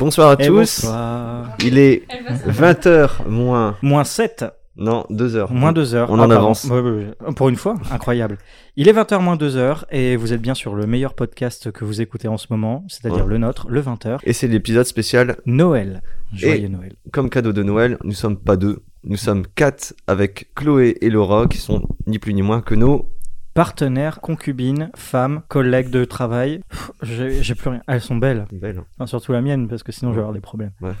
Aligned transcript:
Bonsoir 0.00 0.30
à 0.30 0.42
Et 0.42 0.46
tous. 0.46 0.54
bonsoir. 0.86 1.56
Il 1.62 1.76
est 1.78 2.04
20h 2.46 3.28
moins. 3.28 3.76
Moins 3.82 4.04
7, 4.04 4.46
Non, 4.76 5.04
2h. 5.10 5.52
moins 5.52 5.72
2 5.74 5.94
heures. 5.94 6.10
On 6.10 6.14
Ah, 6.18 6.24
en 6.24 6.28
pardon. 6.28 6.36
avance. 6.36 6.64
Ouais, 6.64 6.80
ouais, 6.80 6.90
ouais. 6.90 7.32
Pour 7.36 7.50
une 7.50 7.56
fois, 7.56 7.74
incroyable. 7.90 8.38
Il 8.76 8.88
est 8.88 8.92
20h 8.94 9.20
moins 9.20 9.36
2 9.36 9.56
heures 9.58 9.84
et 9.90 10.16
vous 10.16 10.32
êtes 10.32 10.40
bien 10.40 10.54
sur 10.54 10.74
le 10.74 10.86
meilleur 10.86 11.12
podcast 11.12 11.70
que 11.70 11.84
vous 11.84 12.00
écoutez 12.00 12.28
en 12.28 12.38
ce 12.38 12.46
moment, 12.48 12.82
c'est-à-dire 12.88 13.24
Ouais. 13.26 13.30
le 13.32 13.38
nôtre, 13.38 13.66
le 13.68 13.80
20h. 13.82 14.20
Et 14.24 14.32
c'est 14.32 14.48
l'épisode 14.48 14.86
spécial. 14.86 15.36
Noël. 15.44 16.00
Joyeux 16.32 16.68
Noël. 16.68 16.94
Comme 17.12 17.28
cadeau 17.28 17.52
de 17.52 17.62
Noël, 17.62 17.98
nous 18.02 18.12
sommes 18.14 18.38
pas 18.38 18.56
deux. 18.56 18.82
Nous 19.04 19.18
sommes 19.18 19.46
quatre 19.54 19.92
avec 20.06 20.54
Chloé 20.54 20.96
et 21.02 21.10
Laura 21.10 21.46
qui 21.46 21.58
sont 21.58 21.82
ni 22.06 22.18
plus 22.18 22.32
ni 22.32 22.40
moins 22.42 22.62
que 22.62 22.74
nos. 22.74 23.10
Partenaires, 23.54 24.20
concubines, 24.20 24.90
femmes, 24.96 25.42
collègues 25.48 25.90
de 25.90 26.04
travail. 26.04 26.60
J'ai 27.02 27.54
plus 27.54 27.70
rien. 27.70 27.82
Elles 27.88 28.00
sont 28.00 28.14
belles. 28.16 28.46
Belles. 28.52 28.82
Enfin, 28.96 29.06
surtout 29.06 29.32
la 29.32 29.40
mienne 29.42 29.66
parce 29.68 29.82
que 29.82 29.90
sinon 29.90 30.12
je 30.12 30.16
vais 30.16 30.20
avoir 30.20 30.34
des 30.34 30.40
problèmes. 30.40 30.70
Ouais, 30.80 30.92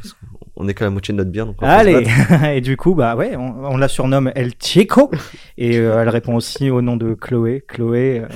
qu'on 0.56 0.66
est 0.68 0.74
qu'à 0.74 0.84
la 0.86 0.90
moitié 0.90 1.12
de 1.12 1.18
notre 1.18 1.30
bière. 1.30 1.46
Donc 1.46 1.56
on 1.60 1.66
Allez. 1.66 2.06
Et 2.54 2.60
du 2.60 2.76
coup, 2.76 2.94
bah 2.94 3.14
ouais, 3.14 3.36
on, 3.36 3.64
on 3.64 3.76
la 3.76 3.86
surnomme 3.88 4.32
El 4.34 4.52
Chico. 4.60 5.10
Et 5.58 5.78
euh, 5.78 6.02
elle 6.02 6.08
répond 6.08 6.34
aussi 6.34 6.70
au 6.70 6.82
nom 6.82 6.96
de 6.96 7.14
Chloé. 7.14 7.64
Chloé, 7.68 8.20
euh, 8.20 8.28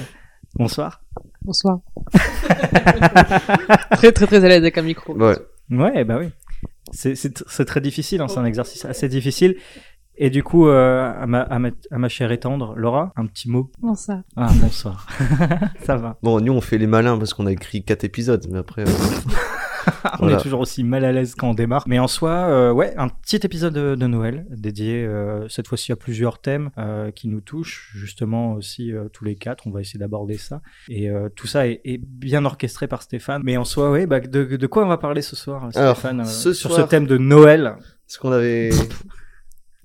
bonsoir. 0.54 1.02
Bonsoir. 1.42 1.78
très 3.92 4.12
très 4.12 4.26
très 4.26 4.44
à 4.44 4.48
l'aise 4.48 4.62
avec 4.62 4.78
un 4.78 4.82
micro. 4.82 5.14
Ouais. 5.14 5.36
Ouais, 5.70 6.04
bah 6.04 6.18
oui. 6.20 6.28
C'est- 6.92 7.64
très 7.64 7.80
difficile, 7.80 8.20
hein, 8.20 8.28
c'est 8.28 8.38
un 8.38 8.44
exercice 8.44 8.84
assez 8.84 9.08
difficile. 9.08 9.56
Et 10.16 10.30
du 10.30 10.42
coup, 10.44 10.68
euh, 10.68 11.12
à, 11.20 11.26
ma, 11.26 11.40
à, 11.40 11.58
ma, 11.58 11.70
à 11.90 11.98
ma 11.98 12.08
chère 12.08 12.30
et 12.30 12.38
tendre, 12.38 12.74
Laura, 12.76 13.12
un 13.16 13.26
petit 13.26 13.50
mot. 13.50 13.70
Bonsoir. 13.80 14.20
Ah, 14.36 14.48
bonsoir. 14.60 15.06
Ça 15.84 15.96
va. 15.96 16.18
Bon, 16.22 16.40
nous 16.40 16.52
on 16.52 16.60
fait 16.60 16.78
les 16.78 16.86
malins 16.86 17.18
parce 17.18 17.34
qu'on 17.34 17.46
a 17.46 17.52
écrit 17.52 17.82
quatre 17.82 18.04
épisodes, 18.04 18.46
mais 18.50 18.58
après. 18.58 18.82
euh, 18.82 18.86
On 20.14 20.18
Voilà. 20.20 20.38
est 20.38 20.40
toujours 20.42 20.60
aussi 20.60 20.82
mal 20.82 21.04
à 21.04 21.12
l'aise 21.12 21.34
quand 21.34 21.50
on 21.50 21.54
démarre. 21.54 21.84
Mais 21.86 21.98
en 21.98 22.06
soi, 22.08 22.30
euh, 22.30 22.72
ouais, 22.72 22.94
un 22.96 23.08
petit 23.08 23.36
épisode 23.44 23.74
de, 23.74 23.94
de 23.94 24.06
Noël 24.06 24.46
dédié 24.50 25.04
euh, 25.04 25.46
cette 25.50 25.68
fois-ci 25.68 25.92
à 25.92 25.96
plusieurs 25.96 26.38
thèmes 26.40 26.70
euh, 26.78 27.10
qui 27.10 27.28
nous 27.28 27.42
touchent, 27.42 27.90
justement 27.94 28.54
aussi 28.54 28.92
euh, 28.94 29.08
tous 29.12 29.24
les 29.26 29.34
quatre. 29.36 29.66
On 29.66 29.70
va 29.70 29.82
essayer 29.82 29.98
d'aborder 29.98 30.38
ça. 30.38 30.62
Et 30.88 31.10
euh, 31.10 31.28
tout 31.28 31.46
ça 31.46 31.66
est, 31.68 31.82
est 31.84 31.98
bien 31.98 32.46
orchestré 32.46 32.86
par 32.88 33.02
Stéphane. 33.02 33.42
Mais 33.44 33.58
en 33.58 33.64
soi, 33.64 33.90
ouais, 33.90 34.06
bah, 34.06 34.20
de, 34.20 34.44
de 34.56 34.66
quoi 34.66 34.84
on 34.84 34.88
va 34.88 34.96
parler 34.96 35.20
ce 35.20 35.36
soir, 35.36 35.68
Alors, 35.74 35.96
Stéphane, 35.98 36.20
euh, 36.20 36.24
ce 36.24 36.54
sur 36.54 36.70
soir- 36.72 36.86
ce 36.86 36.90
thème 36.90 37.06
de 37.06 37.18
Noël? 37.18 37.74
Parce 38.06 38.16
qu'on 38.18 38.32
avait 38.32 38.70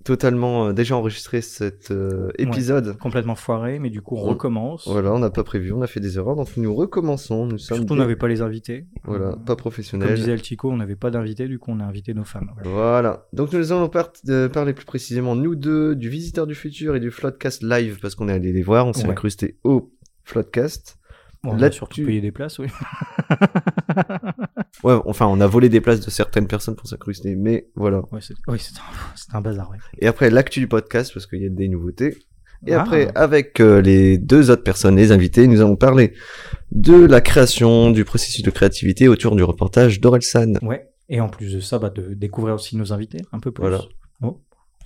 totalement 0.09 0.67
euh, 0.67 0.73
déjà 0.73 0.95
enregistré 0.95 1.41
cet 1.41 1.91
euh, 1.91 2.29
épisode. 2.37 2.97
complètement 2.97 3.35
foiré, 3.35 3.77
mais 3.79 3.89
du 3.91 4.01
coup, 4.01 4.15
on 4.17 4.21
recommence. 4.21 4.87
Voilà, 4.87 5.13
on 5.13 5.19
n'a 5.19 5.29
pas 5.29 5.43
prévu, 5.43 5.71
on 5.71 5.81
a 5.81 5.87
fait 5.87 5.99
des 5.99 6.17
erreurs, 6.17 6.35
donc 6.35 6.49
nous 6.57 6.73
recommençons. 6.73 7.45
Nous 7.45 7.57
sommes 7.59 7.77
Surtout, 7.77 7.93
on 7.93 7.97
n'avait 7.97 8.15
pas 8.15 8.27
les 8.27 8.41
invités. 8.41 8.85
voilà, 9.03 9.25
Euh, 9.27 9.31
pas 9.33 9.37
Comme 9.49 9.57
professionnels. 9.57 10.15
disait 10.15 10.31
El 10.31 10.43
Chico, 10.43 10.69
on 10.71 10.77
n'avait 10.77 10.95
pas 10.95 11.11
d'invités, 11.11 11.47
du 11.47 11.59
coup, 11.59 11.71
on 11.71 11.79
a 11.79 11.83
invité 11.83 12.13
nos 12.13 12.23
femmes. 12.23 12.49
Voilà. 12.63 12.69
Voilà. 12.71 13.27
Donc 13.33 13.53
nous 13.53 13.71
allons 13.71 13.87
par- 13.89 14.11
euh, 14.29 14.49
parler 14.49 14.73
plus 14.73 14.85
précisément, 14.85 15.35
nous 15.35 15.55
deux, 15.55 15.95
du 15.95 16.09
Visiteur 16.09 16.47
du 16.47 16.55
Futur 16.55 16.95
et 16.95 16.99
du 16.99 17.11
Floodcast 17.11 17.61
Live, 17.63 17.99
parce 18.01 18.15
qu'on 18.15 18.27
est 18.29 18.33
allé 18.33 18.51
les 18.51 18.63
voir, 18.63 18.87
on 18.87 18.93
s'est 18.93 19.03
Ouais. 19.05 19.11
incrusté 19.11 19.57
au 19.63 19.91
Floodcast. 20.23 20.98
On 21.45 21.55
Là, 21.55 21.67
a 21.67 21.71
surtout 21.71 21.95
tu- 21.95 22.05
payé 22.05 22.19
des 22.21 22.31
places, 22.31 22.59
oui. 22.59 22.67
Ouais, 24.83 24.97
enfin, 25.05 25.25
on 25.27 25.41
a 25.41 25.47
volé 25.47 25.67
des 25.67 25.81
places 25.81 25.99
de 25.99 26.09
certaines 26.09 26.47
personnes 26.47 26.75
pour 26.75 26.87
s'incruster, 26.87 27.35
mais 27.35 27.67
voilà. 27.75 28.01
Ouais, 28.11 28.19
c'est 28.21 28.33
oui, 28.47 28.59
c'est 28.59 28.77
un, 28.77 28.81
c'est 29.15 29.35
un 29.35 29.41
bazar, 29.41 29.69
ouais. 29.71 29.77
Et 29.99 30.07
après, 30.07 30.29
l'actu 30.29 30.59
du 30.61 30.67
podcast, 30.67 31.11
parce 31.13 31.27
qu'il 31.27 31.41
y 31.41 31.45
a 31.45 31.49
des 31.49 31.67
nouveautés. 31.67 32.17
Et 32.65 32.73
Ah. 32.73 32.81
après, 32.81 33.09
avec 33.15 33.59
euh, 33.61 33.81
les 33.81 34.17
deux 34.17 34.51
autres 34.51 34.63
personnes, 34.63 34.95
les 34.97 35.11
invités, 35.11 35.47
nous 35.47 35.59
allons 35.61 35.75
parler 35.75 36.13
de 36.71 36.93
la 37.05 37.19
création, 37.21 37.89
du 37.91 38.03
processus 38.05 38.41
de 38.43 38.51
créativité 38.51 39.07
autour 39.07 39.35
du 39.35 39.43
reportage 39.43 39.99
d'Orelsan. 40.01 40.53
Ouais. 40.61 40.89
Et 41.09 41.19
en 41.21 41.29
plus 41.29 41.53
de 41.53 41.59
ça, 41.59 41.79
bah, 41.79 41.89
de 41.89 42.13
découvrir 42.13 42.55
aussi 42.55 42.77
nos 42.77 42.93
invités 42.93 43.19
un 43.31 43.39
peu 43.39 43.51
plus. 43.51 43.61
Voilà. 43.61 43.81
Oh. 44.21 44.41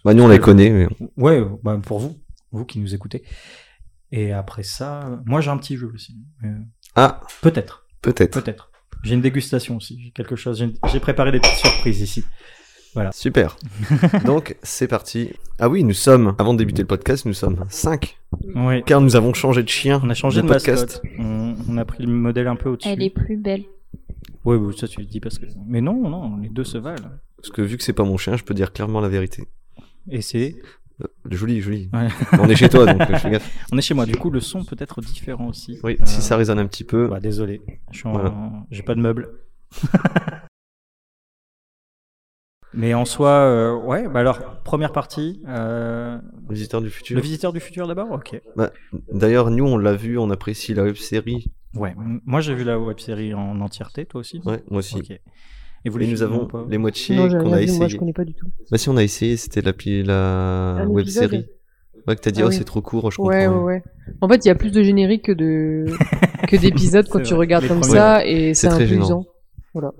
Bah, 0.06 0.14
nous, 0.14 0.24
on 0.24 0.28
les 0.28 0.40
connaît, 0.40 0.70
mais 0.70 0.88
Ouais, 1.18 1.44
bah, 1.64 1.80
pour 1.84 2.00
vous, 2.00 2.16
vous 2.52 2.66
qui 2.66 2.80
nous 2.80 2.94
écoutez. 2.96 3.24
Et 4.16 4.32
après 4.32 4.62
ça, 4.62 5.20
moi 5.26 5.42
j'ai 5.42 5.50
un 5.50 5.58
petit 5.58 5.76
jeu 5.76 5.92
aussi. 5.92 6.16
Euh, 6.44 6.50
Ah, 6.96 7.22
peut-être, 7.42 7.88
peut-être. 8.04 8.40
peut-être. 8.40 8.70
J'ai 9.04 9.16
une 9.16 9.22
dégustation 9.22 9.76
aussi, 9.76 10.00
j'ai 10.04 10.12
quelque 10.12 10.36
chose. 10.36 10.64
J'ai 10.92 11.00
préparé 11.00 11.32
des 11.32 11.40
petites 11.40 11.58
surprises 11.58 12.00
ici. 12.00 12.24
Super. 13.12 13.58
Donc, 14.26 14.56
c'est 14.62 14.88
parti. 14.88 15.32
Ah 15.58 15.68
oui, 15.68 15.84
nous 15.84 15.96
sommes, 15.96 16.36
avant 16.38 16.54
de 16.54 16.60
débuter 16.60 16.84
le 16.84 16.88
podcast, 16.88 17.26
nous 17.26 17.34
sommes 17.34 17.66
5. 17.70 18.20
Ouais. 18.54 18.84
Car 18.86 19.02
nous 19.02 19.16
avons 19.16 19.34
changé 19.34 19.64
de 19.64 19.68
chien. 19.68 20.00
On 20.04 20.10
a 20.12 20.14
changé 20.14 20.44
de, 20.44 20.48
podcast. 20.48 21.02
mascotte. 21.04 21.12
On, 21.18 21.56
on 21.70 21.78
a 21.78 21.86
pris 21.86 22.04
le 22.04 22.12
modèle 22.12 22.48
un 22.48 22.56
peu 22.56 22.70
au-dessus. 22.70 22.90
Elle 22.90 23.02
est 23.02 23.10
plus 23.10 23.36
belle. 23.36 23.64
Ouais, 24.46 24.60
ça 24.78 24.88
tu 24.88 25.00
le 25.00 25.08
dis 25.08 25.20
parce 25.20 25.40
que. 25.40 25.48
Mais 25.66 25.82
non, 25.82 26.08
non, 26.08 26.38
les 26.38 26.50
deux 26.50 26.64
se 26.64 26.78
valent. 26.78 27.10
Parce 27.38 27.50
que 27.50 27.64
vu 27.64 27.78
que 27.78 27.84
c'est 27.84 27.94
pas 27.94 28.04
mon 28.04 28.18
chien, 28.18 28.38
je 28.38 28.44
peux 28.44 28.54
dire 28.54 28.72
clairement 28.72 29.02
la 29.02 29.10
vérité. 29.10 29.48
Et 30.08 30.22
c'est. 30.22 30.56
Euh, 31.02 31.08
joli, 31.32 31.60
joli. 31.62 31.90
Ouais. 31.94 32.08
On 32.40 32.48
est 32.50 32.56
chez 32.56 32.70
toi, 32.70 32.86
donc 32.86 33.02
je 33.10 33.16
fais 33.18 33.32
gaffe. 33.32 33.66
On 33.72 33.78
est 33.78 33.82
chez 33.82 33.94
moi, 33.94 34.06
du 34.06 34.16
coup 34.16 34.30
le 34.30 34.40
son 34.40 34.64
peut 34.64 34.76
être 34.80 35.02
différent 35.02 35.48
aussi. 35.48 35.80
Oui, 35.84 35.98
Euh, 36.00 36.06
si 36.06 36.22
ça 36.22 36.38
résonne 36.38 36.60
un 36.60 36.68
petit 36.68 36.84
peu. 36.84 37.08
Bah, 37.08 37.20
désolé, 37.20 37.62
je 37.92 37.98
suis 38.00 38.08
en- 38.08 38.12
Voilà. 38.14 38.34
j'ai 38.72 38.84
pas 38.84 38.94
de 38.96 39.02
meubles. 39.02 39.30
Mais 42.76 42.96
en 42.96 43.06
soi, 43.06 43.30
euh, 43.30 43.76
ouais, 43.76 44.08
bah 44.08 44.22
alors, 44.22 44.40
première 44.64 44.92
partie, 44.92 45.44
euh, 45.48 46.18
Visiteur 46.50 46.82
du 46.82 46.90
futur. 46.90 47.16
le 47.16 47.22
visiteur 47.22 47.54
du 47.54 47.60
futur 47.60 47.88
d'abord 47.88 48.12
Ok. 48.12 48.42
D'ailleurs, 49.12 49.52
nous, 49.52 49.66
on 49.66 49.78
l'a 49.78 49.94
vu, 49.94 50.18
on 50.18 50.32
apprécie 50.32 50.74
la 50.74 50.82
web 50.84 50.96
série. 50.96 51.52
Ouais, 51.76 51.96
moi 52.26 52.40
j'ai 52.42 52.54
vu 52.56 52.64
la 52.64 52.80
web 52.80 53.00
série 53.00 53.34
en 53.34 53.60
entièreté, 53.62 54.06
toi 54.06 54.22
aussi 54.22 54.42
Ouais, 54.46 54.64
moi 54.72 54.80
aussi. 54.80 54.98
Ok. 54.98 55.20
Et 55.86 55.90
vous 55.90 56.00
Et 56.00 56.06
les 56.06 56.12
nous 56.12 56.22
avons 56.24 56.46
pas 56.48 56.66
les 56.70 56.78
moitiés 56.78 57.16
qu'on 57.18 57.24
a 57.24 57.28
vu, 57.30 57.44
moi 57.46 57.58
je 57.60 57.64
essayé. 57.64 57.98
connais 57.98 58.14
pas 58.14 58.24
du 58.24 58.34
tout. 58.34 58.48
Bah 58.72 58.78
si, 58.78 58.90
on 58.90 58.96
a 58.98 59.04
essayé, 59.04 59.36
c'était 59.38 59.62
la, 59.62 59.74
la 60.80 60.86
web 60.88 61.06
série. 61.08 61.46
Ouais, 62.08 62.16
que 62.16 62.22
t'as 62.22 62.32
dit, 62.32 62.42
Ah 62.42 62.46
oh, 62.46 62.50
oui. 62.50 62.56
c'est 62.56 62.64
trop 62.66 62.82
court, 62.82 63.12
je 63.12 63.22
Ouais, 63.22 63.28
ouais, 63.40 63.46
comprends. 63.48 63.64
ouais. 63.66 63.84
En 64.22 64.28
fait, 64.30 64.44
il 64.46 64.48
y 64.48 64.52
a 64.52 64.56
plus 64.56 64.72
de 64.72 64.82
génériques 64.84 65.26
que 65.26 65.32
de 65.32 65.86
que 66.48 66.58
d'épisodes 66.58 67.08
quand 67.10 67.22
tu 67.22 67.34
regardes 67.34 67.64
Les 67.64 67.70
comme 67.70 67.80
premiers, 67.82 67.94
ça 67.96 68.26
et 68.26 68.54
C'est 68.54 68.68
très 68.70 68.88
gênant. 68.88 69.26
Voilà. 69.74 69.92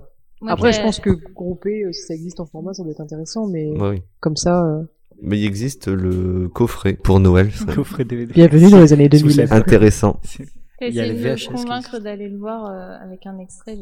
Moi, 0.42 0.52
Après, 0.52 0.72
je 0.72 0.80
pense 0.82 1.00
que 1.00 1.10
grouper, 1.34 1.84
euh, 1.84 1.92
si 1.92 2.02
ça 2.02 2.14
existe 2.14 2.40
en 2.40 2.46
format, 2.46 2.74
ça 2.74 2.82
doit 2.82 2.92
être 2.92 3.00
intéressant, 3.00 3.46
mais 3.46 3.72
Bah 3.76 3.90
oui. 3.90 4.02
comme 4.20 4.36
ça, 4.36 4.64
euh, 4.66 4.82
Mais 5.22 5.38
il 5.38 5.46
existe 5.46 5.88
le 5.88 6.48
coffret 6.48 6.92
pour 6.94 7.20
Noël. 7.20 7.50
ça. 7.52 7.64
Coffret 7.74 8.04
DVD. 8.04 8.32
bienvenue 8.34 8.70
dans 8.70 8.80
les 8.80 8.92
années 8.92 9.08
Sous 9.10 9.18
2000. 9.26 9.34
cette- 9.36 9.52
Intéressant. 9.52 10.20
C'est- 10.22 10.44
J'ai 10.82 10.88
il 10.88 10.94
y 10.94 11.00
a 11.00 11.06
essayé 11.06 11.18
les 11.24 11.36
de 11.36 11.50
me 11.52 11.56
convaincre 11.56 11.98
d'aller 12.00 12.28
le 12.28 12.36
voir 12.36 12.66
euh, 12.66 13.02
avec 13.02 13.24
un 13.26 13.38
extrait. 13.38 13.78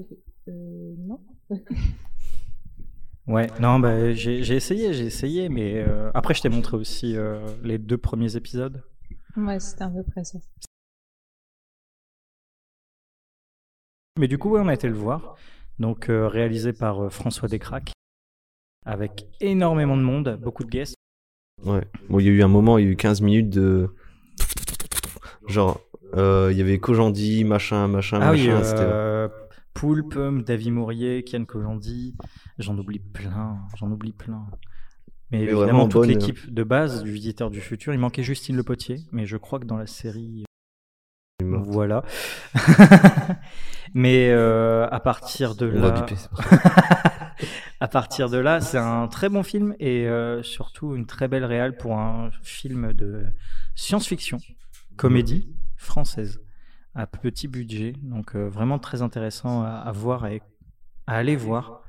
Euh, 0.48 0.52
non. 1.08 1.18
Ouais, 3.28 3.46
non, 3.60 3.78
bah 3.78 4.12
j'ai 4.14 4.42
j'ai 4.42 4.56
essayé, 4.56 4.92
j'ai 4.92 5.04
essayé, 5.06 5.48
mais 5.48 5.74
euh, 5.76 6.10
après 6.12 6.34
je 6.34 6.42
t'ai 6.42 6.48
montré 6.48 6.76
aussi 6.76 7.16
euh, 7.16 7.46
les 7.62 7.78
deux 7.78 7.96
premiers 7.98 8.34
épisodes. 8.36 8.82
Ouais, 9.36 9.60
c'était 9.60 9.82
un 9.84 9.90
peu 9.90 10.02
près 10.02 10.24
ça. 10.24 10.38
Mais 14.18 14.28
du 14.28 14.38
coup, 14.38 14.50
ouais, 14.50 14.60
on 14.60 14.68
a 14.68 14.74
été 14.74 14.88
le 14.88 14.94
voir. 14.94 15.36
Donc, 15.78 16.10
euh, 16.10 16.28
réalisé 16.28 16.72
par 16.72 17.02
euh, 17.04 17.08
François 17.08 17.48
Descraques, 17.48 17.92
avec 18.84 19.26
énormément 19.40 19.96
de 19.96 20.02
monde, 20.02 20.38
beaucoup 20.42 20.64
de 20.64 20.68
guests. 20.70 20.94
Ouais. 21.64 21.82
Bon, 22.10 22.18
il 22.20 22.26
y 22.26 22.28
a 22.28 22.32
eu 22.32 22.42
un 22.42 22.48
moment, 22.48 22.76
il 22.78 22.84
y 22.84 22.88
a 22.88 22.90
eu 22.90 22.96
15 22.96 23.20
minutes 23.22 23.48
de. 23.50 23.88
Genre, 25.48 25.80
euh, 26.14 26.50
il 26.52 26.58
y 26.58 26.60
avait 26.60 26.78
Kojandi, 26.78 27.44
machin, 27.44 27.88
machin, 27.88 28.18
ah 28.20 28.32
oui, 28.32 28.48
machin. 28.48 28.62
c'était- 28.64 28.82
euh, 28.82 29.28
Poulpe, 29.74 30.44
David 30.44 30.72
Mourier, 30.72 31.24
Kian 31.24 31.44
Kojandi, 31.44 32.14
j'en 32.58 32.76
oublie 32.78 33.00
plein, 33.00 33.58
j'en 33.76 33.90
oublie 33.90 34.12
plein. 34.12 34.46
Mais, 35.30 35.38
Mais 35.38 35.44
évidemment, 35.44 35.62
vraiment 35.62 35.88
toute 35.88 36.06
l'équipe 36.06 36.52
de 36.52 36.62
base 36.62 37.02
du 37.02 37.10
Visiteur 37.10 37.50
du 37.50 37.60
Futur, 37.60 37.94
il 37.94 37.98
manquait 37.98 38.22
Justine 38.22 38.56
Le 38.56 38.62
Potier, 38.62 39.00
mais 39.12 39.26
je 39.26 39.36
crois 39.36 39.58
que 39.58 39.64
dans 39.64 39.78
la 39.78 39.86
série, 39.86 40.44
voilà. 41.42 42.04
mais 43.94 44.30
euh, 44.30 44.86
à 44.90 45.00
partir 45.00 45.54
de 45.54 45.70
On 45.74 45.80
va 45.80 45.88
là, 45.88 46.00
biper. 46.00 46.16
à 47.80 47.88
partir 47.88 48.30
de 48.30 48.38
là, 48.38 48.60
c'est 48.60 48.78
un 48.78 49.08
très 49.08 49.28
bon 49.28 49.42
film 49.42 49.74
et 49.78 50.06
euh, 50.06 50.42
surtout 50.42 50.94
une 50.94 51.06
très 51.06 51.28
belle 51.28 51.44
réale 51.44 51.76
pour 51.76 51.98
un 51.98 52.30
film 52.42 52.92
de 52.92 53.24
science-fiction, 53.74 54.38
comédie 54.96 55.48
française, 55.76 56.40
à 56.94 57.06
petit 57.06 57.48
budget, 57.48 57.94
donc 58.02 58.34
euh, 58.36 58.48
vraiment 58.48 58.78
très 58.78 59.02
intéressant 59.02 59.62
à, 59.62 59.70
à 59.70 59.92
voir 59.92 60.26
et 60.26 60.42
à 61.06 61.14
aller 61.16 61.36
voir. 61.36 61.82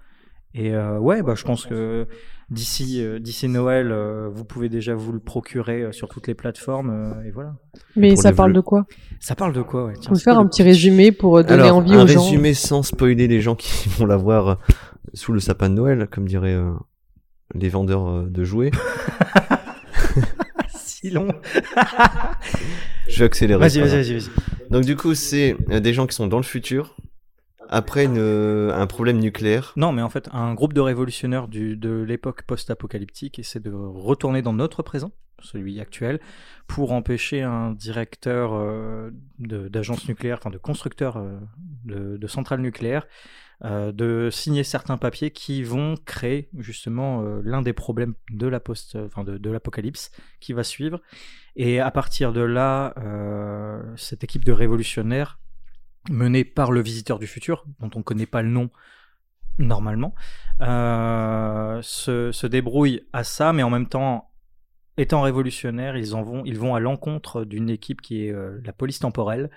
Et 0.55 0.73
euh, 0.75 0.99
ouais, 0.99 1.23
bah, 1.23 1.33
je 1.35 1.43
pense 1.43 1.65
que 1.65 2.07
d'ici 2.51 3.03
euh, 3.03 3.17
d'ici 3.19 3.47
Noël, 3.47 3.91
euh, 3.91 4.29
vous 4.31 4.45
pouvez 4.45 4.69
déjà 4.69 4.93
vous 4.93 5.11
le 5.11 5.19
procurer 5.19 5.91
sur 5.91 6.07
toutes 6.09 6.27
les 6.27 6.35
plateformes 6.35 6.91
euh, 6.91 7.23
et 7.25 7.31
voilà. 7.31 7.55
Mais 7.95 8.13
Pour 8.13 8.21
ça 8.21 8.31
parle 8.33 8.53
de 8.53 8.59
quoi? 8.61 8.85
Ça 9.19 9.33
parle 9.35 9.53
de 9.53 9.61
quoi 9.63 9.85
ouais, 9.85 9.93
tiens, 9.99 10.09
Faut 10.09 10.15
c'est 10.15 10.25
faire 10.25 10.37
un 10.37 10.45
petit 10.45 10.61
résumé 10.61 11.11
pour 11.11 11.43
donner 11.43 11.63
Alors, 11.63 11.77
envie 11.77 11.93
un 11.95 12.03
aux 12.03 12.07
gens. 12.07 12.21
résumé 12.21 12.53
sans 12.53 12.83
spoiler 12.83 13.27
les 13.27 13.41
gens 13.41 13.55
qui 13.55 13.89
vont 13.97 14.05
la 14.05 14.17
voir 14.17 14.47
euh, 14.47 14.55
sous 15.15 15.33
le 15.33 15.39
sapin 15.39 15.69
de 15.69 15.75
Noël, 15.75 16.07
comme 16.11 16.27
diraient 16.27 16.53
euh, 16.53 16.71
les 17.55 17.69
vendeurs 17.69 18.23
de 18.23 18.43
jouets. 18.43 18.71
si 21.03 21.09
long. 21.09 21.27
Je 23.07 23.19
vais 23.19 23.25
accélérer. 23.25 23.59
Vas-y, 23.59 23.79
vas-y, 23.79 24.13
vas-y. 24.13 24.29
Donc 24.69 24.85
du 24.85 24.95
coup, 24.95 25.13
c'est 25.15 25.57
euh, 25.69 25.79
des 25.79 25.93
gens 25.93 26.07
qui 26.07 26.15
sont 26.15 26.27
dans 26.27 26.37
le 26.37 26.43
futur 26.43 26.95
après 27.69 28.05
une, 28.05 28.17
euh, 28.17 28.73
un 28.73 28.87
problème 28.87 29.19
nucléaire. 29.19 29.73
Non, 29.75 29.91
mais 29.91 30.01
en 30.01 30.09
fait, 30.09 30.29
un 30.31 30.53
groupe 30.53 30.73
de 30.73 30.81
révolutionnaires 30.81 31.47
du, 31.47 31.75
de 31.75 32.03
l'époque 32.03 32.43
post-apocalyptique 32.43 33.39
essaie 33.39 33.59
de 33.59 33.71
retourner 33.71 34.41
dans 34.41 34.53
notre 34.53 34.83
présent, 34.83 35.11
celui 35.41 35.79
actuel, 35.79 36.19
pour 36.67 36.91
empêcher 36.91 37.41
un 37.41 37.71
directeur 37.71 38.53
euh, 38.53 39.11
d'agence 39.39 40.07
nucléaire, 40.07 40.37
enfin 40.39 40.51
de 40.51 40.57
constructeur 40.57 41.17
euh, 41.17 41.39
de, 41.85 42.17
de 42.17 42.27
centrales 42.27 42.61
nucléaires, 42.61 43.05
euh, 43.05 43.09
de 43.63 44.29
signer 44.29 44.63
certains 44.63 44.97
papiers 44.97 45.31
qui 45.31 45.63
vont 45.63 45.95
créer 46.05 46.49
justement 46.57 47.23
euh, 47.23 47.41
l'un 47.43 47.61
des 47.61 47.73
problèmes 47.73 48.13
de 48.29 48.57
post, 48.57 48.97
enfin 48.97 49.23
de, 49.23 49.37
de 49.37 49.49
l'apocalypse 49.49 50.11
qui 50.39 50.53
va 50.53 50.63
suivre. 50.63 50.99
Et 51.55 51.79
à 51.79 51.91
partir 51.91 52.33
de 52.33 52.41
là, 52.41 52.93
euh, 52.97 53.81
cette 53.95 54.23
équipe 54.23 54.43
de 54.43 54.51
révolutionnaires 54.51 55.39
menée 56.09 56.43
par 56.43 56.71
le 56.71 56.81
visiteur 56.81 57.19
du 57.19 57.27
futur, 57.27 57.65
dont 57.79 57.89
on 57.95 57.99
ne 57.99 58.03
connaît 58.03 58.25
pas 58.25 58.41
le 58.41 58.49
nom 58.49 58.69
normalement, 59.59 60.15
euh, 60.61 61.79
se, 61.81 62.31
se 62.31 62.47
débrouille 62.47 63.07
à 63.13 63.23
ça, 63.23 63.53
mais 63.53 63.63
en 63.63 63.69
même 63.69 63.87
temps, 63.87 64.31
étant 64.97 65.21
révolutionnaires, 65.21 65.95
ils, 65.95 66.15
en 66.15 66.23
vont, 66.23 66.43
ils 66.43 66.57
vont 66.57 66.75
à 66.75 66.79
l'encontre 66.79 67.45
d'une 67.45 67.69
équipe 67.69 68.01
qui 68.01 68.25
est 68.25 68.31
euh, 68.31 68.59
la 68.65 68.73
police 68.73 68.99
temporelle, 68.99 69.49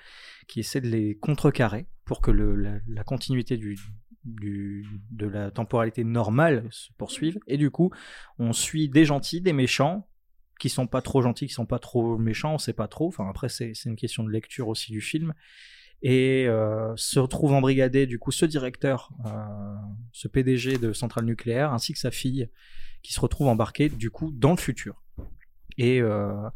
qui 0.46 0.60
essaie 0.60 0.80
de 0.80 0.88
les 0.88 1.16
contrecarrer 1.16 1.86
pour 2.06 2.22
que 2.22 2.30
la, 2.30 3.04
continuité 3.04 3.60
de 4.24 5.26
la 5.26 5.50
temporalité 5.50 6.04
normale 6.04 6.66
se 6.70 6.92
poursuive. 6.96 7.38
Et 7.46 7.58
du 7.58 7.70
coup, 7.70 7.90
on 8.38 8.54
suit 8.54 8.88
des 8.88 9.04
gentils, 9.04 9.42
des 9.42 9.52
méchants, 9.52 10.08
qui 10.58 10.70
sont 10.70 10.86
pas 10.86 11.02
trop 11.02 11.20
gentils, 11.20 11.48
qui 11.48 11.52
sont 11.52 11.66
pas 11.66 11.78
trop 11.78 12.16
méchants, 12.16 12.54
on 12.54 12.58
sait 12.58 12.72
pas 12.72 12.88
trop. 12.88 13.08
Enfin, 13.08 13.28
après, 13.28 13.50
c'est 13.50 13.72
c'est 13.74 13.90
une 13.90 13.96
question 13.96 14.24
de 14.24 14.30
lecture 14.30 14.68
aussi 14.68 14.90
du 14.90 15.02
film 15.02 15.34
et 16.02 16.46
euh, 16.46 16.94
se 16.96 17.18
retrouve 17.18 17.52
embrigadé 17.52 18.06
du 18.06 18.18
coup 18.18 18.30
ce 18.30 18.46
directeur, 18.46 19.10
euh, 19.26 19.30
ce 20.12 20.28
PDG 20.28 20.78
de 20.78 20.92
centrale 20.92 21.24
nucléaire, 21.24 21.72
ainsi 21.72 21.92
que 21.92 21.98
sa 21.98 22.10
fille, 22.10 22.48
qui 23.02 23.12
se 23.12 23.20
retrouve 23.20 23.48
embarquée 23.48 23.88
du 23.88 24.10
coup 24.10 24.30
dans 24.32 24.50
le 24.50 24.56
futur 24.56 25.02
et 25.78 26.00
euh, 26.00 26.48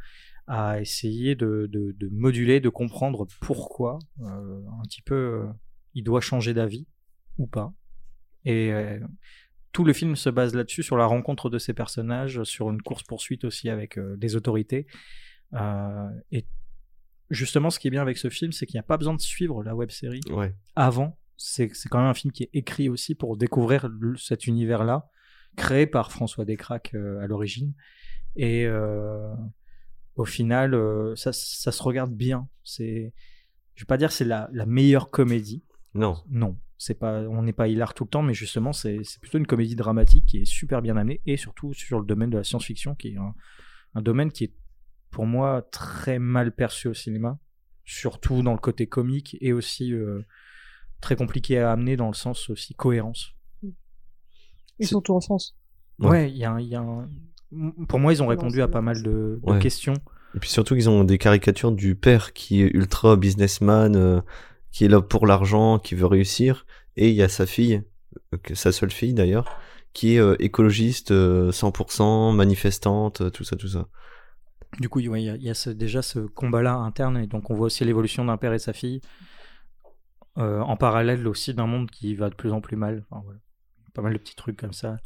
à 0.53 0.81
essayer 0.81 1.37
de, 1.37 1.69
de, 1.71 1.93
de 1.97 2.09
moduler, 2.11 2.59
de 2.59 2.69
comprendre 2.69 3.27
pourquoi 3.41 4.01
euh, 4.21 4.61
un 4.81 4.83
petit 4.83 5.01
peu 5.01 5.47
il 5.95 6.03
doit 6.03 6.21
changer 6.21 6.55
d'avis 6.55 6.89
ou 7.39 7.47
pas. 7.47 7.73
Et 8.45 8.73
euh, 8.73 8.99
tout 9.71 9.85
le 9.85 9.93
film 9.93 10.17
se 10.17 10.29
base 10.29 10.53
là-dessus, 10.55 10.83
sur 10.83 10.97
la 10.97 11.07
rencontre 11.07 11.51
de 11.51 11.59
ces 11.59 11.73
personnages, 11.73 12.43
sur 12.43 12.69
une 12.71 12.83
course 12.83 13.05
poursuite 13.05 13.45
aussi 13.45 13.71
avec 13.71 13.97
euh, 13.97 14.17
des 14.17 14.35
autorités. 14.35 14.89
Euh, 15.55 16.09
et 16.33 16.45
justement, 17.31 17.71
ce 17.71 17.79
qui 17.79 17.87
est 17.87 17.93
bien 17.93 18.03
avec 18.03 18.19
ce 18.19 18.29
film, 18.29 18.51
c'est 18.51 18.67
qu'il 18.67 18.75
n'y 18.77 18.81
a 18.81 18.89
pas 18.89 18.97
besoin 18.97 19.15
de 19.15 19.21
suivre 19.21 19.63
la 19.63 19.77
web 19.77 19.91
série 19.91 20.21
Ouais. 20.31 20.53
avant. 20.75 21.17
C'est 21.37 21.71
quand 21.89 21.99
même 21.99 22.09
un 22.09 22.15
film 22.15 22.33
qui 22.33 22.43
est 22.43 22.51
écrit 22.55 22.89
aussi 22.89 23.15
pour 23.15 23.37
découvrir 23.37 23.87
le- 23.89 24.17
cet 24.17 24.49
univers-là, 24.49 25.09
créé 25.57 25.87
par 25.87 26.11
François 26.11 26.45
Descraques 26.45 26.93
euh, 26.95 27.21
à 27.21 27.29
l'origine. 27.29 27.73
Et 28.37 28.67
au 30.21 30.25
final, 30.25 30.75
euh, 30.75 31.15
ça, 31.17 31.33
ça 31.33 31.73
se 31.73 31.83
regarde 31.83 32.13
bien. 32.15 32.49
C'est, 32.65 33.13
je 33.75 33.83
vais 33.83 33.87
pas 33.87 33.97
dire 33.97 34.13
c'est 34.13 34.25
la, 34.25 34.49
la 34.53 34.67
meilleure 34.67 35.11
comédie. 35.11 35.65
Non. 35.95 36.23
Non, 36.29 36.57
c'est 36.79 36.99
pas, 36.99 37.21
on 37.23 37.43
n'est 37.43 37.53
pas 37.53 37.69
hilar 37.69 37.95
tout 37.95 38.05
le 38.05 38.11
temps, 38.11 38.23
mais 38.23 38.35
justement, 38.35 38.73
c'est 38.73 39.01
c'est 39.03 39.21
plutôt 39.21 39.39
une 39.39 39.47
comédie 39.47 39.77
dramatique 39.77 40.27
qui 40.27 40.39
est 40.39 40.45
super 40.45 40.83
bien 40.83 40.97
amenée 40.97 41.21
et 41.27 41.37
surtout 41.37 41.73
sur 41.75 41.99
le 42.01 42.07
domaine 42.07 42.31
de 42.31 42.39
la 42.39 42.45
science-fiction, 42.45 42.95
qui 42.95 43.09
est 43.09 43.17
un, 43.17 43.35
un 43.95 44.03
domaine 44.03 44.31
qui 44.31 44.45
est 44.45 44.55
pour 45.11 45.27
moi 45.27 45.63
très 45.73 46.19
mal 46.19 46.55
perçu 46.55 46.87
au 46.89 46.95
cinéma, 46.95 47.39
surtout 47.85 48.43
dans 48.43 48.53
le 48.53 48.59
côté 48.59 48.87
comique 48.87 49.37
et 49.41 49.53
aussi 49.53 49.93
euh, 49.93 50.25
très 51.01 51.17
compliqué 51.17 51.59
à 51.59 51.73
amener 51.73 51.97
dans 51.97 52.09
le 52.09 52.15
sens 52.15 52.49
aussi 52.51 52.75
cohérence. 52.75 53.35
Et 54.79 54.87
surtout 54.87 55.15
en 55.15 55.21
France. 55.21 55.57
Ouais. 55.99 56.09
Ouais, 56.09 56.31
il 56.31 56.37
y 56.37 56.45
a, 56.45 56.53
un- 56.53 56.61
il 56.61 56.69
y 56.69 56.75
a 56.77 56.81
un- 56.81 57.11
pour 57.89 57.99
moi, 57.99 58.13
ils 58.13 58.23
ont 58.23 58.27
Non, 58.27 58.31
répondu 58.31 58.63
à 58.63 58.69
pas 58.69 58.81
mal 58.81 59.03
de, 59.03 59.41
de 59.45 59.53
Ouais. 59.53 59.59
questions. 59.59 59.95
Et 60.35 60.39
puis 60.39 60.49
surtout 60.51 60.75
qu'ils 60.75 60.89
ont 60.89 61.03
des 61.05 61.19
caricatures 61.19 61.73
du 61.73 61.95
père 61.97 62.33
qui 62.33 62.63
est 62.63 62.71
ultra 62.75 63.17
businessman, 63.17 63.97
euh, 63.97 64.21
qui 64.71 64.85
est 64.85 64.89
là 64.89 65.01
pour 65.03 65.27
l'argent, 65.27 65.79
qui 65.79 65.95
veut 65.97 66.07
réussir, 66.07 66.67
et 66.97 67.09
il 67.09 67.15
y 67.17 67.23
a 67.23 67.29
sa 67.29 67.47
fille, 67.47 67.83
euh, 68.35 68.39
sa 68.55 68.71
seule 68.71 68.93
fille 68.93 69.15
d'ailleurs, 69.15 69.59
qui 69.93 70.15
est 70.15 70.21
euh, 70.21 70.37
écologiste, 70.39 71.11
euh, 71.11 71.51
100%, 71.51 72.33
manifestante, 72.33 73.33
tout 73.33 73.43
ça, 73.43 73.57
tout 73.57 73.67
ça. 73.69 73.89
Du 74.79 74.89
coup, 74.89 75.01
ouais, 75.01 75.21
il 75.21 75.25
y 75.27 75.31
a, 75.31 75.35
il 75.37 75.43
y 75.43 75.51
a 75.51 75.55
ce- 75.55 75.71
déjà 75.71 76.01
ce 76.03 76.21
combat-là 76.21 76.75
interne, 76.77 77.17
et 77.17 77.27
donc 77.27 77.51
on 77.51 77.55
voit 77.55 77.67
aussi 77.67 77.85
l'évolution 77.85 78.25
d'un 78.25 78.37
père 78.37 78.53
et 78.53 78.61
sa 78.61 78.73
fille, 78.73 79.01
euh, 80.39 80.61
en 80.61 80.77
parallèle 80.77 81.27
aussi 81.27 81.55
d'un 81.55 81.67
monde 81.67 81.91
qui 81.91 82.15
va 82.15 82.31
de 82.31 82.37
plus 82.37 82.53
en 82.53 82.61
plus 82.61 82.77
mal. 82.77 83.05
Enfin, 83.11 83.23
voilà. 83.25 83.41
Pas 83.95 84.03
mal 84.03 84.13
de 84.13 84.19
petits 84.19 84.37
trucs 84.37 84.57
comme 84.57 84.73
ça. 84.73 84.99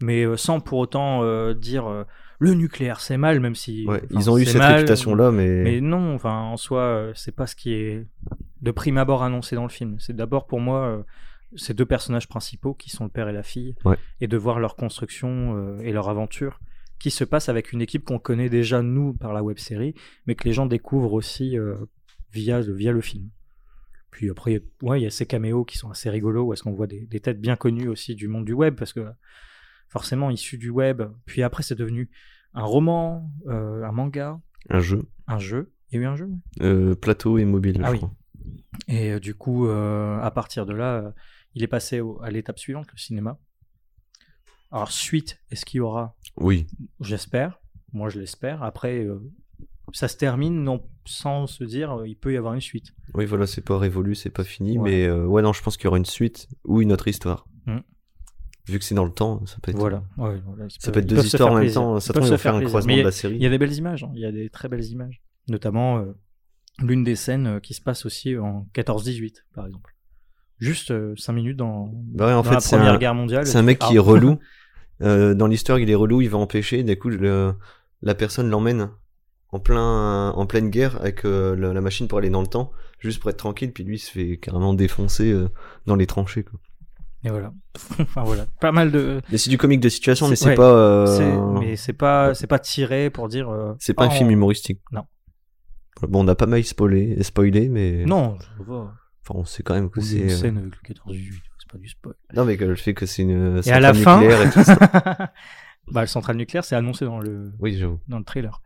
Mais 0.00 0.24
euh, 0.24 0.36
sans 0.36 0.60
pour 0.60 0.78
autant 0.78 1.22
euh, 1.24 1.54
dire 1.54 1.86
euh, 1.86 2.04
le 2.38 2.54
nucléaire 2.54 3.00
c'est 3.00 3.16
mal, 3.16 3.40
même 3.40 3.54
si. 3.54 3.84
Ouais, 3.86 4.02
ils 4.10 4.30
ont 4.30 4.38
eu 4.38 4.44
cette 4.44 4.58
mal, 4.58 4.74
réputation-là, 4.76 5.30
mais... 5.32 5.62
Mais 5.62 5.80
non, 5.80 6.14
enfin, 6.14 6.38
en 6.38 6.56
soi, 6.56 7.10
c'est 7.14 7.34
pas 7.34 7.46
ce 7.46 7.56
qui 7.56 7.72
est 7.72 8.06
de 8.62 8.70
prime 8.70 8.96
abord 8.98 9.22
annoncé 9.22 9.56
dans 9.56 9.64
le 9.64 9.68
film. 9.70 9.96
C'est 9.98 10.14
d'abord 10.14 10.46
pour 10.46 10.60
moi 10.60 11.04
ces 11.56 11.72
deux 11.74 11.86
personnages 11.86 12.28
principaux 12.28 12.74
qui 12.74 12.90
sont 12.90 13.04
le 13.04 13.10
père 13.10 13.28
et 13.28 13.32
la 13.32 13.42
fille, 13.42 13.74
Ouais. 13.84 13.96
et 14.20 14.28
de 14.28 14.36
voir 14.36 14.60
leur 14.60 14.76
construction 14.76 15.78
et 15.80 15.92
leur 15.92 16.08
aventure 16.08 16.60
qui 16.98 17.10
se 17.10 17.24
passe 17.24 17.48
avec 17.48 17.72
une 17.72 17.80
équipe 17.80 18.04
qu'on 18.04 18.18
connaît 18.18 18.48
déjà 18.50 18.82
nous 18.82 19.14
par 19.14 19.32
la 19.32 19.42
web 19.42 19.58
série, 19.58 19.94
mais 20.26 20.34
que 20.34 20.44
les 20.44 20.52
gens 20.52 20.66
découvrent 20.66 21.12
aussi 21.14 21.56
via, 22.32 22.60
le- 22.60 22.72
via 22.74 22.92
le 22.92 23.00
film. 23.00 23.30
Puis 24.10 24.30
après, 24.30 24.52
il 24.52 24.54
y 24.54 24.56
a- 24.58 24.86
ouais, 24.90 25.00
il 25.00 25.04
y 25.04 25.06
a 25.06 25.10
ces 25.10 25.26
caméos 25.26 25.64
qui 25.64 25.78
sont 25.78 25.90
assez 25.90 26.10
rigolos, 26.10 26.44
où 26.46 26.52
est-ce 26.52 26.62
qu'on 26.62 26.72
voit 26.72 26.86
des, 26.86 27.06
des 27.06 27.20
têtes 27.20 27.40
bien 27.40 27.56
connues 27.56 27.88
aussi 27.88 28.14
du 28.14 28.26
monde 28.28 28.44
du 28.44 28.52
web, 28.52 28.74
parce 28.74 28.92
que 28.92 29.06
forcément 29.88 30.30
issus 30.30 30.58
du 30.58 30.70
web. 30.70 31.02
Puis 31.26 31.42
après, 31.42 31.62
c'est 31.62 31.74
devenu 31.74 32.10
un 32.54 32.62
roman, 32.64 33.30
euh, 33.46 33.82
un 33.84 33.92
manga, 33.92 34.40
Un 34.70 34.80
jeu, 34.80 35.08
un 35.26 35.38
jeu. 35.38 35.72
Il 35.90 35.96
y 35.96 35.98
a 35.98 36.02
eu 36.02 36.06
un 36.06 36.16
jeu. 36.16 36.28
euh, 36.60 36.94
plateau 36.94 37.38
et 37.38 37.44
mobile, 37.44 37.80
Ah 37.82 37.88
je 37.88 37.92
oui. 37.92 37.96
crois. 37.98 38.14
Et 38.88 39.12
euh, 39.12 39.20
du 39.20 39.34
coup, 39.34 39.66
à 39.68 40.30
partir 40.34 40.66
de 40.66 40.72
là, 40.74 41.12
il 41.54 41.62
est 41.62 41.66
passé 41.68 42.00
au- 42.00 42.20
à 42.22 42.30
l'étape 42.30 42.58
suivante, 42.58 42.86
le 42.92 42.98
cinéma. 42.98 43.38
Alors, 44.70 44.92
suite, 44.92 45.38
est-ce 45.50 45.64
qu'il 45.64 45.78
y 45.78 45.80
aura? 45.80 46.14
Oui, 46.36 46.66
J'espère. 47.00 47.58
Moi, 47.94 48.10
je 48.10 48.20
l'espère. 48.20 48.62
Après, 48.62 49.06
ça 49.94 50.08
se 50.08 50.16
termine 50.18 50.62
non, 50.62 50.86
sans 51.06 51.46
se 51.46 51.64
dire 51.64 52.02
il 52.04 52.16
peut 52.18 52.34
y 52.34 52.36
avoir 52.36 52.52
une 52.52 52.60
suite. 52.60 52.92
oui, 53.14 53.24
voilà, 53.24 53.46
c'est 53.46 53.62
pas 53.64 53.78
révolu, 53.78 54.14
c'est 54.14 54.28
pas 54.28 54.44
fini, 54.44 54.78
Ouais. 54.78 54.90
mais 54.90 55.06
euh, 55.06 55.24
ouais, 55.24 55.40
non, 55.40 55.54
je 55.54 55.62
pense 55.62 55.78
qu'il 55.78 55.84
y 55.84 55.88
aura 55.88 55.96
une 55.96 56.04
suite 56.04 56.48
ou 56.64 56.82
une 56.82 56.92
autre 56.92 57.08
histoire. 57.08 57.46
Vu 58.68 58.78
que 58.78 58.84
c'est 58.84 58.94
dans 58.94 59.04
le 59.04 59.10
temps, 59.12 59.44
ça 59.46 59.56
peut 59.62 59.70
être... 59.70 59.78
Voilà. 59.78 60.02
Ouais, 60.16 60.40
voilà, 60.46 60.64
ils 60.66 60.70
Ça 60.70 60.78
peuvent- 60.84 60.92
peut 60.94 61.00
être 61.00 61.10
ils 61.10 61.16
deux 61.16 61.24
histoires 61.26 61.48
en 61.48 61.52
faire 61.52 61.54
même 61.58 61.64
plaisir. 61.64 61.80
temps, 61.82 62.00
ça 62.00 62.12
se 62.14 62.18
vont 62.18 62.36
faire 62.38 62.54
un 62.54 62.62
croisement 62.64 62.96
de 62.96 63.00
la 63.02 63.08
Il 63.08 63.12
série. 63.12 63.38
y 63.38 63.46
a 63.46 63.50
des 63.50 63.58
belles 63.58 63.72
images. 63.74 64.04
hein. 64.04 64.10
Il 64.14 64.20
y 64.20 64.26
a 64.26 64.32
des 64.32 64.50
très 64.50 64.68
belles 64.68 64.84
images. 64.84 65.22
Notamment 65.48 65.98
euh, 65.98 66.12
l'une 66.80 67.04
des 67.04 67.16
scènes 67.16 67.46
euh, 67.46 67.60
qui 67.60 67.74
se 67.74 67.80
passe 67.80 68.04
aussi 68.06 68.36
en 68.36 68.66
14-18, 68.74 69.44
par 69.54 69.66
exemple. 69.66 69.94
Juste 70.58 70.92
5 71.16 71.32
minutes 71.32 71.56
dans, 71.56 71.90
Bah 71.94 72.26
ouais, 72.26 72.32
en 72.32 72.36
dans 72.36 72.42
fait, 72.42 72.54
la 72.56 72.60
Première 72.60 72.94
un- 72.94 72.98
Guerre 72.98 73.14
mondiale. 73.14 73.46
C'est 73.46 73.58
un 73.58 73.62
mec 73.62 73.78
qui 73.78 73.94
est 73.94 73.98
ah. 73.98 74.02
relou. 74.02 74.38
Euh, 75.00 75.32
dans 75.32 75.46
l'histoire, 75.46 75.78
il 75.78 75.88
est 75.88 75.94
relou, 75.94 76.20
il 76.22 76.28
va 76.28 76.38
empêcher. 76.38 76.82
D'un 76.82 76.96
coup, 76.96 77.08
le- 77.08 77.54
la 78.02 78.16
personne 78.16 78.50
l'emmène 78.50 78.90
en 79.50 79.60
plein, 79.60 80.30
en 80.30 80.44
pleine 80.44 80.70
guerre 80.70 81.00
avec 81.00 81.24
euh, 81.24 81.54
la, 81.54 81.72
la 81.72 81.80
machine 81.80 82.08
pour 82.08 82.18
aller 82.18 82.30
dans 82.30 82.40
le 82.40 82.48
temps, 82.48 82.72
juste 82.98 83.20
pour 83.20 83.30
être 83.30 83.36
tranquille. 83.36 83.72
Puis 83.72 83.84
lui, 83.84 83.94
il 83.94 83.98
se 84.00 84.10
fait 84.10 84.38
carrément 84.38 84.74
défoncer 84.74 85.30
euh, 85.30 85.48
dans 85.86 85.94
les 85.94 86.08
tranchées. 86.08 86.42
Quoi. 86.42 86.58
Et 87.28 87.30
voilà. 87.30 87.52
enfin 88.00 88.22
voilà. 88.24 88.46
Pas 88.60 88.72
mal 88.72 88.90
de. 88.90 89.20
Mais 89.30 89.36
c'est 89.36 89.50
du 89.50 89.58
comique 89.58 89.80
de 89.80 89.88
situation, 89.90 90.28
mais 90.28 90.36
C'est- 90.36 90.46
ouais, 90.46 90.54
pas. 90.54 90.72
euh, 90.72 91.58
Mais 91.60 91.76
c'est 91.76 91.92
pas, 91.92 92.34
c'est 92.34 92.46
pas 92.46 92.58
tiré 92.58 93.10
pour 93.10 93.28
dire. 93.28 93.50
euh, 93.50 93.74
C'est 93.78 93.92
pas 93.94 94.04
un 94.04 94.08
ah, 94.08 94.10
film 94.10 94.30
humoristique. 94.30 94.80
Non. 94.92 95.04
Bon, 96.02 96.24
on 96.24 96.28
a 96.28 96.34
pas 96.34 96.46
mal 96.46 96.64
spoilé, 96.64 97.22
spoilé 97.22 97.68
mais. 97.68 98.04
Non, 98.06 98.38
je 98.56 98.62
vois. 98.62 98.94
Enfin, 99.22 99.40
on 99.40 99.44
sait 99.44 99.62
quand 99.62 99.74
même 99.74 99.90
que 99.90 100.00
c'est. 100.00 100.16
une 100.16 100.30
euh, 100.30 100.36
scène 100.36 100.56
avec 100.56 100.72
le 100.88 100.94
14-18, 100.94 101.32
c'est 101.58 101.70
pas 101.70 101.78
du 101.78 101.88
spoil. 101.88 102.14
Non, 102.34 102.44
mais 102.46 102.56
que 102.56 102.64
le 102.64 102.76
fait 102.76 102.94
que 102.94 103.04
c'est 103.04 103.22
une. 103.22 103.60
Et 103.66 103.70
à 103.72 103.80
la 103.80 103.92
fin, 103.92 104.20
centrale 104.20 104.20
nucléaire 104.22 104.46
et 104.46 104.50
tout 104.50 104.64
ça. 104.64 104.76
bah, 105.92 106.00
le 106.00 106.06
centrale 106.06 106.36
nucléaire, 106.36 106.64
c'est 106.64 106.76
annoncé 106.76 107.04
dans 107.04 107.20
le, 107.20 107.52
Oui, 107.58 107.76
j'avoue. 107.76 108.00
dans 108.08 108.18
le 108.18 108.24
trailer. 108.24 108.62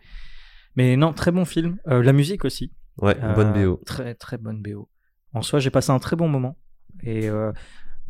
Mais 0.77 0.97
non, 0.97 1.13
très 1.13 1.33
bon 1.33 1.45
film. 1.45 1.79
Euh, 1.89 2.03
la 2.03 2.13
musique 2.13 2.45
aussi. 2.45 2.73
Ouais, 2.99 3.17
bonne 3.35 3.53
BO. 3.53 3.81
Très 3.87 4.15
très 4.15 4.39
bonne 4.39 4.63
BO. 4.63 4.89
En 5.35 5.43
soi, 5.43 5.59
j'ai 5.59 5.71
passé 5.71 5.91
un 5.91 5.99
très 5.99 6.15
bon 6.15 6.29
moment. 6.29 6.57
Et 7.03 7.29
euh, 7.29 7.53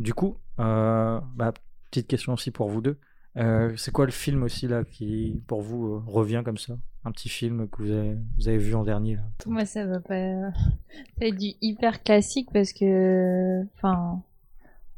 du 0.02 0.14
coup, 0.14 0.36
euh, 0.58 1.18
bah, 1.36 1.52
petite 1.90 2.06
question 2.08 2.32
aussi 2.34 2.50
pour 2.50 2.68
vous 2.68 2.80
deux. 2.80 2.98
Euh, 3.38 3.72
c'est 3.76 3.92
quoi 3.92 4.04
le 4.04 4.12
film 4.12 4.42
aussi 4.42 4.68
là 4.68 4.84
qui, 4.84 5.42
pour 5.46 5.62
vous, 5.62 5.86
euh, 5.94 6.02
revient 6.06 6.42
comme 6.44 6.58
ça? 6.58 6.74
Un 7.04 7.10
petit 7.12 7.30
film 7.30 7.66
que 7.68 7.82
vous 7.82 7.90
avez, 7.90 8.16
vous 8.36 8.48
avez 8.48 8.58
vu 8.58 8.74
en 8.74 8.84
dernier 8.84 9.16
là? 9.16 9.22
Moi, 9.46 9.64
ça 9.64 9.86
va 9.86 10.00
pas. 10.00 10.50
Être 11.20 11.36
du 11.36 11.52
hyper 11.62 12.02
classique 12.02 12.48
parce 12.52 12.72
que. 12.72 13.62
Enfin. 13.76 14.22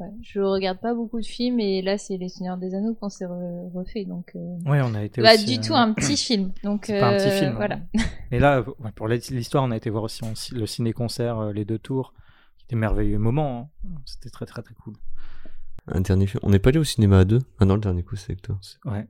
Ouais, 0.00 0.08
je 0.23 0.40
regarde 0.40 0.80
pas 0.80 0.92
beaucoup 0.92 1.20
de 1.20 1.25
films 1.25 1.61
et 1.61 1.80
là, 1.80 1.99
c'est 1.99 2.16
Les 2.16 2.28
Seigneurs 2.28 2.56
des 2.56 2.75
Anneaux 2.75 2.94
qu'on 2.94 3.08
s'est 3.08 3.26
re- 3.26 3.70
refait. 3.73 4.04
Donc. 4.04 4.32
euh, 4.34 4.56
Ouais, 4.66 4.80
on 4.82 4.92
a 4.96 5.04
été 5.04 5.23
Pas 5.23 5.34
aussi, 5.34 5.44
du 5.44 5.61
tout 5.64 5.73
un 5.75 5.92
petit 5.92 6.16
film. 6.16 6.50
Donc, 6.64 6.87
C'est 6.87 6.99
pas 6.99 7.11
un 7.11 7.16
petit 7.16 7.30
film. 7.30 7.52
hein. 7.52 7.54
Voilà. 7.54 7.78
Et 8.32 8.40
là, 8.40 8.64
pour 8.96 9.06
l'histoire, 9.06 9.62
on 9.62 9.70
a 9.70 9.76
été 9.76 9.90
voir 9.90 10.02
aussi 10.02 10.25
le 10.52 10.66
ciné-concert 10.66 11.52
Les 11.52 11.64
Deux 11.64 11.78
Tours, 11.78 12.12
des 12.68 12.76
merveilleux 12.76 13.18
moments. 13.18 13.71
hein. 13.85 13.88
C'était 14.04 14.30
très 14.30 14.47
très 14.47 14.62
très 14.62 14.75
cool. 14.75 14.94
Un 15.87 16.00
dernier 16.00 16.26
film. 16.26 16.40
On 16.42 16.50
n'est 16.50 16.59
pas 16.59 16.71
allé 16.71 16.78
au 16.78 16.85
cinéma 16.85 17.18
à 17.21 17.25
deux? 17.25 17.40
Ah 17.59 17.64
non, 17.66 17.75
le 17.75 17.80
dernier 17.80 18.02
coup, 18.02 18.16
c'est 18.16 18.33
avec 18.33 18.42
toi. 18.42 18.59
Ouais. 18.87 19.06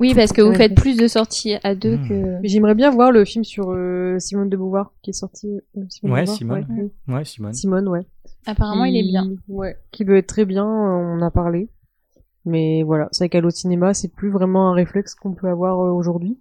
Oui, 0.00 0.14
parce 0.14 0.32
que 0.32 0.40
vous 0.42 0.54
faites 0.54 0.74
plus 0.74 0.96
de 0.96 1.06
sorties 1.06 1.54
à 1.62 1.74
deux 1.74 1.96
Hmm. 1.98 2.08
que. 2.08 2.38
J'aimerais 2.44 2.74
bien 2.74 2.90
voir 2.90 3.12
le 3.12 3.24
film 3.24 3.44
sur 3.44 3.70
euh, 3.72 4.18
Simone 4.18 4.48
de 4.48 4.56
Beauvoir 4.56 4.92
qui 5.02 5.10
est 5.10 5.12
sorti. 5.12 5.48
euh, 5.76 5.82
Simone 5.88 6.12
Ouais, 6.14 6.20
Beauvoir, 6.24 6.36
Simone. 6.36 6.66
oui. 7.08 7.14
Ouais, 7.14 7.24
Simone. 7.24 7.52
Simone, 7.52 7.88
ouais. 7.88 8.06
Apparemment, 8.46 8.84
il 8.84 8.96
est 8.96 9.02
bien. 9.08 9.28
Ouais, 9.48 9.76
qui 9.92 10.04
doit 10.04 10.16
être 10.16 10.26
très 10.26 10.44
bien, 10.44 10.64
on 10.64 11.18
en 11.18 11.22
a 11.22 11.30
parlé. 11.30 11.68
Mais 12.44 12.82
voilà, 12.82 13.08
c'est 13.12 13.24
vrai 13.24 13.28
qu'aller 13.28 13.46
au 13.46 13.50
cinéma, 13.50 13.94
c'est 13.94 14.08
plus 14.12 14.30
vraiment 14.30 14.70
un 14.70 14.74
réflexe 14.74 15.14
qu'on 15.14 15.32
peut 15.34 15.48
avoir 15.48 15.78
euh, 15.80 15.92
aujourd'hui. 15.92 16.38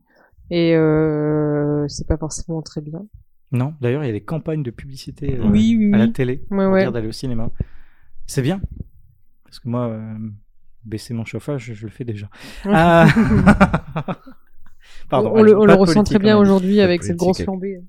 Et 0.49 0.75
euh, 0.75 1.87
c'est 1.87 2.07
pas 2.07 2.17
forcément 2.17 2.61
très 2.63 2.81
bien. 2.81 3.05
Non, 3.51 3.73
d'ailleurs, 3.81 4.03
il 4.03 4.07
y 4.07 4.09
a 4.09 4.13
des 4.13 4.23
campagnes 4.23 4.63
de 4.63 4.71
publicité 4.71 5.37
euh, 5.37 5.43
Oui, 5.47 5.75
oui, 5.77 5.93
à 5.93 5.97
la 5.97 6.05
oui. 6.05 6.11
télé 6.13 6.41
Ouais, 6.51 6.63
pour 6.65 6.73
ouais. 6.73 6.81
dire 6.81 6.91
d'aller 6.91 7.07
au 7.07 7.11
cinéma. 7.11 7.49
C'est 8.27 8.41
bien. 8.41 8.61
Parce 9.43 9.59
que 9.59 9.67
moi, 9.67 9.87
euh, 9.89 10.13
baisser 10.85 11.13
mon 11.13 11.25
chauffage, 11.25 11.65
je, 11.65 11.73
je 11.73 11.85
le 11.85 11.91
fais 11.91 12.05
déjà. 12.05 12.29
Ah. 12.65 13.07
Pardon, 15.09 15.31
on, 15.35 15.41
le, 15.43 15.57
on 15.57 15.65
le 15.65 15.73
ressent 15.73 16.03
très 16.03 16.19
bien 16.19 16.35
dit. 16.37 16.41
aujourd'hui 16.41 16.79
avec 16.81 17.03
cette 17.03 17.17
grosse 17.17 17.41
flambée. 17.43 17.81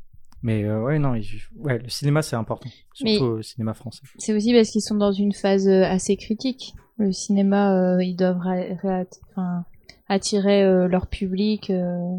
Mais 0.42 0.64
euh, 0.64 0.82
ouais, 0.82 0.98
non, 0.98 1.14
il- 1.14 1.24
ouais, 1.56 1.78
le 1.78 1.88
cinéma, 1.88 2.22
c'est 2.22 2.34
important. 2.36 2.68
Mais- 3.04 3.16
Surtout 3.16 3.32
au 3.34 3.42
cinéma 3.42 3.74
français. 3.74 4.02
C'est 4.18 4.34
aussi 4.34 4.52
parce 4.52 4.70
qu'ils 4.70 4.82
sont 4.82 4.96
dans 4.96 5.12
une 5.12 5.32
phase 5.32 5.68
assez 5.68 6.16
critique. 6.16 6.74
Le 6.98 7.12
cinéma, 7.12 7.94
euh, 7.96 8.02
ils 8.02 8.16
doivent 8.16 8.40
enfin, 8.40 9.64
attirer 10.08 10.64
euh, 10.64 10.88
leur 10.88 11.06
public. 11.06 11.70
euh, 11.70 12.16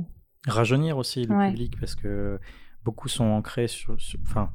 Rajeunir 0.48 0.98
aussi 0.98 1.26
le 1.26 1.36
Ouais. 1.36 1.50
public 1.50 1.74
parce 1.80 1.96
que 1.96 2.40
beaucoup 2.84 3.08
sont 3.10 3.26
ancrés 3.26 3.68
sur. 3.68 4.00
sur- 4.00 4.20
Enfin, 4.24 4.52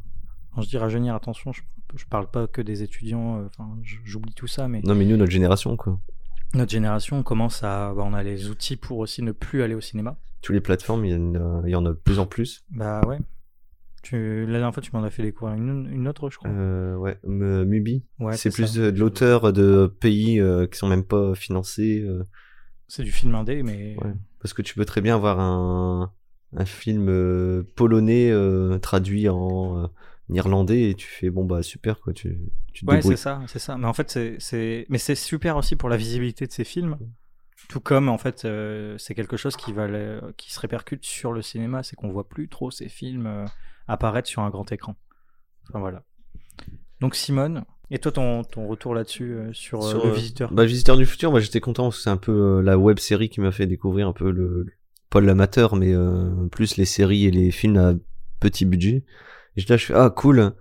quand 0.54 0.62
je 0.62 0.68
dis 0.68 0.78
rajeunir, 0.78 1.14
attention, 1.14 1.52
je, 1.52 1.62
je 1.96 2.04
parle 2.06 2.28
pas 2.30 2.46
que 2.46 2.60
des 2.62 2.82
étudiants. 2.82 3.38
euh, 3.40 3.46
Enfin, 3.46 3.76
j'oublie 3.82 4.34
tout 4.34 4.46
ça, 4.46 4.68
mais 4.68 4.80
Non, 4.82 4.94
mais 4.94 5.04
nous, 5.04 5.16
notre 5.16 5.30
génération, 5.32 5.76
quoi. 5.76 5.98
notre 6.54 6.70
génération 6.70 7.18
on 7.18 7.22
commence 7.22 7.62
à. 7.62 7.92
bah, 7.94 8.02
on 8.04 8.14
a 8.14 8.22
les 8.22 8.48
outils 8.50 8.76
pour 8.76 8.98
aussi 8.98 9.22
ne 9.22 9.32
plus 9.32 9.62
aller 9.62 9.74
au 9.74 9.80
cinéma. 9.80 10.16
Toutes 10.42 10.54
les 10.54 10.60
plateformes, 10.60 11.04
il 11.04 11.12
y, 11.12 11.14
en 11.16 11.34
a, 11.34 11.62
il 11.66 11.70
y 11.70 11.74
en 11.76 11.84
a 11.84 11.90
de 11.90 11.94
plus 11.94 12.18
en 12.18 12.26
plus. 12.26 12.64
Bah 12.70 13.00
ouais. 13.06 13.18
Tu, 14.04 14.46
la 14.46 14.52
dernière 14.58 14.72
fois, 14.72 14.82
tu 14.82 14.90
m'en 14.94 15.02
as 15.02 15.10
fait 15.10 15.24
découvrir 15.24 15.56
une, 15.56 15.88
une 15.92 16.06
autre, 16.06 16.30
je 16.30 16.38
crois. 16.38 16.48
Euh, 16.48 16.94
ouais, 16.96 17.18
Mubi. 17.24 18.04
ouais, 18.20 18.36
c'est 18.36 18.50
plus 18.54 18.68
ça. 18.68 18.80
de, 18.80 18.90
de 18.92 18.98
l'auteur 19.00 19.52
de 19.52 19.92
pays 20.00 20.38
euh, 20.40 20.66
qui 20.68 20.78
sont 20.78 20.88
même 20.88 21.02
pas 21.04 21.34
financés. 21.34 22.00
euh, 22.06 22.22
C'est 22.86 23.02
du 23.02 23.10
film 23.10 23.34
indé, 23.34 23.62
mais. 23.64 23.96
Ouais. 24.02 24.12
Parce 24.40 24.54
que 24.54 24.62
tu 24.62 24.76
peux 24.76 24.84
très 24.84 25.00
bien 25.00 25.16
avoir 25.16 25.40
un, 25.40 26.12
un 26.56 26.64
film 26.64 27.08
euh, 27.08 27.62
polonais 27.76 28.30
euh, 28.30 28.78
traduit 28.78 29.28
en 29.28 29.84
euh, 29.84 29.86
irlandais 30.30 30.90
et 30.90 30.94
tu 30.94 31.06
fais 31.06 31.30
bon 31.30 31.44
bah 31.44 31.62
super 31.62 32.00
quoi, 32.00 32.12
tu, 32.12 32.38
tu 32.72 32.84
te 32.86 32.90
Ouais, 32.90 33.02
c'est 33.02 33.16
ça, 33.16 33.42
c'est 33.48 33.58
ça. 33.58 33.76
Mais 33.76 33.86
en 33.86 33.92
fait, 33.92 34.10
c'est, 34.10 34.36
c'est, 34.38 34.86
mais 34.88 34.98
c'est 34.98 35.14
super 35.14 35.56
aussi 35.56 35.76
pour 35.76 35.88
la 35.88 35.96
visibilité 35.96 36.46
de 36.46 36.52
ces 36.52 36.64
films. 36.64 36.96
Tout 37.68 37.80
comme 37.80 38.08
en 38.08 38.18
fait, 38.18 38.44
euh, 38.44 38.96
c'est 38.98 39.14
quelque 39.14 39.36
chose 39.36 39.56
qui 39.56 39.72
va, 39.72 39.86
le- 39.88 40.20
qui 40.36 40.52
se 40.52 40.60
répercute 40.60 41.04
sur 41.04 41.32
le 41.32 41.42
cinéma, 41.42 41.82
c'est 41.82 41.96
qu'on 41.96 42.08
voit 42.10 42.28
plus 42.28 42.48
trop 42.48 42.70
ces 42.70 42.88
films 42.88 43.26
euh, 43.26 43.44
apparaître 43.88 44.28
sur 44.28 44.42
un 44.42 44.50
grand 44.50 44.70
écran. 44.72 44.96
Enfin 45.68 45.80
voilà. 45.80 46.02
Donc 47.00 47.14
Simone, 47.14 47.64
et 47.90 47.98
toi 47.98 48.10
ton, 48.12 48.42
ton 48.42 48.66
retour 48.66 48.94
là-dessus 48.94 49.32
euh, 49.32 49.52
sur, 49.52 49.84
euh, 49.84 49.90
Sur, 49.90 50.02
le 50.04 50.10
euh, 50.10 50.14
visiteur? 50.14 50.52
Bah, 50.52 50.64
Visiteur 50.64 50.96
du 50.96 51.04
futur, 51.06 51.30
moi 51.30 51.40
j'étais 51.40 51.60
content 51.60 51.84
parce 51.84 51.96
que 51.98 52.02
c'est 52.04 52.10
un 52.10 52.16
peu 52.16 52.32
euh, 52.58 52.62
la 52.62 52.78
web 52.78 52.98
série 52.98 53.28
qui 53.28 53.40
m'a 53.40 53.52
fait 53.52 53.66
découvrir 53.66 54.08
un 54.08 54.12
peu 54.12 54.30
le, 54.30 54.66
pas 55.10 55.20
l'amateur, 55.20 55.76
mais 55.76 55.92
euh, 55.94 56.46
plus 56.50 56.76
les 56.76 56.84
séries 56.84 57.24
et 57.26 57.30
les 57.30 57.50
films 57.50 57.76
à 57.76 57.94
petit 58.40 58.64
budget. 58.64 59.04
Et 59.56 59.62
là, 59.68 59.76
je 59.76 59.86
fais 59.86 59.94
ah 59.94 60.10
cool. 60.10 60.52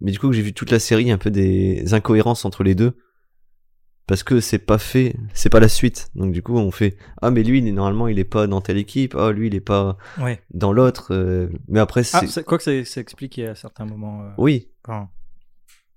Mais 0.00 0.12
du 0.12 0.18
coup, 0.18 0.32
j'ai 0.32 0.42
vu 0.42 0.52
toute 0.52 0.70
la 0.70 0.78
série, 0.78 1.10
un 1.10 1.18
peu 1.18 1.30
des 1.30 1.92
incohérences 1.94 2.44
entre 2.44 2.62
les 2.64 2.74
deux. 2.74 2.96
Parce 4.06 4.22
que 4.22 4.40
c'est 4.40 4.58
pas 4.58 4.76
fait, 4.76 5.16
c'est 5.32 5.48
pas 5.48 5.60
la 5.60 5.68
suite. 5.68 6.10
Donc 6.14 6.32
du 6.32 6.42
coup, 6.42 6.56
on 6.58 6.70
fait 6.70 6.98
ah 7.22 7.30
mais 7.30 7.42
lui, 7.42 7.58
il 7.60 7.66
est- 7.68 7.72
normalement, 7.72 8.06
il 8.06 8.18
est 8.18 8.24
pas 8.24 8.46
dans 8.46 8.60
telle 8.60 8.76
équipe. 8.76 9.14
Ah 9.18 9.32
lui, 9.32 9.46
il 9.46 9.54
est 9.54 9.60
pas 9.60 9.96
Ouais. 10.20 10.42
dans 10.52 10.72
l'autre. 10.74 11.14
euh, 11.14 11.48
mais 11.68 11.80
après, 11.80 12.02
Ah, 12.12 12.20
c'est 12.20 12.26
c'est- 12.26 12.44
quoi 12.44 12.58
que 12.58 12.64
c'est, 12.84 13.00
expliqué 13.00 13.46
à 13.46 13.54
certains 13.54 13.86
moments. 13.86 14.22
euh, 14.24 14.30
oui, 14.36 14.68
enfin, 14.86 15.08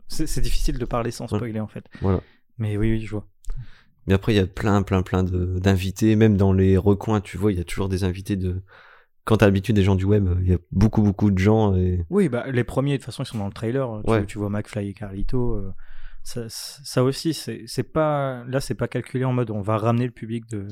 c'est, 0.08 0.40
difficile 0.40 0.78
de 0.78 0.86
parler 0.86 1.12
sans 1.12 1.26
Ouais. 1.32 1.38
spoiler 1.38 1.60
en 1.60 1.68
fait. 1.68 1.84
Voilà. 2.02 2.22
Mais 2.58 2.78
oui, 2.78 2.92
oui, 2.92 3.06
je 3.06 3.12
vois. 3.12 3.28
Mais 4.08 4.14
après, 4.14 4.34
il 4.34 4.38
y 4.38 4.40
a 4.40 4.48
plein, 4.48 4.82
plein, 4.84 5.02
plein 5.02 5.24
d'invités. 5.24 6.16
Même 6.16 6.38
dans 6.38 6.54
les 6.54 6.78
recoins, 6.78 7.22
tu 7.22 7.38
vois, 7.38 7.52
il 7.52 7.58
y 7.58 7.62
a 7.62 7.66
toujours 7.66 7.90
des 7.90 8.04
invités 8.04 8.36
de. 8.36 8.64
Quand 9.26 9.38
t'as 9.38 9.46
l'habitude 9.46 9.76
des 9.76 9.84
gens 9.84 9.96
du 9.96 10.06
web, 10.06 10.30
il 10.42 10.48
y 10.50 10.54
a 10.54 10.58
beaucoup, 10.72 11.02
beaucoup 11.02 11.32
de 11.32 11.38
gens. 11.38 11.76
Et... 11.76 12.06
Oui, 12.10 12.30
bah, 12.30 12.46
les 12.50 12.64
premiers, 12.64 12.94
de 12.94 12.98
toute 12.98 13.08
façon, 13.08 13.24
ils 13.24 13.26
sont 13.26 13.38
dans 13.38 13.48
le 13.48 13.52
trailer. 13.54 14.02
Tu, 14.06 14.10
Ouais. 14.12 14.26
tu 14.26 14.38
vois 14.38 14.50
McFly 14.50 14.90
et 14.90 14.94
Carlito. 14.94 15.56
euh, 15.56 15.72
ça, 16.24 16.46
ça 16.48 17.04
aussi, 17.04 17.34
c'est 17.34 17.84
pas. 17.84 18.44
Là, 18.48 18.62
c'est 18.62 18.76
pas 18.76 18.88
calculé 18.88 19.26
en 19.26 19.34
mode 19.34 19.52
on 19.52 19.62
va 19.62 19.78
ramener 19.78 20.06
le 20.06 20.12
public 20.12 20.46
de, 20.50 20.68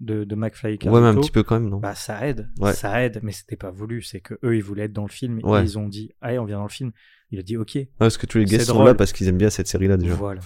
de, 0.00 0.24
de 0.24 0.34
McFly 0.34 0.70
et 0.70 0.72
Ouais, 0.72 0.78
Carlito. 0.78 1.00
mais 1.02 1.08
un 1.08 1.14
petit 1.14 1.30
peu 1.30 1.42
quand 1.42 1.58
même, 1.58 1.70
non? 1.70 1.78
Bah, 1.78 1.94
ça 1.94 2.26
aide. 2.28 2.50
Ouais. 2.60 2.74
Ça 2.74 3.02
aide, 3.02 3.20
mais 3.22 3.32
c'était 3.32 3.56
pas 3.56 3.70
voulu. 3.70 4.02
C'est 4.02 4.20
que 4.20 4.34
eux, 4.44 4.54
ils 4.56 4.62
voulaient 4.62 4.84
être 4.84 4.92
dans 4.92 5.06
le 5.06 5.10
film. 5.10 5.40
Ouais. 5.42 5.60
Et 5.60 5.64
ils 5.64 5.78
ont 5.78 5.88
dit, 5.88 6.12
allez, 6.20 6.38
on 6.38 6.44
vient 6.44 6.58
dans 6.58 6.64
le 6.64 6.68
film. 6.68 6.92
Il 7.30 7.38
a 7.38 7.42
dit, 7.42 7.56
ok. 7.56 7.72
Ouais, 7.74 7.88
Parce 7.98 8.18
que 8.18 8.26
tous 8.26 8.36
les 8.38 8.44
guests 8.44 8.66
sont 8.66 8.84
là 8.84 8.94
parce 8.94 9.12
qu'ils 9.14 9.28
aiment 9.28 9.38
bien 9.38 9.50
cette 9.50 9.66
série-là 9.68 9.96
déjà. 9.96 10.14
Voilà. 10.14 10.40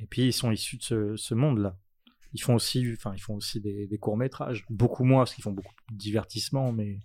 Et 0.00 0.06
puis, 0.06 0.26
ils 0.26 0.32
sont 0.32 0.50
issus 0.50 0.76
de 0.76 0.82
ce, 0.82 1.16
ce 1.16 1.34
monde-là. 1.34 1.76
Ils 2.34 2.40
font 2.42 2.54
aussi, 2.54 2.86
enfin, 2.92 3.12
ils 3.16 3.20
font 3.20 3.34
aussi 3.36 3.60
des, 3.60 3.86
des 3.86 3.98
courts-métrages. 3.98 4.64
Beaucoup 4.70 5.04
moins, 5.04 5.20
parce 5.22 5.34
qu'ils 5.34 5.42
font 5.44 5.52
beaucoup 5.52 5.72
de 5.90 5.96
divertissement, 5.96 6.72
mais 6.72 6.98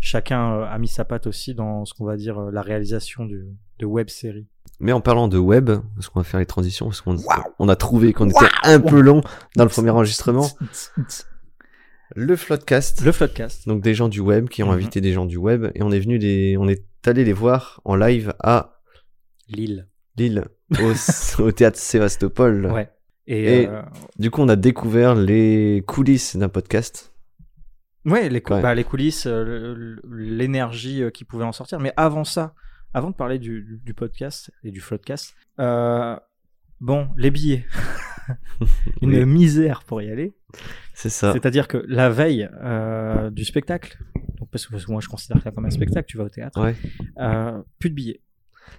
chacun 0.00 0.54
euh, 0.54 0.64
a 0.64 0.78
mis 0.78 0.88
sa 0.88 1.04
patte 1.04 1.26
aussi 1.28 1.54
dans 1.54 1.84
ce 1.84 1.94
qu'on 1.94 2.04
va 2.04 2.16
dire 2.16 2.38
euh, 2.38 2.50
la 2.50 2.60
réalisation 2.62 3.24
de, 3.24 3.46
de 3.78 3.86
web-séries. 3.86 4.48
Mais 4.80 4.90
en 4.92 5.00
parlant 5.00 5.28
de 5.28 5.38
web, 5.38 5.70
parce 5.94 6.08
qu'on 6.08 6.18
va 6.20 6.24
faire 6.24 6.40
les 6.40 6.46
transitions, 6.46 6.86
parce 6.86 7.00
qu'on 7.00 7.16
on 7.60 7.68
a 7.68 7.76
trouvé 7.76 8.12
qu'on 8.12 8.28
était 8.28 8.38
un 8.64 8.80
peu 8.80 9.00
long 9.00 9.20
dans 9.54 9.62
le 9.64 9.70
premier 9.70 9.90
enregistrement, 9.90 10.48
le 12.16 12.36
Floodcast. 12.36 13.00
Le 13.02 13.12
Floodcast. 13.12 13.68
Donc 13.68 13.80
des 13.82 13.94
gens 13.94 14.08
du 14.08 14.20
web 14.20 14.48
qui 14.48 14.62
ont 14.62 14.66
Mhm. 14.68 14.72
invité 14.74 15.00
des 15.00 15.12
gens 15.12 15.24
du 15.24 15.36
web 15.36 15.70
et 15.74 15.82
on 15.82 15.90
est 15.92 16.00
venu 16.00 16.18
les, 16.18 16.56
on 16.58 16.68
est 16.68 16.84
allé 17.06 17.24
les 17.24 17.32
voir 17.32 17.80
en 17.84 17.94
live 17.94 18.34
à 18.40 18.80
Lille. 19.48 19.88
Lille, 20.16 20.44
au, 20.80 20.92
au 21.42 21.52
théâtre 21.52 21.78
Sébastopol. 21.78 22.66
Ouais. 22.66 22.90
Et, 23.26 23.62
Et- 23.62 23.68
euh, 23.68 23.82
Du 24.18 24.30
coup, 24.30 24.42
on 24.42 24.48
a 24.48 24.56
découvert 24.56 25.14
les 25.14 25.82
coulisses 25.86 26.36
d'un 26.36 26.48
podcast. 26.48 27.12
ouais, 28.04 28.28
les, 28.28 28.40
cou- 28.40 28.54
Ouais. 28.54 28.62
bah, 28.62 28.74
les 28.74 28.84
coulisses, 28.84 29.26
euh, 29.26 29.96
l'énergie 30.10 31.02
euh, 31.02 31.10
qui 31.10 31.24
pouvait 31.24 31.44
en 31.44 31.52
sortir. 31.52 31.78
Mais 31.80 31.92
avant 31.96 32.24
ça, 32.24 32.54
avant 32.94 33.10
de 33.10 33.14
parler 33.16 33.38
du, 33.38 33.80
podcast 33.96 34.50
et 34.64 34.70
du 34.70 34.80
Floodcast, 34.80 35.34
euh, 35.60 36.16
bon, 36.80 37.08
les 37.16 37.30
billets. 37.30 37.64
Une 39.02 39.10
Oui. 39.14 39.24
misère 39.24 39.82
pour 39.84 40.02
y 40.02 40.10
aller. 40.10 40.34
C'est 40.94 41.08
ça. 41.10 41.32
C'est-à-dire 41.32 41.66
que 41.68 41.78
la 41.88 42.08
veille 42.10 42.48
euh, 42.62 43.30
du 43.30 43.44
spectacle, 43.44 43.98
parce 44.50 44.66
que 44.66 44.72
parce 44.72 44.84
que 44.86 44.92
moi 44.92 45.00
je 45.00 45.08
considère 45.08 45.42
ça 45.42 45.50
comme 45.50 45.64
un 45.64 45.70
spectacle, 45.70 46.06
tu 46.06 46.18
vas 46.18 46.24
au 46.24 46.28
théâtre, 46.28 46.60
Ouais. 46.60 46.74
plus 47.78 47.90
de 47.90 47.94
billets. 47.94 48.20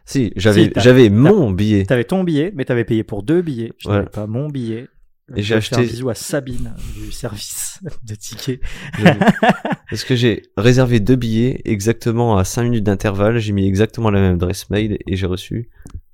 Si, 0.06 0.34
j'avais, 0.36 0.66
Si, 0.66 0.72
j'avais 0.78 1.10
mon 1.10 1.52
billet. 1.52 1.86
T'avais 1.86 2.04
ton 2.04 2.24
billet, 2.24 2.52
mais 2.56 2.66
t'avais 2.66 2.84
payé 2.86 3.04
pour 3.04 3.24
deux 3.24 3.42
billets. 3.42 3.72
Je 3.78 3.88
Ouais. 3.90 3.96
n'avais 3.96 4.10
pas 4.10 4.28
mon 4.28 4.48
billet. 4.50 4.88
Et 5.36 5.42
j'ai 5.42 5.56
acheté- 5.56 5.78
un 5.78 5.82
bisou 5.82 6.10
à 6.10 6.16
Sabine 6.16 6.74
du 7.02 7.12
service 7.14 7.80
de 8.04 8.14
tickets. 8.16 8.60
Parce 9.90 10.04
que 10.04 10.16
j'ai 10.16 10.44
réservé 10.58 11.00
deux 11.00 11.16
billets 11.16 11.62
exactement 11.66 12.38
à 12.38 12.44
5 12.44 12.64
minutes 12.64 12.84
d'intervalle. 12.84 13.38
J'ai 13.40 13.54
mis 13.54 13.66
exactement 13.68 14.10
la 14.10 14.20
même 14.20 14.36
adresse 14.36 14.70
mail 14.70 14.98
et 15.08 15.16
j'ai 15.16 15.26
reçu 15.26 15.70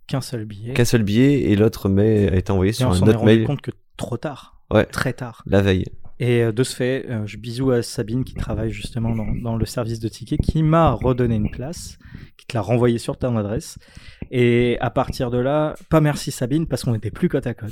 Qu'un 0.08 0.22
seul 0.22 0.46
billet. 0.46 0.74
qu'un 0.74 0.86
seul 0.86 1.04
billet 1.04 1.44
et 1.52 1.56
l'autre 1.56 1.90
mail 1.90 2.34
a 2.34 2.38
été 2.38 2.52
envoyé 2.52 2.70
Et 2.70 2.74
sur 2.74 2.88
on 2.88 2.92
un 2.92 2.96
s'en 2.96 3.06
est 3.06 3.10
autre 3.10 3.20
rendu 3.20 3.32
mail 3.38 3.46
compte 3.46 3.62
que 3.62 3.72
trop 3.98 4.18
tard. 4.18 4.62
Ouais. 4.72 4.86
Très 4.86 5.14
tard. 5.14 5.44
la 5.48 5.62
veille. 5.62 5.86
Et 6.20 6.44
euh, 6.44 6.52
de 6.52 6.64
ce 6.64 6.76
fait, 6.76 7.06
euh, 7.10 7.26
je 7.26 7.38
bisous 7.38 7.72
à 7.72 7.82
Sabine 7.82 8.24
qui 8.24 8.34
travaille 8.34 8.72
justement 8.72 9.16
dans, 9.16 9.34
dans 9.42 9.56
le 9.56 9.66
service 9.66 10.00
de 10.00 10.10
tickets, 10.10 10.42
qui 10.42 10.64
m'a 10.64 10.92
redonné 10.92 11.36
une 11.36 11.50
place, 11.50 11.98
qui 12.36 12.46
te 12.46 12.56
l'a 12.56 12.62
renvoyé 12.62 12.98
sur 12.98 13.18
ton 13.18 13.38
adresse. 13.38 13.78
Et 14.32 14.78
à 14.82 14.90
partir 14.90 15.32
de 15.32 15.38
là, 15.38 15.76
pas 15.90 16.02
merci 16.02 16.32
Sabine 16.32 16.68
parce 16.68 16.84
qu'on 16.84 16.94
était 16.94 17.10
plus 17.10 17.30
côte 17.30 17.48
à 17.48 17.54
côte. 17.54 17.72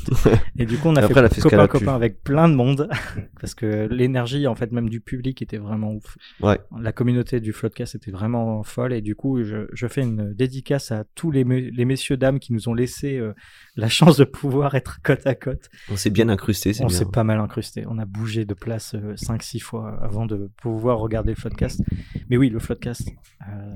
Et 0.58 0.66
du 0.66 0.77
coup, 0.77 0.88
on 0.88 0.96
a 0.96 1.04
Après, 1.04 1.20
elle 1.20 1.25
a 1.25 1.30
fait 1.30 1.42
copain 1.42 1.68
copain 1.68 1.94
avec 1.94 2.24
plein 2.24 2.48
de 2.48 2.56
monde 2.56 2.89
parce 3.42 3.54
que 3.54 3.88
l'énergie 3.92 4.48
en 4.48 4.56
fait 4.56 4.72
même 4.72 4.89
du 4.89 5.01
public 5.01 5.42
était 5.42 5.58
vraiment 5.58 5.92
ouf. 5.92 6.18
Ouais. 6.42 6.58
La 6.80 6.92
communauté 6.94 7.39
du 7.42 7.51
Floodcast 7.54 7.96
était 7.96 8.12
vraiment 8.12 8.63
folle 8.63 8.94
et 8.94 9.01
du 9.01 9.16
coup, 9.16 9.44
je, 9.44 9.68
je 9.74 9.88
fais 9.88 10.01
une 10.01 10.34
dédicace 10.34 10.92
à 10.92 11.04
tous 11.16 11.32
les, 11.32 11.44
les 11.44 11.86
messieurs 11.86 12.18
dames 12.18 12.39
qui 12.39 12.54
nous 12.54 12.70
ont 12.70 12.74
laissé 12.74 13.18
euh, 13.18 13.34
la 13.77 13.88
chance 13.89 14.17
de 14.17 14.24
pouvoir 14.25 14.75
être 14.75 15.00
côte 15.03 15.25
à 15.25 15.36
côte. 15.36 15.69
On 15.89 15.96
s'est 15.96 16.10
bien 16.10 16.27
incrusté, 16.29 16.74
c'est 16.74 16.84
On 16.84 16.89
s'est 16.89 17.05
pas 17.05 17.24
mal 17.24 17.39
incrusté. 17.39 17.86
On 17.88 17.98
a 18.00 18.05
bougé 18.05 18.43
de 18.46 18.53
place 18.53 18.96
5-6 18.96 19.60
fois 19.62 19.98
avant 20.01 20.25
de 20.25 20.50
pouvoir 20.62 21.00
regarder 21.00 21.29
le 21.31 21.36
Floodcast. 21.36 21.81
Mais 22.29 22.38
oui, 22.38 22.50
le 22.50 22.60
Floodcast. 22.60 23.10
euh, 23.48 23.75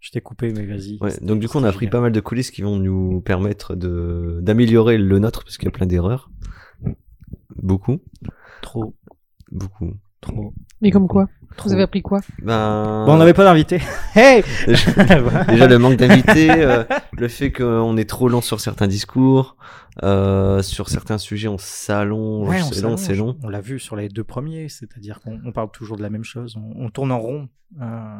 je 0.00 0.10
t'ai 0.10 0.20
coupé, 0.20 0.52
mais 0.52 0.66
vas-y. 0.66 0.98
Ouais, 1.00 1.18
donc 1.20 1.40
du 1.40 1.48
coup, 1.48 1.58
on 1.58 1.64
a 1.64 1.68
appris 1.68 1.86
génial. 1.86 1.92
pas 1.92 2.00
mal 2.02 2.12
de 2.12 2.20
coulisses 2.20 2.50
qui 2.50 2.62
vont 2.62 2.76
nous 2.76 3.20
permettre 3.22 3.74
de 3.74 4.38
d'améliorer 4.42 4.98
le 4.98 5.18
nôtre 5.18 5.44
parce 5.44 5.56
qu'il 5.56 5.64
y 5.64 5.68
a 5.68 5.72
plein 5.72 5.86
d'erreurs. 5.86 6.30
Beaucoup, 7.56 8.00
Trop. 8.60 8.94
beaucoup. 9.50 9.94
Trop. 10.24 10.52
Mais 10.80 10.90
comme 10.90 11.08
quoi 11.08 11.28
trop. 11.56 11.68
Vous 11.68 11.74
avez 11.74 11.82
appris 11.84 12.02
quoi 12.02 12.20
Ben, 12.42 13.04
Bon, 13.06 13.12
on 13.14 13.16
n'avait 13.18 13.32
pas 13.34 13.44
d'invité. 13.44 13.78
Hey 14.16 14.42
déjà, 14.66 15.44
déjà 15.48 15.66
le 15.68 15.78
manque 15.78 15.96
d'invités, 15.96 16.50
euh, 16.64 16.82
le 17.12 17.28
fait 17.28 17.52
qu'on 17.52 17.96
est 17.96 18.08
trop 18.08 18.28
long 18.28 18.40
sur 18.40 18.60
certains 18.60 18.88
discours, 18.88 19.56
euh, 20.02 20.62
sur 20.62 20.88
certains 20.88 21.18
sujets 21.18 21.46
on 21.48 21.58
s'allonge, 21.58 22.48
Ouais, 22.48 22.60
on 22.60 22.72
c'est 22.72 22.82
long, 22.82 22.96
s'allonge. 22.96 22.98
c'est 23.00 23.14
long. 23.14 23.36
On 23.44 23.48
l'a 23.48 23.60
vu 23.60 23.78
sur 23.78 23.94
les 23.96 24.08
deux 24.08 24.24
premiers, 24.24 24.68
c'est-à-dire 24.68 25.20
qu'on 25.20 25.40
on 25.44 25.52
parle 25.52 25.70
toujours 25.70 25.96
de 25.96 26.02
la 26.02 26.10
même 26.10 26.24
chose, 26.24 26.56
on, 26.56 26.86
on 26.86 26.90
tourne 26.90 27.12
en 27.12 27.20
rond. 27.20 27.48
euh, 27.80 28.18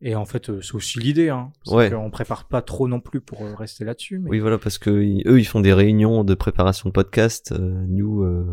et 0.00 0.14
en 0.14 0.24
fait, 0.24 0.48
euh, 0.48 0.60
c'est 0.62 0.76
aussi 0.76 1.00
l'idée. 1.00 1.28
Hein, 1.30 1.50
Ouais. 1.66 1.90
qu'on 1.90 2.08
prépare 2.10 2.44
pas 2.46 2.62
trop 2.62 2.86
non 2.86 3.00
plus 3.00 3.20
pour 3.20 3.42
euh, 3.42 3.54
rester 3.56 3.84
là-dessus. 3.84 4.20
Mais 4.20 4.30
Oui, 4.30 4.38
voilà, 4.38 4.56
parce 4.58 4.78
que 4.78 5.02
ils- 5.02 5.24
eux, 5.26 5.40
ils 5.40 5.44
font 5.44 5.58
des 5.60 5.72
réunions 5.72 6.22
de 6.22 6.34
préparation 6.34 6.88
de 6.88 6.92
podcast. 6.92 7.50
euh, 7.50 7.84
nous, 7.88 8.22
euh, 8.22 8.46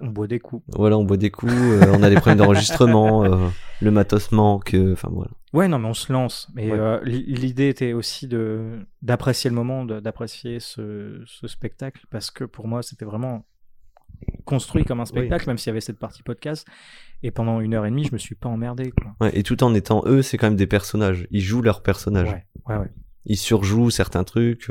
on 0.00 0.08
boit 0.08 0.26
des 0.26 0.40
coups. 0.40 0.64
voilà, 0.74 0.96
on 0.98 1.04
boit 1.04 1.16
des 1.16 1.30
coups, 1.30 1.52
euh, 1.52 1.92
on 1.94 2.02
a 2.02 2.08
des 2.10 2.16
problèmes 2.16 2.38
d'enregistrement, 2.38 3.24
euh, 3.24 3.48
le 3.80 3.90
matos 3.90 4.32
manque, 4.32 4.74
euh, 4.74 4.92
enfin 4.94 5.08
voilà. 5.12 5.30
Ouais, 5.52 5.68
non, 5.68 5.78
mais 5.78 5.88
on 5.88 5.94
se 5.94 6.12
lance. 6.12 6.48
Mais 6.54 6.70
Ouais. 6.72 6.78
euh, 6.78 7.00
l'idée 7.04 7.68
était 7.68 7.92
aussi 7.92 8.26
de 8.26 8.80
d'apprécier 9.02 9.50
le 9.50 9.56
moment, 9.56 9.84
d'apprécier 9.84 10.58
ce, 10.60 11.22
ce 11.26 11.46
spectacle, 11.46 12.06
parce 12.10 12.30
que 12.30 12.44
pour 12.44 12.66
moi, 12.66 12.82
c'était 12.82 13.04
vraiment 13.04 13.46
construit 14.44 14.84
comme 14.84 15.00
un 15.00 15.04
spectacle, 15.04 15.48
même 15.48 15.58
s'il 15.58 15.68
y 15.68 15.70
avait 15.72 15.80
cette 15.80 15.98
partie 15.98 16.22
podcast. 16.22 16.66
Et 17.22 17.30
pendant 17.30 17.60
une 17.60 17.74
heure 17.74 17.86
et 17.86 17.90
demie, 17.90 18.04
je 18.04 18.12
me 18.12 18.18
suis 18.18 18.34
pas 18.34 18.48
emmerdé. 18.48 18.90
Quoi. 18.90 19.14
Ouais, 19.20 19.36
et 19.38 19.42
tout 19.42 19.62
en 19.64 19.74
étant 19.74 20.02
eux, 20.06 20.22
c'est 20.22 20.36
quand 20.38 20.46
même 20.46 20.56
des 20.56 20.66
personnages. 20.66 21.26
Ils 21.30 21.40
jouent 21.40 21.62
leurs 21.62 21.82
personnages. 21.82 22.30
Ouais, 22.30 22.44
ouais, 22.68 22.76
ouais. 22.78 22.90
Ils 23.26 23.36
surjouent 23.38 23.90
certains 23.90 24.24
trucs, 24.24 24.70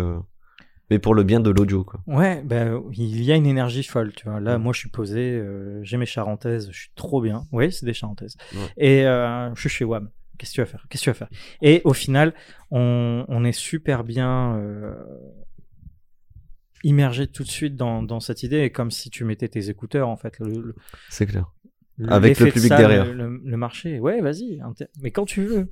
mais 0.94 1.00
pour 1.00 1.16
le 1.16 1.24
bien 1.24 1.40
de 1.40 1.50
l'audio, 1.50 1.84
quoi. 1.84 2.00
Ouais, 2.06 2.44
ben, 2.44 2.82
il 2.94 3.24
y 3.24 3.32
a 3.32 3.36
une 3.36 3.48
énergie 3.48 3.82
folle, 3.84 4.14
tu 4.16 4.30
vois. 4.30 4.40
Là, 4.40 4.60
moi, 4.60 4.74
je 4.74 4.80
suis 4.80 4.90
posé, 4.90 5.20
euh, 5.40 5.84
j'ai 5.84 5.98
mes 5.98 6.06
charentaises, 6.06 6.70
je 6.72 6.78
suis 6.82 6.92
trop 6.96 7.20
bien. 7.20 7.48
Oui, 7.52 7.72
c'est 7.72 7.86
des 7.88 7.94
charentaises. 7.96 8.38
Ouais. 8.54 8.60
Et 8.78 9.06
euh, 9.08 9.54
je 9.56 9.60
suis 9.62 9.70
chez 9.70 9.86
WAM. 9.86 10.10
Qu'est-ce 10.38 10.52
que 10.52 10.56
tu 10.56 10.62
vas 10.62 10.66
faire? 10.68 10.86
Qu'est-ce 10.90 11.02
que 11.02 11.06
tu 11.06 11.10
vas 11.10 11.14
faire? 11.16 11.30
Et 11.64 11.82
au 11.84 11.94
final, 11.94 12.34
on, 12.70 13.26
on 13.28 13.44
est 13.44 13.52
super 13.52 14.04
bien 14.04 14.56
euh, 14.58 14.94
immergé 16.84 17.28
tout 17.28 17.44
de 17.44 17.50
suite 17.50 17.76
dans, 17.76 18.04
dans 18.04 18.20
cette 18.20 18.44
idée, 18.44 18.60
et 18.62 18.70
comme 18.72 18.92
si 18.92 19.10
tu 19.10 19.24
mettais 19.26 19.48
tes 19.48 19.70
écouteurs, 19.70 20.10
en 20.10 20.18
fait. 20.18 20.38
Le, 20.40 20.62
le- 20.62 20.76
C'est 21.10 21.26
clair. 21.26 21.52
Avec 22.08 22.40
le 22.40 22.48
de 22.48 22.52
public 22.52 22.70
derrière. 22.70 23.06
Le, 23.06 23.40
le 23.46 23.58
marché. 23.58 24.00
Ouais, 24.00 24.20
vas-y. 24.20 24.60
inter- 24.62 24.88
Mais 25.02 25.12
quand 25.12 25.26
tu 25.26 25.46
veux. 25.46 25.68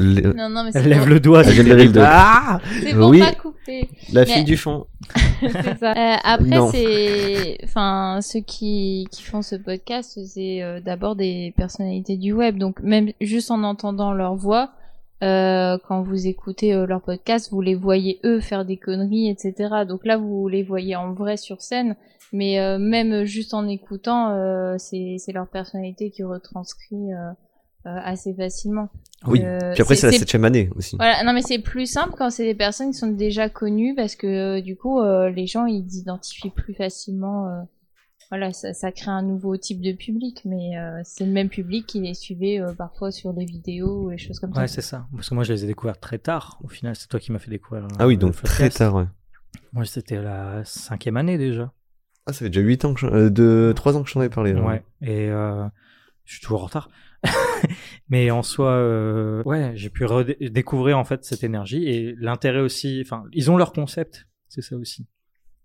Non, 0.00 0.48
non, 0.48 0.64
mais 0.64 0.72
c'est 0.72 0.82
Lève 0.84 1.08
le 1.08 1.20
doigt. 1.20 1.42
Elle 1.44 1.54
c'est 1.54 1.62
vient 1.62 1.76
de. 1.90 2.00
Ah 2.00 2.60
c'est 2.82 2.94
pour 2.94 3.08
Oui. 3.10 3.20
pas 3.20 3.32
couper. 3.32 3.88
La 4.12 4.22
Mais- 4.22 4.26
fille 4.26 4.44
du 4.44 4.56
fond. 4.56 4.86
c'est 5.40 5.78
ça. 5.78 5.92
Euh, 5.92 6.16
après, 6.24 6.58
c'est, 6.72 7.58
enfin, 7.64 8.18
ceux 8.22 8.40
qui, 8.40 9.06
qui 9.12 9.22
font 9.22 9.42
ce 9.42 9.54
podcast, 9.56 10.18
c'est 10.26 10.62
euh, 10.62 10.80
d'abord 10.80 11.14
des 11.16 11.54
personnalités 11.56 12.16
du 12.16 12.32
web. 12.32 12.58
Donc, 12.58 12.80
même 12.82 13.12
juste 13.20 13.50
en 13.52 13.62
entendant 13.62 14.12
leur 14.12 14.34
voix, 14.34 14.70
euh, 15.22 15.78
quand 15.86 16.02
vous 16.02 16.26
écoutez 16.26 16.74
euh, 16.74 16.86
leur 16.86 17.00
podcast, 17.02 17.50
vous 17.52 17.60
les 17.60 17.76
voyez 17.76 18.18
eux 18.24 18.40
faire 18.40 18.64
des 18.64 18.76
conneries, 18.76 19.28
etc. 19.30 19.84
Donc 19.88 20.04
là, 20.04 20.16
vous 20.16 20.48
les 20.48 20.64
voyez 20.64 20.96
en 20.96 21.12
vrai 21.12 21.36
sur 21.36 21.62
scène. 21.62 21.94
Mais 22.32 22.58
euh, 22.60 22.78
même 22.78 23.24
juste 23.24 23.52
en 23.54 23.68
écoutant, 23.68 24.30
euh, 24.30 24.76
c'est 24.78 25.16
c'est 25.18 25.32
leur 25.32 25.48
personnalité 25.48 26.10
qui 26.10 26.22
retranscrit 26.22 27.12
euh, 27.12 27.30
euh, 27.86 27.98
assez 28.04 28.32
facilement. 28.34 28.88
Oui. 29.26 29.42
Euh, 29.44 29.72
Puis 29.74 29.82
après, 29.82 29.94
c'est 29.96 30.06
la 30.06 30.12
c'est- 30.12 30.18
septième 30.20 30.44
année 30.44 30.70
aussi. 30.74 30.96
voilà, 30.96 31.22
non 31.24 31.32
mais 31.32 31.42
c'est 31.42 31.58
plus 31.58 31.86
simple 31.86 32.14
quand 32.16 32.30
c'est 32.30 32.44
des 32.44 32.54
personnes 32.54 32.90
qui 32.92 32.98
sont 32.98 33.08
déjà 33.08 33.48
connues 33.48 33.94
parce 33.94 34.16
que 34.16 34.26
euh, 34.26 34.60
du 34.60 34.76
coup 34.76 35.00
euh, 35.00 35.30
les 35.30 35.46
gens 35.46 35.66
ils 35.66 35.94
identifient 35.96 36.50
plus 36.50 36.74
facilement. 36.74 37.48
euh, 37.48 37.60
voilà, 38.30 38.50
ça, 38.54 38.72
ça 38.72 38.90
crée 38.92 39.10
un 39.10 39.20
nouveau 39.22 39.58
type 39.58 39.82
de 39.82 39.92
public, 39.92 40.40
mais 40.46 40.78
euh, 40.78 41.02
c'est 41.04 41.26
le 41.26 41.32
même 41.32 41.50
public 41.50 41.86
qui 41.86 42.00
les 42.00 42.14
suivait 42.14 42.60
euh, 42.60 42.72
parfois 42.72 43.10
sur 43.12 43.34
des 43.34 43.44
vidéos 43.44 44.04
ou 44.06 44.10
des 44.10 44.16
choses 44.16 44.40
comme 44.40 44.52
Ouais, 44.56 44.68
ça. 44.68 44.74
c'est 44.76 44.80
ça. 44.80 45.06
Parce 45.14 45.28
que 45.28 45.34
moi, 45.34 45.44
je 45.44 45.52
les 45.52 45.64
ai 45.64 45.66
découverts 45.66 46.00
très 46.00 46.16
tard. 46.18 46.58
Au 46.64 46.68
final, 46.68 46.96
c'est 46.96 47.08
toi 47.08 47.20
qui 47.20 47.30
m'as 47.30 47.38
fait 47.38 47.50
découvrir. 47.50 47.86
Ah 47.98 48.06
oui, 48.06 48.16
donc 48.16 48.34
très 48.42 48.70
tard, 48.70 48.94
ouais. 48.94 49.04
Moi, 49.74 49.84
c'était 49.84 50.16
la 50.22 50.64
cinquième 50.64 51.18
année 51.18 51.36
déjà. 51.36 51.72
Ah, 52.26 52.32
ça 52.32 52.40
fait 52.40 52.50
déjà 52.50 52.60
8 52.60 52.84
ans 52.84 52.94
que 52.94 53.00
je... 53.00 53.06
euh, 53.06 53.30
de 53.30 53.72
3 53.74 53.96
ans 53.96 54.02
que 54.02 54.10
j'en 54.10 54.22
ai 54.22 54.28
parlé. 54.28 54.52
là. 54.52 54.62
Ouais. 54.62 54.82
Et 55.02 55.28
euh, 55.28 55.64
je 56.24 56.34
suis 56.34 56.42
toujours 56.42 56.62
en 56.62 56.66
retard. 56.66 56.88
Mais 58.08 58.30
en 58.30 58.42
soi, 58.42 58.70
euh, 58.70 59.42
ouais, 59.44 59.72
j'ai 59.74 59.90
pu 59.90 60.04
découvrir 60.50 60.98
en 60.98 61.04
fait 61.04 61.24
cette 61.24 61.44
énergie 61.44 61.84
et 61.88 62.14
l'intérêt 62.18 62.60
aussi. 62.60 63.02
Enfin, 63.04 63.24
ils 63.32 63.50
ont 63.50 63.56
leur 63.56 63.72
concept, 63.72 64.26
c'est 64.48 64.62
ça 64.62 64.76
aussi. 64.76 65.06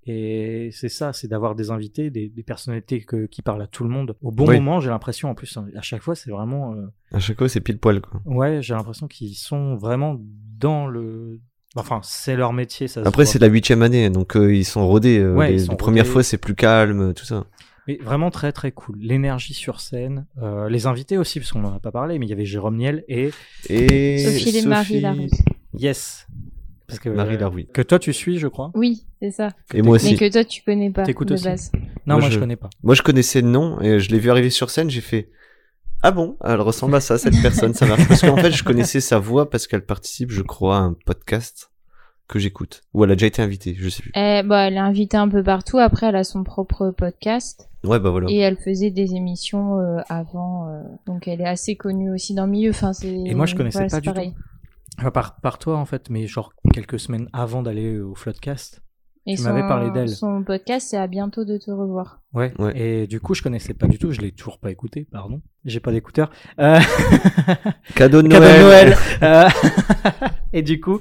Et 0.09 0.69
c'est 0.71 0.87
ça, 0.89 1.11
c'est 1.11 1.27
d'avoir 1.27 1.53
des 1.53 1.69
invités, 1.69 2.09
des, 2.09 2.29
des 2.29 2.43
personnalités 2.43 3.01
que- 3.01 3.25
qui 3.25 3.41
parlent 3.41 3.61
à 3.61 3.67
tout 3.67 3.83
le 3.83 3.89
monde 3.89 4.15
au 4.21 4.31
bon 4.31 4.47
Oui. 4.47 4.55
moment. 4.59 4.79
J'ai 4.79 4.89
l'impression, 4.89 5.29
en 5.29 5.35
plus, 5.35 5.57
à 5.75 5.81
chaque 5.81 6.01
fois, 6.01 6.15
c'est 6.15 6.31
vraiment. 6.31 6.73
euh, 6.75 6.85
À 7.11 7.19
chaque 7.19 7.37
fois, 7.37 7.49
c'est 7.49 7.59
pile 7.59 7.77
poil, 7.77 7.99
quoi. 7.99 8.21
Ouais, 8.23 8.61
j'ai 8.61 8.73
l'impression 8.73 9.07
qu'ils 9.07 9.35
sont 9.35 9.75
vraiment 9.75 10.15
dans 10.57 10.87
le. 10.87 11.41
Enfin, 11.75 11.99
c'est 12.03 12.35
leur 12.35 12.53
métier, 12.53 12.87
ça. 12.87 13.01
Après, 13.05 13.25
c'est 13.25 13.39
la 13.39 13.47
huitième 13.47 13.81
année, 13.83 14.09
donc 14.09 14.35
euh, 14.35 14.53
ils 14.53 14.65
sont 14.65 14.87
rodés. 14.87 15.19
euh, 15.19 15.33
Ouais, 15.35 15.49
les, 15.49 15.61
ils 15.61 15.65
sont 15.65 15.71
les 15.73 15.77
premières 15.77 16.03
rodés. 16.05 16.13
fois, 16.13 16.23
c'est 16.23 16.37
plus 16.37 16.55
calme, 16.55 17.13
tout 17.13 17.25
ça. 17.25 17.45
Mais 17.87 17.97
vraiment 18.03 18.31
très 18.31 18.51
très 18.51 18.71
cool. 18.71 18.97
L'énergie 18.99 19.53
sur 19.53 19.79
scène, 19.79 20.25
euh, 20.41 20.67
les 20.69 20.87
invités 20.87 21.17
aussi, 21.17 21.39
parce 21.39 21.51
qu'on 21.51 21.59
n'en 21.59 21.73
a 21.75 21.79
pas 21.79 21.91
parlé, 21.91 22.19
mais 22.19 22.25
il 22.25 22.29
y 22.29 22.33
avait 22.33 22.45
Jérôme 22.45 22.77
Niel 22.77 23.03
et 23.07 23.31
Et 23.69 24.17
Sophie 24.17 24.57
et 24.57 24.65
Marie. 24.65 25.05
Yes. 25.73 26.27
Parce 26.87 26.99
que, 26.99 27.09
Marie 27.09 27.35
euh, 27.35 27.39
Larouille. 27.39 27.67
que 27.73 27.81
toi 27.81 27.99
tu 27.99 28.13
suis, 28.13 28.39
je 28.39 28.47
crois. 28.47 28.71
Oui, 28.73 29.05
c'est 29.21 29.31
ça. 29.31 29.49
Et 29.73 29.81
moi 29.81 29.95
aussi. 29.95 30.11
Mais 30.13 30.17
que 30.17 30.31
toi 30.31 30.43
tu 30.45 30.63
connais 30.63 30.89
pas 30.89 31.03
T'écoutes 31.03 31.31
aussi 31.31 31.43
base. 31.43 31.71
Non, 32.05 32.15
Moi, 32.15 32.19
moi, 32.21 32.29
je... 32.29 32.35
je- 32.35 32.39
connais 32.39 32.55
pas. 32.55 32.69
Moi, 32.83 32.95
je 32.95 33.01
connaissais 33.01 33.41
le 33.41 33.49
nom 33.49 33.79
et 33.81 33.99
je 33.99 34.09
l'ai 34.09 34.19
vu 34.19 34.31
arriver 34.31 34.49
sur 34.49 34.69
scène. 34.69 34.89
J'ai 34.89 35.01
fait 35.01 35.29
Ah 36.03 36.11
bon? 36.11 36.37
Elle 36.43 36.61
ressemble 36.61 36.95
à 36.95 36.99
ça, 37.01 37.17
cette 37.17 37.41
personne, 37.41 37.73
ça 37.73 37.85
marche. 37.87 38.07
Parce 38.07 38.21
qu'en 38.21 38.37
fait, 38.37 38.51
je 38.51 38.63
connaissais 38.63 38.99
sa 39.01 39.19
voix 39.19 39.49
parce 39.49 39.67
qu'elle 39.67 39.85
participe, 39.85 40.31
je 40.31 40.41
crois, 40.41 40.77
à 40.77 40.81
un 40.81 40.93
podcast 41.05 41.71
que 42.27 42.39
j'écoute. 42.39 42.83
Ou 42.93 43.03
elle 43.03 43.11
a 43.11 43.15
déjà 43.15 43.27
été 43.27 43.41
invitée, 43.41 43.75
je 43.79 43.89
sais 43.89 44.01
plus. 44.03 44.11
Eh, 44.15 44.43
bah, 44.43 44.67
elle 44.67 44.75
est 44.75 44.79
invitée 44.79 45.17
un 45.17 45.27
peu 45.29 45.41
partout. 45.43 45.79
Après, 45.79 46.07
elle 46.07 46.15
a 46.15 46.23
son 46.23 46.43
propre 46.43 46.91
podcast 46.91 47.69
Ouais, 47.83 47.99
bah 47.99 48.09
voilà. 48.09 48.29
et 48.29 48.37
elle 48.37 48.57
faisait 48.57 48.91
des 48.91 49.15
émissions 49.15 49.79
euh, 49.79 49.99
avant. 50.09 50.67
euh, 50.69 50.81
donc, 51.05 51.27
elle 51.27 51.41
est 51.41 51.47
assez 51.47 51.75
connue 51.75 52.11
aussi 52.13 52.33
dans 52.35 52.45
le 52.45 52.51
milieu. 52.51 52.71
Enfin, 52.71 52.91
c'est. 52.93 53.07
Et 53.13 53.33
moi, 53.33 53.45
je 53.45 53.55
connaissais 53.55 53.79
voilà, 53.79 53.89
pas 53.89 54.01
du 54.01 54.09
pareil. 54.09 54.33
Enfin, 54.99 55.11
par, 55.11 55.39
par 55.39 55.57
toi, 55.57 55.77
en 55.77 55.85
fait, 55.85 56.09
mais 56.09 56.27
genre 56.27 56.51
quelques 56.73 56.99
semaines 56.99 57.29
avant 57.33 57.61
d'aller 57.63 57.97
au 57.99 58.13
Floodcast. 58.13 58.81
Et 59.29 59.35
Tu 59.35 59.41
m'avais 59.43 59.61
son- 59.61 59.67
parlé 59.67 59.91
d'elle. 59.91 60.07
Son 60.09 60.41
podcast, 60.43 60.87
c'est 60.89 60.97
à 60.97 61.05
bientôt 61.05 61.43
de 61.43 61.57
te 61.57 61.69
revoir. 61.69 62.21
Ouais. 62.33 62.53
Ouais. 62.59 62.71
Et 62.79 63.07
du 63.07 63.19
coup, 63.19 63.33
je 63.33 63.41
connaissais 63.43 63.73
pas 63.73 63.85
du 63.87 63.99
tout. 63.99 64.11
Je 64.11 64.21
l'ai 64.21 64.31
toujours 64.31 64.57
pas 64.57 64.71
écouté, 64.71 65.05
pardon. 65.11 65.41
J'ai 65.65 65.81
pas 65.81 65.91
d'écouteur. 65.91 66.29
Euh... 66.59 66.79
Cadeau 67.95 68.21
de 68.21 68.27
Cadeau 68.29 68.45
Noël. 68.45 68.59
de 68.59 68.63
Noël. 68.63 68.95
Euh, 69.23 69.49
et 70.53 70.61
du 70.61 70.79
coup, 70.79 70.99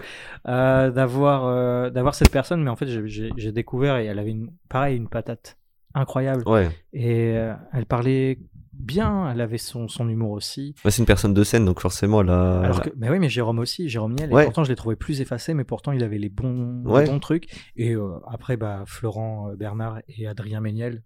euh, 0.48 0.90
d'avoir 0.90 1.46
euh, 1.46 1.90
d'avoir 1.90 2.14
cette 2.14 2.30
personne, 2.30 2.62
mais 2.62 2.70
en 2.70 2.76
fait, 2.76 2.86
j'ai- 2.88 3.06
j'ai 3.06 3.30
j'ai 3.36 3.52
découvert 3.52 3.96
et 3.98 4.06
elle 4.06 4.18
avait 4.18 4.30
une, 4.32 4.50
pareil 4.68 4.96
une 4.96 5.08
patate 5.08 5.56
incroyable. 5.94 6.42
Ouais. 6.46 6.68
Et 6.92 7.32
euh, 7.36 7.54
elle 7.72 7.86
parlait 7.86 8.38
bien. 8.78 9.30
Elle 9.30 9.40
avait 9.40 9.58
son 9.58 9.88
son 9.88 10.08
humour 10.08 10.30
aussi. 10.32 10.74
Bah, 10.84 10.90
c'est 10.90 11.02
une 11.02 11.06
personne 11.06 11.34
de 11.34 11.44
scène, 11.44 11.64
donc 11.64 11.80
forcément, 11.80 12.20
elle 12.22 12.30
a. 12.30 12.60
Alors 12.60 12.82
que, 12.82 12.90
mais 12.96 13.10
oui, 13.10 13.18
mais 13.18 13.28
Jérôme 13.28 13.58
aussi, 13.58 13.88
Jérôme 13.88 14.14
Niel. 14.14 14.32
Ouais. 14.32 14.42
Et 14.42 14.44
pourtant, 14.46 14.64
je 14.64 14.70
l'ai 14.70 14.76
trouvé 14.76 14.96
plus 14.96 15.20
effacé, 15.20 15.54
mais 15.54 15.64
pourtant, 15.64 15.92
il 15.92 16.02
avait 16.04 16.18
les 16.18 16.28
bons, 16.28 16.82
les 16.98 17.06
bons 17.06 17.20
trucs. 17.20 17.48
Et 17.76 17.94
euh, 17.94 18.18
après, 18.28 18.56
bah, 18.56 18.84
Florent 18.86 19.50
euh, 19.50 19.56
Bernard 19.56 20.00
et 20.08 20.26
Adrien 20.26 20.60
Méniel. 20.60 21.02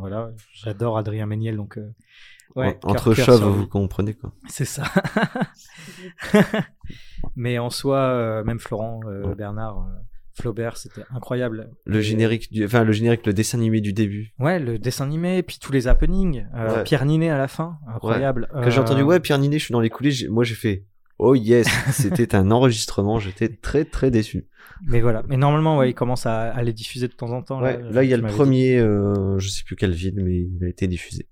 Voilà, 0.00 0.30
j'adore 0.52 0.98
Adrien 0.98 1.26
Méniel, 1.26 1.56
donc. 1.56 1.78
euh, 1.78 1.94
ouais, 2.56 2.76
En- 2.82 2.90
Entre 2.90 3.14
chauves, 3.14 3.38
sur 3.38 3.50
vous 3.52 3.68
comprenez, 3.68 4.14
quoi. 4.14 4.32
C'est 4.48 4.64
ça. 4.64 4.82
mais 7.36 7.58
en 7.58 7.70
soi, 7.70 7.98
euh, 7.98 8.44
même 8.44 8.58
Florent. 8.58 9.00
Bernard, 9.36 9.86
Flaubert, 10.36 10.76
c'était 10.76 11.02
incroyable. 11.14 11.70
Le 11.84 12.00
générique, 12.00 12.52
du... 12.52 12.64
enfin, 12.64 12.84
le 12.84 12.92
générique, 12.92 13.24
le 13.26 13.32
dessin 13.32 13.58
animé 13.58 13.80
du 13.80 13.92
début. 13.92 14.32
Ouais, 14.38 14.58
le 14.58 14.78
dessin 14.78 15.04
animé, 15.04 15.42
puis 15.42 15.58
tous 15.60 15.72
les 15.72 15.88
happenings. 15.88 16.46
euh, 16.54 16.76
Ouais. 16.76 16.84
Pierre 16.84 17.04
Ninet 17.06 17.30
à 17.30 17.38
la 17.38 17.48
fin, 17.48 17.78
incroyable. 17.88 18.48
Quand 18.52 18.68
j'ai 18.70 18.78
Euh, 18.78 18.82
entendu, 18.82 19.02
ouais, 19.02 19.20
Pierre 19.20 19.38
Ninet, 19.38 19.58
je 19.58 19.64
suis 19.64 19.72
dans 19.72 19.80
les 19.80 19.90
coulisses, 19.90 20.26
moi, 20.28 20.44
j'ai 20.44 20.54
fait. 20.54 20.84
Oh 21.18 21.34
yes, 21.34 21.66
c'était 21.92 22.34
un 22.34 22.50
enregistrement, 22.50 23.18
j'étais 23.18 23.48
très 23.48 23.86
très 23.86 24.10
déçu. 24.10 24.46
Mais 24.86 25.00
voilà. 25.00 25.22
Mais 25.28 25.38
normalement, 25.38 25.78
ouais, 25.78 25.88
il 25.90 25.94
commence 25.94 26.26
à, 26.26 26.50
à 26.52 26.62
les 26.62 26.74
diffuser 26.74 27.08
de 27.08 27.14
temps 27.14 27.30
en 27.32 27.42
temps. 27.42 27.62
Ouais, 27.62 27.80
là 27.90 28.04
il 28.04 28.10
y 28.10 28.12
a 28.14 28.18
le 28.18 28.26
premier, 28.26 28.76
euh, 28.78 29.38
je 29.38 29.48
sais 29.48 29.62
plus 29.64 29.76
quelle 29.76 29.92
ville, 29.94 30.14
mais 30.22 30.40
il 30.40 30.62
a 30.64 30.68
été 30.68 30.86
diffusé. 30.86 31.26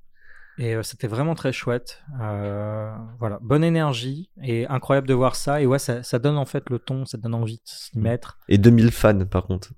Et 0.59 0.75
euh, 0.77 0.83
c'était 0.83 1.09
vraiment 1.09 1.35
très 1.35 1.53
chouette. 1.53 2.03
Euh, 2.21 2.93
voilà, 3.19 3.39
bonne 3.43 3.65
énergie 3.65 4.31
et 4.43 4.67
incroyable 4.69 5.09
de 5.09 5.15
voir 5.15 5.35
ça. 5.35 5.61
Et 5.61 5.67
ouais, 5.67 5.79
ça, 5.81 6.03
ça 6.03 6.19
donne 6.19 6.37
en 6.39 6.45
fait 6.45 6.71
le 6.71 6.79
ton, 6.79 7.05
ça 7.07 7.19
donne 7.19 7.35
envie 7.35 7.57
de 7.57 7.63
s'y 7.65 7.99
Mm. 7.99 8.03
mettre. 8.03 8.39
Et 8.49 8.59
2000 8.59 8.91
fans 8.93 9.25
par 9.25 9.45
contre. 9.45 9.73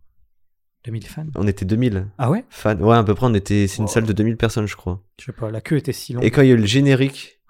2000 0.84 1.06
fans? 1.06 1.26
On 1.34 1.46
était 1.48 1.64
2000 1.64 2.06
Ah 2.18 2.30
ouais? 2.30 2.44
Fans. 2.50 2.76
Ouais, 2.78 2.94
à 2.96 3.02
peu 3.02 3.14
près, 3.14 3.26
on 3.26 3.34
était. 3.34 3.66
C'est 3.66 3.78
une 3.78 3.88
salle 3.88 4.04
de 4.04 4.12
2000 4.12 4.36
personnes, 4.36 4.66
je 4.66 4.76
crois. 4.76 5.02
Je 5.18 5.24
sais 5.24 5.32
pas, 5.32 5.50
la 5.50 5.60
queue 5.60 5.76
était 5.78 5.92
si 5.92 6.12
longue. 6.12 6.22
Et 6.24 6.30
quand 6.30 6.42
il 6.42 6.48
y 6.48 6.50
a 6.50 6.54
eu 6.54 6.58
le 6.58 6.66
générique, 6.66 7.40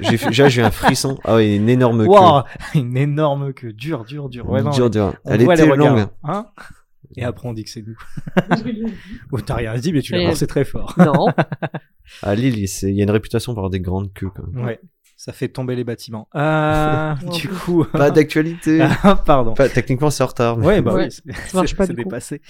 j'ai 0.00 0.16
fait, 0.16 0.26
déjà 0.28 0.48
j'ai 0.48 0.60
eu 0.62 0.64
un 0.64 0.70
frisson. 0.70 1.18
Ah 1.24 1.36
ouais, 1.36 1.56
une 1.56 1.68
énorme 1.68 2.06
queue. 2.06 2.42
Une 2.78 2.96
énorme 2.96 3.52
queue, 3.54 3.72
dur, 3.72 4.04
dur, 4.04 4.28
dur. 4.28 4.48
Ouais, 4.48 4.62
non, 4.62 4.70
Dur, 4.70 4.84
mais 4.84 4.90
dur. 4.90 5.14
on 5.24 5.30
Elle 5.32 5.42
était 5.42 5.66
longue. 5.74 6.06
Hein 6.22 6.46
et 7.16 7.24
après, 7.24 7.48
on 7.48 7.52
dit 7.52 7.64
que 7.64 7.70
c'est 7.70 7.82
nous. 7.86 7.96
Oh, 9.32 9.40
t'as 9.40 9.54
rien 9.56 9.76
dit, 9.78 9.92
mais 9.92 10.02
tu 10.02 10.12
l'as 10.12 10.24
lancé 10.24 10.46
très 10.46 10.64
fort. 10.64 10.94
Non. 10.98 11.26
À 12.22 12.34
Lille, 12.34 12.58
il 12.58 12.90
y 12.94 13.00
a 13.00 13.04
une 13.04 13.10
réputation 13.10 13.52
pour 13.52 13.58
avoir 13.60 13.70
des 13.70 13.80
grandes 13.80 14.12
queues. 14.14 14.30
Quand 14.34 14.46
même. 14.50 14.64
Ouais, 14.64 14.80
ça 15.18 15.32
fait 15.34 15.48
tomber 15.48 15.76
les 15.76 15.84
bâtiments. 15.84 16.26
Ah, 16.32 17.16
Ouais, 17.22 17.28
du 17.38 17.48
coup. 17.48 17.84
Pas 17.84 18.10
d'actualité. 18.12 18.80
Ah, 19.02 19.16
pardon. 19.16 19.52
Pas- 19.52 19.68
techniquement, 19.68 20.08
c'est 20.08 20.22
en 20.22 20.26
retard. 20.28 20.56
Mais, 20.56 20.66
Ouais, 20.66 20.80
bah 20.82 20.94
Ouais, 20.94 21.04
oui, 21.04 21.10
c'est- 21.10 21.54
marche 21.54 21.76
pas, 21.76 21.84
c'est 21.86 21.92
dépassé. 21.94 22.40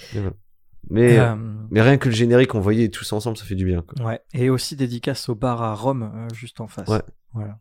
mais, 0.89 1.19
Euh, 1.19 1.35
mais 1.71 1.81
rien 1.81 1.97
que 1.97 2.07
le 2.07 2.15
générique, 2.15 2.55
on 2.55 2.61
voyait 2.61 2.87
tous 2.87 3.11
ensemble, 3.11 3.35
ça 3.35 3.43
fait 3.43 3.55
du 3.55 3.65
bien. 3.65 3.81
Quoi. 3.81 4.05
ouais, 4.07 4.21
et 4.33 4.49
aussi 4.49 4.77
dédicace 4.77 5.27
au 5.27 5.35
bar 5.35 5.61
à 5.61 5.73
Rome, 5.75 6.09
euh, 6.15 6.27
juste 6.33 6.61
en 6.61 6.67
face. 6.67 6.87
Ouais. 6.87 7.01
Voilà. 7.33 7.57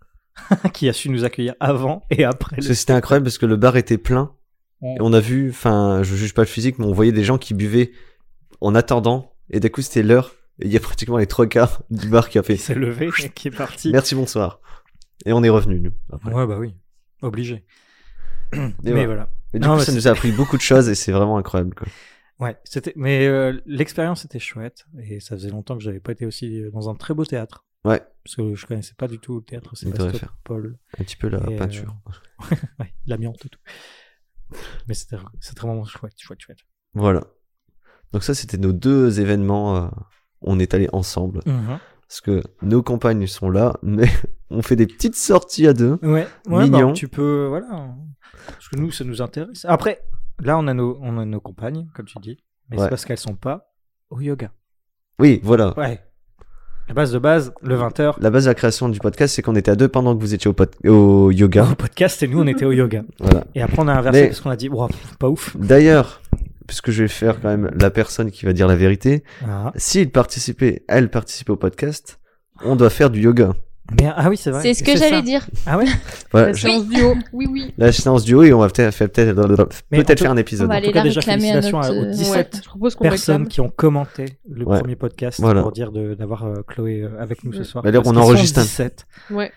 qui 0.73 0.89
a 0.89 0.93
su 0.93 1.11
nous 1.11 1.25
accueillir 1.25 1.55
avant 1.59 2.05
et 2.11 2.23
après. 2.23 2.61
C'était 2.63 2.93
incroyable 2.93 3.25
parce 3.25 3.39
que 3.39 3.47
le 3.47 3.57
bar 3.57 3.77
était 3.77 3.99
plein. 3.99 4.33
Ouais. 4.81 4.95
Et 4.95 4.99
on 5.01 5.13
a 5.13 5.21
vu, 5.21 5.51
enfin, 5.51 6.03
je 6.03 6.15
juge 6.15 6.35
pas 6.35 6.43
le 6.43 6.47
physique, 6.49 6.79
mais 6.79 6.85
on 6.87 6.93
voyait 6.93 7.13
des 7.13 7.25
gens 7.25 7.39
qui 7.39 7.55
buvaient 7.55 7.93
en 8.61 8.75
attendant. 8.75 9.35
Et 9.51 9.61
d'un 9.61 9.69
coup, 9.69 9.83
c'était 9.83 10.03
l'heure. 10.03 10.35
Et 10.61 10.67
il 10.67 10.73
y 10.73 10.77
a 10.77 10.81
pratiquement 10.81 11.19
les 11.19 11.27
trois 11.27 11.47
quarts 11.47 11.83
du 11.91 12.09
bar 12.09 12.29
qui 12.29 12.39
a 12.39 12.43
fait 12.43 12.57
s'est 12.57 12.75
levé 12.75 13.11
et 13.25 13.29
qui 13.35 13.49
est 13.49 13.57
parti. 13.57 13.91
merci, 13.93 14.15
bonsoir. 14.15 14.61
Et 15.27 15.33
on 15.33 15.43
est 15.43 15.49
revenu, 15.49 15.81
nous. 15.81 15.93
après. 16.13 16.33
Ouais, 16.33 16.47
bah 16.47 16.59
oui, 16.59 16.75
obligé. 17.23 17.65
Mais 18.53 18.73
voilà. 18.83 19.07
voilà. 19.07 19.29
Mais 19.53 19.61
du 19.61 19.67
Non, 19.67 19.75
coup, 19.75 19.79
mais 19.81 19.85
ça 19.85 19.93
c'est- 19.93 19.97
nous 19.99 20.09
a 20.09 20.11
appris 20.13 20.31
beaucoup 20.33 20.57
de 20.57 20.63
choses 20.63 20.89
et 20.89 20.95
c'est 20.95 21.13
vraiment 21.13 21.39
incroyable. 21.39 21.75
Quoi. 21.75 21.87
Ouais, 22.39 22.57
c'était. 22.65 22.93
Mais 22.97 23.27
euh, 23.27 23.59
l'expérience 23.67 24.25
était 24.25 24.39
chouette 24.39 24.87
et 25.03 25.19
ça 25.21 25.35
faisait 25.37 25.51
longtemps 25.51 25.77
que 25.77 25.83
j'avais 25.83 26.01
pas 26.01 26.13
été 26.13 26.25
aussi 26.25 26.63
dans 26.73 26.89
un 26.89 26.95
très 26.95 27.15
beau 27.15 27.25
théâtre. 27.25 27.65
Ouais. 27.85 28.01
Parce 28.25 28.37
que 28.37 28.55
je 28.55 28.67
connaissais 28.67 28.95
pas 28.97 29.09
du 29.09 29.19
tout 29.19 29.37
le 29.37 29.43
théâtre 29.43 29.75
faire. 30.17 30.37
Paul. 30.45 30.79
Un 30.99 31.05
petit 31.05 31.17
peu 31.17 31.29
la 31.29 31.39
Et, 31.51 31.55
euh, 31.55 31.59
peinture. 31.59 31.97
ouais, 32.81 32.93
l'amiante 33.07 33.45
et 33.45 33.49
tout. 33.49 33.61
Mais 34.87 34.95
c'était 34.95 35.17
vraiment 35.61 35.85
chouette, 35.85 36.15
chouette, 36.19 36.41
chouette. 36.41 36.59
Voilà. 36.95 37.25
Donc 38.13 38.23
ça, 38.23 38.35
c'était 38.35 38.59
nos 38.59 38.73
deux 38.73 39.21
événements. 39.21 39.77
euh, 39.77 39.89
on 40.41 40.59
est 40.59 40.73
allés 40.75 40.89
ensemble. 40.93 41.41
Parce 41.45 42.21
que 42.23 42.43
nos 42.63 42.83
compagnes 42.83 43.27
sont 43.27 43.51
là, 43.51 43.77
mais 43.83 44.09
on 44.51 44.63
fait 44.63 44.77
des 44.77 44.87
petites 44.87 45.17
sorties 45.17 45.67
à 45.67 45.75
deux. 45.75 45.99
Ouais, 46.03 46.27
ouais 46.47 46.65
Mignon. 46.65 46.89
bah, 46.89 46.93
tu 46.95 47.09
peux, 47.09 47.47
voilà. 47.49 47.95
Parce 48.47 48.69
que 48.69 48.77
nous, 48.77 48.91
ça 48.91 49.05
nous 49.05 49.21
intéresse. 49.21 49.65
Après, 49.67 50.01
là, 50.41 50.57
on 50.59 50.67
a 50.69 50.75
nos, 50.75 50.99
on 51.03 51.19
a 51.19 51.25
nos 51.27 51.41
compagnes, 51.41 51.89
comme 51.95 52.07
tu 52.07 52.19
dis, 52.21 52.39
mais 52.71 52.77
Ouais. 52.79 52.85
c'est 52.85 52.89
parce 52.91 53.05
qu'elles 53.05 53.19
sont 53.19 53.35
pas 53.37 53.71
au 54.11 54.21
yoga. 54.21 54.53
Oui, 55.19 55.41
voilà. 55.43 55.77
Ouais. 55.79 56.03
La 56.89 56.95
base 56.95 57.13
de 57.13 57.19
base, 57.19 57.53
le 57.63 57.77
20h. 57.77 58.15
La 58.21 58.31
base 58.31 58.45
de 58.45 58.51
la 58.51 58.55
création 58.55 58.89
du 58.89 58.99
podcast, 58.99 59.35
c'est 59.35 59.43
qu'on 59.43 59.55
était 59.57 59.71
à 59.71 59.77
deux 59.77 59.89
pendant 59.89 60.17
que 60.17 60.21
vous 60.21 60.33
étiez 60.35 60.49
au, 60.49 60.55
pod- 60.55 60.75
au 60.87 61.31
yoga. 61.31 61.65
Au 61.71 61.75
podcast, 61.75 62.23
et 62.23 62.29
nous, 62.29 62.41
on 62.41 62.47
était 62.47 62.65
au 62.65 62.73
yoga. 62.73 63.03
Voilà. 63.21 63.45
Et 63.55 63.61
après, 63.63 63.77
on 63.81 63.89
a 63.89 63.93
inversé 63.93 64.21
Mais- 64.23 64.27
parce 64.29 64.41
qu'on 64.41 64.51
a 64.51 64.57
dit, 64.57 64.69
wow, 64.71 64.89
pas 65.19 65.29
ouf. 65.29 65.55
D'ailleurs, 65.59 66.23
puisque 66.67 66.91
je 66.91 67.03
vais 67.03 67.09
faire 67.09 67.41
quand 67.41 67.49
même 67.49 67.71
la 67.79 67.91
personne 67.91 68.31
qui 68.31 68.47
va 68.47 68.53
dire 68.55 68.67
la 68.67 68.77
vérité, 68.77 69.23
Ah, 69.47 69.73
s'il 69.77 70.11
participait, 70.11 70.83
elle 70.89 71.11
participait 71.11 71.51
au 71.53 71.57
podcast, 71.57 72.21
on 72.65 72.75
doit 72.75 72.91
faire 72.91 73.11
du 73.11 73.21
yoga. 73.21 73.53
Mais, 73.99 74.07
ah 74.15 74.29
oui, 74.29 74.37
c'est 74.37 74.51
vrai. 74.51 74.61
C'est 74.63 74.75
ce 74.75 74.85
que 74.85 74.97
ça. 74.99 75.09
j'allais 75.09 75.23
dire. 75.23 75.47
Ah 75.67 75.79
ouais 75.79 75.87
Voilà, 76.33 76.49
La 76.49 76.55
séance 76.55 76.87
duo. 76.87 77.15
Oui, 77.33 77.47
oui. 77.51 77.73
la 77.79 77.91
séance 77.91 78.23
du 78.25 78.35
haut 78.35 78.43
et 78.43 78.53
on 78.53 78.59
va 78.59 78.69
peut-être 78.69 78.95
faire 78.95 79.09
peut-être 79.09 79.35
Mais 79.91 80.03
peut-être 80.05 80.21
on 80.21 80.25
faire 80.25 80.31
un 80.31 80.35
On 80.35 80.37
épisode. 80.37 80.69
va 80.69 80.75
En 80.75 80.77
aller 80.77 80.89
tout 80.89 80.93
cas, 80.93 81.03
déjà, 81.03 81.21
réclamer 81.21 81.51
à 81.53 81.63
félicitations 81.63 81.79
notre. 81.81 81.95
aux 81.95 82.05
euh, 82.07 82.11
17 82.11 82.35
Ouais, 82.37 82.61
je 82.63 82.69
propose 82.69 82.95
qu'on 82.95 83.05
Personnes 83.05 83.35
réclame. 83.37 83.49
qui 83.49 83.61
ont 83.63 83.71
commenté 83.71 84.27
le 84.49 84.67
Ouais. 84.67 84.79
premier 84.81 84.97
podcast 84.97 85.41
Voilà. 85.41 85.63
pour 85.63 85.73
dire 85.73 85.91
d'avoir 85.91 86.45
euh, 86.45 86.57
Chloé 86.67 87.01
euh, 87.03 87.19
avec 87.19 87.45
nous 87.45 87.53
ce 87.55 87.65
soir. 87.65 87.83
D'ailleurs, 87.83 88.03
Parce 88.03 88.15
on 88.17 88.21
enregistre 88.21 88.59
un- 88.59 88.63
17. 88.65 89.07
Ouais. 89.31 89.53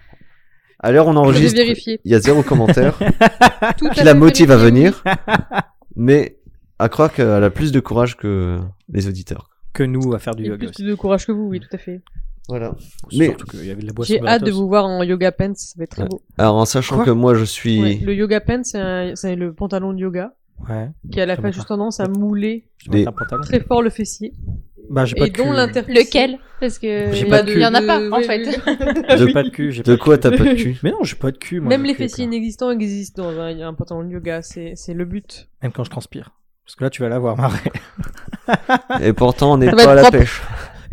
À 0.79 0.91
l'heure 0.91 1.07
on 1.07 1.15
enregistre, 1.17 1.59
il 1.59 1.99
y 2.05 2.15
a 2.15 2.19
zéro 2.19 2.41
commentaire 2.41 2.97
Tout 3.77 3.89
qui 3.89 4.03
la 4.03 4.13
motive 4.15 4.49
à 4.49 4.57
venir, 4.57 5.03
mais 5.95 6.37
à 6.79 6.89
croire 6.89 7.13
qu'elle 7.13 7.27
a 7.43 7.49
plus 7.51 7.71
de 7.71 7.79
courage 7.79 8.17
que 8.17 8.59
les 8.89 9.07
auditeurs. 9.07 9.49
Que 9.73 9.83
nous 9.83 10.13
à 10.15 10.19
faire 10.19 10.33
du 10.35 10.45
yoga. 10.45 10.69
plus 10.71 10.83
de 10.83 10.95
courage 10.95 11.27
que 11.27 11.31
vous, 11.31 11.47
oui, 11.47 11.59
tout 11.59 11.67
à 11.73 11.77
fait. 11.77 12.01
Voilà. 12.49 12.75
Mais- 13.17 13.29
de 13.29 14.03
J'ai 14.03 14.19
hâte 14.25 14.43
de 14.43 14.51
vous 14.51 14.67
voir 14.67 14.85
en 14.85 15.03
yoga 15.03 15.31
pants, 15.31 15.53
ça 15.55 15.73
va 15.77 15.83
être 15.85 15.91
très 15.91 16.03
Ouais. 16.03 16.09
beau. 16.09 16.21
Alors 16.37 16.55
en 16.55 16.65
sachant 16.65 16.95
Quoi 16.97 17.05
que 17.05 17.11
moi 17.11 17.33
je 17.35 17.45
suis, 17.45 17.81
Ouais, 17.81 17.99
le 18.03 18.13
yoga 18.13 18.41
pants, 18.41 18.63
c'est 18.63 18.79
un- 18.79 19.11
c'est 19.15 19.35
le 19.35 19.53
pantalon 19.53 19.93
de 19.93 19.99
yoga 19.99 20.33
Ouais. 20.69 20.89
qui 21.11 21.21
a 21.21 21.25
la 21.25 21.37
pas. 21.37 21.49
tendance 21.67 21.99
à 21.99 22.07
mouler 22.07 22.67
pantalon. 23.11 23.41
très 23.43 23.59
fort 23.61 23.81
le 23.81 23.89
fessier. 23.89 24.33
Bah, 24.89 25.05
j'ai 25.05 25.15
pas 25.15 25.27
Et 25.27 25.29
de 25.29 25.37
dont 25.37 25.43
cul. 25.45 25.93
Lequel 25.93 26.37
Parce 26.59 26.77
que 26.77 27.11
J'ai 27.13 27.25
il 27.25 27.29
de 27.29 27.59
y 27.59 27.65
en 27.65 27.73
a 27.73 27.81
pas, 27.81 27.99
De- 27.99 28.11
en 28.11 28.19
fait. 28.21 28.43
J'ai 29.17 29.31
pas 29.31 29.43
de 29.43 29.49
cul. 29.49 29.71
j'ai 29.71 29.83
de 29.83 29.95
pas 29.95 30.03
quoi 30.03 30.15
cul. 30.17 30.21
t'as 30.21 30.31
pas 30.37 30.43
de 30.43 30.53
cul? 30.55 30.77
Mais 30.83 30.91
non, 30.91 31.03
j'ai 31.03 31.15
pas 31.15 31.31
de 31.31 31.37
cul. 31.37 31.59
Moi, 31.61 31.69
Même 31.69 31.83
les 31.83 31.93
fessiers 31.93 32.25
inexistants 32.25 32.71
existent 32.71 33.23
dans 33.23 33.39
un, 33.39 33.61
un 33.61 33.73
pantalon 33.73 34.03
de 34.03 34.09
yoga, 34.11 34.41
c'est 34.41 34.73
c'est 34.75 34.93
le 34.93 35.05
but. 35.05 35.47
Même 35.63 35.71
quand 35.71 35.83
je 35.85 35.89
transpire. 35.89 36.31
Parce 36.65 36.75
que 36.75 36.83
là, 36.83 36.89
tu 36.89 37.01
vas 37.01 37.09
l'avoir, 37.09 37.37
Marais. 37.37 37.71
Et 39.01 39.13
pourtant 39.13 39.53
on 39.53 39.57
n'est 39.57 39.71
pas 39.71 39.91
à 39.91 39.95
la 39.95 40.01
propre. 40.03 40.17
pêche. 40.19 40.41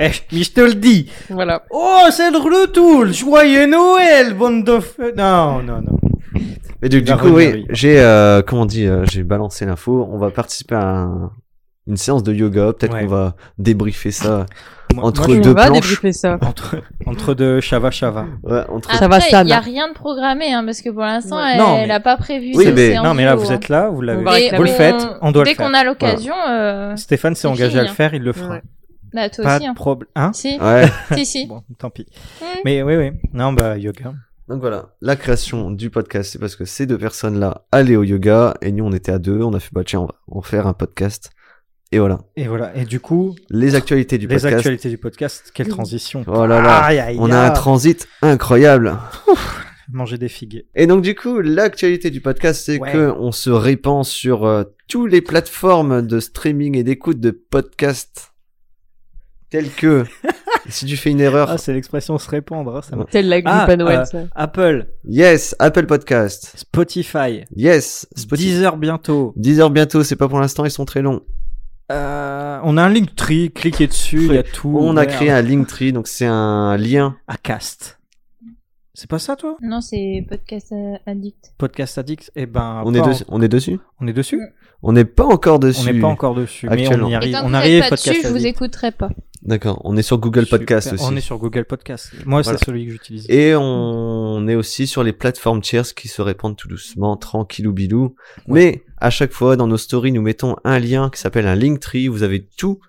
Eh, 0.00 0.10
mais 0.32 0.42
je 0.44 0.52
te 0.52 0.60
le 0.60 0.74
dis. 0.74 1.10
Voilà. 1.30 1.62
Oh, 1.70 2.04
c'est 2.10 2.30
le 2.30 2.38
retour. 2.38 3.06
Joyeux 3.06 3.66
Noël, 3.66 4.34
bande 4.34 4.64
de 4.64 4.78
feu. 4.80 5.12
Non, 5.16 5.62
non, 5.62 5.80
non. 5.80 5.98
Mais 6.80 6.88
du, 6.88 7.02
du 7.02 7.16
coup 7.16 7.28
oui, 7.30 7.66
j'ai 7.70 8.00
euh, 8.00 8.40
comment 8.42 8.62
on 8.62 8.66
dit, 8.66 8.86
euh, 8.86 9.04
j'ai 9.10 9.24
balancé 9.24 9.66
l'info. 9.66 10.08
On 10.12 10.18
va 10.18 10.30
participer 10.30 10.76
à 10.76 10.86
un- 10.86 11.32
une 11.88 11.96
séance 11.96 12.22
de 12.22 12.32
yoga. 12.32 12.72
Peut-être 12.72 12.92
Ouais. 12.94 13.00
qu'on 13.02 13.08
va 13.08 13.34
débriefer 13.58 14.12
ça 14.12 14.46
Moi- 14.94 15.04
Entre 15.04 15.28
moi, 15.28 15.38
deux 15.38 15.52
va 15.52 15.66
planches. 15.66 15.80
débriefer 15.80 16.12
ça. 16.12 16.38
entre, 16.40 16.76
entre 17.04 17.34
deux 17.34 17.60
chava 17.60 17.90
chava. 17.90 18.24
ouais, 18.44 18.62
entre 18.68 18.90
Après, 19.02 19.18
il 19.42 19.48
y 19.48 19.52
a 19.52 19.60
rien 19.60 19.88
de 19.88 19.94
programmé, 19.94 20.52
hein, 20.54 20.64
parce 20.64 20.80
que 20.80 20.88
pour 20.90 21.02
l'instant, 21.02 21.36
Ouais. 21.36 21.52
elle, 21.54 21.58
Non, 21.58 21.86
mais- 21.86 22.00
pas 22.00 22.16
prévu. 22.16 22.52
Oui, 22.54 22.68
mais- 22.74 22.94
Non, 23.02 23.12
mais 23.14 23.24
là, 23.24 23.34
vous 23.34 23.50
hein. 23.50 23.54
êtes 23.56 23.68
là, 23.68 23.88
vous 23.90 24.00
l'avez. 24.00 24.46
Et 24.46 24.56
Vous 24.56 24.62
le 24.62 24.68
faites, 24.68 25.06
on 25.20 25.30
doit 25.32 25.44
Dès 25.44 25.50
le 25.50 25.56
faire. 25.56 25.66
qu'on 25.66 25.74
a 25.74 25.82
l'occasion, 25.84 26.34
euh, 26.48 26.94
Stéphane 26.96 27.34
s'est 27.34 27.48
engagé 27.48 27.70
fini, 27.70 27.80
à 27.80 27.82
le 27.82 27.88
hein. 27.90 27.92
faire, 27.94 28.14
il 28.14 28.22
le 28.22 28.32
fera. 28.32 28.58
Bah 29.12 29.28
toi 29.30 29.44
Pas 29.44 29.56
aussi. 29.56 29.64
de 29.66 29.70
Hein. 29.70 29.74
problème. 29.74 30.08
Hein? 30.14 30.32
Si, 30.32 30.58
Ouais. 30.60 30.88
si, 31.14 31.26
si. 31.26 31.46
Bon, 31.46 31.62
tant 31.78 31.90
pis. 31.90 32.06
Mm. 32.40 32.44
Mais 32.64 32.82
oui, 32.82 32.96
oui. 32.96 33.10
Non, 33.32 33.52
bah, 33.52 33.76
yoga. 33.78 34.14
Donc 34.48 34.60
voilà, 34.60 34.94
la 35.02 35.14
création 35.16 35.70
du 35.70 35.90
podcast, 35.90 36.32
c'est 36.32 36.38
parce 36.38 36.56
que 36.56 36.64
ces 36.64 36.86
deux 36.86 36.96
personnes-là 36.96 37.66
allaient 37.70 37.96
au 37.96 38.02
yoga 38.04 38.54
et 38.62 38.72
nous 38.72 38.82
on 38.84 38.92
était 38.92 39.12
à 39.12 39.18
deux, 39.18 39.42
on 39.42 39.52
a 39.52 39.60
fait 39.60 39.68
bah 39.72 39.82
tiens 39.84 40.00
on 40.00 40.06
va 40.06 40.14
en 40.30 40.40
faire 40.40 40.66
un 40.66 40.72
podcast 40.72 41.28
et 41.92 41.98
voilà. 41.98 42.20
Et 42.34 42.48
voilà. 42.48 42.74
Et 42.74 42.86
du 42.86 42.98
coup, 42.98 43.34
Les 43.50 43.74
actualités 43.74 44.16
du 44.16 44.26
les 44.26 44.36
podcast. 44.36 44.54
actualités 44.56 44.88
du 44.88 44.96
podcast, 44.96 45.50
quelle 45.54 45.68
transition. 45.68 46.24
Oh 46.26 46.46
là 46.46 46.62
là, 46.62 46.78
Aïe, 46.78 46.98
aïe, 46.98 47.16
on 47.20 47.30
a 47.30 47.38
un 47.38 47.50
transit 47.50 48.08
incroyable. 48.22 48.96
Manger 49.90 50.18
des 50.18 50.28
figues. 50.28 50.64
Et 50.74 50.86
donc 50.86 51.02
du 51.02 51.14
coup, 51.14 51.40
l'actualité 51.40 52.10
du 52.10 52.20
podcast, 52.20 52.62
c'est 52.64 52.78
Ouais. 52.78 52.92
que 52.92 53.10
on 53.18 53.32
se 53.32 53.48
répand 53.50 54.04
sur 54.04 54.44
euh, 54.46 54.64
toutes 54.86 55.10
les 55.10 55.22
plateformes 55.22 56.02
de 56.02 56.20
streaming 56.20 56.76
et 56.76 56.82
d'écoute 56.84 57.20
de 57.20 57.30
podcasts, 57.30 58.27
telles 59.50 59.70
que 59.70 60.04
si 60.68 60.84
tu 60.86 60.96
fais 60.96 61.10
une 61.10 61.20
erreur, 61.20 61.48
Ah, 61.50 61.58
c'est 61.58 61.72
l'expression 61.72 62.18
se 62.18 62.28
répandre. 62.28 62.76
hein, 62.76 62.82
ça 62.82 62.96
me- 62.96 63.04
Telle 63.04 63.28
la 63.28 63.40
grippe 63.40 63.54
Ah, 63.54 63.64
à 63.70 63.76
Noël, 63.76 64.00
euh, 64.00 64.04
ça. 64.04 64.18
Apple, 64.34 64.86
yes, 65.06 65.54
Apple 65.58 65.86
Podcast, 65.86 66.52
Spotify, 66.56 67.44
yes, 67.56 68.06
Spotify. 68.16 68.48
10 68.50 68.62
heures 68.64 68.76
bientôt. 68.76 69.32
10 69.36 69.60
heures 69.60 69.70
bientôt, 69.70 70.02
c'est 70.04 70.16
pas 70.16 70.28
pour 70.28 70.40
l'instant, 70.40 70.64
ils 70.64 70.70
sont 70.70 70.84
très 70.84 71.02
longs. 71.02 71.22
Euh, 71.90 72.58
on 72.64 72.76
a 72.76 72.82
un 72.82 72.88
Linktree, 72.90 73.50
cliquez 73.50 73.86
dessus, 73.86 74.26
il 74.26 74.34
y 74.34 74.38
a 74.38 74.42
tout. 74.42 74.76
On 74.78 74.96
a 74.98 75.06
créé 75.06 75.30
un 75.30 75.40
Linktree, 75.40 75.92
donc 75.92 76.06
c'est 76.06 76.26
un 76.26 76.76
lien. 76.76 77.16
à 77.26 77.36
Cast. 77.38 77.97
C'est 79.00 79.08
pas 79.08 79.20
ça, 79.20 79.36
toi? 79.36 79.56
Non, 79.62 79.80
c'est 79.80 80.26
podcast 80.28 80.72
euh, 80.72 80.96
addict. 81.06 81.52
Podcast 81.56 81.98
Addict 81.98 82.32
Eh 82.34 82.46
ben, 82.46 82.82
On 82.84 82.92
est, 82.94 83.00
en- 83.00 83.12
on 83.28 83.40
est 83.40 83.46
dessus? 83.46 83.78
On 84.00 84.08
est 84.08 84.12
dessus? 84.12 84.40
On 84.82 84.90
n'est 84.90 85.04
pas 85.04 85.24
encore 85.24 85.60
dessus. 85.60 85.88
On 85.88 85.92
n'est 85.92 86.00
pas 86.00 86.08
encore 86.08 86.34
dessus, 86.34 86.66
mais 86.66 86.72
on 86.72 86.80
Actuellement. 86.80 87.08
y 87.08 87.12
Et 87.12 87.14
arrive. 87.14 87.32
tant 87.34 87.42
que 87.42 87.46
On 87.46 87.54
arrive, 87.54 87.80
pas 87.82 87.88
Podcast 87.90 88.08
dessus, 88.18 88.26
je 88.26 88.32
vous 88.32 88.46
écouterai 88.46 88.90
pas. 88.90 89.10
D'accord, 89.42 89.80
on 89.84 89.96
est 89.96 90.02
sur 90.02 90.18
Google 90.18 90.46
Podcast 90.46 90.88
Super. 90.88 91.00
aussi. 91.04 91.12
On 91.12 91.16
est 91.16 91.20
sur 91.20 91.38
Google 91.38 91.64
Podcast. 91.64 92.12
Moi, 92.26 92.42
Voilà. 92.42 92.58
c'est 92.58 92.64
celui 92.64 92.86
que 92.86 92.90
j'utilise. 92.90 93.26
Et 93.30 93.54
on 93.54 94.48
est 94.48 94.56
aussi 94.56 94.88
sur 94.88 95.04
les 95.04 95.12
plateformes 95.12 95.60
tierces 95.60 95.92
qui 95.92 96.08
se 96.08 96.20
répandent 96.20 96.56
tout 96.56 96.66
doucement, 96.66 97.16
tranquillou 97.16 97.72
bilou. 97.72 98.16
Mais 98.48 98.82
à 99.00 99.10
chaque 99.10 99.30
fois, 99.30 99.54
dans 99.54 99.68
nos 99.68 99.76
stories, 99.76 100.10
nous 100.10 100.22
mettons 100.22 100.56
un 100.64 100.80
lien 100.80 101.08
qui 101.08 101.20
s'appelle 101.20 101.46
un 101.46 101.54
Linktree. 101.54 102.08
Vous 102.08 102.24
avez 102.24 102.44
tous 102.56 102.80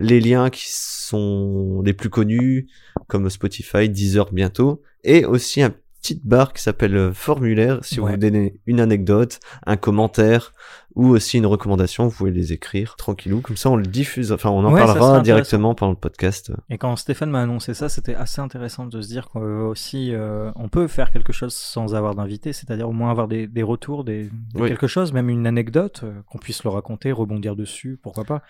les 0.00 0.20
liens 0.20 0.50
qui 0.50 0.64
sont 0.68 1.82
les 1.84 1.92
plus 1.92 2.10
connus, 2.10 2.68
comme 3.08 3.28
Spotify, 3.30 3.88
Deezer 3.88 4.32
bientôt. 4.32 4.82
Et 5.04 5.24
aussi 5.24 5.62
un 5.62 5.72
petite 6.00 6.24
barre 6.26 6.52
qui 6.52 6.60
s'appelle 6.62 6.96
euh, 6.96 7.12
formulaire. 7.12 7.84
Si 7.84 7.96
vous 7.98 8.06
Ouais. 8.06 8.12
vous 8.12 8.16
donnez 8.16 8.60
une 8.66 8.80
anecdote, 8.80 9.38
un 9.66 9.76
commentaire 9.76 10.52
ou 10.94 11.08
aussi 11.08 11.38
une 11.38 11.46
recommandation, 11.46 12.08
vous 12.08 12.14
pouvez 12.14 12.32
les 12.32 12.52
écrire 12.52 12.96
tranquillou. 12.96 13.40
Comme 13.40 13.56
ça, 13.56 13.70
on 13.70 13.76
le 13.76 13.86
diffuse. 13.86 14.32
Enfin, 14.32 14.50
on 14.50 14.64
en 14.64 14.72
Ouais, 14.72 14.80
parlera 14.84 15.20
directement 15.20 15.74
pendant 15.76 15.92
le 15.92 15.96
podcast. 15.98 16.52
Et 16.70 16.76
quand 16.76 16.96
Stéphane 16.96 17.30
m'a 17.30 17.40
annoncé 17.42 17.72
ça, 17.72 17.88
c'était 17.88 18.14
assez 18.16 18.40
intéressant 18.40 18.86
de 18.86 19.00
se 19.00 19.06
dire 19.08 19.28
qu'on 19.28 19.40
veut 19.40 19.62
aussi, 19.62 20.12
euh, 20.12 20.50
on 20.56 20.68
peut 20.68 20.88
faire 20.88 21.10
quelque 21.12 21.32
chose 21.32 21.54
sans 21.54 21.94
avoir 21.94 22.14
d'invité, 22.16 22.52
c'est-à-dire 22.52 22.88
au 22.88 22.92
moins 22.92 23.10
avoir 23.10 23.28
des, 23.28 23.46
des 23.46 23.62
retours, 23.62 24.02
des, 24.04 24.24
de 24.24 24.60
Oui. 24.60 24.68
quelque 24.68 24.86
chose, 24.88 25.12
même 25.12 25.28
une 25.30 25.46
anecdote, 25.46 26.00
euh, 26.04 26.12
qu'on 26.26 26.38
puisse 26.38 26.64
le 26.64 26.70
raconter, 26.70 27.12
rebondir 27.12 27.54
dessus, 27.56 27.98
pourquoi 28.02 28.24
pas. 28.24 28.42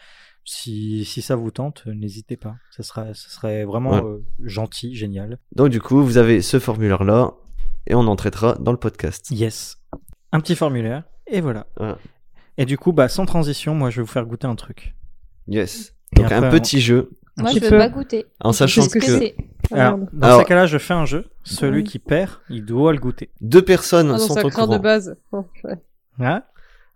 Si, 0.44 1.04
si 1.04 1.22
ça 1.22 1.36
vous 1.36 1.50
tente, 1.50 1.86
n'hésitez 1.86 2.36
pas. 2.36 2.56
Ça 2.70 2.82
serait, 2.82 3.14
ça 3.14 3.28
serait 3.28 3.64
vraiment 3.64 3.90
Ouais. 3.92 4.02
euh, 4.04 4.24
gentil, 4.42 4.94
génial. 4.94 5.38
Donc 5.54 5.68
du 5.68 5.80
coup, 5.80 6.02
vous 6.02 6.18
avez 6.18 6.42
ce 6.42 6.58
formulaire-là 6.58 7.32
et 7.86 7.94
on 7.94 8.00
en 8.06 8.16
traitera 8.16 8.54
dans 8.60 8.72
le 8.72 8.78
podcast. 8.78 9.30
Yes. 9.30 9.78
Un 10.32 10.40
petit 10.40 10.56
formulaire, 10.56 11.04
et 11.26 11.40
voilà. 11.40 11.66
Et 12.58 12.64
du 12.64 12.76
coup, 12.78 12.92
bah, 12.92 13.08
sans 13.08 13.26
transition, 13.26 13.74
moi 13.74 13.90
je 13.90 13.96
vais 13.96 14.02
vous 14.02 14.08
faire 14.12 14.26
goûter 14.26 14.46
un 14.46 14.56
truc. 14.56 14.94
Yes. 15.46 15.94
Et 16.12 16.16
Donc 16.16 16.24
après, 16.32 16.36
un 16.36 16.48
on- 16.48 16.50
petit 16.50 16.80
jeu 16.80 17.10
Moi, 17.36 17.50
je 17.50 17.54
petit 17.54 17.64
veux 17.64 17.70
peu. 17.70 17.78
pas 17.78 17.88
goûter. 17.88 18.26
En 18.40 18.52
sachant 18.52 18.82
ce 18.82 18.88
que 18.98 19.32
Ah, 19.72 19.86
Alors, 19.86 19.98
dans 20.12 20.26
Alors- 20.26 20.40
ces 20.40 20.44
cas-là, 20.46 20.66
je 20.66 20.78
fais 20.78 20.92
un 20.94 21.06
jeu. 21.06 21.26
Celui 21.44 21.78
Oui. 21.82 21.84
qui 21.84 21.98
perd, 21.98 22.30
il 22.50 22.64
doit 22.64 22.92
le 22.92 22.98
goûter. 22.98 23.30
deux 23.40 23.62
personnes 23.64 24.10
Ah 24.14 24.18
sont 24.18 24.32
au 24.38 24.48
craint 24.50 24.62
de 24.62 24.66
courant. 24.66 24.78
base. 24.80 25.16
Oh, 25.32 25.46
ouais. 25.64 25.76
Hein? 26.20 26.42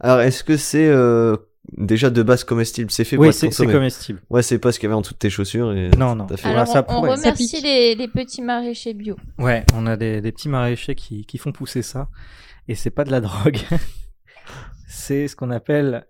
Alors, 0.01 0.21
est-ce 0.21 0.45
que 0.45 0.57
c'est 0.57 0.89
euh, 0.89 1.37
déjà 1.76 2.11
de 2.11 2.22
base 2.22 2.44
comestible 2.44 2.90
C'est 2.90 3.05
fait 3.05 3.16
pour 3.16 3.22
oui, 3.24 3.29
être 3.31 3.35
c'est 3.35 3.66
comestible. 3.66 4.20
Ouais, 4.31 4.42
c'est 4.42 4.59
pas 4.59 4.72
ce 4.72 4.79
qu'il 4.79 4.87
y 4.87 4.88
avait 4.88 4.96
en 4.96 5.00
dessous 5.00 5.14
de 5.14 5.18
tes 5.18 5.31
chaussures. 5.31 5.72
Et 5.72 5.90
Non, 5.98 6.14
non. 6.14 6.26
t'as 6.26 6.37
fait- 6.37 6.48
Alors, 6.48 6.66
ça 6.66 6.85
on, 6.88 6.94
on 6.96 7.00
remercie 7.02 7.61
les, 7.62 7.94
les 7.94 8.09
petits 8.09 8.42
maraîchers 8.42 8.94
bio. 8.94 9.16
Ouais, 9.38 9.64
on 9.74 9.87
a 9.87 9.96
des, 9.96 10.20
des 10.20 10.33
petits 10.33 10.48
maraîchers 10.48 10.94
qui, 10.94 11.24
qui 11.26 11.38
font 11.38 11.52
pousser 11.52 11.83
ça. 11.83 12.09
Et 12.68 12.74
c'est 12.74 12.90
pas 12.90 13.05
de 13.05 13.11
la 13.11 13.20
drogue. 13.20 13.59
c'est 14.88 15.29
ce 15.29 15.37
qu'on 15.37 15.50
appelle 15.50 16.07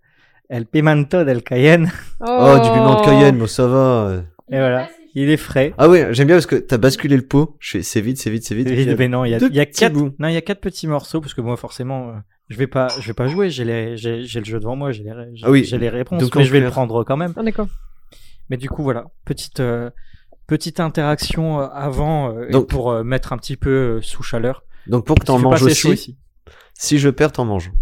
el 0.49 0.67
pimento 0.67 1.25
del 1.25 1.43
Cayenne. 1.43 1.91
Oh, 2.21 2.59
du 2.63 2.71
piment 2.71 3.01
de 3.01 3.05
Cayenne, 3.05 3.39
bon, 3.39 3.47
ça 3.47 3.67
va. 3.67 4.23
Et 4.51 4.59
voilà. 4.59 4.89
Il 5.19 5.31
est 5.31 5.39
frais. 5.39 5.73
Ah 5.79 5.89
ouais, 5.89 6.13
j'aime 6.13 6.27
bien 6.27 6.37
parce 6.37 6.45
que 6.45 6.57
t'as 6.57 6.77
basculé 6.77 7.17
le 7.17 7.27
pot. 7.27 7.57
Je 7.59 7.71
fais, 7.79 7.83
c'est 7.83 8.03
vite, 8.03 8.19
c'est 8.19 8.29
vite, 8.29 8.45
c'est 8.47 8.55
vite. 8.55 8.95
Ben 8.99 9.11
non, 9.11 9.25
il 9.25 9.31
y 9.31 9.35
a, 9.35 9.39
deux 9.39 9.49
il 9.49 9.57
y 9.57 9.61
a 9.61 9.65
petits 9.65 9.81
quatre, 9.81 9.95
bouts. 9.95 10.11
non, 10.19 10.29
il 10.29 10.35
y 10.35 10.37
a 10.37 10.43
quatre 10.43 10.61
petits 10.61 10.87
morceaux 10.87 11.23
parce 11.23 11.33
que 11.33 11.41
moi 11.41 11.57
forcément, 11.57 12.11
euh, 12.11 12.13
je 12.51 12.57
vais 12.59 12.67
pas, 12.67 12.89
je 13.01 13.07
vais 13.07 13.15
pas 13.15 13.27
jouer. 13.27 13.49
J'ai 13.49 13.65
les, 13.65 13.97
j'ai, 13.97 14.19
le 14.21 14.45
jeu 14.45 14.61
devant 14.61 14.77
moi, 14.77 14.93
j'ai 14.93 15.05
les, 15.05 15.13
Ah 15.43 15.51
oui. 15.51 15.65
j'ai 15.65 15.79
les 15.79 15.89
réponses, 15.89 16.21
Donc, 16.23 16.37
mais 16.37 16.45
je 16.45 16.53
vais 16.53 16.61
le 16.61 16.69
prendre 16.69 17.03
quand 17.03 17.17
même. 17.17 17.33
Ah, 17.35 17.43
d'accord. 17.43 17.67
Mais 18.51 18.59
du 18.59 18.69
coup, 18.69 18.83
voilà, 18.83 19.07
petite, 19.25 19.61
euh, 19.61 19.89
petite 20.47 20.81
interaction 20.81 21.61
euh, 21.63 21.67
avant 21.73 22.37
euh, 22.37 22.51
Donc- 22.51 22.69
pour 22.69 22.91
euh, 22.91 23.03
mettre 23.03 23.33
un 23.33 23.39
petit 23.39 23.57
peu 23.57 23.71
euh, 23.71 24.01
sous 24.03 24.23
chaleur. 24.23 24.65
Donc 24.87 25.07
pour 25.07 25.17
que 25.19 25.25
t'en 25.25 25.39
manges 25.39 25.63
aussi, 25.63 25.93
ici. 25.93 26.19
si 26.75 26.99
je 26.99 27.09
perds, 27.09 27.33
t'en 27.33 27.47
manges. 27.47 27.73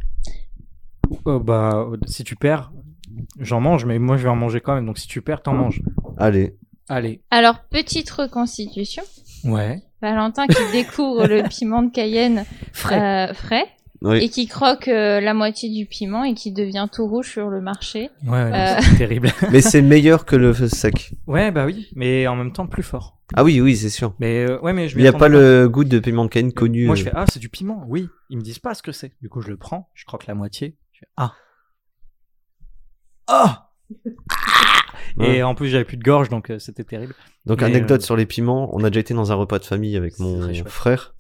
Euh, 1.27 1.41
bah, 1.41 1.89
si 2.07 2.23
tu 2.23 2.37
perds, 2.37 2.73
j'en 3.41 3.61
mange, 3.61 3.85
mais 3.87 3.99
moi 3.99 4.17
je 4.19 4.23
vais 4.23 4.29
en 4.29 4.37
manger 4.37 4.61
quand 4.61 4.77
même. 4.77 4.87
Donc 4.87 4.99
si 4.99 5.09
tu 5.09 5.21
perds, 5.21 5.43
t'en 5.43 5.53
manges. 5.55 5.83
Allez. 6.17 6.55
Allez. 6.89 7.23
Alors, 7.31 7.61
petite 7.71 8.11
reconstitution. 8.11 9.03
Ouais. 9.45 9.83
Valentin 10.03 10.47
qui 10.47 10.61
découvre 10.73 11.27
le 11.27 11.43
piment 11.49 11.83
de 11.83 11.91
Cayenne 11.91 12.45
Frais. 12.73 13.31
euh, 13.31 13.35
frais 13.35 13.67
Oui. 14.03 14.19
et 14.19 14.29
qui 14.29 14.47
croque 14.47 14.89
euh, 14.89 15.21
la 15.21 15.33
moitié 15.33 15.71
du 15.71 15.87
piment 15.87 16.25
et 16.25 16.35
qui 16.35 16.53
devient 16.53 16.87
tout 16.93 17.07
rouge 17.07 17.31
sur 17.31 17.49
le 17.49 17.61
marché. 17.63 18.11
Ouais, 18.27 18.51
Euh. 18.53 18.77
c'est 18.81 18.97
terrible. 18.97 19.31
Mais 19.51 19.63
c'est 19.63 19.81
meilleur 19.83 20.27
que 20.27 20.37
le 20.37 20.53
sec. 20.69 21.13
ouais, 21.27 21.51
bah 21.51 21.65
oui, 21.65 21.89
mais 21.95 22.27
en 22.27 22.37
même 22.37 22.53
temps 22.53 22.67
plus 22.67 22.83
fort. 22.83 23.19
Ah 23.35 23.43
oui, 23.45 23.61
oui, 23.63 23.77
c'est 23.77 23.89
sûr. 23.89 24.15
Mais 24.19 24.45
euh, 24.47 24.61
ouais, 24.61 24.75
mais 24.75 24.89
je 24.89 24.99
Il 24.99 25.03
n'y 25.03 25.09
a 25.09 25.13
pas 25.15 25.29
le 25.29 25.67
goût 25.71 25.85
de 25.85 25.99
piment 25.99 26.25
de 26.27 26.31
Cayenne 26.31 26.53
connu. 26.53 26.85
Moi, 26.85 26.95
je 26.97 27.05
fais 27.05 27.13
ah, 27.15 27.25
c'est 27.33 27.39
du 27.41 27.49
piment. 27.49 27.85
Oui, 27.89 28.09
ils 28.29 28.37
me 28.37 28.43
disent 28.43 28.59
pas 28.59 28.75
ce 28.75 28.83
que 28.83 28.93
c'est. 28.93 29.13
Du 29.23 29.31
coup, 29.31 29.41
je 29.41 29.49
le 29.49 29.57
prends, 29.57 29.89
je 29.95 30.05
croque 30.05 30.27
la 30.27 30.35
moitié. 30.35 30.77
Je 30.93 31.01
fais 31.01 31.07
ah. 31.17 31.33
Ah. 33.27 33.45
Ouais. 33.47 33.74
Et 35.21 35.43
en 35.43 35.55
plus, 35.55 35.69
j'avais 35.69 35.85
plus 35.85 35.97
de 35.97 36.03
gorge, 36.03 36.29
donc 36.29 36.51
euh, 36.51 36.59
c'était 36.59 36.85
terrible. 36.85 37.15
Donc 37.47 37.61
Mais, 37.61 37.67
anecdote 37.67 38.01
euh, 38.01 38.05
sur 38.05 38.17
les 38.17 38.27
piments, 38.27 38.71
on 38.75 38.83
a 38.85 38.91
déjà 38.91 39.01
été 39.01 39.15
dans 39.15 39.31
un 39.31 39.35
repas 39.37 39.59
de 39.59 39.65
famille 39.65 39.97
avec 39.97 40.19
mon 40.19 40.41
très 40.41 40.55
chouette. 40.55 40.69
frère 40.69 41.15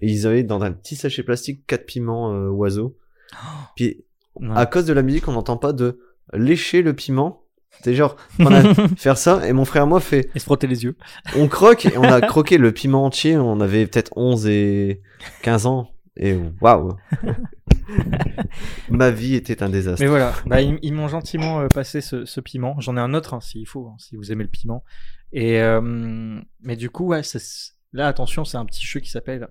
et 0.00 0.06
ils 0.08 0.26
avaient 0.26 0.44
dans 0.44 0.62
un 0.62 0.70
petit 0.72 0.94
sachet 0.94 1.22
plastique 1.24 1.66
quatre 1.66 1.84
piments 1.86 2.32
euh, 2.32 2.48
oiseaux. 2.48 2.96
Puis 3.76 4.04
Ouais. 4.36 4.46
à 4.54 4.64
cause 4.64 4.86
de 4.86 4.92
la 4.92 5.02
musique, 5.02 5.26
on 5.26 5.32
n'entend 5.32 5.56
pas 5.56 5.72
de 5.72 5.98
lécher 6.32 6.82
le 6.82 6.94
piment. 6.94 7.42
C'est 7.82 7.94
genre 7.94 8.16
on 8.38 8.46
a 8.46 8.62
faire 8.96 9.18
ça 9.18 9.46
et 9.46 9.52
mon 9.52 9.64
frère 9.64 9.82
et 9.82 9.86
moi 9.86 9.98
fait 10.00 10.30
Et 10.36 10.38
se 10.38 10.44
frotter 10.44 10.68
les 10.68 10.84
yeux. 10.84 10.96
on 11.36 11.48
croque 11.48 11.84
et 11.86 11.98
on 11.98 12.04
a 12.04 12.20
croqué 12.20 12.56
le 12.56 12.70
piment 12.72 13.04
entier, 13.04 13.36
on 13.36 13.60
avait 13.60 13.86
peut-être 13.88 14.12
11 14.16 14.46
et 14.46 15.02
15 15.42 15.66
ans 15.66 15.90
et 16.20 16.38
waouh. 16.60 16.96
Ma 18.90 19.10
vie 19.10 19.34
était 19.34 19.62
un 19.62 19.68
désastre. 19.68 20.00
Mais 20.02 20.08
voilà, 20.08 20.32
bah, 20.46 20.60
ils, 20.60 20.78
ils 20.82 20.92
m'ont 20.92 21.08
gentiment 21.08 21.60
euh, 21.60 21.66
passé 21.68 22.00
ce, 22.00 22.24
ce 22.24 22.40
piment. 22.40 22.78
J'en 22.80 22.96
ai 22.96 23.00
un 23.00 23.14
autre 23.14 23.34
hein, 23.34 23.40
s'il 23.40 23.66
faut, 23.66 23.88
hein, 23.88 23.96
si 23.98 24.16
vous 24.16 24.30
aimez 24.32 24.44
le 24.44 24.50
piment. 24.50 24.84
Et 25.32 25.60
euh, 25.60 26.40
mais 26.62 26.76
du 26.76 26.90
coup, 26.90 27.06
ouais, 27.06 27.22
c'est- 27.22 27.72
là 27.92 28.06
attention, 28.08 28.44
c'est 28.44 28.56
un 28.58 28.64
petit 28.64 28.84
jeu 28.86 29.00
qui 29.00 29.10
s'appelle 29.10 29.48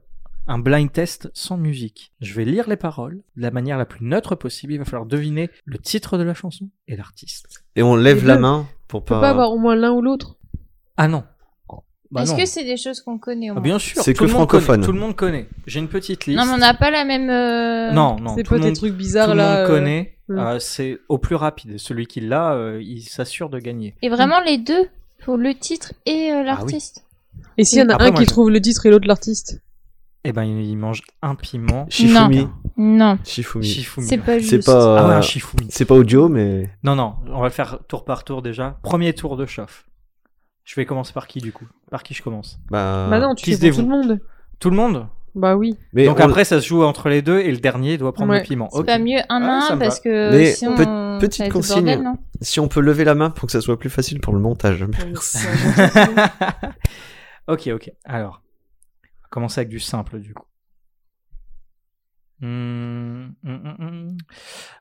un 0.47 0.57
blind 0.59 0.91
test 0.91 1.29
sans 1.33 1.57
musique. 1.57 2.13
Je 2.21 2.33
vais 2.33 2.45
lire 2.45 2.67
les 2.69 2.77
paroles 2.77 3.21
de 3.35 3.41
la 3.41 3.51
manière 3.51 3.77
la 3.77 3.85
plus 3.85 4.03
neutre 4.05 4.35
possible. 4.35 4.73
Il 4.73 4.79
va 4.79 4.85
falloir 4.85 5.05
deviner 5.05 5.49
le 5.65 5.77
titre 5.77 6.17
de 6.17 6.23
la 6.23 6.33
chanson 6.33 6.69
et 6.87 6.95
l'artiste. 6.95 7.63
Et 7.75 7.83
on 7.83 7.95
lève 7.95 8.25
la 8.25 8.37
main 8.39 8.65
pour 8.87 9.01
On 9.01 9.03
peut 9.03 9.13
pas. 9.15 9.21
pas 9.21 9.29
avoir 9.29 9.51
au 9.51 9.57
moins 9.59 9.75
l'un 9.75 9.91
ou 9.91 10.01
l'autre. 10.01 10.37
Ah 10.97 11.07
non. 11.07 11.23
Bah 12.11 12.23
Est-ce 12.23 12.33
que 12.35 12.45
c'est 12.45 12.63
des 12.63 12.77
choses 12.77 13.01
qu'on 13.01 13.19
connaît 13.19 13.49
au 13.49 13.53
Ah, 13.53 13.55
moins 13.55 13.63
bien 13.63 13.79
sûr. 13.79 14.01
C'est 14.01 14.13
tout 14.13 14.19
que 14.19 14.23
le 14.25 14.29
monde 14.31 14.47
francophone. 14.49 14.75
connaît, 14.77 14.85
Tout 14.85 14.91
le 14.93 14.99
monde 14.99 15.15
connaît. 15.15 15.47
J'ai 15.67 15.79
une 15.79 15.87
petite 15.87 16.25
liste. 16.25 16.39
Non, 16.39 16.45
mais 16.45 16.53
on 16.53 16.57
n'a 16.57 16.73
pas 16.73 16.89
la 16.89 17.05
même. 17.05 17.29
euh, 17.29 17.91
Non, 17.91 18.15
non. 18.19 18.35
C'est 18.35 18.43
tout 18.43 18.49
pas 18.49 18.55
le 18.55 18.61
des 18.61 18.67
monde- 18.67 18.75
trucs 18.75 18.91
tout 18.93 18.97
bizarres 18.97 19.29
le 19.29 19.35
là. 19.35 19.49
monde 19.61 19.69
euh, 19.71 19.75
connaît. 19.75 20.15
Euh, 20.31 20.57
c'est 20.59 20.97
au 21.07 21.17
plus 21.19 21.35
rapide. 21.35 21.77
Celui 21.77 22.07
qui 22.07 22.21
l'a, 22.21 22.53
euh, 22.53 22.81
il 22.81 23.01
s'assure 23.03 23.49
de 23.49 23.59
gagner. 23.59 23.95
Et 24.01 24.09
vraiment 24.09 24.39
les 24.41 24.57
deux, 24.57 24.87
pour 25.23 25.37
le 25.37 25.53
titre 25.53 25.93
et 26.07 26.31
euh, 26.31 26.43
l'artiste. 26.43 27.03
Et 27.57 27.63
s'il 27.63 27.77
y 27.79 27.81
en 27.83 27.89
a 27.89 27.93
Après, 27.93 28.07
un 28.07 28.11
moi, 28.11 28.19
qui 28.19 28.25
je- 28.25 28.29
trouve 28.31 28.49
le 28.49 28.59
titre 28.61 28.85
et 28.85 28.89
l'autre 28.89 29.07
l'artiste? 29.07 29.61
Eh 30.23 30.31
ben, 30.33 30.43
il 30.43 30.75
mange 30.77 31.01
un 31.21 31.35
piment. 31.35 31.85
Shifumi. 31.89 32.47
Non, 32.75 33.17
Shifumi. 33.23 33.65
Shifumi. 33.65 34.07
c'est 34.07 34.17
pas 34.17 34.37
juste. 34.39 34.49
C'est 34.49 34.65
pas. 34.65 34.99
Ah 34.99 35.07
ouais, 35.07 35.13
un 35.15 35.21
Shifumi. 35.21 35.67
C'est 35.69 35.85
pas 35.85 35.95
audio, 35.95 36.27
mais. 36.27 36.69
Non, 36.83 36.95
non, 36.95 37.15
on 37.31 37.39
va 37.39 37.45
le 37.47 37.53
faire 37.53 37.79
tour 37.87 38.03
par 38.03 38.23
tour 38.23 38.41
déjà. 38.41 38.77
Premier 38.83 39.13
tour 39.13 39.37
de 39.37 39.45
chauffe. 39.45 39.85
Je 40.69 40.75
vais 40.75 40.85
commencer 40.85 41.13
par 41.13 41.25
qui 41.25 41.39
du 41.39 41.51
coup? 41.51 41.65
Par 41.89 42.03
qui 42.03 42.13
je 42.13 42.21
commence? 42.21 42.59
Bah, 42.69 43.07
Bah 43.09 43.19
non, 43.19 43.33
tu 43.33 43.43
qui 43.43 43.57
pour 43.57 43.75
tout 43.77 43.81
le 43.81 43.87
monde. 43.87 44.19
Tout 44.59 44.69
le 44.69 44.75
monde? 44.75 45.07
Bah 45.33 45.55
oui. 45.55 45.75
mais 45.93 46.05
Donc 46.05 46.19
on- 46.19 46.23
après, 46.23 46.45
ça 46.45 46.61
se 46.61 46.67
joue 46.67 46.83
entre 46.83 47.09
les 47.09 47.23
deux 47.23 47.39
et 47.39 47.51
le 47.51 47.57
dernier 47.57 47.97
doit 47.97 48.13
prendre 48.13 48.33
Ouais. 48.33 48.41
le 48.41 48.45
piment. 48.45 48.69
C'est 48.71 48.83
pas 48.83 48.99
mieux 48.99 49.17
un 49.29 49.41
Ah, 49.41 49.57
à 49.57 49.61
ça 49.61 49.73
un 49.73 49.77
parce 49.79 49.99
que 49.99 50.29
Mais 50.31 50.51
pe- 50.51 50.83
ça 50.83 51.17
petite 51.19 51.51
consigne. 51.51 51.85
bordel, 51.85 52.07
si 52.41 52.59
on 52.59 52.67
peut 52.67 52.81
lever 52.81 53.03
la 53.03 53.15
main 53.15 53.31
pour 53.31 53.47
que 53.47 53.51
ça 53.51 53.61
soit 53.61 53.79
plus 53.79 53.89
facile 53.89 54.21
pour 54.21 54.31
le 54.31 54.39
montage. 54.39 54.85
ok, 57.47 57.69
ok. 57.73 57.91
Alors, 58.05 58.43
on 58.43 59.23
va 59.23 59.27
commencer 59.31 59.61
avec 59.61 59.69
du 59.69 59.79
simple 59.79 60.19
du 60.19 60.35
coup. 60.35 60.45
Hmm, 62.41 63.29
hmm, 63.41 63.73
hmm. 63.79 64.17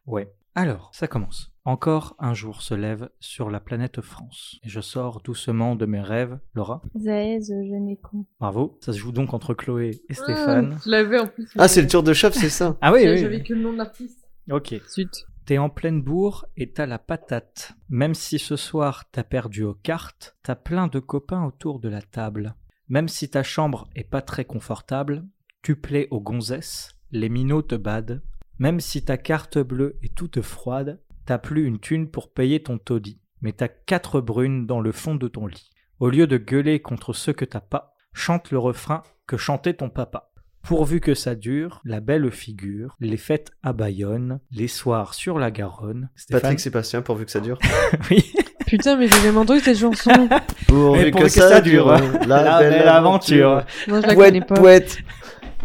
Ouais. 0.05 0.31
Alors, 0.55 0.91
ça 0.93 1.09
commence. 1.09 1.51
Encore 1.69 2.17
un 2.19 2.33
jour 2.33 2.63
se 2.63 2.73
lève 2.73 3.11
sur 3.21 3.51
la 3.51 3.61
planète 3.61 4.01
France. 4.01 4.59
Et 4.65 4.71
je 4.71 4.81
sors 4.81 5.21
doucement 5.21 5.77
de 5.77 5.85
mes 5.85 6.01
rêves. 6.01 6.39
Laura, 6.55 6.81
Zaez, 6.99 7.43
je 7.43 7.75
n'ai 7.75 7.99
con. 7.99 8.25
bravo. 8.41 8.79
Ça 8.81 8.95
se 8.95 8.99
joue 8.99 9.13
donc 9.13 9.35
entre 9.35 9.53
Chloé 9.53 10.01
et 10.09 10.15
Stéphane. 10.15 10.77
Ah, 10.77 10.81
je 10.83 10.91
l'avais 10.91 11.19
en 11.19 11.27
plus. 11.27 11.47
Ah, 11.59 11.69
c'est 11.69 11.83
le 11.83 11.89
tour 11.89 12.03
de 12.03 12.15
chauffe, 12.15 12.33
c'est 12.33 12.49
ça 12.49 12.79
Ah 12.81 12.91
oui, 12.91 13.01
oui. 13.05 13.19
J'avais 13.19 13.43
que 13.43 13.53
le 13.53 13.61
nom 13.61 13.75
de 13.75 13.77
l'artiste. 13.77 14.27
Ok. 14.51 14.77
Suite. 14.89 15.27
T'es 15.45 15.59
en 15.59 15.69
pleine 15.69 16.01
bourre 16.01 16.47
et 16.57 16.73
t'as 16.73 16.87
la 16.87 16.99
patate. 16.99 17.75
Même 17.91 18.15
si 18.15 18.39
ce 18.39 18.57
soir 18.57 19.05
t'as 19.13 19.23
perdu 19.23 19.63
aux 19.65 19.75
cartes, 19.75 20.39
t'as 20.43 20.57
plein 20.57 20.87
de 20.87 21.01
copains 21.01 21.45
autour 21.45 21.81
de 21.81 21.91
la 21.91 22.01
table. 22.01 22.55
Même 22.89 23.09
si 23.09 23.29
ta 23.29 23.43
chambre 23.43 23.91
est 23.95 24.09
pas 24.09 24.23
très 24.23 24.47
confortable, 24.47 25.23
tu 25.61 25.77
plais 25.77 26.09
aux 26.11 26.23
gonzesses, 26.23 26.97
les 27.11 27.29
minots 27.29 27.61
te 27.61 27.75
badent. 27.75 28.23
Même 28.59 28.81
si 28.81 29.05
ta 29.05 29.19
carte 29.19 29.59
bleue 29.59 29.99
est 30.03 30.15
toute 30.15 30.41
froide, 30.41 30.99
t'as 31.29 31.37
plus 31.37 31.67
une 31.67 31.79
thune 31.79 32.09
pour 32.09 32.33
payer 32.33 32.63
ton 32.63 32.79
taudis. 32.79 33.21
Mais 33.43 33.53
t'as 33.53 33.69
quatre 33.69 34.23
brunes 34.23 34.67
dans 34.67 34.81
le 34.81 34.93
fond 34.93 35.15
de 35.15 35.29
ton 35.29 35.47
lit. 35.47 35.69
Au 36.01 36.09
lieu 36.09 36.27
de 36.27 36.39
gueuler 36.39 36.81
contre 36.81 37.13
ceux 37.13 37.35
que 37.35 37.45
t'as 37.45 37.61
pas, 37.61 37.95
chante 38.15 38.51
le 38.51 38.59
refrain 38.59 39.03
que 39.27 39.37
chantait 39.37 39.75
ton 39.75 39.91
papa. 39.91 40.31
Pourvu 40.63 41.01
que 41.01 41.13
ça 41.13 41.35
dure, 41.35 41.83
la 41.85 42.01
belle 42.01 42.31
figure, 42.31 42.97
les 42.99 43.19
fêtes 43.19 43.51
à 43.63 43.75
Bayonne, 43.75 44.41
les 44.51 44.69
soirs 44.69 45.13
sur 45.13 45.39
la 45.39 45.51
Garonne. 45.51 46.09
Stéphane 46.17 46.41
Patrick 46.41 46.61
Sébastien, 46.61 47.03
pourvu 47.03 47.27
que 47.27 47.31
ça 47.31 47.41
dure. 47.41 47.59
Oui. 48.11 48.33
Putain, 48.67 48.97
mais 48.97 49.09
j'ai 49.09 49.21
jamais 49.21 49.39
entendu 49.39 49.61
cette 49.61 49.79
chanson. 49.79 50.31
Pourvu 50.67 51.11
que 51.11 51.29
ça 51.29 51.61
dure, 51.61 51.89
la, 52.27 52.59
belle, 52.59 52.89
aventure. 52.89 53.67
Non, 53.87 54.01
je 54.01 54.07
la 54.07 54.15
connais 54.15 54.41
pas. 54.41 54.55
pouette. 54.55 54.99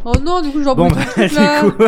Oh 0.05 0.11
non, 0.21 0.41
du 0.41 0.49
coup, 0.51 0.61
genre 0.63 0.75
Bon, 0.75 0.87
bon, 0.89 0.95
bah, 0.95 1.05
truc, 1.11 1.31
là. 1.33 1.63
du 1.63 1.71
coup, 1.71 1.83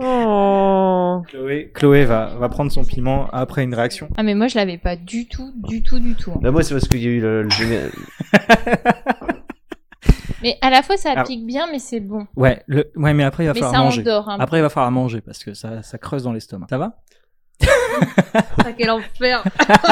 Oh. 0.00 1.22
Chloé, 1.28 1.70
Chloé 1.74 2.04
va, 2.04 2.26
va 2.38 2.48
prendre 2.48 2.70
son 2.70 2.84
piment 2.84 3.28
après 3.32 3.64
une 3.64 3.74
réaction. 3.74 4.08
Ah, 4.16 4.22
mais 4.22 4.34
moi, 4.34 4.46
je 4.48 4.56
l'avais 4.56 4.78
pas 4.78 4.94
du 4.96 5.26
tout, 5.26 5.52
du 5.56 5.82
tout, 5.82 5.98
du 5.98 6.14
tout. 6.14 6.32
hein. 6.32 6.40
Là, 6.42 6.50
moi, 6.52 6.62
c'est 6.62 6.74
parce 6.74 6.86
qu'il 6.88 7.02
y 7.02 7.06
a 7.06 7.10
eu 7.10 7.20
le, 7.20 7.48
Mais 10.42 10.56
à 10.60 10.70
la 10.70 10.82
fois, 10.82 10.96
ça 10.96 11.10
Alors- 11.12 11.24
pique 11.24 11.44
bien, 11.44 11.66
mais 11.72 11.80
c'est 11.80 11.98
bon. 12.00 12.26
Ouais, 12.36 12.62
le, 12.68 12.90
ouais, 12.94 13.12
mais 13.12 13.24
après 13.24 13.42
il 13.44 13.48
va 13.48 13.54
Mais 13.54 13.60
falloir 13.60 13.74
ça 13.76 13.82
manger. 13.82 14.02
endort. 14.02 14.30
Après 14.38 14.58
il 14.58 14.62
va 14.62 14.68
falloir 14.68 14.90
manger 14.92 15.20
parce 15.20 15.42
que 15.42 15.52
ça, 15.52 15.82
ça 15.82 15.98
creuse 15.98 16.22
dans 16.22 16.32
l'estomac. 16.32 16.68
Ça 16.70 16.78
va? 16.78 16.92
Ah, 18.64 18.70
quel 18.76 18.88
enfer. 18.90 19.42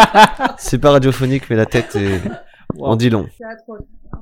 C'est 0.59 0.79
pas 0.79 0.93
radiophonique, 0.93 1.51
mais 1.51 1.57
la 1.57 1.67
tête 1.67 1.97
est. 1.97 2.21
Wow. 2.77 2.87
En 2.87 2.97
dit 2.97 3.11
long. 3.11 3.27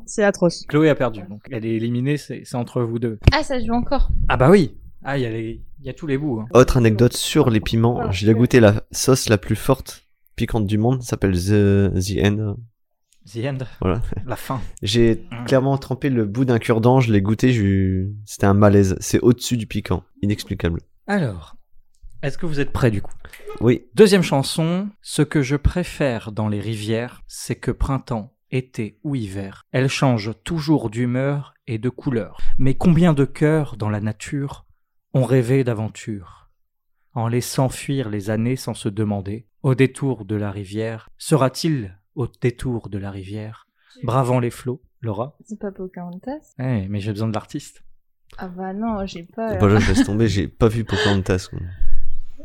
C'est 0.06 0.22
atroce. 0.24 0.64
Chloé 0.68 0.88
a 0.90 0.94
perdu, 0.94 1.22
donc 1.28 1.42
elle 1.50 1.64
est 1.66 1.74
éliminée, 1.74 2.16
c'est 2.16 2.42
c'est 2.44 2.56
entre 2.56 2.82
vous 2.82 2.98
deux. 2.98 3.18
Ah, 3.32 3.42
ça 3.42 3.58
joue 3.62 3.72
encore. 3.72 4.10
Ah 4.28 4.36
bah 4.36 4.50
oui 4.50 4.76
Ah, 5.02 5.18
il 5.18 5.22
y, 5.22 5.26
a 5.26 5.30
les- 5.30 5.62
il 5.80 5.86
y 5.86 5.90
a 5.90 5.92
tous 5.94 6.06
les 6.06 6.16
bouts. 6.18 6.40
hein. 6.40 6.46
Autre 6.54 6.76
anecdote 6.78 7.12
sur 7.14 7.50
les 7.50 7.60
piments. 7.60 8.10
J'ai 8.10 8.26
déjà 8.26 8.36
goûté 8.38 8.60
la 8.60 8.82
sauce 8.90 9.28
la 9.28 9.38
plus 9.38 9.56
forte 9.56 10.06
piquante 10.36 10.66
du 10.66 10.78
monde. 10.78 11.02
Ça 11.02 11.10
s'appelle 11.10 11.32
The, 11.32 11.92
The 11.94 12.24
End. 12.24 12.56
The 13.32 13.38
end. 13.46 13.58
Voilà. 13.80 14.02
La 14.26 14.36
fin. 14.36 14.60
J'ai 14.82 15.24
clairement 15.46 15.78
trempé 15.78 16.10
le 16.10 16.26
bout 16.26 16.44
d'un 16.44 16.58
cure-dent. 16.58 17.00
Je 17.00 17.10
l'ai 17.12 17.22
goûté. 17.22 17.52
j'ai 17.52 17.62
eu- 17.62 18.14
C'était 18.26 18.46
un 18.46 18.52
malaise. 18.54 18.96
C'est 19.00 19.20
au-dessus 19.20 19.56
du 19.56 19.66
piquant. 19.66 20.02
Inexplicable. 20.22 20.80
Alors, 21.06 21.56
Est-ce 22.22 22.38
que 22.38 22.46
vous 22.46 22.58
êtes 22.60 22.72
prêts 22.72 22.90
du 22.90 23.02
coup? 23.02 23.12
Oui. 23.60 23.84
Deuxième 23.94 24.22
chanson, 24.22 24.88
ce 25.02 25.20
que 25.22 25.42
je 25.42 25.56
préfère 25.56 26.32
dans 26.32 26.48
les 26.48 26.60
rivières, 26.60 27.22
c'est 27.28 27.56
que 27.56 27.70
printemps, 27.70 28.33
été 28.50 28.98
ou 29.04 29.14
hiver, 29.14 29.64
elles 29.72 29.88
changent 29.88 30.32
toujours 30.44 30.90
d'humeur 30.90 31.54
et 31.66 31.78
de 31.78 31.88
couleur. 31.88 32.38
Mais 32.58 32.74
combien 32.74 33.12
de 33.12 33.24
cœurs 33.24 33.76
dans 33.76 33.90
la 33.90 34.00
nature 34.00 34.66
ont 35.14 35.24
rêvé 35.24 35.64
d'aventure 35.64 36.50
En 37.14 37.28
laissant 37.28 37.68
fuir 37.68 38.10
les 38.10 38.30
années 38.30 38.56
sans 38.56 38.74
se 38.74 38.88
demander, 38.88 39.46
au 39.62 39.74
détour 39.74 40.24
de 40.24 40.36
la 40.36 40.50
rivière, 40.50 41.08
sera-t-il 41.18 41.98
au 42.14 42.26
détour 42.26 42.88
de 42.88 42.98
la 42.98 43.10
rivière, 43.10 43.66
bravant 44.02 44.38
les 44.40 44.50
flots, 44.50 44.82
Laura? 45.00 45.36
C'est 45.44 45.58
pas 45.58 45.72
Pocahontas? 45.72 46.54
Eh, 46.58 46.86
mais 46.88 47.00
j'ai 47.00 47.12
besoin 47.12 47.28
de 47.28 47.34
l'artiste. 47.34 47.82
Ah 48.38 48.48
bah 48.48 48.72
non, 48.72 49.06
j'ai 49.06 49.22
pas. 49.22 49.56
Bon, 49.56 49.66
là, 49.66 49.78
je 49.78 49.92
laisse 49.92 50.04
tomber, 50.04 50.26
j'ai 50.28 50.48
pas 50.48 50.68
vu 50.68 50.84
Pocahontas. 50.84 51.46
quoi. 51.50 51.60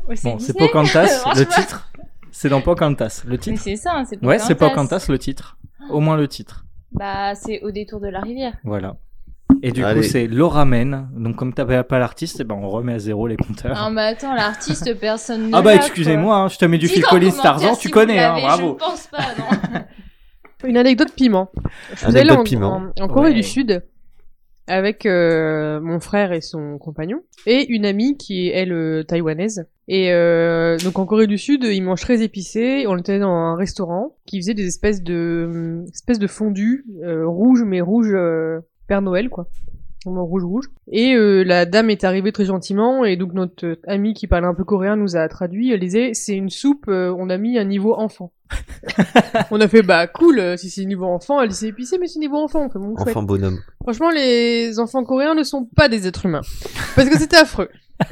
Ouais, 0.08 0.14
Bon, 0.22 0.38
c'est. 0.38 0.56
Pocahontas, 0.56 1.24
le 1.36 1.44
titre? 1.46 1.90
C'est 2.30 2.48
dans 2.48 2.60
Pocahontas, 2.62 3.22
le 3.24 3.32
Mais 3.32 3.38
titre? 3.38 3.60
c'est 3.62 3.74
ça, 3.76 3.96
hein, 3.96 4.04
c'est 4.04 4.16
Ouais, 4.16 4.36
Pocahontas. 4.36 4.46
c'est 4.46 4.54
Pocahontas 4.54 5.06
le 5.08 5.18
titre. 5.18 5.58
Au 5.88 6.00
moins 6.00 6.16
le 6.16 6.28
titre. 6.28 6.64
Bah, 6.92 7.34
c'est 7.34 7.60
au 7.62 7.70
détour 7.70 8.00
de 8.00 8.08
la 8.08 8.20
rivière. 8.20 8.54
Voilà. 8.64 8.96
Et 9.62 9.72
du 9.72 9.84
Allez. 9.84 10.00
coup, 10.02 10.06
c'est 10.06 10.26
Laura 10.26 10.64
Men. 10.64 11.08
Donc, 11.16 11.36
comme 11.36 11.52
t'avais 11.54 11.82
pas 11.82 11.98
l'artiste, 11.98 12.38
eh 12.40 12.44
ben, 12.44 12.54
on 12.54 12.68
remet 12.68 12.94
à 12.94 12.98
zéro 12.98 13.26
les 13.26 13.36
compteurs. 13.36 13.76
Non, 13.76 13.90
mais 13.90 14.02
attends, 14.02 14.34
l'artiste, 14.34 14.94
personne 15.00 15.50
ne 15.50 15.56
ah 15.56 15.62
bah, 15.62 15.74
excusez-moi, 15.74 16.36
hein, 16.36 16.48
je 16.48 16.58
te 16.58 16.64
mets 16.64 16.78
du. 16.78 16.88
Phil 16.88 17.02
Collins 17.04 17.30
Tarzan, 17.42 17.74
si 17.74 17.80
tu 17.82 17.90
connais, 17.90 18.18
hein, 18.20 18.36
bravo. 18.40 18.76
Je 18.80 18.84
pense 18.84 19.06
pas, 19.08 19.18
non. 19.38 19.80
Une 20.68 20.76
anecdote 20.76 21.12
piment. 21.16 21.50
Je 21.96 22.06
allée 22.06 22.18
Anecdote 22.18 22.38
en, 22.38 22.44
piment. 22.44 22.82
en- 22.98 23.02
en 23.04 23.08
Corée 23.08 23.30
Ouais. 23.30 23.34
du 23.34 23.42
Sud 23.42 23.82
avec 24.66 25.04
euh, 25.06 25.80
mon 25.80 26.00
frère 26.00 26.32
et 26.32 26.40
son 26.42 26.78
compagnon 26.78 27.22
et 27.46 27.66
une 27.72 27.86
amie 27.86 28.16
qui 28.18 28.48
est 28.48 28.52
elle 28.54 28.72
euh, 28.72 29.02
taïwanaise. 29.02 29.66
Et 29.92 30.12
euh, 30.12 30.78
donc 30.78 31.00
en 31.00 31.04
Corée 31.04 31.26
du 31.26 31.36
Sud, 31.36 31.64
ils 31.64 31.80
mangent 31.80 32.02
très 32.02 32.22
épicé. 32.22 32.84
On 32.86 32.96
était 32.96 33.18
dans 33.18 33.32
un 33.32 33.56
restaurant 33.56 34.14
qui 34.24 34.40
faisait 34.40 34.54
des 34.54 34.68
espèces 34.68 35.02
de 35.02 35.48
hum, 35.50 35.84
espèces 35.92 36.20
de 36.20 36.28
fondue 36.28 36.84
euh, 37.02 37.26
rouge 37.26 37.64
mais 37.66 37.80
rouge 37.80 38.12
euh, 38.12 38.60
Père 38.86 39.02
Noël 39.02 39.28
quoi. 39.28 39.48
Vraiment 40.06 40.24
rouge 40.24 40.44
rouge. 40.44 40.66
Et 40.92 41.14
euh, 41.16 41.42
la 41.42 41.66
dame 41.66 41.90
est 41.90 42.04
arrivée 42.04 42.30
très 42.30 42.44
gentiment 42.44 43.04
et 43.04 43.16
donc 43.16 43.32
notre 43.34 43.66
euh, 43.66 43.80
amie 43.88 44.14
qui 44.14 44.28
parlait 44.28 44.46
un 44.46 44.54
peu 44.54 44.62
coréen 44.62 44.94
nous 44.94 45.16
a 45.16 45.26
traduit. 45.26 45.72
Elle 45.72 45.80
disait 45.80 46.14
c'est 46.14 46.36
une 46.36 46.50
soupe. 46.50 46.86
euh, 46.86 47.12
on 47.18 47.28
a 47.28 47.36
mis 47.36 47.58
un 47.58 47.64
niveau 47.64 47.94
enfant. 47.94 48.30
on 49.50 49.60
a 49.60 49.66
fait 49.66 49.82
bah 49.82 50.06
cool 50.06 50.38
euh, 50.38 50.56
si 50.56 50.70
c'est 50.70 50.84
niveau 50.84 51.06
enfant. 51.06 51.40
Elle 51.42 51.48
dit 51.48 51.56
c'est 51.56 51.66
épicé 51.68 51.98
mais 51.98 52.06
c'est 52.06 52.20
niveau 52.20 52.36
enfant. 52.36 52.64
On 52.64 52.70
fait 52.70 52.78
bon. 52.78 52.94
Enfant 52.96 53.24
bonhomme. 53.24 53.58
Franchement, 53.82 54.10
les 54.10 54.78
enfants 54.78 55.02
coréens 55.02 55.34
ne 55.34 55.42
sont 55.42 55.64
pas 55.64 55.88
des 55.88 56.06
êtres 56.06 56.26
humains. 56.26 56.42
Parce 56.94 57.08
que 57.08 57.18
c'était 57.18 57.38
affreux. 57.38 57.68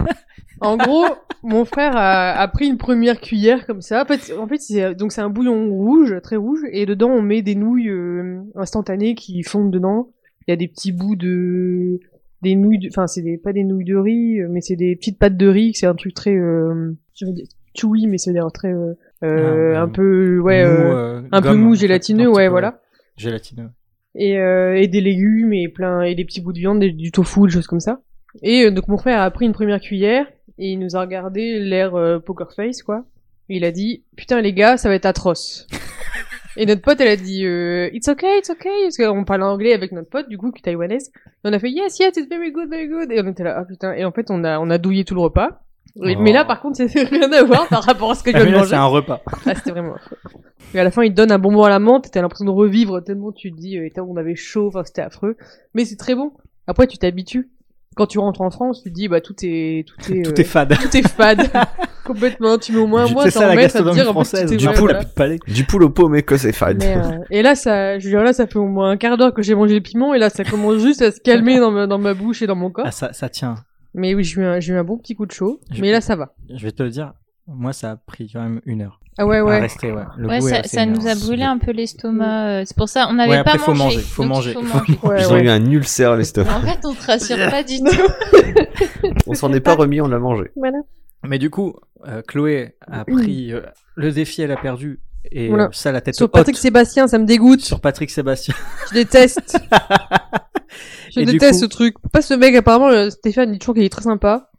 En 0.60 0.76
gros, 0.76 1.04
mon 1.42 1.64
frère 1.64 1.96
a, 1.96 2.32
a 2.32 2.48
pris 2.48 2.66
une 2.66 2.78
première 2.78 3.20
cuillère 3.20 3.66
comme 3.66 3.80
ça. 3.80 4.02
En 4.02 4.06
fait, 4.06 4.32
en 4.36 4.46
fait 4.48 4.58
c'est, 4.60 4.94
donc 4.94 5.12
c'est 5.12 5.20
un 5.20 5.30
bouillon 5.30 5.68
rouge, 5.70 6.14
très 6.22 6.36
rouge, 6.36 6.60
et 6.72 6.86
dedans 6.86 7.10
on 7.10 7.22
met 7.22 7.42
des 7.42 7.54
nouilles 7.54 7.90
euh, 7.90 8.40
instantanées 8.56 9.14
qui 9.14 9.42
fondent 9.42 9.70
dedans. 9.70 10.08
Il 10.46 10.50
y 10.50 10.54
a 10.54 10.56
des 10.56 10.68
petits 10.68 10.92
bouts 10.92 11.16
de, 11.16 12.00
des 12.42 12.54
nouilles, 12.54 12.78
de- 12.78 12.88
enfin 12.88 13.06
c'est 13.06 13.22
des, 13.22 13.36
pas 13.38 13.52
des 13.52 13.64
nouilles 13.64 13.84
de 13.84 13.96
riz, 13.96 14.40
euh, 14.40 14.48
mais 14.50 14.60
c'est 14.60 14.76
des 14.76 14.96
petites 14.96 15.18
pâtes 15.18 15.36
de 15.36 15.46
riz. 15.48 15.72
C'est 15.74 15.86
un 15.86 15.94
truc 15.94 16.14
très, 16.14 16.34
euh, 16.34 16.92
je 17.14 17.26
veux 17.26 17.32
dire, 17.32 17.46
chewy, 17.76 18.06
mais 18.06 18.18
c'est 18.18 18.32
dire 18.32 18.50
très, 18.52 18.72
euh, 18.72 18.94
euh, 19.22 19.74
Ah, 19.76 19.82
un 19.82 19.84
euh, 19.84 19.86
peu, 19.86 20.38
ouais, 20.40 20.64
Mou, 20.64 20.70
euh, 20.70 21.20
euh, 21.20 21.22
un 21.32 21.42
peu 21.42 21.54
mou, 21.54 21.74
gélatineux, 21.74 22.28
un 22.28 22.32
ouais, 22.32 22.46
peu, 22.46 22.50
voilà 22.50 22.80
Gélatineux. 23.16 23.68
et, 24.14 24.38
euh, 24.38 24.74
et 24.80 24.88
des 24.88 25.00
légumes 25.00 25.52
et 25.52 25.68
plein 25.68 26.02
et 26.02 26.14
des 26.14 26.24
petits 26.24 26.40
bouts 26.40 26.52
de 26.52 26.58
viande, 26.58 26.82
et 26.82 26.90
du 26.92 27.10
tofu, 27.12 27.42
des 27.42 27.50
choses 27.50 27.66
comme 27.66 27.80
ça. 27.80 28.00
Et 28.42 28.64
euh, 28.64 28.70
donc 28.70 28.88
mon 28.88 28.96
frère 28.98 29.20
a 29.20 29.30
pris 29.30 29.44
une 29.46 29.52
première 29.52 29.80
cuillère 29.80 30.26
et 30.58 30.72
il 30.72 30.78
nous 30.78 30.96
a 30.96 31.00
regardé 31.00 31.58
l'air 31.58 31.94
euh, 31.94 32.18
poker 32.18 32.52
face 32.52 32.82
quoi. 32.82 33.04
Et 33.48 33.56
il 33.56 33.64
a 33.64 33.72
dit 33.72 34.04
putain 34.16 34.40
les 34.40 34.52
gars 34.52 34.76
ça 34.76 34.88
va 34.88 34.94
être 34.94 35.06
atroce. 35.06 35.66
et 36.56 36.66
notre 36.66 36.82
pote 36.82 37.00
elle 37.00 37.08
a 37.08 37.16
dit 37.16 37.44
euh, 37.44 37.90
it's 37.92 38.08
okay 38.08 38.38
it's 38.38 38.50
okay 38.50 38.68
parce 38.84 38.96
qu'on 38.96 39.24
parlait 39.24 39.44
anglais 39.44 39.72
avec 39.72 39.92
notre 39.92 40.08
pote 40.08 40.28
du 40.28 40.38
coup 40.38 40.52
qui 40.52 40.60
est 40.60 40.62
taïwanaise. 40.62 41.10
Et 41.26 41.48
on 41.48 41.52
a 41.52 41.58
fait 41.58 41.70
yes 41.70 41.98
yes 41.98 42.16
it's 42.16 42.28
very 42.28 42.52
good 42.52 42.68
very 42.68 42.88
good 42.88 43.10
et 43.10 43.20
on 43.20 43.28
était 43.28 43.44
là 43.44 43.56
ah 43.58 43.64
putain 43.64 43.92
et 43.92 44.04
en 44.04 44.12
fait 44.12 44.30
on 44.30 44.44
a 44.44 44.58
on 44.58 44.70
a 44.70 44.78
douillé 44.78 45.04
tout 45.04 45.14
le 45.14 45.20
repas. 45.20 45.62
Oh. 45.96 46.04
Mais 46.04 46.32
là 46.32 46.44
par 46.44 46.60
contre 46.60 46.76
c'était 46.76 47.04
rien 47.04 47.32
à 47.32 47.42
voir 47.42 47.68
par 47.68 47.82
rapport 47.82 48.10
à 48.10 48.14
ce 48.14 48.22
que 48.22 48.30
je 48.30 48.36
viens 48.36 48.46
de 48.46 48.52
manger. 48.52 48.70
c'est 48.70 48.74
un 48.76 48.84
repas. 48.84 49.22
Ah, 49.46 49.54
c'était 49.54 49.70
vraiment. 49.70 49.94
Et 50.74 50.78
à 50.78 50.84
la 50.84 50.90
fin, 50.90 51.02
il 51.02 51.10
te 51.10 51.16
donne 51.16 51.32
un 51.32 51.38
bonbon 51.38 51.62
à 51.62 51.70
la 51.70 51.78
menthe, 51.78 52.06
et 52.06 52.10
t'as 52.10 52.20
l'impression 52.20 52.44
de 52.44 52.50
revivre 52.50 53.02
tellement 53.02 53.32
tu 53.32 53.50
te 53.50 53.56
dis, 53.56 53.78
euh, 53.78 53.88
on 53.96 54.16
avait 54.16 54.36
chaud, 54.36 54.68
enfin, 54.68 54.84
c'était 54.84 55.02
affreux. 55.02 55.36
Mais 55.74 55.84
c'est 55.84 55.96
très 55.96 56.14
bon. 56.14 56.32
Après, 56.66 56.86
tu 56.86 56.98
t'habitues. 56.98 57.50
Quand 57.98 58.06
tu 58.06 58.18
rentres 58.18 58.40
en 58.40 58.50
France, 58.50 58.82
tu 58.82 58.88
te 58.90 58.94
dis, 58.94 59.08
bah, 59.08 59.20
tout 59.20 59.34
est, 59.42 59.84
tout 59.86 59.96
est, 60.12 60.22
Tout 60.22 60.30
euh, 60.30 60.34
est 60.36 60.44
fade. 60.44 60.74
tout 60.80 60.96
est 60.96 61.06
fade. 61.06 61.50
Complètement. 62.04 62.56
Tu 62.56 62.72
mets 62.72 62.78
au 62.78 62.86
moins 62.86 63.02
un 63.02 63.06
Du- 63.06 63.12
mois 63.12 63.24
C'est 63.24 63.32
sans 63.32 63.40
ça 63.40 63.46
la 63.46 63.52
à 63.52 63.56
gastronomie 63.56 64.00
française. 64.00 64.50
Du 64.50 64.64
voilà. 64.66 65.00
la 65.00 65.04
palais. 65.04 65.38
Du 65.46 65.64
poule 65.64 65.82
au 65.82 65.90
pot, 65.90 66.08
mais 66.08 66.22
que 66.22 66.36
c'est 66.38 66.52
fade. 66.52 66.78
Mais, 66.78 66.96
euh, 66.96 67.18
et 67.30 67.42
là, 67.42 67.54
ça, 67.54 67.98
je 67.98 68.04
veux 68.04 68.10
dire, 68.10 68.22
là, 68.22 68.32
ça 68.32 68.46
fait 68.46 68.58
au 68.58 68.66
moins 68.66 68.90
un 68.92 68.96
quart 68.96 69.16
d'heure 69.18 69.34
que 69.34 69.42
j'ai 69.42 69.54
mangé 69.54 69.74
le 69.74 69.80
piment, 69.82 70.14
et 70.14 70.18
là, 70.18 70.30
ça 70.30 70.44
commence 70.44 70.78
juste 70.80 71.02
à 71.02 71.10
se 71.12 71.20
calmer 71.20 71.58
dans 71.58 71.70
ma, 71.70 71.86
dans 71.86 71.98
ma 71.98 72.14
bouche 72.14 72.40
et 72.40 72.46
dans 72.46 72.56
mon 72.56 72.70
corps. 72.70 72.84
Ah, 72.86 72.92
ça, 72.92 73.12
ça 73.12 73.28
tient. 73.28 73.56
Mais 73.94 74.14
oui, 74.14 74.24
j'ai 74.24 74.40
eu 74.40 74.44
un, 74.44 74.60
j'ai 74.60 74.72
eu 74.72 74.76
un 74.76 74.84
bon 74.84 74.96
petit 74.96 75.14
coup 75.14 75.26
de 75.26 75.32
chaud. 75.32 75.60
Je- 75.72 75.80
Mais 75.82 75.90
là, 75.92 76.00
ça 76.00 76.14
va. 76.16 76.32
Je 76.48 76.62
vais 76.62 76.72
te 76.72 76.82
le 76.82 76.90
dire. 76.90 77.12
Moi, 77.50 77.72
ça 77.72 77.92
a 77.92 77.96
pris 77.96 78.30
quand 78.32 78.42
même 78.42 78.60
une 78.66 78.82
heure 78.82 79.00
Ah 79.16 79.24
ouais, 79.26 79.38
à 79.38 79.44
ouais. 79.44 79.58
rester. 79.60 79.90
Ouais, 79.90 80.02
Le 80.18 80.28
Ouais, 80.28 80.38
goût 80.40 80.48
est 80.48 80.66
ça, 80.68 80.84
nous 80.84 81.06
a 81.08 81.14
brûlé 81.14 81.42
un 81.44 81.56
peu 81.58 81.70
l'estomac. 81.72 82.46
euh, 82.48 82.62
C'est 82.66 82.76
pour 82.76 82.88
ça, 82.90 83.06
on 83.08 83.14
n'avait 83.14 83.30
Ouais, 83.38 83.42
pas 83.44 83.52
après, 83.52 83.58
faut 83.64 83.72
mangé. 83.74 83.96
manger, 83.96 84.00
faut 84.06 84.22
manger. 84.24 84.52
faut 84.52 84.62
Faut- 84.64 84.78
manger. 84.78 84.98
Ouais, 85.02 85.22
Ils 85.22 85.32
ont 85.32 85.36
eu 85.38 85.48
un 85.48 85.64
ulcère 85.70 86.12
à 86.12 86.16
l'estomac. 86.16 86.54
En 86.56 86.60
fait, 86.60 86.78
on 86.84 86.92
te 86.94 87.06
rassure 87.06 87.36
pas 87.50 87.62
du 87.62 87.78
tout. 87.82 89.08
On 89.26 89.34
s'en 89.34 89.52
est 89.54 89.60
pas 89.60 89.74
remis, 89.74 90.00
on 90.02 90.08
l'a 90.08 90.18
mangé. 90.18 90.50
Voilà. 90.56 90.78
Mais 91.26 91.38
du 91.38 91.48
coup, 91.48 91.74
euh, 92.06 92.20
Chloé 92.28 92.76
a 92.86 93.04
pris 93.06 93.52
euh, 93.54 93.62
le 93.96 94.12
défi, 94.12 94.42
elle 94.42 94.52
a 94.52 94.56
perdu. 94.56 95.00
Et 95.32 95.48
Voilà. 95.48 95.64
euh, 95.64 95.68
ça, 95.72 95.90
la 95.90 96.00
tête 96.02 96.14
Sur 96.16 96.26
haute. 96.26 96.32
Patrick 96.32 96.56
Sébastien, 96.56 97.08
ça 97.08 97.18
me 97.18 97.24
dégoûte. 97.24 97.60
Sur 97.62 97.80
Patrick 97.80 98.10
Sébastien. 98.10 98.54
Je 98.90 98.94
déteste. 98.94 99.58
Je 101.14 101.20
Et 101.20 101.24
déteste 101.24 101.54
coup- 101.54 101.58
ce 101.60 101.64
truc. 101.66 101.94
Pas 102.12 102.20
ce 102.22 102.34
mec, 102.34 102.54
apparemment, 102.54 103.10
Stéphane 103.10 103.52
dit 103.52 103.58
toujours 103.58 103.74
qu'il 103.74 103.84
est 103.84 103.88
très 103.88 104.02
sympa. 104.02 104.50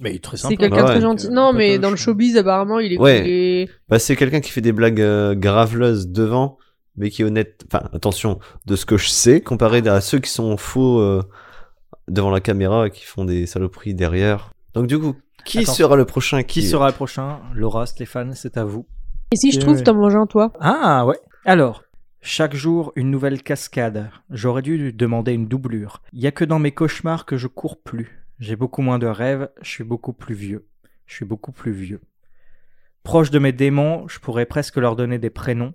Mais 0.00 0.10
il 0.12 0.16
est 0.16 0.24
très 0.24 0.36
C'est 0.36 0.56
quelqu'un 0.56 0.82
Bah 0.82 0.90
très 0.90 1.00
gentil. 1.00 1.26
Euh, 1.26 1.30
Non, 1.30 1.52
mais 1.52 1.78
dans 1.78 1.90
le 1.90 1.96
showbiz, 1.96 2.36
apparemment, 2.36 2.78
il 2.80 2.94
est. 2.94 2.98
Ouais. 2.98 3.20
il 3.20 3.30
est- 3.30 3.68
Bah, 3.88 3.98
c'est 3.98 4.16
quelqu'un 4.16 4.40
qui 4.40 4.50
fait 4.50 4.60
des 4.60 4.72
blagues 4.72 5.00
euh, 5.00 5.34
graveleuses 5.34 6.08
devant, 6.08 6.58
mais 6.96 7.10
qui 7.10 7.22
est 7.22 7.24
honnête. 7.24 7.64
Enfin, 7.66 7.88
attention, 7.92 8.38
de 8.66 8.76
ce 8.76 8.86
que 8.86 8.96
je 8.96 9.08
sais, 9.08 9.40
comparé 9.40 9.86
à 9.86 10.00
ceux 10.00 10.18
qui 10.18 10.30
sont 10.30 10.56
faux 10.56 11.00
euh, 11.00 11.22
devant 12.08 12.30
la 12.30 12.40
caméra 12.40 12.86
et 12.86 12.90
qui 12.90 13.04
font 13.04 13.24
des 13.24 13.46
saloperies 13.46 13.94
derrière. 13.94 14.50
Donc, 14.74 14.86
du 14.86 14.98
coup, 14.98 15.14
qui 15.44 15.58
Attends. 15.60 15.72
sera 15.72 15.96
le 15.96 16.04
prochain 16.06 16.42
Qui 16.42 16.62
sera 16.62 16.88
le 16.88 16.94
prochain? 16.94 17.40
Laura, 17.54 17.86
Stéphane, 17.86 18.32
c'est 18.34 18.56
à 18.56 18.64
vous. 18.64 18.86
Et 19.32 19.36
si 19.36 19.52
je 19.52 19.60
trouve, 19.60 19.76
ouais. 19.76 19.82
t'en 19.82 19.94
manges 19.94 20.16
un, 20.16 20.26
toi? 20.26 20.52
Ah 20.60 21.04
ouais. 21.06 21.18
Alors, 21.44 21.84
chaque 22.22 22.54
jour 22.56 22.92
une 22.96 23.10
nouvelle 23.10 23.42
cascade. 23.42 24.10
J'aurais 24.30 24.62
dû 24.62 24.78
lui 24.78 24.92
demander 24.94 25.32
une 25.32 25.46
doublure. 25.46 26.02
Il 26.14 26.20
y 26.22 26.26
a 26.26 26.30
que 26.30 26.44
dans 26.44 26.58
mes 26.58 26.72
cauchemars 26.72 27.26
que 27.26 27.36
je 27.36 27.46
cours 27.48 27.80
plus. 27.82 28.23
J'ai 28.38 28.56
beaucoup 28.56 28.82
moins 28.82 28.98
de 28.98 29.06
rêves, 29.06 29.50
je 29.62 29.68
suis 29.68 29.84
beaucoup 29.84 30.12
plus 30.12 30.34
vieux. 30.34 30.66
Je 31.06 31.14
suis 31.14 31.24
beaucoup 31.24 31.52
plus 31.52 31.72
vieux. 31.72 32.00
Proche 33.02 33.30
de 33.30 33.38
mes 33.38 33.52
démons, 33.52 34.08
je 34.08 34.18
pourrais 34.18 34.46
presque 34.46 34.76
leur 34.76 34.96
donner 34.96 35.18
des 35.18 35.30
prénoms. 35.30 35.74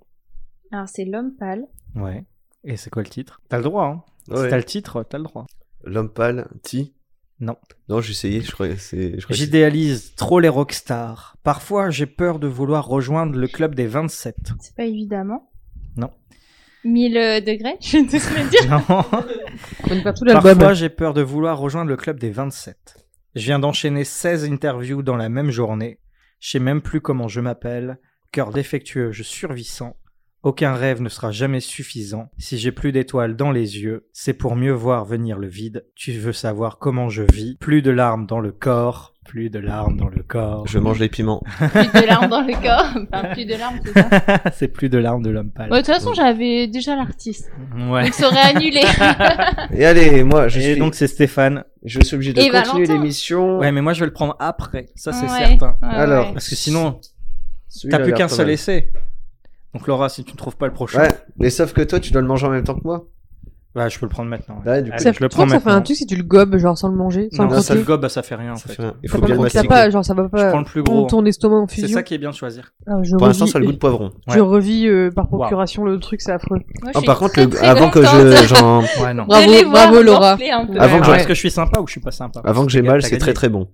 Alors, 0.72 0.90
c'est 0.90 1.06
l'homme 1.06 1.36
pâle. 1.36 1.66
Ouais. 1.96 2.26
Et 2.64 2.76
c'est 2.78 2.90
quoi 2.90 3.04
le 3.04 3.10
titre? 3.10 3.42
T'as 3.50 3.58
le 3.58 3.64
droit, 3.64 3.86
hein 3.86 4.04
Si 4.26 4.50
t'as 4.50 4.58
le 4.58 4.64
titre, 4.64 5.04
t'as 5.04 5.18
le 5.18 5.24
droit. 5.24 5.46
L'homme 5.84 6.10
pâle, 6.10 6.48
Ti 6.64 6.94
Non. 7.40 7.56
Non, 7.88 8.02
j'ai 8.02 8.12
essayé, 8.12 8.42
je 8.42 8.52
crois 8.52 8.68
J'idéalise 9.30 10.16
trop 10.16 10.40
les 10.40 10.50
rockstars. 10.50 11.38
Parfois, 11.44 11.90
j'ai 11.90 12.06
peur 12.06 12.40
de 12.40 12.48
vouloir 12.48 12.86
rejoindre 12.88 13.38
le 13.38 13.48
club 13.48 13.76
des 13.76 13.88
27. 13.88 14.36
C'est 14.60 14.76
pas 14.76 14.86
évidemment. 14.86 15.49
Non. 16.84 16.92
1000 16.92 17.18
euh, 17.18 17.42
degrés, 17.42 17.78
je 17.82 17.98
vais 17.98 18.20
te 18.20 18.40
le 18.40 18.50
dire. 18.50 18.70
Non. 18.70 20.04
Parfois, 20.34 20.74
j'ai 20.74 20.90
peur 20.90 21.14
de 21.14 21.22
vouloir 21.22 21.58
rejoindre 21.58 21.90
le 21.90 21.98
club 21.98 22.20
des 22.20 22.32
27. 22.32 23.08
Je 23.36 23.46
viens 23.46 23.60
d'enchaîner 23.60 24.04
16 24.04 24.46
interviews 24.46 25.04
dans 25.04 25.18
la 25.18 25.30
même 25.30 25.52
journée. 25.52 26.00
Je 26.40 26.52
sais 26.52 26.60
même 26.60 26.82
plus 26.82 27.02
comment 27.02 27.28
je 27.28 27.42
m'appelle. 27.42 28.00
Cœur 28.32 28.52
défectueux, 28.52 29.12
je 29.12 29.24
survissant. 29.24 29.96
Aucun 30.42 30.74
rêve 30.74 31.02
ne 31.02 31.10
sera 31.10 31.32
jamais 31.32 31.60
suffisant. 31.60 32.30
Si 32.38 32.58
j'ai 32.58 32.72
plus 32.72 32.94
d'étoiles 32.94 33.36
dans 33.36 33.52
les 33.52 33.80
yeux, 33.80 34.08
c'est 34.14 34.34
pour 34.34 34.56
mieux 34.56 34.72
voir 34.72 35.04
venir 35.04 35.38
le 35.38 35.48
vide. 35.48 35.86
Tu 35.96 36.14
veux 36.14 36.32
savoir 36.32 36.78
comment 36.78 37.10
je 37.10 37.24
vis. 37.24 37.58
Plus 37.58 37.82
de 37.82 37.92
larmes 37.92 38.26
dans 38.26 38.40
le 38.40 38.54
corps. 38.54 39.14
Plus 39.30 39.52
de 39.52 39.60
larmes 39.60 39.96
dans 39.96 40.08
le 40.08 40.24
corps. 40.24 40.66
Je 40.68 40.80
mange 40.80 40.98
les 40.98 41.08
piments. 41.08 41.44
Plus 41.60 42.02
de 42.02 42.08
larmes 42.08 42.30
dans 42.30 42.42
le 42.42 42.54
corps. 42.54 42.88
Enfin, 43.14 43.32
plus 43.36 43.46
de 43.46 43.54
larmes, 43.54 43.80
c'est 43.86 43.94
ça. 43.94 44.10
c'est 44.56 44.68
plus 44.70 44.90
de 44.90 44.98
larmes 44.98 45.22
de 45.22 45.30
l'homme 45.30 45.52
pâle. 45.52 45.70
De 45.70 45.76
toute 45.78 45.86
façon, 45.86 46.16
j'avais 46.16 46.66
déjà 46.66 46.96
l'artiste. 46.96 47.52
Ouais. 47.78 48.06
Donc, 48.06 48.14
ça 48.16 48.26
aurait 48.26 48.56
annulé. 48.56 48.82
Et 49.72 49.86
allez, 49.86 50.24
moi, 50.24 50.48
je 50.48 50.58
Et 50.60 50.64
suis, 50.64 50.78
donc 50.80 50.96
c'est 50.96 51.06
Stéphane. 51.06 51.64
je 51.86 52.00
suis 52.02 52.16
obligé 52.16 52.34
de 52.34 52.40
Et 52.42 52.50
continuer 52.50 52.86
Valentin. 52.86 52.94
l'émission. 52.94 53.60
Ouais, 53.60 53.72
mais 53.72 53.82
moi 53.82 53.94
je 53.94 54.00
vais 54.00 54.08
le 54.08 54.14
prendre 54.14 54.36
après. 54.40 54.88
Ça 54.96 55.14
c'est 55.14 55.28
Ouais, 55.30 55.46
certain. 55.46 55.78
ouais, 55.84 55.88
Alors. 55.90 56.34
Parce 56.34 56.50
que 56.50 56.56
sinon, 56.56 57.00
t'as 57.88 58.00
plus 58.00 58.14
qu'un 58.14 58.30
seul 58.30 58.50
essai. 58.50 58.92
Donc 59.76 59.86
Laura, 59.86 60.10
si 60.10 60.24
tu 60.24 60.32
ne 60.32 60.38
trouves 60.38 60.58
pas 60.58 60.66
le 60.66 60.74
prochain. 60.74 61.02
Ouais, 61.02 61.12
mais 61.38 61.52
sauf 61.52 61.74
que 61.74 61.82
toi, 61.82 62.00
tu 62.00 62.12
dois 62.12 62.22
le 62.24 62.28
manger 62.28 62.48
en 62.48 62.50
même 62.50 62.64
temps 62.64 62.74
que 62.74 62.84
moi. 62.84 63.06
Bah, 63.76 63.88
je 63.88 64.00
peux 64.00 64.08
le 64.08 64.10
prendre 64.10 64.30
maintenant. 64.32 64.62
Ouais, 64.66 64.82
du 64.82 64.90
coup, 64.90 64.96
Allez, 64.96 65.04
Ça, 65.04 65.12
je 65.12 65.20
le 65.22 65.30
prends 65.30 65.46
que 65.46 65.52
ça 65.52 65.60
fait 65.60 65.70
un 65.70 65.82
truc 65.82 65.96
si 65.96 66.08
tu 66.08 66.16
le 66.16 66.24
gobes, 66.24 66.58
genre 66.58 66.76
sans 66.76 66.88
le 66.90 66.96
manger, 66.96 67.30
sans 67.32 67.44
Non, 67.46 67.50
le 67.58 67.62
ça 67.62 67.76
le 67.76 67.82
croquer. 67.82 67.94
gobe, 67.94 68.02
bah, 68.02 68.10
ça 68.10 68.24
fait 68.24 68.34
rien 68.34 68.54
en 68.54 68.56
Ça 68.56 68.68
fait. 68.74 68.82
Il 69.04 69.10
faut 69.10 69.20
pas, 69.20 69.28
bien 69.28 69.36
le 69.36 69.42
mastiquer. 69.44 69.68
pas, 69.68 69.90
genre 69.92 70.04
ça 70.04 70.16
va 70.16 70.24
Je 70.24 70.28
pas 70.30 70.50
prends 70.50 70.60
le 70.60 70.66
plus 70.66 70.82
gros. 70.82 71.06
ton 71.06 71.24
estomac 71.24 71.56
en 71.56 71.68
C'est 71.68 71.88
ça 71.88 72.02
qui 72.02 72.16
est 72.16 72.18
bien 72.18 72.32
de 72.32 72.36
choisir. 72.36 72.74
Ah, 72.88 72.94
je 73.04 73.16
Pour 73.16 73.28
l'instant, 73.28 73.46
revis- 73.46 73.52
ça 73.52 73.58
a 73.58 73.62
le 73.62 73.68
goût 73.68 73.72
de 73.74 73.78
poivron. 73.78 74.12
Je 74.28 74.34
Ouais. 74.34 74.40
revis 74.40 74.88
euh, 74.88 75.12
par 75.12 75.32
Wow. 75.32 75.38
procuration 75.42 75.86
le 75.86 76.00
truc, 76.00 76.20
c'est 76.22 76.32
affreux. 76.32 76.58
Moi, 76.58 76.66
je 76.86 76.90
Ah, 76.96 76.98
suis 77.00 77.06
par 77.06 77.20
contre, 77.20 77.34
très, 77.34 77.44
le- 77.44 77.50
très 77.52 77.68
avant 77.68 77.90
que 77.92 78.02
je, 78.02 78.08
j'en, 78.56 78.82
Ouais, 79.04 79.14
non. 79.14 79.26
Bravo, 79.26 80.02
Laura. 80.02 80.32
Avant 80.80 81.00
que 81.02 81.12
Est-ce 81.16 81.28
que 81.28 81.34
je 81.36 81.40
suis 81.40 81.52
sympa 81.52 81.80
ou 81.80 81.86
je 81.86 81.92
suis 81.92 82.02
pas 82.02 82.12
sympa? 82.12 82.42
Avant 82.44 82.66
que 82.66 82.72
j'ai 82.72 82.82
mal, 82.82 83.04
c'est 83.04 83.20
très 83.20 83.34
très 83.34 83.50
bon. 83.50 83.68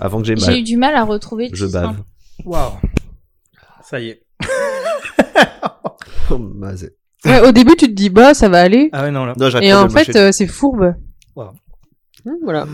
Avant 0.00 0.20
que 0.20 0.26
j'ai 0.26 0.36
J'ai 0.36 0.52
eu 0.52 0.54
mal, 0.56 0.62
du 0.64 0.76
mal 0.76 0.94
à 0.94 1.04
retrouver 1.04 1.48
je 1.54 1.64
tout 1.64 1.72
ça. 1.72 1.80
bave. 1.80 1.96
Waouh. 2.44 2.72
Ça 3.82 3.98
y 4.00 4.08
est. 4.10 4.22
Oh, 6.30 6.36
mazé. 6.36 6.90
Ouais, 7.24 7.40
au 7.48 7.52
début, 7.52 7.74
tu 7.76 7.86
te 7.86 7.92
dis, 7.92 8.10
bah, 8.10 8.32
ça 8.34 8.48
va 8.48 8.60
aller. 8.60 8.90
Ah 8.92 9.02
ouais, 9.02 9.10
non, 9.10 9.24
là. 9.24 9.34
Non, 9.38 9.50
j'arrête 9.50 9.66
Et 9.68 9.70
pas 9.70 9.76
de 9.76 9.80
en 9.80 9.84
le 9.84 9.90
fait, 9.90 10.08
mâcher. 10.08 10.18
euh, 10.18 10.32
c'est 10.32 10.46
fourbe. 10.46 10.94
Wow. 11.34 11.50
Hum, 12.26 12.34
voilà. 12.44 12.66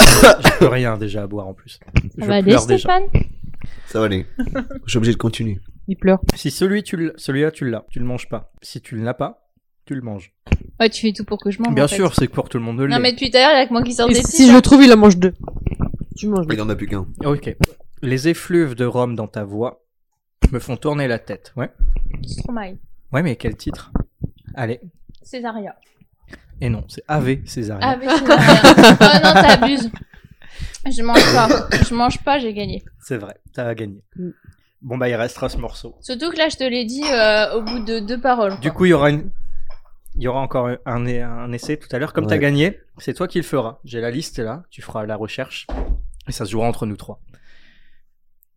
J'ai 0.00 0.50
plus 0.58 0.66
rien 0.66 0.96
déjà 0.96 1.22
à 1.22 1.26
boire 1.26 1.46
en 1.46 1.54
plus. 1.54 1.72
Ça 1.72 1.80
Je 2.18 2.24
va 2.24 2.34
aller, 2.36 2.50
pleure 2.52 2.66
déjà. 2.66 2.78
Stéphane 2.78 3.22
Ça 3.86 3.98
va 4.00 4.06
aller. 4.06 4.26
Je 4.86 4.90
suis 4.90 4.96
obligé 4.98 5.12
de 5.12 5.18
continuer. 5.18 5.60
Il 5.88 5.96
pleure. 5.96 6.20
Si 6.34 6.50
celui 6.50 6.82
tu 6.82 6.96
l- 6.96 7.12
celui-là 7.16 7.50
tu 7.50 7.68
l'as, 7.68 7.84
tu 7.90 7.98
le 7.98 8.04
manges 8.04 8.28
pas. 8.28 8.52
Si 8.62 8.80
tu 8.80 8.94
ne 8.94 9.04
l'as 9.04 9.14
pas, 9.14 9.48
tu 9.84 9.94
le 9.94 10.00
manges. 10.02 10.32
Ouais, 10.80 10.88
tu 10.88 11.02
fais 11.02 11.12
tout 11.12 11.24
pour 11.24 11.38
que 11.38 11.50
je 11.50 11.60
mange. 11.60 11.74
Bien 11.74 11.84
en 11.84 11.88
fait. 11.88 11.96
sûr, 11.96 12.14
c'est 12.14 12.28
pour 12.28 12.48
tout 12.48 12.58
le 12.58 12.64
monde 12.64 12.78
de 12.78 12.86
Non, 12.86 12.96
l'est. 12.96 13.02
mais 13.02 13.12
depuis 13.12 13.30
tout 13.30 13.36
à 13.36 13.40
l'heure, 13.40 13.50
il 13.54 13.58
y 13.58 13.62
a 13.62 13.66
que 13.66 13.72
moi 13.72 13.82
qui 13.82 13.92
sors 13.92 14.08
Et 14.08 14.14
des 14.14 14.22
si 14.22 14.48
je 14.48 14.52
le 14.54 14.62
trouve, 14.62 14.82
il 14.84 14.92
en 14.92 14.96
mange 14.96 15.16
deux. 15.18 15.34
Tu 16.16 16.28
manges 16.28 16.46
deux. 16.46 16.54
Il 16.54 16.60
en 16.62 16.68
a 16.70 16.76
plus 16.76 16.86
qu'un. 16.86 17.06
Ok. 17.24 17.54
Les 18.02 18.28
effluves 18.28 18.74
de 18.76 18.84
rhum 18.84 19.14
dans 19.16 19.26
ta 19.28 19.44
voix 19.44 19.84
me 20.52 20.58
font 20.60 20.76
tourner 20.76 21.08
la 21.08 21.18
tête. 21.18 21.52
Ouais. 21.56 21.70
Ouais, 23.12 23.22
mais 23.22 23.36
quel 23.36 23.56
titre? 23.56 23.92
Allez. 24.54 24.80
Césaria. 25.22 25.76
Et 26.60 26.68
non, 26.68 26.84
c'est 26.88 27.02
AV 27.08 27.44
Césarien. 27.46 27.86
Ah, 27.86 27.96
mais 27.96 28.08
Césaria. 28.08 28.62
oh 29.00 29.18
non, 29.24 29.42
t'abuses. 29.42 29.90
Je 30.90 31.02
mange 31.02 31.34
pas. 31.34 31.48
Je 31.88 31.94
mange 31.94 32.18
pas, 32.22 32.38
j'ai 32.38 32.52
gagné. 32.54 32.84
C'est 33.00 33.16
vrai, 33.16 33.36
t'as 33.52 33.74
gagné. 33.74 34.02
Mm. 34.16 34.30
Bon 34.82 34.96
bah 34.96 35.08
il 35.08 35.14
restera 35.14 35.48
ce 35.48 35.58
morceau. 35.58 35.94
Surtout 36.00 36.30
que 36.30 36.36
là, 36.36 36.48
je 36.48 36.56
te 36.56 36.64
l'ai 36.64 36.84
dit 36.84 37.04
euh, 37.04 37.54
au 37.54 37.62
bout 37.62 37.84
de 37.84 38.00
deux 38.00 38.20
paroles. 38.20 38.58
Du 38.60 38.70
quoi. 38.70 38.78
coup, 38.78 38.84
il 38.86 38.90
y 38.90 38.92
aura 38.92 39.10
une 39.10 39.30
il 40.16 40.22
y 40.22 40.28
aura 40.28 40.40
encore 40.40 40.68
un, 40.84 41.06
un 41.06 41.52
essai 41.52 41.76
tout 41.78 41.88
à 41.94 41.98
l'heure. 41.98 42.12
Comme 42.12 42.24
Ouais. 42.24 42.30
t'as 42.30 42.38
gagné, 42.38 42.80
c'est 42.98 43.14
toi 43.14 43.28
qui 43.28 43.38
le 43.38 43.44
feras. 43.44 43.78
J'ai 43.84 44.00
la 44.00 44.10
liste 44.10 44.38
là, 44.40 44.64
tu 44.70 44.82
feras 44.82 45.06
la 45.06 45.16
recherche. 45.16 45.66
Et 46.28 46.32
ça 46.32 46.44
se 46.44 46.50
jouera 46.50 46.66
entre 46.68 46.84
nous 46.86 46.96
trois. 46.96 47.20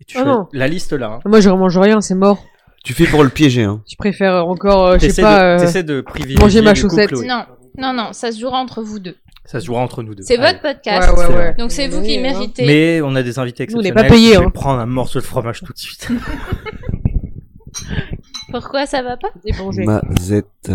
Et 0.02 0.06
tu 0.06 0.18
fais 0.18 0.26
non. 0.26 0.48
la 0.52 0.68
liste 0.68 0.94
là. 0.94 1.08
hein. 1.14 1.20
Moi, 1.26 1.40
je 1.42 1.50
mange 1.50 1.78
rien, 1.78 2.02
c'est 2.02 2.16
mort. 2.16 2.44
Tu 2.86 2.94
fais 2.94 3.08
pour 3.08 3.24
le 3.24 3.30
piéger, 3.30 3.64
hein. 3.64 3.82
Je 3.90 3.96
préfère 3.96 4.46
encore, 4.48 4.86
euh, 4.86 4.98
je 5.02 5.10
sais 5.10 5.24
pas, 5.24 5.40
de, 5.40 5.44
euh, 5.44 5.60
t'essaies 5.60 5.84
de 5.84 6.02
privilégier 6.02 6.40
manger 6.40 6.62
ma 6.62 6.76
chaussette. 6.76 7.12
Non, 7.14 7.46
non, 7.78 7.94
non, 7.94 8.14
ça 8.14 8.32
se 8.32 8.40
jouera 8.40 8.60
entre 8.60 8.84
vous 8.84 9.00
deux. 9.00 9.16
Ça 9.44 9.60
se 9.60 9.66
jouera 9.66 9.82
entre 9.82 10.04
nous 10.04 10.14
deux. 10.16 10.24
C'est 10.24 10.38
votre 10.38 10.62
podcast. 10.62 11.12
Ouais, 11.12 11.18
ouais, 11.18 11.24
C'est 11.26 11.30
ouais. 11.30 11.36
vrai. 11.36 11.56
Donc 11.58 11.72
c'est 11.72 11.88
vous 11.88 12.04
qui 12.04 12.18
hein. 12.18 12.22
méritez. 12.22 12.66
Mais 12.66 13.02
on 13.02 13.16
a 13.16 13.24
des 13.24 13.40
invités 13.40 13.66
Nous, 13.68 13.76
on 13.78 13.82
n'est 13.82 13.90
exceptionnels. 13.90 14.10
pas 14.12 14.16
payés, 14.16 14.34
Je 14.36 14.40
vais 14.40 14.46
hein. 14.46 14.50
prendre 14.52 14.80
un 14.80 14.86
morceau 14.86 15.20
de 15.20 15.26
fromage 15.26 15.62
tout 15.62 15.74
de 15.74 15.78
suite. 15.78 16.10
Pourquoi 18.52 18.86
ça 18.86 19.02
va 19.02 19.18
pas 19.18 19.30
épongé. 19.46 19.84
Mazette. 19.84 20.70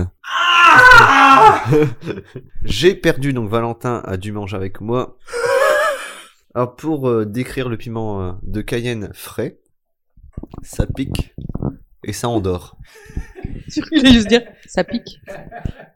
J'ai 2.65 2.95
perdu, 2.95 3.33
donc 3.33 3.49
Valentin 3.49 4.03
a 4.05 4.17
dû 4.17 4.33
manger 4.33 4.57
avec 4.57 4.81
moi. 4.81 5.17
Alors 6.55 6.75
pour 6.75 7.09
euh, 7.09 7.25
décrire 7.25 7.69
le 7.69 7.77
piment 7.77 8.21
euh, 8.21 8.33
de 8.43 8.61
Cayenne 8.61 9.11
frais, 9.15 9.59
ça 10.63 10.87
pique 10.87 11.35
et 12.05 12.13
ça 12.13 12.29
endort. 12.29 12.77
Je 13.69 13.81
voulais 13.99 14.13
juste 14.13 14.29
dire, 14.29 14.43
ça 14.67 14.85
pique. 14.85 15.21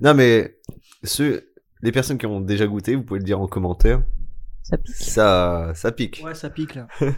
Non 0.00 0.14
mais 0.14 0.56
ceux, 1.02 1.50
les 1.82 1.92
personnes 1.92 2.18
qui 2.18 2.26
ont 2.26 2.40
déjà 2.40 2.66
goûté, 2.66 2.94
vous 2.94 3.02
pouvez 3.02 3.20
le 3.20 3.24
dire 3.26 3.40
en 3.40 3.46
commentaire. 3.46 4.02
Ça 4.62 4.78
pique. 4.78 4.94
Ça, 4.96 5.72
ça 5.74 5.92
pique. 5.92 6.22
ouais, 6.24 6.34
ça 6.34 6.48
pique 6.50 6.74
là. 6.74 6.86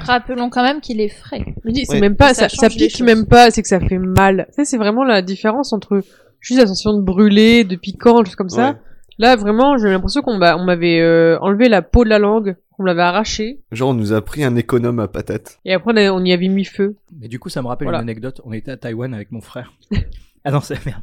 Rappelons 0.00 0.50
quand 0.50 0.62
même 0.62 0.80
qu'il 0.80 1.00
est 1.00 1.08
frais. 1.08 1.44
C'est 1.64 1.90
Ouais. 1.92 2.00
même 2.00 2.16
pas, 2.16 2.34
Ça 2.34 2.48
pique 2.68 3.00
même 3.00 3.26
pas, 3.26 3.50
c'est 3.50 3.62
que 3.62 3.68
ça 3.68 3.80
fait 3.80 3.98
mal. 3.98 4.46
Ça, 4.50 4.64
c'est 4.64 4.76
vraiment 4.76 5.04
la 5.04 5.22
différence 5.22 5.72
entre 5.72 6.02
juste 6.40 6.60
la 6.60 6.66
sensation 6.66 6.92
de 6.94 7.00
brûler, 7.02 7.64
de 7.64 7.76
piquant, 7.76 8.20
des 8.20 8.26
choses 8.26 8.36
comme 8.36 8.48
ça. 8.50 8.70
Ouais. 8.72 8.76
Là, 9.18 9.36
vraiment, 9.36 9.78
j'ai 9.78 9.88
l'impression 9.88 10.20
qu'on 10.20 10.36
m'a- 10.36 10.56
on 10.56 10.64
m'avait 10.64 11.00
euh, 11.00 11.38
enlevé 11.40 11.68
la 11.70 11.80
peau 11.80 12.04
de 12.04 12.10
la 12.10 12.18
langue, 12.18 12.56
me 12.82 12.86
l'avait 12.88 13.02
arrachée, 13.02 13.60
Genre 13.72 13.90
on 13.90 13.94
nous 13.94 14.12
a 14.12 14.22
pris 14.22 14.44
un 14.44 14.54
économe 14.56 15.00
à 15.00 15.08
patates. 15.08 15.58
et 15.64 15.72
après 15.72 15.92
on, 15.92 15.96
a- 15.96 16.10
on 16.12 16.24
y 16.24 16.32
avait 16.32 16.48
mis 16.48 16.64
feu. 16.64 16.96
Mais 17.18 17.28
du 17.28 17.38
coup, 17.38 17.48
ça 17.48 17.62
me 17.62 17.68
rappelle 17.68 17.86
Voilà. 17.86 17.98
une 17.98 18.02
anecdote. 18.08 18.40
On 18.44 18.52
était 18.52 18.70
à 18.72 18.76
Taïwan 18.76 19.12
avec 19.14 19.32
mon 19.32 19.40
frère. 19.40 19.72
ah 20.44 20.50
non, 20.50 20.60
c'est 20.60 20.84
merde. 20.86 21.02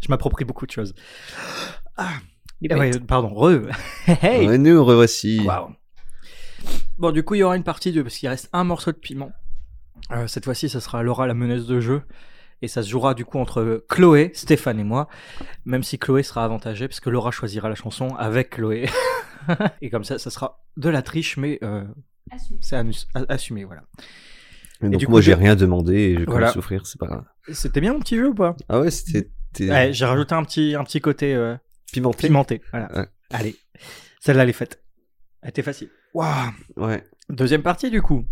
Je 0.00 0.08
m'approprie 0.08 0.44
beaucoup 0.44 0.66
de 0.66 0.70
choses. 0.72 0.94
Ah, 1.96 2.08
ah 2.70 2.78
ouais, 2.78 2.90
pardon. 3.00 3.34
Re. 3.34 3.68
hey. 4.22 4.46
Ouais, 4.46 4.58
nous 4.58 4.84
revoici. 4.84 5.40
Waouh. 5.44 5.70
Bon, 6.98 7.10
du 7.10 7.22
coup, 7.24 7.34
il 7.34 7.38
y 7.38 7.42
aura 7.42 7.56
une 7.56 7.64
partie 7.64 7.92
2 7.92 8.02
parce 8.02 8.16
qu'il 8.16 8.28
reste 8.28 8.48
un 8.52 8.64
morceau 8.64 8.92
de 8.92 8.96
piment. 8.96 9.32
Euh, 10.12 10.26
cette 10.26 10.44
fois-ci, 10.44 10.68
ça 10.68 10.80
sera 10.80 11.02
Laura 11.02 11.26
la 11.26 11.34
meneuse 11.34 11.66
de 11.66 11.80
jeu. 11.80 12.02
Et 12.64 12.68
ça 12.68 12.82
se 12.84 12.88
jouera 12.88 13.14
du 13.14 13.24
coup 13.24 13.38
entre 13.40 13.84
Chloé, 13.88 14.30
Stéphane 14.34 14.78
et 14.78 14.84
moi. 14.84 15.08
Même 15.64 15.82
si 15.82 15.98
Chloé 15.98 16.22
sera 16.22 16.44
avantagée 16.44 16.86
parce 16.86 17.00
que 17.00 17.10
Laura 17.10 17.32
choisira 17.32 17.68
la 17.68 17.74
chanson 17.74 18.14
avec 18.16 18.50
Chloé. 18.50 18.88
et 19.82 19.90
comme 19.90 20.04
ça, 20.04 20.18
ça 20.18 20.30
sera 20.30 20.64
de 20.76 20.88
la 20.88 21.02
triche, 21.02 21.36
mais 21.36 21.58
euh, 21.62 21.84
c'est 22.60 22.76
assumé, 23.28 23.64
voilà. 23.64 23.82
Et 24.82 24.88
donc 24.88 24.96
du 24.98 25.06
moi 25.06 25.18
coup, 25.20 25.22
j'ai 25.22 25.32
je- 25.32 25.36
rien 25.36 25.54
demandé 25.56 25.94
et 25.94 26.14
je 26.14 26.18
vais 26.20 26.24
quand 26.26 26.32
Voilà. 26.32 26.46
même 26.48 26.54
souffrir, 26.54 26.86
c'est 26.86 26.98
pas 26.98 27.06
grave. 27.06 27.24
C'était 27.52 27.80
bien 27.80 27.92
mon 27.92 28.00
petit 28.00 28.16
jeu 28.16 28.28
ou 28.28 28.34
pas? 28.34 28.56
Ah 28.68 28.80
ouais, 28.80 28.90
c'était 28.90 29.28
Ouais, 29.60 29.92
j'ai 29.92 30.04
rajouté 30.06 30.34
un 30.34 30.42
petit, 30.44 30.74
un 30.74 30.82
petit 30.84 31.00
côté 31.00 31.34
euh, 31.34 31.56
pimenté. 31.92 32.26
pimenté. 32.26 32.62
Voilà. 32.72 32.90
Ouais. 32.98 33.06
Allez, 33.30 33.56
celle-là, 34.20 34.42
elle 34.44 34.48
est 34.48 34.54
faite. 34.54 34.82
Elle 35.42 35.50
était 35.50 35.62
facile. 35.62 35.90
Waouh. 36.14 36.50
Ouais. 36.76 37.04
Deuxième 37.28 37.62
partie, 37.62 37.90
du 37.90 38.00
coup. 38.02 38.24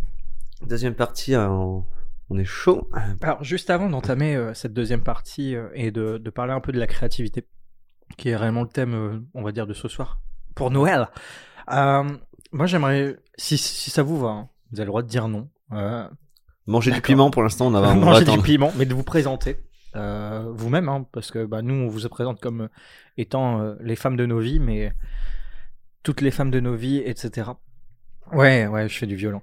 Deuxième 0.66 0.94
partie, 0.94 1.34
euh, 1.34 1.48
on 1.48 1.84
on 2.32 2.38
est 2.38 2.44
chaud. 2.44 2.88
Alors, 3.22 3.42
juste 3.42 3.70
avant 3.70 3.88
d'entamer 3.90 4.36
euh, 4.36 4.54
cette 4.54 4.72
deuxième 4.72 5.02
partie 5.02 5.56
euh, 5.56 5.68
et 5.74 5.90
de, 5.90 6.16
de 6.18 6.30
parler 6.30 6.52
un 6.52 6.60
peu 6.60 6.70
de 6.70 6.78
la 6.78 6.86
créativité, 6.86 7.44
qui 8.16 8.28
est 8.28 8.36
réellement 8.36 8.62
le 8.62 8.68
thème, 8.68 8.94
euh, 8.94 9.18
on 9.34 9.42
va 9.42 9.50
dire, 9.52 9.66
de 9.66 9.74
ce 9.74 9.88
soir, 9.88 10.20
pour 10.54 10.70
Noël, 10.70 11.08
euh, 11.72 12.04
moi 12.52 12.66
j'aimerais, 12.66 13.16
si, 13.36 13.56
si 13.58 13.90
ça 13.90 14.02
vous 14.02 14.18
va, 14.18 14.28
hein, 14.28 14.48
vous 14.72 14.78
avez 14.80 14.84
le 14.86 14.90
droit 14.90 15.02
de 15.02 15.08
dire 15.08 15.28
non. 15.28 15.48
Euh, 15.72 16.06
Manger 16.66 16.90
du 16.92 17.00
piment 17.00 17.30
pour 17.30 17.42
l'instant, 17.42 17.66
on, 17.68 17.74
a- 17.74 17.80
on 17.92 17.94
manger 18.00 18.24
du 18.24 18.38
piment, 18.40 18.70
mais 18.76 18.86
de 18.86 18.94
vous 18.94 19.02
présenter 19.02 19.56
euh, 19.96 20.44
vous-même, 20.54 20.88
hein, 20.88 21.06
parce 21.12 21.30
que 21.32 21.44
bah, 21.44 21.62
nous, 21.62 21.74
on 21.74 21.88
vous 21.88 22.08
présente 22.08 22.40
comme 22.40 22.68
étant 23.16 23.74
les 23.80 23.96
femmes 23.96 24.16
de 24.16 24.24
nos 24.26 24.38
vies, 24.38 24.60
mais 24.60 24.92
toutes 26.02 26.20
les 26.20 26.30
femmes 26.30 26.50
de 26.50 26.60
nos 26.60 26.74
vies, 26.74 26.98
etc. 26.98 27.50
Ouais, 28.32 28.66
ouais, 28.68 28.88
je 28.88 28.96
fais 28.96 29.06
du 29.06 29.16
violon. 29.16 29.42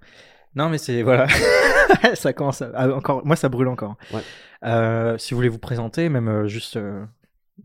Non, 0.55 0.70
mais 0.70 0.78
c'est 0.78 1.01
voilà, 1.03 1.28
ça 2.16 2.32
commence 2.34 2.62
à- 2.62 2.95
encore. 2.95 3.26
Moi, 3.26 3.36
ça 3.36 3.49
brûle 3.49 3.68
encore. 3.68 3.95
Ouais. 4.14 4.22
Euh, 4.64 5.18
si 5.18 5.34
vous 5.34 5.38
voulez 5.38 5.49
vous 5.49 5.60
présenter, 5.60 6.08
même 6.10 6.47
juste 6.47 6.80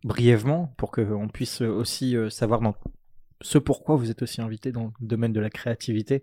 brièvement, 0.04 0.74
pour 0.76 0.90
qu'on 0.90 1.28
puisse 1.28 1.60
aussi 1.60 2.16
savoir 2.30 2.60
dans 2.60 2.74
ce 3.42 3.58
pourquoi 3.58 3.96
vous 3.96 4.10
êtes 4.10 4.22
aussi 4.22 4.40
invité 4.40 4.72
dans 4.72 4.92
le 5.00 5.06
domaine 5.06 5.32
de 5.32 5.40
la 5.40 5.50
créativité. 5.50 6.22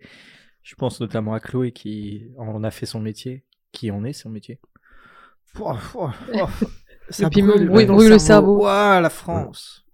Je 0.64 0.76
pense 0.76 1.00
notamment 1.00 1.34
à 1.34 1.40
Chloé 1.40 1.72
qui 1.72 2.28
en 2.38 2.64
a 2.64 2.72
fait 2.72 2.86
son 2.86 3.00
métier, 3.00 3.44
qui 3.72 3.92
en 3.92 4.04
est 4.04 4.14
son 4.14 4.30
métier. 4.30 4.60
Pouah, 5.54 5.78
pouah, 5.92 6.14
pouah. 6.32 6.50
Ça 7.10 7.28
brûle, 7.30 7.68
brûle- 7.70 7.88
brûle 7.88 8.10
le 8.10 8.20
cerveau. 8.20 8.64
Ouah, 8.64 9.02
la 9.02 9.10
France. 9.10 9.86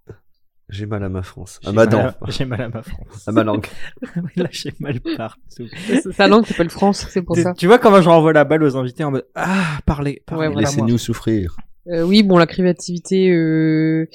J'ai 0.67 0.85
mal 0.87 1.03
à 1.03 1.09
ma 1.09 1.21
France. 1.21 1.59
À 1.63 1.71
ma 1.71 1.85
dent. 1.85 2.11
J'ai 2.27 2.45
mal 2.45 2.61
à 2.61 2.69
ma 2.69 2.81
France. 2.81 3.27
À 3.27 3.31
ma 3.31 3.43
langue. 3.43 3.67
Là, 4.35 4.47
j'ai 4.51 4.73
mal 4.79 4.99
partout. 4.99 5.67
Sa 6.11 6.27
langue 6.27 6.45
s'appelle 6.45 6.71
France, 6.71 7.05
c'est 7.09 7.21
pour 7.21 7.37
ça. 7.37 7.53
Tu 7.53 7.67
vois 7.67 7.77
comment 7.77 8.01
je 8.01 8.09
renvoie 8.09 8.33
la 8.33 8.45
balle 8.45 8.63
aux 8.63 8.75
invités 8.75 9.03
en 9.03 9.11
mode 9.11 9.27
Ah, 9.35 9.79
parlez, 9.85 10.23
parlez. 10.25 10.47
Ouais. 10.47 10.61
Laissez-nous 10.61 10.97
souffrir. 10.97 11.55
Euh, 11.87 12.01
oui, 12.01 12.23
bon, 12.23 12.37
la 12.37 12.47
créativité, 12.47 13.29
euh... 13.31 14.09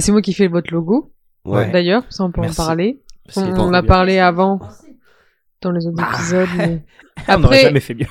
c'est 0.00 0.10
moi 0.10 0.22
qui 0.22 0.32
fais 0.32 0.48
votre 0.48 0.74
logo, 0.74 1.12
Ouais. 1.44 1.70
D'ailleurs, 1.70 2.04
ça 2.10 2.24
on 2.24 2.30
peut 2.30 2.40
Merci. 2.40 2.60
en 2.60 2.66
parler. 2.66 3.00
On, 3.36 3.42
on 3.60 3.70
l'a 3.70 3.82
parlé 3.82 4.18
avant, 4.18 4.60
dans 5.60 5.70
les 5.72 5.86
autres 5.86 6.02
épisodes. 6.14 6.48
mais- 6.56 6.82
On 7.28 7.32
n'aurait 7.38 7.44
Après, 7.44 7.62
jamais 7.64 7.80
fait 7.80 7.94
mieux. 7.94 8.06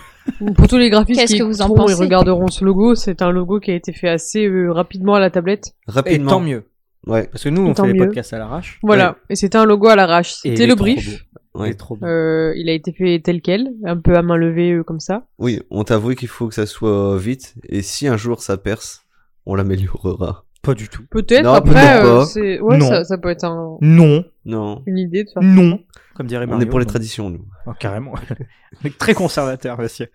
pour 0.56 0.68
tous 0.68 0.78
les 0.78 0.90
graphistes 0.92 1.26
qui 1.26 1.40
que 1.40 1.44
vous 1.44 1.62
en 1.64 1.88
et 1.88 1.94
regarderont 1.96 2.48
ce 2.48 2.64
logo, 2.64 2.94
c'est 2.94 3.22
un 3.24 3.32
logo 3.32 3.60
qui 3.60 3.72
a 3.72 3.76
été 3.76 3.94
fait 3.94 4.08
assez 4.10 4.46
euh, 4.46 4.72
rapidement 4.72 5.16
à 5.16 5.20
la 5.20 5.32
tablette. 5.32 5.70
Et 5.88 5.92
Rapidement. 5.92 6.30
tant 6.30 6.40
mieux. 6.40 6.66
Ouais. 7.08 7.28
Parce 7.32 7.44
que 7.44 7.50
nous, 7.50 7.66
on 7.66 7.74
Tant 7.74 7.84
fait 7.86 7.94
les 7.94 8.00
mieux. 8.00 8.06
podcasts 8.06 8.32
à 8.34 8.38
l'arrache. 8.38 8.80
Voilà, 8.84 9.18
et 9.30 9.36
c'était 9.36 9.58
un 9.58 9.66
logo 9.66 9.88
à 9.88 9.96
l'arrache. 9.96 10.34
Et 10.46 10.50
C'était 10.52 10.68
le 10.68 10.76
brief. 10.76 11.26
Ouais. 11.56 11.74
trop 11.74 11.96
beau. 11.98 12.06
Euh, 12.06 12.54
il 12.56 12.70
a 12.70 12.74
été 12.74 12.94
fait 12.94 13.20
tel 13.24 13.42
quel, 13.42 13.72
un 13.86 13.98
peu 13.98 14.16
à 14.16 14.22
main 14.22 14.38
levée 14.38 14.72
euh, 14.74 14.84
comme 14.84 15.00
ça. 15.00 15.26
Oui, 15.40 15.60
on 15.72 15.84
t'a 15.84 15.96
avoué 15.96 16.16
qu'il 16.16 16.28
faut 16.28 16.48
que 16.48 16.54
ça 16.54 16.68
soit 16.68 17.18
vite. 17.18 17.56
Et 17.68 17.82
si 17.82 18.08
un 18.08 18.18
jour 18.18 18.42
ça 18.44 18.58
perce, 18.58 19.02
on 19.48 19.56
l'améliorera. 19.56 20.46
Pas 20.62 20.74
du 20.76 20.90
tout. 20.90 21.04
Peut-être 21.10 21.44
Non, 21.44 21.54
après, 21.54 21.72
peut-être 21.74 22.06
euh, 22.06 22.18
pas. 22.20 22.26
c'est 22.26 22.60
ouais, 22.60 22.78
Non. 22.78 22.88
ça, 22.88 23.04
ça 23.04 23.18
peut 23.18 23.30
être 23.30 23.44
un- 23.46 23.78
Non. 23.82 24.24
Non. 24.46 24.84
une 24.86 25.00
idée 25.00 25.24
de 25.24 25.30
faire. 25.30 25.42
Non. 25.42 25.80
Comme 26.16 26.28
dirait 26.28 26.46
On 26.46 26.50
Mario. 26.50 26.66
est 26.66 26.70
pour 26.70 26.78
les 26.80 26.86
non. 26.86 26.90
traditions, 26.90 27.30
nous. 27.32 27.46
Oh, 27.66 27.72
carrément. 27.80 28.14
On 28.84 28.88
est 28.88 28.98
très 28.98 29.14
conservateur, 29.14 29.80
monsieur. 29.80 30.08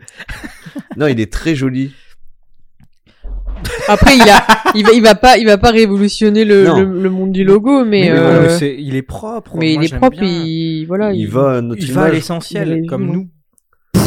Non, 0.97 1.09
il 1.09 1.21
est 1.21 1.33
très 1.33 1.55
joli. 1.55 1.93
Après, 3.89 4.17
il 4.17 4.23
a, 4.23 4.47
il 4.75 4.85
va, 4.85 4.93
il 4.93 5.03
va 5.03 5.15
pas, 5.15 5.37
il 5.39 5.47
va 5.47 5.59
pas 5.59 5.71
révolutionner 5.71 6.45
le, 6.45 6.65
Non. 6.67 6.81
le, 6.81 7.03
le 7.03 7.11
monde 7.11 7.33
du 7.33 7.43
logo, 7.45 7.85
mais, 7.85 8.03
Mais, 8.03 8.11
euh, 8.11 8.49
c'est- 8.59 8.77
il 8.79 8.95
est 8.97 9.03
propre. 9.03 9.57
mais 9.57 9.75
moi, 9.75 9.83
il 9.83 9.85
est 9.85 9.89
j'aime 9.89 9.99
propre, 10.01 10.19
bien. 10.21 10.29
il, 10.45 10.85
voilà, 10.87 11.13
il 11.13 11.27
va 11.29 11.57
à 11.57 11.61
notre 11.63 11.83
Il 11.83 11.93
va 11.93 12.03
à 12.03 12.05
image. 12.05 12.15
l'essentiel, 12.17 12.69
Il 12.69 12.85
est 12.85 12.87
comme 12.87 13.03
vivant. 13.11 13.15
nous. 13.95 14.03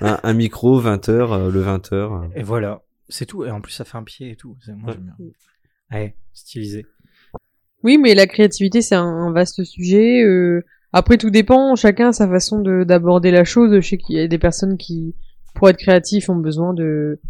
un, 0.00 0.18
un 0.22 0.32
micro 0.32 0.78
20 0.78 1.08
heures 1.08 1.32
euh, 1.32 1.50
le 1.50 1.60
20 1.60 1.92
heures 1.92 2.24
Et 2.36 2.42
voilà, 2.42 2.82
c'est 3.08 3.26
tout. 3.26 3.44
Et 3.44 3.50
en 3.50 3.60
plus, 3.60 3.72
ça 3.72 3.84
fait 3.84 3.98
un 3.98 4.02
pied 4.04 4.30
et 4.30 4.36
tout. 4.36 4.56
C'est- 4.64 4.72
Moi, 4.72 4.88
Ouais. 4.90 4.94
j'aime 4.94 5.04
bien. 5.18 5.26
Ouais, 5.92 6.14
stylisé. 6.32 6.86
Oui, 7.84 7.98
mais 7.98 8.14
la 8.14 8.26
créativité, 8.26 8.80
c'est 8.82 8.94
un, 8.94 9.32
vaste 9.32 9.64
sujet. 9.64 10.22
euh, 10.22 10.64
Après, 10.92 11.18
tout 11.18 11.30
dépend. 11.30 11.74
Chacun 11.76 12.08
a 12.08 12.12
sa 12.12 12.28
façon 12.28 12.60
de 12.60 12.84
d'aborder 12.84 13.30
la 13.30 13.44
chose. 13.44 13.74
Je 13.80 13.86
sais 13.86 13.98
qu'il 13.98 14.16
y 14.16 14.20
a 14.20 14.28
des 14.28 14.38
personnes 14.38 14.76
qui, 14.78 15.14
pour 15.54 15.68
être 15.68 15.78
créatifs, 15.78 16.28
ont 16.28 16.36
besoin 16.36 16.74
de 16.74 17.20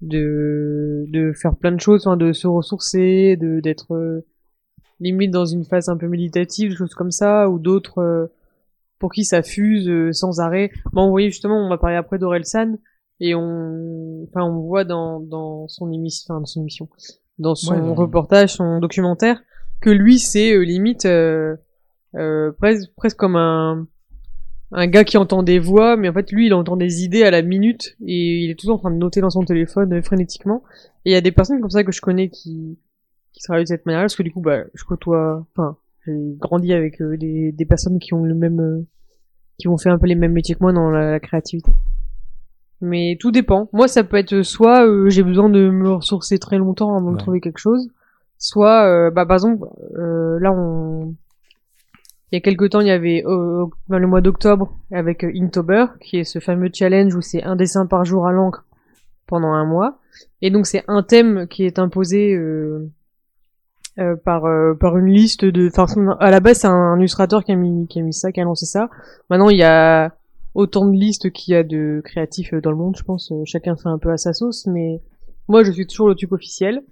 de 0.00 1.04
de 1.08 1.32
faire 1.34 1.54
plein 1.56 1.72
de 1.72 1.80
choses, 1.80 2.06
enfin, 2.06 2.16
de 2.16 2.32
se 2.32 2.46
ressourcer, 2.46 3.36
de 3.36 3.60
d'être 3.60 3.94
euh, 3.94 4.24
limite 5.00 5.30
dans 5.30 5.44
une 5.46 5.64
phase 5.64 5.88
un 5.88 5.96
peu 5.96 6.08
méditative, 6.08 6.70
des 6.70 6.76
choses 6.76 6.94
comme 6.94 7.10
ça, 7.10 7.48
ou 7.50 7.58
d'autres 7.58 7.98
euh, 7.98 8.26
pour 8.98 9.12
qui 9.12 9.24
ça 9.24 9.42
fuse 9.42 9.88
euh, 9.88 10.12
sans 10.12 10.40
arrêt. 10.40 10.70
Bon, 10.92 11.04
vous 11.04 11.10
voyez 11.10 11.30
justement, 11.30 11.64
on 11.64 11.68
va 11.68 11.78
parler 11.78 11.96
après 11.96 12.18
d'Orelsan 12.18 12.76
et 13.20 13.34
on, 13.34 14.24
enfin, 14.28 14.44
on 14.44 14.60
voit 14.60 14.84
dans 14.84 15.20
dans 15.20 15.68
son 15.68 15.92
émission, 15.92 16.34
enfin, 16.34 16.40
dans 16.40 16.46
son 16.46 16.60
émission, 16.62 16.88
dans 17.40 17.54
son 17.54 17.74
Ouais, 17.74 17.94
reportage, 17.94 18.54
son 18.54 18.78
documentaire, 18.78 19.42
que 19.80 19.90
lui 19.90 20.18
c'est 20.18 20.52
euh, 20.52 20.60
limite 20.62 21.06
euh, 21.06 21.56
euh, 22.14 22.52
presque 22.52 22.90
presque 22.96 23.16
comme 23.16 23.36
un 23.36 23.86
un 24.72 24.86
gars 24.86 25.04
qui 25.04 25.16
entend 25.16 25.42
des 25.42 25.58
voix, 25.58 25.96
mais 25.96 26.08
en 26.08 26.12
fait 26.12 26.30
lui 26.30 26.46
il 26.46 26.54
entend 26.54 26.76
des 26.76 27.02
idées 27.02 27.24
à 27.24 27.30
la 27.30 27.42
minute 27.42 27.96
et 28.06 28.44
il 28.44 28.50
est 28.50 28.54
toujours 28.58 28.76
en 28.76 28.78
train 28.78 28.90
de 28.90 28.96
noter 28.96 29.20
dans 29.20 29.30
son 29.30 29.44
téléphone 29.44 29.92
euh, 29.94 30.02
frénétiquement. 30.02 30.62
Et 31.04 31.10
il 31.10 31.12
y 31.12 31.16
a 31.16 31.20
des 31.20 31.32
personnes 31.32 31.60
comme 31.60 31.70
ça 31.70 31.82
que 31.82 31.92
je 31.92 32.00
connais 32.00 32.28
qui 32.28 32.78
qui 33.32 33.42
travaillent 33.42 33.64
de 33.64 33.68
cette 33.68 33.86
manière 33.86 34.02
parce 34.02 34.16
que 34.16 34.22
du 34.22 34.32
coup 34.32 34.40
bah 34.40 34.64
je 34.74 34.84
côtoie, 34.84 35.44
enfin 35.56 35.76
j'ai 36.06 36.36
grandi 36.38 36.72
avec 36.72 37.00
euh, 37.00 37.16
des 37.16 37.52
des 37.52 37.64
personnes 37.64 37.98
qui 37.98 38.14
ont 38.14 38.24
le 38.24 38.34
même 38.34 38.60
euh, 38.60 38.86
qui 39.58 39.68
ont 39.68 39.76
fait 39.76 39.90
un 39.90 39.98
peu 39.98 40.06
les 40.06 40.14
mêmes 40.14 40.32
métiers 40.32 40.54
que 40.54 40.60
moi 40.60 40.72
dans 40.72 40.90
la, 40.90 41.12
la 41.12 41.20
créativité. 41.20 41.72
Mais 42.80 43.16
tout 43.20 43.30
dépend. 43.30 43.68
Moi, 43.72 43.88
ça 43.88 44.04
peut 44.04 44.16
être 44.16 44.42
soit 44.42 44.86
euh, 44.86 45.10
j'ai 45.10 45.22
besoin 45.22 45.48
de 45.50 45.68
me 45.70 45.90
ressourcer 45.92 46.38
très 46.38 46.56
longtemps 46.58 46.96
avant 46.96 47.10
de 47.10 47.16
Ouais. 47.16 47.22
trouver 47.22 47.40
quelque 47.40 47.58
chose, 47.58 47.88
soit, 48.38 48.84
euh, 48.86 49.10
bah, 49.10 49.26
par 49.26 49.34
exemple, 49.36 49.66
euh, 49.98 50.38
là, 50.40 50.50
on... 50.52 51.14
il 52.32 52.36
y 52.36 52.38
a 52.38 52.40
quelque 52.40 52.64
temps, 52.64 52.80
il 52.80 52.86
y 52.86 52.90
avait 52.90 53.22
euh, 53.26 53.66
dans 53.88 53.98
le 53.98 54.06
mois 54.06 54.22
d'octobre 54.22 54.72
avec 54.92 55.24
euh, 55.24 55.32
Inktober, 55.34 55.86
qui 56.00 56.18
est 56.18 56.24
ce 56.24 56.38
fameux 56.38 56.70
challenge 56.72 57.14
où 57.14 57.20
c'est 57.20 57.42
un 57.42 57.56
dessin 57.56 57.84
par 57.86 58.04
jour 58.06 58.26
à 58.26 58.32
l'encre 58.32 58.64
pendant 59.26 59.52
un 59.52 59.66
mois. 59.66 59.98
Et 60.40 60.50
donc, 60.50 60.66
c'est 60.66 60.82
un 60.88 61.02
thème 61.02 61.46
qui 61.48 61.64
est 61.66 61.78
imposé 61.78 62.34
euh, 62.34 62.88
euh, 63.98 64.16
par 64.16 64.46
euh, 64.46 64.72
par 64.74 64.96
une 64.96 65.06
liste 65.12 65.44
de. 65.44 65.68
Enfin, 65.76 66.16
à 66.18 66.30
la 66.30 66.40
base, 66.40 66.58
c'est 66.60 66.66
un 66.68 66.96
illustrateur 66.96 67.44
qui 67.44 67.52
a 67.52 67.56
mis 67.56 67.86
qui 67.88 68.00
a 68.00 68.02
mis 68.02 68.14
ça, 68.14 68.32
qui 68.32 68.40
a 68.40 68.44
lancé 68.44 68.64
ça. 68.64 68.88
Maintenant, 69.28 69.50
il 69.50 69.58
y 69.58 69.62
a 69.64 70.14
autant 70.54 70.86
de 70.86 70.96
listes 70.96 71.30
qu'il 71.30 71.52
y 71.52 71.56
a 71.56 71.62
de 71.62 72.00
créatifs 72.04 72.52
euh, 72.54 72.60
dans 72.60 72.70
le 72.70 72.76
monde, 72.76 72.96
je 72.96 73.02
pense. 73.04 73.30
Euh, 73.32 73.42
Chacun 73.44 73.76
fait 73.76 73.88
un 73.88 73.98
peu 73.98 74.10
à 74.10 74.16
sa 74.16 74.32
sauce, 74.32 74.66
mais 74.66 75.00
moi, 75.48 75.64
je 75.64 75.72
suis 75.72 75.86
toujours 75.86 76.08
le 76.08 76.14
truc 76.14 76.32
officiel. 76.32 76.82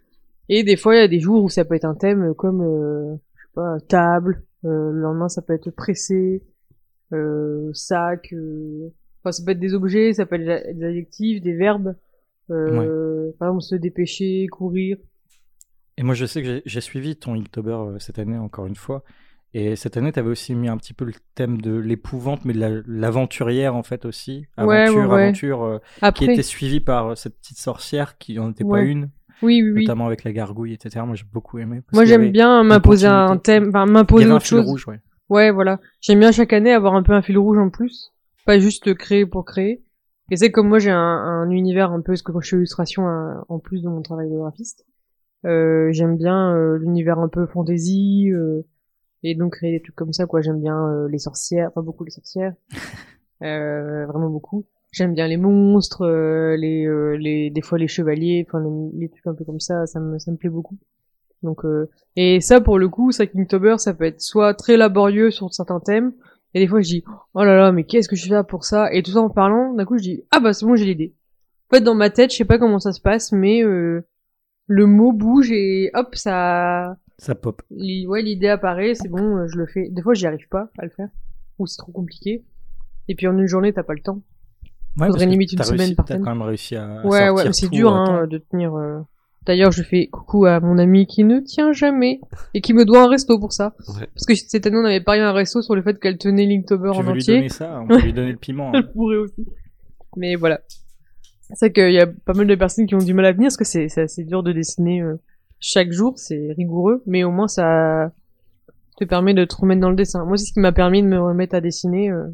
Et 0.48 0.62
des 0.64 0.76
fois, 0.76 0.94
il 0.96 0.98
y 1.00 1.02
a 1.02 1.08
des 1.08 1.20
jours 1.20 1.42
où 1.44 1.48
ça 1.48 1.64
peut 1.64 1.74
être 1.74 1.84
un 1.84 1.94
thème 1.94 2.30
euh, 2.30 2.34
comme, 2.34 2.62
euh, 2.62 3.14
je 3.36 3.42
sais 3.42 3.52
pas, 3.54 3.76
table. 3.88 4.42
Euh, 4.64 4.90
le 4.92 5.00
lendemain, 5.00 5.28
ça 5.28 5.42
peut 5.42 5.52
être 5.54 5.70
pressé, 5.70 6.42
euh, 7.12 7.70
sac. 7.74 8.32
Enfin, 9.22 9.32
ça 9.32 9.44
peut 9.44 9.50
être 9.52 9.60
des 9.60 9.74
objets, 9.74 10.12
ça 10.14 10.26
peut 10.26 10.36
être 10.36 10.76
des 10.76 10.84
adjectifs, 10.84 11.42
des 11.42 11.52
verbes. 11.54 11.94
Par 12.48 13.48
exemple, 13.48 13.62
se 13.62 13.74
dépêcher, 13.74 14.46
courir. 14.48 14.96
Et 15.98 16.02
moi, 16.02 16.14
je 16.14 16.24
sais 16.24 16.42
que 16.42 16.62
j'ai- 16.64 16.80
suivi 16.80 17.16
ton 17.16 17.34
Inktober 17.34 17.96
cette 17.98 18.18
année, 18.18 18.38
encore 18.38 18.66
une 18.66 18.76
fois. 18.76 19.02
Et 19.54 19.76
cette 19.76 19.96
année, 19.96 20.12
tu 20.12 20.18
avais 20.18 20.28
aussi 20.28 20.54
mis 20.54 20.68
un 20.68 20.76
petit 20.76 20.92
peu 20.94 21.04
le 21.06 21.12
thème 21.34 21.60
de 21.60 21.74
l'épouvante, 21.74 22.44
mais 22.44 22.52
de 22.52 22.60
la- 22.60 22.82
l'aventurière, 22.86 23.74
en 23.74 23.82
fait, 23.82 24.04
aussi. 24.04 24.46
Aventure, 24.56 24.96
ouais, 25.08 25.14
ouais. 25.14 25.22
aventure, 25.22 25.62
euh, 25.62 25.78
qui 25.78 26.04
Après, 26.04 26.24
était 26.26 26.42
suivie 26.42 26.80
par 26.80 27.08
euh, 27.08 27.14
cette 27.14 27.38
petite 27.38 27.58
sorcière 27.58 28.18
qui 28.18 28.38
en 28.38 28.50
était 28.50 28.64
pas 28.64 28.82
une, 28.82 29.08
oui, 29.42 29.62
oui, 29.62 29.70
oui. 29.72 29.80
notamment 29.84 30.06
avec 30.06 30.24
la 30.24 30.32
gargouille, 30.32 30.74
etc. 30.74 31.04
Moi, 31.06 31.14
j'ai 31.16 31.24
beaucoup 31.32 31.58
aimé. 31.58 31.80
Moi, 31.92 32.04
j'aime 32.04 32.30
bien 32.30 32.62
m'imposer 32.62 33.06
un 33.06 33.36
thème, 33.38 33.68
enfin, 33.70 33.86
m'imposer 33.86 34.24
avait 34.24 34.32
un 34.32 34.36
autre 34.36 34.44
fil 34.46 34.58
chose. 34.58 34.66
rouge, 34.66 34.86
ouais. 34.88 35.00
Ouais, 35.30 35.50
voilà. 35.50 35.78
J'aime 36.00 36.20
bien 36.20 36.32
chaque 36.32 36.52
année 36.52 36.72
avoir 36.72 36.94
un 36.94 37.02
peu 37.02 37.12
un 37.12 37.22
fil 37.22 37.38
rouge 37.38 37.58
en 37.58 37.70
plus. 37.70 38.12
Pas 38.44 38.58
juste 38.58 38.94
créer 38.94 39.26
pour 39.26 39.44
créer. 39.44 39.82
Et 40.30 40.36
c'est 40.36 40.50
comme 40.50 40.68
moi 40.68 40.78
j'ai 40.78 40.90
un, 40.90 40.98
un 40.98 41.48
univers 41.50 41.90
un 41.92 42.00
peu, 42.02 42.12
parce 42.12 42.22
que 42.22 42.32
quand 42.32 42.40
je 42.42 42.50
fais 42.50 42.56
illustration 42.56 43.06
un- 43.08 43.44
en 43.48 43.58
plus 43.58 43.82
de 43.82 43.88
mon 43.88 44.02
travail 44.02 44.30
de 44.30 44.36
graphiste, 44.36 44.84
euh, 45.46 45.88
j'aime 45.92 46.16
bien 46.16 46.54
euh, 46.54 46.78
l'univers 46.78 47.18
un 47.18 47.28
peu 47.28 47.46
fantasy, 47.46 48.30
euh, 48.30 48.62
et 49.22 49.34
donc 49.34 49.54
créer 49.54 49.72
des 49.72 49.82
trucs 49.82 49.96
comme 49.96 50.12
ça, 50.12 50.26
quoi. 50.26 50.40
J'aime 50.40 50.60
bien 50.60 50.88
euh, 50.88 51.08
les 51.08 51.18
sorcières, 51.18 51.72
pas 51.72 51.82
beaucoup 51.82 52.04
les 52.04 52.10
sorcières. 52.10 52.54
euh, 53.42 54.06
vraiment 54.06 54.30
beaucoup. 54.30 54.64
J'aime 54.90 55.14
bien 55.14 55.28
les 55.28 55.36
monstres, 55.36 56.02
euh, 56.02 56.56
les, 56.56 56.86
euh, 56.86 57.16
les, 57.16 57.50
des 57.50 57.60
fois 57.60 57.78
les 57.78 57.88
chevaliers, 57.88 58.46
enfin 58.48 58.60
les, 58.60 59.00
les 59.00 59.08
trucs 59.08 59.26
un 59.26 59.34
peu 59.34 59.44
comme 59.44 59.60
ça, 59.60 59.86
ça 59.86 60.00
me, 60.00 60.18
ça 60.18 60.30
me 60.30 60.36
plaît 60.36 60.48
beaucoup. 60.48 60.78
Donc, 61.42 61.64
euh, 61.64 61.90
et 62.16 62.40
ça 62.40 62.60
pour 62.60 62.78
le 62.78 62.88
coup, 62.88 63.12
ça 63.12 63.26
Kingtober, 63.26 63.76
ça 63.78 63.92
peut 63.94 64.04
être 64.04 64.20
soit 64.20 64.54
très 64.54 64.76
laborieux 64.76 65.30
sur 65.30 65.52
certains 65.52 65.80
thèmes, 65.80 66.12
et 66.54 66.60
des 66.60 66.66
fois 66.66 66.80
je 66.80 66.88
dis, 66.88 67.04
oh 67.34 67.44
là 67.44 67.56
là, 67.56 67.70
mais 67.70 67.84
qu'est-ce 67.84 68.08
que 68.08 68.16
je 68.16 68.26
fais 68.26 68.32
là 68.34 68.44
pour 68.44 68.64
ça? 68.64 68.92
Et 68.92 69.02
tout 69.02 69.12
ça 69.12 69.20
en 69.20 69.28
parlant, 69.28 69.74
d'un 69.74 69.84
coup 69.84 69.98
je 69.98 70.02
dis, 70.02 70.22
ah 70.30 70.40
bah 70.40 70.52
c'est 70.54 70.64
bon, 70.64 70.74
j'ai 70.74 70.86
l'idée. 70.86 71.14
En 71.70 71.76
fait, 71.76 71.82
dans 71.82 71.94
ma 71.94 72.08
tête, 72.08 72.32
je 72.32 72.36
sais 72.36 72.44
pas 72.46 72.58
comment 72.58 72.78
ça 72.80 72.92
se 72.92 73.00
passe, 73.00 73.30
mais 73.32 73.62
euh, 73.62 74.06
le 74.66 74.86
mot 74.86 75.12
bouge 75.12 75.52
et 75.52 75.90
hop, 75.94 76.14
ça, 76.14 76.96
Ça 77.18 77.34
pop. 77.34 77.62
Ouais, 77.70 78.22
l'idée 78.22 78.48
apparaît, 78.48 78.94
c'est 78.94 79.08
bon, 79.08 79.36
euh, 79.38 79.46
je 79.48 79.58
le 79.58 79.66
fais. 79.66 79.88
Des 79.90 80.02
fois, 80.02 80.14
j'y 80.14 80.26
arrive 80.26 80.48
pas 80.48 80.70
à 80.78 80.84
le 80.84 80.90
faire, 80.90 81.08
ou 81.58 81.66
c'est 81.66 81.76
trop 81.78 81.92
compliqué. 81.92 82.44
Et 83.08 83.14
puis 83.14 83.26
en 83.26 83.36
une 83.36 83.46
journée, 83.46 83.72
t'as 83.72 83.82
pas 83.82 83.94
le 83.94 84.00
temps. 84.02 84.22
Ouais, 84.98 85.06
Faudrait 85.06 85.10
parce 85.10 85.24
que 85.24 85.30
limite 85.30 85.52
une 85.52 85.58
t'as 85.58 85.64
semaine 85.64 85.80
réussi- 85.90 85.94
par 85.94 86.06
T'as 86.06 86.18
quand 86.18 86.30
même 86.30 86.42
réussi 86.42 86.76
à. 86.76 87.04
ouais, 87.04 87.28
ouais, 87.30 87.52
c'est 87.52 87.70
dur 87.70 87.92
hein, 87.92 88.26
de 88.26 88.38
tenir. 88.38 88.74
euh. 88.74 89.00
D'ailleurs, 89.46 89.70
je 89.72 89.82
fais 89.82 90.08
coucou 90.08 90.44
à 90.44 90.60
mon 90.60 90.76
ami 90.78 91.06
qui 91.06 91.24
ne 91.24 91.40
tient 91.40 91.72
jamais 91.72 92.20
et 92.54 92.60
qui 92.60 92.74
me 92.74 92.84
doit 92.84 93.02
un 93.04 93.08
resto 93.08 93.38
pour 93.38 93.52
ça. 93.52 93.74
Ouais. 93.88 94.06
Parce 94.14 94.26
que 94.26 94.34
cette 94.34 94.66
année, 94.66 94.76
on 94.76 94.84
avait 94.84 95.00
parié 95.00 95.22
un 95.22 95.32
resto 95.32 95.62
sur 95.62 95.74
le 95.74 95.82
fait 95.82 95.98
qu'elle 95.98 96.18
tenait 96.18 96.44
Linktober 96.46 96.90
Tu 96.92 96.98
en 96.98 97.02
veux 97.02 97.12
lui 97.14 97.20
entier. 97.22 97.36
donner 97.36 97.48
ça 97.48 97.80
On 97.80 97.86
peut 97.88 98.00
lui 98.00 98.12
donner 98.12 98.32
le 98.32 98.36
piment. 98.36 98.68
hein. 98.68 98.72
Elle 98.74 98.92
pourrait 98.92 99.16
aussi. 99.16 99.46
Mais 100.16 100.34
voilà. 100.34 100.60
C'est 101.54 101.72
qu'il 101.72 101.92
y 101.92 102.00
a 102.00 102.06
pas 102.06 102.34
mal 102.34 102.46
de 102.46 102.54
personnes 102.56 102.86
qui 102.86 102.94
ont 102.94 102.98
du 102.98 103.14
mal 103.14 103.24
à 103.24 103.32
venir 103.32 103.46
parce 103.46 103.56
que 103.56 103.64
c'est 103.64 103.88
c'est 103.88 104.02
assez 104.02 104.24
dur 104.24 104.42
de 104.42 104.52
dessiner 104.52 105.00
euh, 105.00 105.14
chaque 105.60 105.92
jour, 105.92 106.18
c'est 106.18 106.52
rigoureux, 106.56 107.02
mais 107.06 107.24
au 107.24 107.30
moins 107.30 107.48
ça 107.48 108.12
te 108.96 109.04
permet 109.04 109.34
de 109.34 109.44
te 109.44 109.54
remettre 109.56 109.80
dans 109.80 109.90
le 109.90 109.96
dessin. 109.96 110.24
Moi, 110.24 110.36
c'est 110.36 110.46
ce 110.46 110.52
qui 110.52 110.60
m'a 110.60 110.72
permis 110.72 111.02
de 111.02 111.08
me 111.08 111.20
remettre 111.20 111.54
à 111.54 111.60
dessiner 111.60 112.10
euh, 112.10 112.24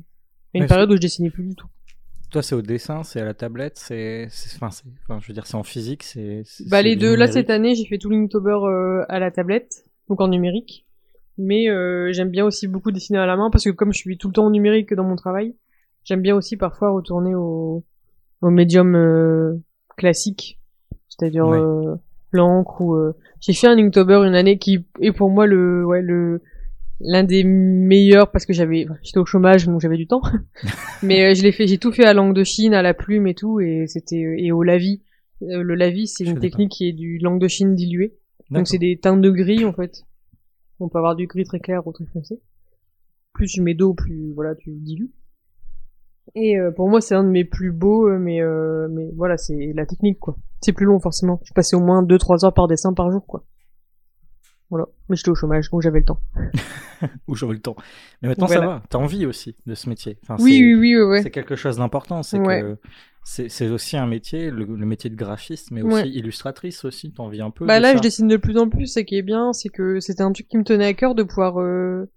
à 0.54 0.58
une 0.58 0.62
Ouais, 0.62 0.68
période 0.68 0.90
où 0.90 0.96
je 0.96 1.00
dessinais 1.00 1.30
plus 1.30 1.44
du 1.44 1.54
tout. 1.54 1.66
Toi, 2.30 2.42
c'est 2.42 2.54
au 2.54 2.62
dessin, 2.62 3.02
c'est 3.04 3.20
à 3.20 3.24
la 3.24 3.34
tablette, 3.34 3.78
c'est. 3.78 4.28
Enfin, 4.56 4.70
je 5.20 5.28
veux 5.28 5.34
dire, 5.34 5.46
c'est 5.46 5.56
en 5.56 5.62
physique, 5.62 6.02
c'est. 6.02 6.42
Bah 6.68 6.82
les 6.82 6.96
deux, 6.96 7.14
là 7.14 7.26
cette 7.28 7.50
année, 7.50 7.74
j'ai 7.74 7.84
fait 7.86 7.98
tout 7.98 8.10
Linktober 8.10 8.58
euh, 8.64 9.04
à 9.08 9.18
la 9.18 9.30
tablette, 9.30 9.84
donc 10.08 10.20
en 10.20 10.28
numérique. 10.28 10.86
Mais 11.36 11.68
euh, 11.68 12.12
j'aime 12.12 12.30
bien 12.30 12.44
aussi 12.44 12.66
beaucoup 12.66 12.92
dessiner 12.92 13.18
à 13.18 13.26
la 13.26 13.36
main 13.36 13.50
parce 13.50 13.64
que 13.64 13.70
comme 13.70 13.92
je 13.92 13.98
suis 13.98 14.16
tout 14.18 14.28
le 14.28 14.34
temps 14.34 14.46
en 14.46 14.50
numérique 14.50 14.94
dans 14.94 15.04
mon 15.04 15.16
travail, 15.16 15.54
j'aime 16.04 16.22
bien 16.22 16.34
aussi 16.34 16.56
parfois 16.56 16.90
retourner 16.90 17.34
au, 17.34 17.84
au 18.40 18.50
médium 18.50 19.60
classique, 19.96 20.60
c'est-à-dire 21.08 21.46
Ouais. 21.46 21.60
Ou 22.40 22.94
euh, 22.94 23.14
j'ai 23.40 23.52
fait 23.52 23.66
un 23.66 23.78
Inktober 23.78 24.22
une 24.26 24.34
année 24.34 24.58
qui 24.58 24.84
est 25.00 25.12
pour 25.12 25.30
moi 25.30 25.46
le 25.46 25.84
ouais 25.84 26.02
le 26.02 26.42
l'un 27.00 27.24
des 27.24 27.44
meilleurs 27.44 28.30
parce 28.30 28.46
que 28.46 28.52
j'avais 28.52 28.86
j'étais 29.02 29.18
au 29.18 29.26
chômage 29.26 29.66
donc 29.66 29.80
j'avais 29.80 29.96
du 29.96 30.06
temps. 30.06 30.22
Mais 31.02 31.30
euh, 31.30 31.34
je 31.34 31.42
l'ai 31.42 31.52
fait 31.52 31.66
j'ai 31.66 31.78
tout 31.78 31.92
fait 31.92 32.04
à 32.04 32.14
langue 32.14 32.34
de 32.34 32.44
Chine 32.44 32.74
à 32.74 32.82
la 32.82 32.94
plume 32.94 33.26
et 33.26 33.34
tout 33.34 33.60
et 33.60 33.86
c'était 33.86 34.36
et 34.38 34.52
au 34.52 34.62
lavis 34.62 35.02
Euh, 35.42 35.62
le 35.62 35.74
lavis 35.74 36.06
c'est 36.06 36.24
une 36.24 36.38
technique 36.38 36.70
qui 36.70 36.88
est 36.88 36.92
du 36.92 37.18
langue 37.18 37.40
de 37.40 37.48
Chine 37.48 37.74
dilué 37.74 38.14
donc 38.50 38.68
c'est 38.68 38.78
des 38.78 38.98
teintes 38.98 39.20
de 39.20 39.30
gris 39.30 39.64
en 39.64 39.72
fait. 39.72 40.04
On 40.80 40.88
peut 40.88 40.98
avoir 40.98 41.16
du 41.16 41.26
gris 41.26 41.44
très 41.44 41.60
clair 41.60 41.86
ou 41.86 41.92
très 41.92 42.06
foncé. 42.06 42.40
Plus 43.32 43.48
tu 43.48 43.62
mets 43.62 43.74
d'eau 43.74 43.94
plus 43.94 44.32
voilà 44.32 44.54
tu 44.54 44.70
dilues 44.70 45.10
et 46.34 46.58
euh, 46.58 46.70
pour 46.70 46.88
moi 46.88 47.00
c'est 47.00 47.14
un 47.14 47.24
de 47.24 47.28
mes 47.28 47.44
plus 47.44 47.70
beaux 47.72 48.08
euh, 48.08 48.18
mais 48.18 48.40
euh, 48.40 48.88
mais 48.90 49.10
voilà 49.16 49.36
c'est 49.36 49.72
la 49.74 49.84
technique 49.86 50.18
quoi 50.18 50.36
c'est 50.62 50.72
plus 50.72 50.86
long 50.86 50.98
forcément 50.98 51.40
je 51.44 51.52
passais 51.52 51.76
au 51.76 51.80
moins 51.80 52.02
2-3 52.02 52.44
heures 52.46 52.54
par 52.54 52.66
dessin 52.66 52.92
par 52.94 53.10
jour 53.10 53.26
quoi 53.26 53.44
voilà 54.70 54.86
mais 55.08 55.16
j'étais 55.16 55.28
au 55.30 55.34
chômage 55.34 55.70
donc 55.70 55.82
j'avais 55.82 55.98
le 56.00 56.04
temps 56.04 56.20
Où 57.28 57.34
j'aurai 57.34 57.54
le 57.54 57.60
temps. 57.60 57.76
Mais 58.22 58.28
maintenant, 58.28 58.46
Voilà. 58.46 58.60
ça 58.62 58.66
va. 58.66 58.82
T'as 58.88 58.96
envie 58.98 59.26
aussi 59.26 59.56
de 59.66 59.74
ce 59.74 59.90
métier. 59.90 60.16
Enfin, 60.22 60.36
oui 60.42 60.62
oui 60.62 60.74
oui 60.96 61.02
ouais. 61.02 61.22
C'est 61.22 61.30
quelque 61.30 61.54
chose 61.54 61.76
d'important. 61.76 62.22
C'est 62.22 62.38
Ouais. 62.38 62.62
que 62.62 62.78
c'est 63.24 63.68
aussi 63.68 63.98
un 63.98 64.06
métier, 64.06 64.50
le, 64.50 64.64
le 64.64 64.86
métier 64.86 65.10
de 65.10 65.14
graphiste, 65.16 65.70
mais 65.70 65.82
Ouais. 65.82 66.02
aussi 66.02 66.10
illustratrice 66.12 66.82
aussi. 66.86 67.12
T'en 67.12 67.28
vis 67.28 67.42
un 67.42 67.50
peu. 67.50 67.66
Bah 67.66 67.76
de 67.76 67.82
là, 67.82 67.90
ça. 67.90 67.96
je 67.98 68.02
dessine 68.02 68.28
de 68.28 68.38
plus 68.38 68.56
en 68.56 68.70
plus. 68.70 68.86
Ce 68.86 69.00
qui 69.00 69.16
est 69.18 69.22
bien, 69.22 69.52
c'est 69.52 69.68
que 69.68 70.00
c'était 70.00 70.22
un 70.22 70.32
truc 70.32 70.48
qui 70.48 70.56
me 70.56 70.64
tenait 70.64 70.86
à 70.86 70.94
cœur 70.94 71.14
de 71.14 71.24
pouvoir 71.24 71.60
euh, 71.60 72.08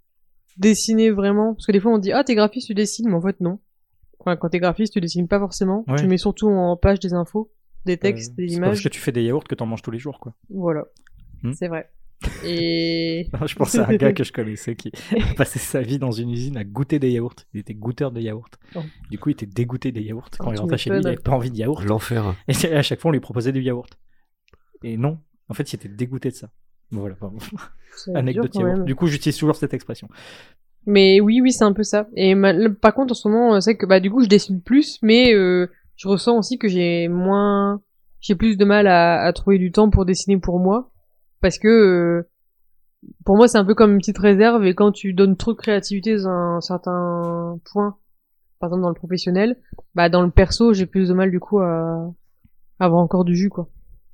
dessiner 0.56 1.10
vraiment. 1.10 1.54
Parce 1.54 1.66
que 1.66 1.74
des 1.74 1.82
fois, 1.82 1.92
on 1.92 1.98
dit 1.98 2.14
ah 2.14 2.24
t'es 2.24 2.36
graphiste, 2.36 2.68
tu 2.68 2.74
dessines, 2.74 3.10
mais 3.10 3.16
en 3.16 3.22
fait 3.22 3.42
non. 3.42 3.60
Enfin, 4.28 4.36
quand 4.36 4.50
t'es 4.50 4.60
graphiste, 4.60 4.92
tu 4.94 5.00
dessines 5.02 5.28
pas 5.30 5.40
forcément. 5.40 5.86
Ouais. 5.88 5.96
Tu 5.96 6.06
mets 6.08 6.18
surtout 6.18 6.50
en 6.50 6.76
page 6.76 7.00
des 7.00 7.14
infos, 7.14 7.50
des 7.86 7.98
textes, 7.98 8.36
des 8.36 8.44
Euh, 8.44 8.48
c'est 8.50 8.56
pas 8.60 8.66
parce 8.68 8.80
images. 8.80 8.84
que 8.84 8.90
tu 8.90 9.00
fais 9.00 9.14
des 9.14 9.24
yaourts 9.24 9.46
que 9.46 9.56
t'en 9.56 9.66
manges 9.66 9.82
tous 9.82 9.92
les 9.92 10.00
jours, 10.00 10.20
quoi. 10.20 10.34
Voilà. 10.50 10.84
Hmm. 11.44 11.54
C'est 11.54 11.70
vrai. 11.70 11.90
Et 12.44 13.30
je 13.46 13.56
pensais 13.56 13.80
à 13.80 13.88
un 13.88 13.96
gars 13.96 14.12
que 14.12 14.24
je 14.26 14.34
connaissais 14.34 14.76
qui 14.76 14.92
passait 15.38 15.60
sa 15.60 15.82
vie 15.82 15.98
dans 16.00 16.12
une 16.12 16.30
usine 16.32 16.58
à 16.58 16.64
goûter 16.66 17.00
des 17.00 17.12
yaourts. 17.12 17.36
Il 17.54 17.60
était 17.62 17.74
goûteur 17.76 18.12
de 18.12 18.20
yaourts. 18.20 18.50
Oh. 18.76 18.80
Du 19.12 19.18
coup, 19.18 19.30
il 19.30 19.34
était 19.34 19.46
dégoûté 19.46 19.92
des 19.94 20.02
yaourts. 20.02 20.30
Quand 20.38 20.50
Oh, 20.50 20.52
il 20.52 20.56
tu 20.56 20.62
rentrait 20.62 20.78
chez 20.78 20.90
lui, 20.90 20.96
il 20.96 21.00
m'étonnes. 21.00 21.14
avait 21.14 21.22
pas 21.22 21.32
envie 21.32 21.52
de 21.52 21.58
yaourt. 21.58 21.84
L'enfer. 21.86 22.36
Et 22.50 22.74
à 22.74 22.82
chaque 22.82 23.00
fois, 23.00 23.10
on 23.10 23.12
lui 23.14 23.20
proposait 23.22 23.52
du 23.54 23.62
yaourt. 23.62 23.98
Et 24.84 24.98
non, 24.98 25.20
en 25.48 25.54
fait, 25.54 25.72
il 25.72 25.76
était 25.78 25.90
dégoûté 25.90 26.30
de 26.32 26.36
ça. 26.36 26.50
Voilà, 26.92 27.16
pardon. 27.16 27.38
c'est 27.96 28.12
dur 28.12 28.20
anecdote 28.20 28.52
quand 28.54 28.68
yaourt. 28.68 28.84
Du 28.86 28.96
coup, 28.96 29.08
j'utilise 29.08 29.38
toujours 29.38 29.56
cette 29.56 29.74
expression. 29.74 30.10
Mais 30.88 31.22
oui, 31.22 31.42
oui, 31.42 31.52
c'est 31.52 31.66
un 31.66 31.74
peu 31.74 31.84
ça. 31.84 32.08
Et 32.16 32.36
par 32.82 32.96
contre, 32.96 33.12
en 33.12 33.16
ce 33.16 33.28
moment, 33.28 33.56
euh, 33.56 33.60
c'est 33.60 33.78
que 33.78 33.86
bah 33.86 34.00
du 34.00 34.10
coup, 34.10 34.24
je 34.24 34.30
dessine 34.30 34.62
plus, 34.62 35.00
mais 35.04 35.34
euh, 35.36 35.68
je 35.98 36.08
ressens 36.08 36.38
aussi 36.38 36.58
que 36.58 36.70
j'ai 36.70 37.10
moins, 37.10 37.82
j'ai 38.22 38.36
plus 38.36 38.58
de 38.58 38.66
mal 38.66 38.88
à, 38.88 39.22
à 39.22 39.34
trouver 39.34 39.60
du 39.60 39.72
temps 39.72 39.90
pour 39.90 40.06
dessiner 40.06 40.38
pour 40.40 40.60
moi, 40.60 40.92
parce 41.42 41.60
que 41.60 41.68
euh, 41.68 42.30
pour 43.26 43.36
moi, 43.38 43.48
c'est 43.48 43.58
un 43.58 43.66
peu 43.66 43.76
comme 43.76 43.94
une 43.94 44.00
petite 44.00 44.18
réserve. 44.18 44.66
Et 44.66 44.76
quand 44.76 44.92
tu 44.92 45.14
donnes 45.14 45.38
trop 45.38 45.54
de 45.54 45.58
créativité 45.58 46.16
dans 46.18 46.30
un 46.30 46.62
certain 46.62 47.60
point, 47.72 47.98
par 48.60 48.70
exemple 48.70 48.84
dans 48.84 48.90
le 48.90 48.96
professionnel, 48.96 49.58
bah 49.96 50.10
dans 50.10 50.24
le 50.24 50.32
perso, 50.32 50.74
j'ai 50.74 50.86
plus 50.88 51.10
de 51.10 51.14
mal 51.16 51.32
du 51.32 51.40
coup 51.40 51.60
à, 51.60 52.14
à 52.80 52.86
avoir 52.86 53.02
encore 53.02 53.26
du 53.26 53.36
jus, 53.36 53.50
quoi. 53.50 53.70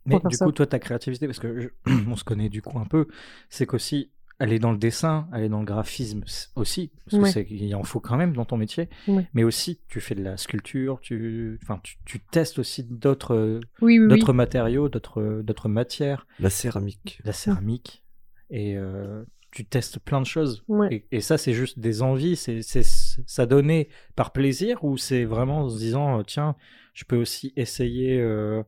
Mais 0.06 0.20
du 0.20 0.38
ça. 0.38 0.46
coup, 0.46 0.52
toi, 0.52 0.66
ta 0.68 0.80
créativité, 0.80 1.28
parce 1.28 1.40
que 1.40 1.62
je- 1.62 1.70
on 2.10 2.16
se 2.18 2.24
connaît 2.26 2.50
du 2.50 2.62
coup 2.62 2.78
un 2.80 2.86
peu, 2.86 3.08
c'est 3.50 3.66
qu'aussi, 3.66 4.12
aller 4.40 4.60
dans 4.60 4.72
le 4.72 4.78
dessin, 4.78 5.28
aller 5.32 5.48
dans 5.48 5.60
le 5.60 5.66
graphisme 5.66 6.24
aussi, 6.56 6.92
parce 7.06 7.18
que 7.18 7.22
Ouais. 7.24 7.32
c'est 7.32 7.48
il 7.50 7.74
en 7.76 7.84
faut 7.84 8.00
quand 8.00 8.18
même 8.18 8.34
dans 8.34 8.46
ton 8.46 8.58
métier, 8.58 8.90
Ouais. 9.08 9.28
mais 9.34 9.44
aussi, 9.44 9.80
tu 9.88 10.02
fais 10.02 10.16
de 10.16 10.24
la 10.24 10.38
sculpture, 10.38 11.00
tu, 11.02 11.60
enfin, 11.64 11.80
tu, 11.84 11.96
tu 12.06 12.20
testes 12.20 12.60
aussi 12.60 12.84
d'autres 12.84 13.60
Oui, 13.82 14.00
oui, 14.00 14.06
oui. 14.06 14.08
d'autres 14.10 14.34
matériaux, 14.34 14.90
d'autres 14.90 15.42
d'autres 15.44 15.70
matières, 15.70 16.28
La 16.40 16.50
céramique. 16.50 17.22
la 17.24 17.32
céramique, 17.32 18.04
et 18.50 18.76
euh, 18.78 19.24
tu 19.52 19.66
testes 19.66 20.00
plein 20.00 20.20
de 20.20 20.26
choses. 20.26 20.64
Ouais. 20.68 21.06
Et, 21.12 21.18
et 21.18 21.22
ça, 21.22 21.38
c'est 21.38 21.54
juste 21.54 21.78
des 21.80 22.02
envies, 22.02 22.36
c'est 22.36 22.62
c'est 22.64 22.84
ça 22.84 23.46
donné 23.46 23.88
par 24.16 24.32
plaisir 24.34 24.84
ou 24.84 24.98
c'est 24.98 25.26
vraiment 25.26 25.60
en 25.66 25.70
se 25.70 25.78
disant, 25.78 26.20
euh, 26.20 26.24
tiens, 26.24 26.56
je 26.96 27.06
peux 27.06 27.16
aussi 27.18 27.54
essayer 27.56 28.20
euh, 28.20 28.64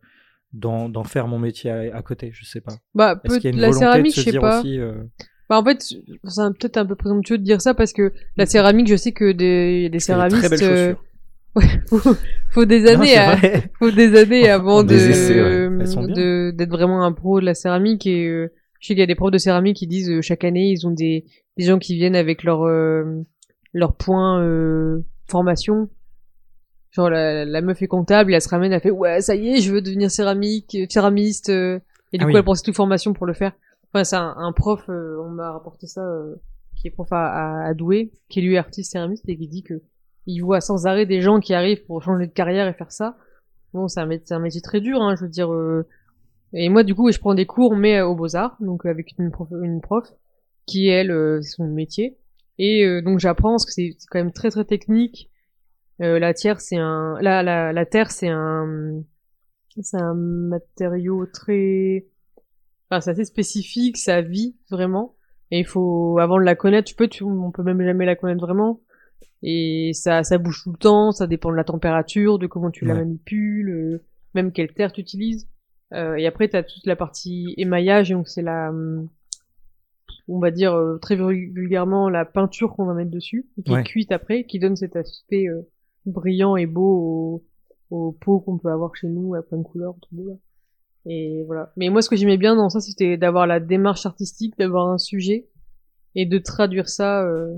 d'en 0.53 0.87
d'en 0.89 1.03
faire 1.03 1.27
mon 1.27 1.39
métier 1.39 1.71
à, 1.71 1.97
à 1.97 2.01
côté, 2.03 2.29
je 2.33 2.45
sais 2.45 2.61
pas. 2.61 2.73
Bah, 2.93 3.19
Est-ce 3.23 3.33
peut 3.33 3.39
qu'il 3.41 3.49
y 3.49 3.53
a 3.53 3.55
une 3.55 3.61
la 3.61 3.67
volonté 3.69 3.85
céramique, 3.85 4.05
de 4.11 4.15
se 4.15 4.19
je 4.21 4.25
sais 4.25 4.31
dire 4.31 4.41
pas. 4.41 4.59
aussi 4.59 4.79
euh, 4.79 5.03
Bah 5.49 5.59
en 5.59 5.63
fait, 5.63 5.81
c'est 5.81 5.97
peut-être 6.59 6.77
un 6.77 6.85
peu 6.85 6.95
présomptueux 6.95 7.37
de 7.37 7.43
dire 7.43 7.61
ça 7.61 7.73
parce 7.73 7.93
que 7.93 8.13
la 8.35 8.45
céramique, 8.45 8.87
je 8.87 8.95
sais 8.95 9.11
que 9.11 9.31
des, 9.31 9.89
des 9.89 9.99
tu 9.99 10.05
fais 10.05 10.13
de 10.13 10.29
très 10.29 10.49
belles 10.49 10.57
céramistes, 10.57 10.63
euh, 10.63 10.95
chaussures. 11.57 11.79
faut, 11.87 12.15
faut 12.49 12.65
des 12.65 12.87
années 12.87 13.15
à, 13.17 13.37
faut 13.79 13.91
des 13.91 14.17
années 14.17 14.49
avant 14.49 14.83
de, 14.83 14.89
Des 14.89 15.95
ouais. 15.95 16.51
d'être 16.51 16.69
vraiment 16.69 17.03
un 17.05 17.11
pro 17.13 17.39
de 17.39 17.45
la 17.45 17.53
céramique 17.53 18.07
et 18.07 18.27
euh, 18.27 18.51
je 18.79 18.87
sais 18.87 18.93
qu'il 18.93 18.99
y 18.99 19.03
a 19.03 19.07
des 19.07 19.15
profs 19.15 19.31
de 19.31 19.37
céramique 19.37 19.77
qui 19.77 19.87
disent 19.87 20.09
euh, 20.09 20.21
chaque 20.21 20.43
année 20.43 20.69
ils 20.71 20.85
ont 20.87 20.91
des 20.91 21.25
des 21.57 21.63
gens 21.65 21.79
qui 21.79 21.95
viennent 21.95 22.15
avec 22.15 22.43
leur 22.43 22.63
euh, 22.65 23.05
leur 23.73 23.95
point 23.95 24.41
euh, 24.41 24.99
formation 25.29 25.89
genre 26.91 27.09
la, 27.09 27.45
la 27.45 27.61
meuf 27.61 27.81
est 27.81 27.87
comptable 27.87 28.31
et 28.31 28.35
elle 28.35 28.41
se 28.41 28.49
ramène 28.49 28.73
elle 28.73 28.81
fait 28.81 28.91
ouais 28.91 29.21
ça 29.21 29.35
y 29.35 29.49
est 29.55 29.61
je 29.61 29.71
veux 29.71 29.81
devenir 29.81 30.11
céramique 30.11 30.77
céramiste 30.89 31.49
et 31.49 31.79
du 32.17 32.19
Ah 32.19 32.23
coup 32.25 32.27
oui. 32.31 32.35
elle 32.35 32.43
pense 32.43 32.63
toute 32.63 32.75
formation 32.75 33.13
pour 33.13 33.25
le 33.25 33.33
faire 33.33 33.53
enfin 33.93 34.03
c'est 34.03 34.15
un, 34.15 34.35
un 34.37 34.51
prof 34.51 34.83
euh, 34.89 35.17
on 35.23 35.29
m'a 35.29 35.51
rapporté 35.51 35.87
ça 35.87 36.01
euh, 36.05 36.35
qui 36.75 36.87
est 36.87 36.91
prof 36.91 37.11
à, 37.11 37.27
à, 37.27 37.67
à 37.67 37.73
Douai 37.73 38.11
qui 38.29 38.39
est 38.39 38.43
lui 38.43 38.57
artiste 38.57 38.91
céramiste 38.91 39.27
et 39.27 39.37
qui 39.37 39.47
dit 39.47 39.63
que 39.63 39.81
il 40.27 40.39
voit 40.41 40.59
sans 40.61 40.87
arrêt 40.87 41.05
des 41.05 41.21
gens 41.21 41.39
qui 41.39 41.53
arrivent 41.53 41.85
pour 41.85 42.01
changer 42.01 42.25
de 42.27 42.31
carrière 42.31 42.67
et 42.67 42.73
faire 42.73 42.91
ça. 42.91 43.15
Bon, 43.73 43.87
c'est 43.87 43.99
un, 43.99 44.09
un 44.31 44.39
métier 44.39 44.61
très 44.61 44.81
dur, 44.81 44.99
hein, 45.01 45.15
je 45.15 45.21
veux 45.21 45.29
dire. 45.29 45.53
euh, 45.53 45.85
Et 46.53 46.69
moi, 46.69 46.83
du 46.83 46.95
coup, 46.95 47.11
je 47.11 47.19
prends 47.19 47.35
des 47.35 47.45
cours, 47.45 47.75
mais 47.75 47.99
euh, 47.99 48.07
aux 48.07 48.15
Beaux-Arts, 48.15 48.57
donc 48.59 48.87
avec 48.87 49.13
une 49.19 49.29
prof, 49.29 49.49
une 49.51 49.81
prof 49.81 50.07
qui, 50.65 50.87
elle, 50.87 51.11
euh, 51.11 51.41
c'est 51.43 51.51
son 51.57 51.67
métier. 51.67 52.17
Et 52.57 52.85
euh, 52.85 53.03
donc, 53.03 53.19
j'apprends, 53.19 53.51
parce 53.51 53.65
que 53.65 53.71
c'est 53.71 53.95
quand 54.09 54.17
même 54.17 54.31
très, 54.31 54.49
très 54.49 54.65
technique. 54.65 55.29
La 55.99 56.33
terre, 56.33 56.59
c'est 56.59 56.77
un... 56.77 57.17
La, 57.21 57.43
la, 57.43 57.71
la 57.71 57.85
terre, 57.85 58.09
c'est 58.09 58.29
un... 58.29 59.03
C'est 59.79 59.97
un 60.01 60.15
matériau 60.15 61.25
très... 61.27 62.07
Enfin, 62.89 63.01
c'est 63.01 63.11
assez 63.11 63.25
spécifique, 63.25 63.97
ça 63.97 64.21
vit 64.21 64.55
vraiment. 64.69 65.15
Et 65.51 65.59
il 65.59 65.65
faut, 65.65 66.17
avant 66.19 66.37
de 66.39 66.43
la 66.43 66.55
connaître, 66.55 66.87
tu 66.87 66.95
peux, 66.95 67.07
tu, 67.07 67.23
on 67.23 67.51
peut 67.51 67.63
même 67.63 67.81
jamais 67.83 68.05
la 68.05 68.15
connaître 68.15 68.41
vraiment. 68.45 68.81
Et 69.43 69.91
ça, 69.93 70.23
ça 70.23 70.37
bouge 70.37 70.61
tout 70.63 70.71
le 70.71 70.77
temps, 70.77 71.11
ça 71.11 71.27
dépend 71.27 71.51
de 71.51 71.55
la 71.55 71.63
température, 71.63 72.39
de 72.39 72.47
comment 72.47 72.71
tu 72.71 72.85
la 72.85 72.93
manipules, 72.95 73.69
euh, 73.69 74.03
même 74.33 74.51
quelle 74.51 74.73
terre 74.73 74.91
tu 74.91 75.01
utilises. 75.01 75.47
Euh, 75.93 76.15
et 76.15 76.25
après, 76.25 76.49
tu 76.49 76.55
as 76.55 76.63
toute 76.63 76.85
la 76.87 76.95
partie 76.95 77.53
émaillage, 77.57 78.09
donc 78.09 78.27
c'est 78.27 78.41
la, 78.41 78.69
hum, 78.69 79.07
on 80.27 80.39
va 80.39 80.49
dire 80.51 80.73
euh, 80.73 80.97
très 80.97 81.15
vul- 81.15 81.51
vulgairement, 81.53 82.09
la 82.09 82.25
peinture 82.25 82.73
qu'on 82.75 82.85
va 82.85 82.93
mettre 82.95 83.11
dessus, 83.11 83.45
qui 83.63 83.71
Ouais. 83.71 83.81
est 83.81 83.83
cuite 83.83 84.11
après, 84.11 84.45
qui 84.45 84.57
donne 84.57 84.75
cet 84.75 84.95
aspect 84.95 85.47
euh, 85.47 85.61
brillant 86.07 86.55
et 86.55 86.65
beau 86.65 87.43
au, 87.91 87.95
au 87.95 88.11
pot 88.13 88.39
qu'on 88.39 88.57
peut 88.57 88.71
avoir 88.71 88.95
chez 88.95 89.07
nous 89.07 89.35
à 89.35 89.43
plein 89.43 89.59
de 89.59 89.63
couleurs. 89.63 89.95
tout. 90.09 90.39
Et 91.07 91.43
voilà. 91.45 91.71
Mais 91.77 91.89
moi, 91.89 92.01
ce 92.01 92.09
que 92.09 92.15
j'aimais 92.15 92.37
bien 92.37 92.55
dans 92.55 92.69
ça, 92.69 92.81
c'était 92.81 93.17
d'avoir 93.17 93.45
la 93.47 93.59
démarche 93.59 94.05
artistique, 94.05 94.57
d'avoir 94.57 94.87
un 94.87 94.97
sujet, 94.97 95.45
et 96.15 96.25
de 96.25 96.37
traduire 96.37 96.89
ça. 96.89 97.23
euh, 97.23 97.55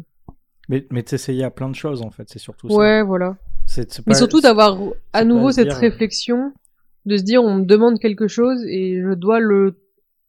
Mais, 0.70 0.86
mais 0.92 1.04
t'essayais 1.04 1.44
à 1.44 1.52
plein 1.52 1.70
de 1.70 1.76
choses 1.76 2.02
en 2.02 2.12
fait, 2.12 2.28
c'est 2.30 2.40
surtout 2.40 2.68
ça. 2.70 2.76
Ouais, 2.76 3.04
voilà. 3.04 3.38
C'est- 3.66 3.92
c'est 3.92 4.06
Mais 4.08 4.14
surtout 4.16 4.42
d'avoir 4.42 4.78
à 5.14 5.24
nouveau 5.24 5.52
cette 5.52 5.68
dire, 5.70 5.78
réflexion, 5.78 6.54
de 7.06 7.16
se 7.18 7.24
dire 7.24 7.42
on 7.44 7.56
me 7.56 7.66
demande 7.66 8.00
quelque 8.00 8.28
chose 8.28 8.64
et 8.66 9.02
je 9.02 9.14
dois 9.14 9.40
le 9.40 9.78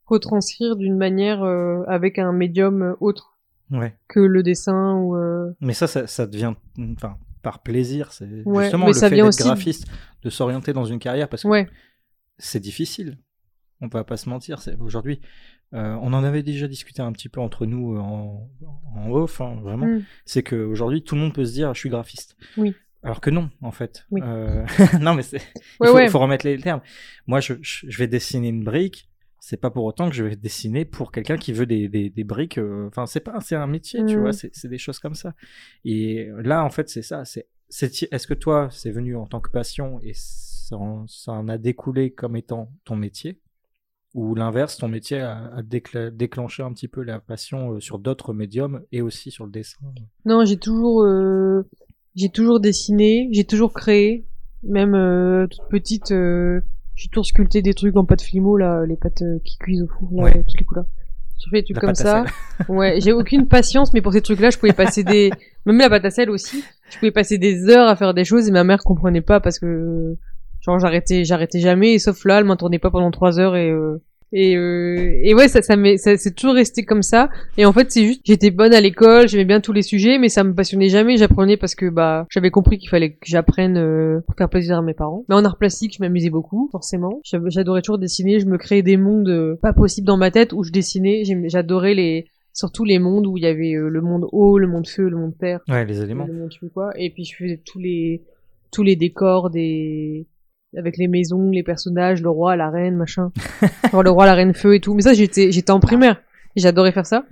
retranscrire 0.07 0.77
d'une 0.77 0.97
manière 0.97 1.43
euh, 1.43 1.83
avec 1.87 2.19
un 2.19 2.33
médium 2.33 2.97
autre 3.01 3.35
Ouais. 3.71 3.95
que 4.09 4.21
le 4.21 4.43
dessin 4.43 4.95
ou 4.97 5.15
euh, 5.17 5.51
Mais 5.61 5.75
ça, 5.75 5.87
ça, 5.87 6.07
ça 6.07 6.27
devient, 6.27 6.55
enfin, 6.97 7.17
par 7.43 7.59
plaisir. 7.63 8.13
C'est 8.13 8.27
Ouais, 8.47 8.65
justement 8.65 8.87
le 8.87 8.93
ça 8.95 9.09
fait 9.11 9.17
d'être 9.17 9.27
aussi- 9.27 9.43
graphiste, 9.43 9.87
de 10.23 10.31
s'orienter 10.31 10.73
dans 10.73 10.87
une 10.87 10.99
carrière 10.99 11.29
parce 11.29 11.43
que 11.43 11.49
ouais 11.49 11.69
c'est 12.39 12.61
difficile. 12.61 13.19
On 13.81 13.87
va 13.89 14.03
pas 14.05 14.17
se 14.17 14.29
mentir. 14.29 14.59
Aujourd'hui, 14.81 15.21
euh, 15.75 15.95
on 16.03 16.13
en 16.13 16.25
avait 16.25 16.43
déjà 16.43 16.67
discuté 16.67 17.01
un 17.03 17.13
petit 17.13 17.29
peu 17.29 17.41
entre 17.41 17.65
nous 17.67 17.95
euh, 17.95 17.99
en, 18.01 18.51
en 18.97 19.11
off, 19.11 19.41
hein, 19.41 19.59
vraiment. 19.63 19.87
Mm. 19.87 20.05
C'est 20.25 20.43
qu'aujourd'hui, 20.43 21.03
tout 21.05 21.15
le 21.15 21.21
monde 21.21 21.35
peut 21.35 21.45
se 21.45 21.53
dire, 21.53 21.73
je 21.75 21.79
suis 21.81 21.89
graphiste. 21.91 22.37
Oui. 22.57 22.75
Alors 23.05 23.21
que 23.21 23.31
non, 23.31 23.51
en 23.63 23.71
fait. 23.71 24.05
Oui. 24.11 24.21
Euh, 24.25 24.67
non, 25.01 25.15
mais 25.15 25.23
c'est. 25.23 25.41
Il 25.81 25.87
faut, 25.87 25.95
ouais. 25.95 26.09
faut 26.09 26.19
remettre 26.19 26.45
les 26.47 26.59
termes. 26.59 26.81
Moi, 27.29 27.39
je, 27.41 27.55
vais 27.97 28.09
dessiner 28.09 28.49
une 28.49 28.65
brique. 28.65 29.09
C'est 29.41 29.57
pas 29.57 29.71
pour 29.71 29.85
autant 29.85 30.09
que 30.11 30.17
je 30.17 30.25
vais 30.25 30.35
dessiner 30.35 30.85
pour 30.85 31.13
quelqu'un 31.13 31.37
qui 31.37 31.53
veut 31.53 31.65
des, 31.67 31.89
des, 31.89 32.11
des 32.11 32.25
briques. 32.25 32.59
Enfin, 32.89 33.07
c'est 33.07 33.21
pas, 33.21 33.39
c'est 33.41 33.55
un 33.55 33.69
métier, 33.69 34.05
tu 34.05 34.17
Mm. 34.17 34.21
vois. 34.21 34.33
C'est 34.33 34.67
des 34.69 34.79
choses 34.79 34.99
comme 34.99 35.15
ça. 35.15 35.35
Et 35.85 36.29
là, 36.43 36.65
en 36.65 36.71
fait, 36.71 36.89
c'est 36.89 37.03
ça. 37.03 37.25
C'est- 37.25 37.47
est-ce 37.71 38.27
que 38.27 38.35
toi, 38.35 38.69
c'est 38.73 38.91
venu 38.91 39.15
en 39.15 39.27
tant 39.27 39.41
que 39.41 39.51
passion 39.51 40.01
et 40.03 40.13
ça 40.69 40.77
en, 40.77 41.07
ça 41.07 41.33
en 41.33 41.49
a 41.49 41.59
découlé 41.59 42.11
comme 42.11 42.37
étant 42.37 42.71
ton 42.85 42.97
métier, 42.97 43.41
ou 44.15 44.35
l'inverse, 44.35 44.77
ton 44.77 44.89
métier 44.89 45.21
a, 45.21 45.51
déclenché 46.13 46.63
un 46.63 46.73
petit 46.73 46.89
peu 46.89 47.03
la 47.03 47.21
passion 47.21 47.73
euh, 47.73 47.81
sur 47.81 47.99
d'autres 47.99 48.33
médiums 48.33 48.83
et 48.93 49.03
aussi 49.03 49.31
sur 49.31 49.45
le 49.45 49.51
dessin? 49.51 49.79
non 50.25 50.45
j'ai 50.45 50.57
toujours 50.57 51.03
euh, 51.03 51.67
j'ai 52.15 52.31
toujours 52.31 52.61
dessiné 52.61 53.29
j'ai 53.33 53.45
toujours 53.45 53.73
créé 53.73 54.27
même 54.63 54.95
euh, 54.95 55.47
toute 55.47 55.69
petite 55.69 56.11
euh, 56.13 56.61
j'ai 56.97 57.09
toujours 57.09 57.27
sculpté 57.27 57.63
des 57.63 57.75
trucs 57.75 57.97
en 57.97 58.05
pâte 58.05 58.23
flimo 58.23 58.57
là 58.57 58.85
les 58.87 58.97
pâtes 58.97 59.23
qui 59.45 59.57
cuisent 59.59 59.83
au 59.83 59.89
four 59.89 60.11
là, 60.13 60.25
Ouais. 60.25 60.45
toutes 60.45 60.59
les 60.61 60.65
couleurs 60.67 60.87
des 61.53 61.63
trucs 61.63 61.77
La 61.77 61.81
comme 61.81 61.95
ça 61.95 62.25
Ouais, 62.69 63.01
j'ai 63.01 63.13
aucune 63.13 63.47
patience, 63.47 63.93
mais 63.95 64.01
pour 64.03 64.13
ces 64.13 64.21
trucs-là, 64.23 64.51
je 64.51 64.59
pouvais 64.59 64.73
passer 64.73 65.05
des, 65.05 65.31
même 65.67 65.79
la 65.79 65.89
pâte 65.89 66.05
à 66.05 66.11
sel 66.11 66.31
aussi, 66.31 66.65
je 66.91 66.99
pouvais 66.99 67.13
passer 67.13 67.39
des 67.39 67.69
heures 67.69 67.89
à 67.89 67.97
faire 67.97 68.13
des 68.13 68.25
choses 68.25 68.49
et 68.49 68.51
ma 68.51 68.65
mère 68.65 68.83
comprenait 68.83 69.21
pas 69.21 69.41
parce 69.41 69.59
que, 69.59 70.17
genre, 70.69 70.79
j'arrêtais, 70.79 71.25
j'arrêtais 71.25 71.61
jamais, 71.61 71.95
et 71.95 71.99
sauf 71.99 72.25
là, 72.25 72.39
elle 72.39 72.45
m'entendait 72.45 72.79
pas 72.79 72.91
pendant 72.91 73.11
trois 73.11 73.41
heures 73.41 73.57
et, 73.57 73.71
euh, 73.71 74.01
et, 74.31 74.57
euh, 74.57 75.21
et 75.23 75.33
ouais, 75.35 75.49
ça, 75.49 75.63
ça 75.63 75.75
m'est, 75.77 75.97
ça, 75.97 76.19
c'est 76.19 76.35
toujours 76.35 76.55
resté 76.55 76.85
comme 76.85 77.01
ça. 77.01 77.31
Et 77.57 77.65
en 77.65 77.73
fait, 77.73 77.91
c'est 77.91 78.05
juste, 78.05 78.21
j'étais 78.27 78.51
bonne 78.51 78.75
à 78.75 78.81
l'école, 78.83 79.27
j'aimais 79.27 79.47
bien 79.47 79.61
tous 79.63 79.73
les 79.73 79.81
sujets, 79.81 80.19
mais 80.19 80.29
ça 80.29 80.45
me 80.45 80.55
passionnait 80.55 80.91
jamais. 80.91 81.17
J'apprenais 81.17 81.57
parce 81.57 81.75
que, 81.75 81.89
bah, 81.89 82.27
j'avais 82.29 82.51
compris 82.51 82.77
qu'il 82.77 82.91
fallait 82.91 83.13
que 83.13 83.25
j'apprenne 83.25 83.79
euh, 83.79 84.21
pour 84.27 84.35
faire 84.37 84.51
plaisir 84.51 84.77
à 84.77 84.83
mes 84.83 84.93
parents. 84.93 85.25
Mais 85.31 85.35
en 85.35 85.47
art 85.47 85.57
plastique, 85.57 85.95
je 85.97 86.03
m'amusais 86.03 86.29
beaucoup, 86.29 86.69
forcément. 86.71 87.21
J'adorais 87.25 87.81
toujours 87.81 87.97
dessiner. 87.99 88.39
Je 88.39 88.45
me 88.45 88.59
créais 88.59 88.83
des 88.83 88.99
mondes 88.99 89.31
euh, 89.31 89.57
pas 89.63 89.73
possibles 89.73 90.07
dans 90.07 90.19
ma 90.19 90.31
tête 90.31 90.53
où 90.53 90.63
je 90.63 90.73
dessinais. 90.73 91.23
J'adorais 91.47 91.95
les, 91.95 92.27
surtout 92.53 92.85
les 92.85 92.99
mondes 92.99 93.27
où 93.27 93.39
il 93.39 93.45
y 93.45 93.47
avait 93.47 93.77
euh, 93.77 93.89
le 93.89 94.03
monde 94.03 94.27
eau, 94.33 94.59
le 94.59 94.67
monde 94.67 94.87
feu, 94.87 95.09
le 95.09 95.17
monde 95.17 95.39
terre, 95.39 95.61
Ouais, 95.71 95.87
les 95.87 96.03
éléments. 96.03 96.27
le 96.27 96.35
monde 96.35 96.51
je 96.53 96.59
sais 96.67 96.71
quoi. 96.75 96.91
Et 96.99 97.09
puis 97.09 97.25
je 97.25 97.35
faisais 97.35 97.63
tous 97.65 97.79
les, 97.79 98.25
tous 98.73 98.83
les 98.83 98.95
décors 98.97 99.49
des, 99.49 100.27
avec 100.77 100.97
les 100.99 101.09
maisons, 101.09 101.51
les 101.51 101.63
personnages, 101.63 102.23
le 102.23 102.31
roi, 102.31 102.57
la 102.57 102.71
reine, 102.71 102.97
machin. 102.97 103.33
Genre 103.93 104.03
le 104.03 104.11
roi, 104.11 104.27
la 104.27 104.35
reine 104.35 104.55
feu 104.55 104.75
et 104.75 104.81
tout. 104.81 104.95
Mais 104.95 105.03
ça, 105.03 105.15
j'étais, 105.15 105.51
j'étais 105.51 105.71
en 105.71 105.81
primaire. 105.81 106.21
J'adorais 106.57 106.93
faire 106.93 107.07
ça. 107.07 107.25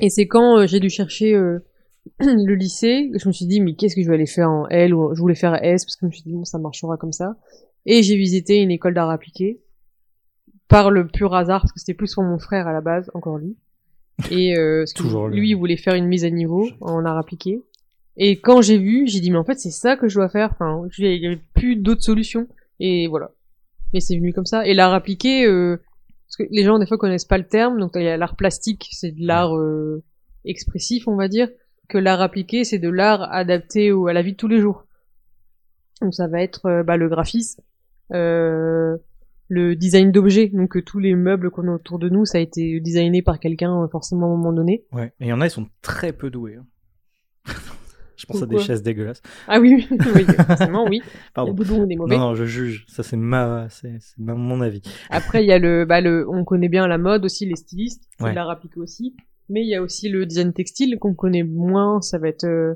Et 0.00 0.10
c'est 0.10 0.26
quand 0.26 0.58
euh, 0.58 0.66
j'ai 0.66 0.80
dû 0.80 0.90
chercher 0.90 1.34
euh, 1.34 1.60
le 2.20 2.54
lycée, 2.54 3.10
que 3.12 3.18
je 3.18 3.28
me 3.28 3.32
suis 3.32 3.46
dit, 3.46 3.60
mais 3.60 3.74
qu'est-ce 3.74 3.94
que 3.96 4.02
je 4.02 4.08
vais 4.08 4.14
aller 4.14 4.26
faire 4.26 4.50
en 4.50 4.66
L 4.68 4.94
ou 4.94 5.14
je 5.14 5.20
voulais 5.20 5.34
faire 5.34 5.54
S 5.64 5.84
parce 5.84 5.96
que 5.96 6.00
je 6.02 6.06
me 6.06 6.10
suis 6.12 6.22
dit, 6.22 6.32
bon, 6.32 6.44
ça 6.44 6.58
marchera 6.58 6.96
comme 6.96 7.12
ça. 7.12 7.36
Et 7.86 8.02
j'ai 8.02 8.16
visité 8.16 8.56
une 8.56 8.70
école 8.70 8.94
d'art 8.94 9.10
appliqué 9.10 9.60
par 10.68 10.90
le 10.90 11.06
pur 11.06 11.34
hasard 11.34 11.60
parce 11.60 11.72
que 11.72 11.78
c'était 11.80 11.94
plus 11.94 12.14
pour 12.14 12.24
mon 12.24 12.38
frère 12.38 12.66
à 12.66 12.72
la 12.72 12.80
base, 12.80 13.10
encore 13.14 13.38
lui. 13.38 13.56
Et 14.30 14.56
euh, 14.58 14.84
Toujours 14.94 15.28
le- 15.28 15.36
lui, 15.36 15.50
il 15.50 15.54
voulait 15.54 15.76
faire 15.76 15.94
une 15.94 16.06
mise 16.06 16.24
à 16.24 16.30
niveau 16.30 16.68
en 16.80 17.04
art 17.04 17.18
appliqué. 17.18 17.60
Et 18.16 18.40
quand 18.40 18.62
j'ai 18.62 18.78
vu, 18.78 19.06
j'ai 19.06 19.20
dit 19.20 19.30
mais 19.30 19.38
en 19.38 19.44
fait 19.44 19.58
c'est 19.58 19.70
ça 19.70 19.96
que 19.96 20.08
je 20.08 20.14
dois 20.14 20.28
faire. 20.28 20.50
Enfin, 20.52 20.86
il 20.98 21.22
y 21.22 21.26
avait 21.26 21.40
plus 21.54 21.76
d'autres 21.76 22.02
solutions. 22.02 22.46
Et 22.80 23.06
voilà. 23.08 23.30
Mais 23.92 24.00
c'est 24.00 24.16
venu 24.16 24.32
comme 24.32 24.46
ça. 24.46 24.66
Et 24.66 24.74
l'art 24.74 24.92
appliqué, 24.94 25.46
euh, 25.46 25.76
parce 26.26 26.36
que 26.36 26.44
les 26.50 26.64
gens 26.64 26.78
des 26.78 26.86
fois 26.86 26.98
connaissent 26.98 27.24
pas 27.24 27.38
le 27.38 27.46
terme. 27.46 27.78
Donc 27.78 27.92
il 27.94 28.02
y 28.02 28.08
a 28.08 28.16
l'art 28.16 28.36
plastique, 28.36 28.88
c'est 28.92 29.12
de 29.12 29.26
l'art 29.26 29.56
euh, 29.56 30.02
expressif, 30.44 31.06
on 31.08 31.16
va 31.16 31.28
dire. 31.28 31.48
Que 31.88 31.98
l'art 31.98 32.20
appliqué, 32.22 32.64
c'est 32.64 32.78
de 32.78 32.88
l'art 32.88 33.32
adapté 33.32 33.92
au, 33.92 34.06
à 34.06 34.12
la 34.12 34.22
vie 34.22 34.32
de 34.32 34.36
tous 34.36 34.48
les 34.48 34.58
jours. 34.60 34.86
Donc 36.00 36.14
ça 36.14 36.28
va 36.28 36.42
être 36.42 36.66
euh, 36.66 36.82
bah, 36.82 36.96
le 36.96 37.08
graphisme, 37.08 37.62
euh, 38.12 38.96
le 39.48 39.76
design 39.76 40.10
d'objets. 40.10 40.48
Donc 40.48 40.76
euh, 40.76 40.82
tous 40.82 40.98
les 40.98 41.14
meubles 41.14 41.50
qu'on 41.50 41.68
a 41.68 41.72
autour 41.72 41.98
de 41.98 42.08
nous, 42.08 42.24
ça 42.24 42.38
a 42.38 42.40
été 42.40 42.80
designé 42.80 43.22
par 43.22 43.38
quelqu'un 43.38 43.86
forcément 43.92 44.26
à 44.26 44.28
un 44.30 44.36
moment 44.36 44.52
donné. 44.52 44.84
Ouais. 44.92 45.12
Et 45.20 45.26
il 45.26 45.28
y 45.28 45.32
en 45.32 45.40
a, 45.40 45.46
ils 45.46 45.50
sont 45.50 45.68
très 45.82 46.12
peu 46.12 46.30
doués. 46.30 46.56
hein. 46.56 46.66
Je 48.26 48.32
pense 48.32 48.42
à 48.42 48.46
des 48.46 48.58
chaises 48.58 48.82
dégueulasses. 48.82 49.20
Ah 49.48 49.60
oui, 49.60 49.86
oui, 49.90 49.98
oui, 50.14 50.24
forcément 50.46 50.86
oui. 50.88 51.02
Pardon. 51.34 51.52
des 51.86 51.96
mauvais. 51.96 52.16
Non, 52.16 52.30
non, 52.30 52.34
je 52.34 52.44
juge. 52.44 52.86
Ça, 52.88 53.02
c'est 53.02 53.16
ma, 53.16 53.68
c'est, 53.68 53.98
mon 54.18 54.60
avis. 54.60 54.82
Après, 55.10 55.44
il 55.44 55.46
y 55.46 55.52
a 55.52 55.58
le, 55.58 55.84
bah, 55.84 56.00
le, 56.00 56.26
on 56.28 56.44
connaît 56.44 56.68
bien 56.68 56.86
la 56.88 56.98
mode 56.98 57.24
aussi, 57.24 57.46
les 57.46 57.56
stylistes, 57.56 58.08
Ouais. 58.20 58.32
l'art 58.32 58.48
appliqué 58.50 58.80
aussi. 58.80 59.14
Mais 59.50 59.60
il 59.62 59.68
y 59.68 59.74
a 59.74 59.82
aussi 59.82 60.08
le 60.08 60.24
design 60.24 60.52
textile 60.54 60.98
qu'on 60.98 61.12
connaît 61.14 61.42
moins. 61.42 62.00
Ça 62.00 62.16
va 62.18 62.28
être 62.28 62.44
euh, 62.44 62.74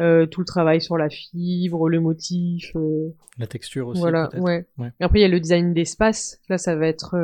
euh, 0.00 0.26
tout 0.26 0.40
le 0.40 0.46
travail 0.46 0.80
sur 0.80 0.96
la 0.96 1.08
fibre, 1.08 1.88
le 1.88 1.98
motif. 2.00 2.70
euh, 2.76 3.08
La 3.38 3.48
texture 3.48 3.88
aussi. 3.88 4.00
voilà, 4.00 4.30
ouais. 4.38 4.64
Ouais. 4.78 4.92
Et 5.00 5.04
après, 5.04 5.18
il 5.18 5.22
y 5.22 5.24
a 5.24 5.28
le 5.28 5.40
design 5.40 5.74
d'espace. 5.74 6.40
Là, 6.48 6.56
ça 6.58 6.76
va 6.76 6.86
être. 6.86 7.16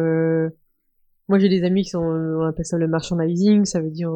Moi, 1.28 1.38
j'ai 1.38 1.48
des 1.48 1.62
amis 1.62 1.84
qui 1.84 1.90
sont, 1.90 2.00
on 2.02 2.42
appelle 2.42 2.64
ça 2.66 2.78
le 2.78 2.88
merchandising. 2.88 3.64
Ça 3.64 3.80
veut 3.80 3.90
dire 3.90 4.10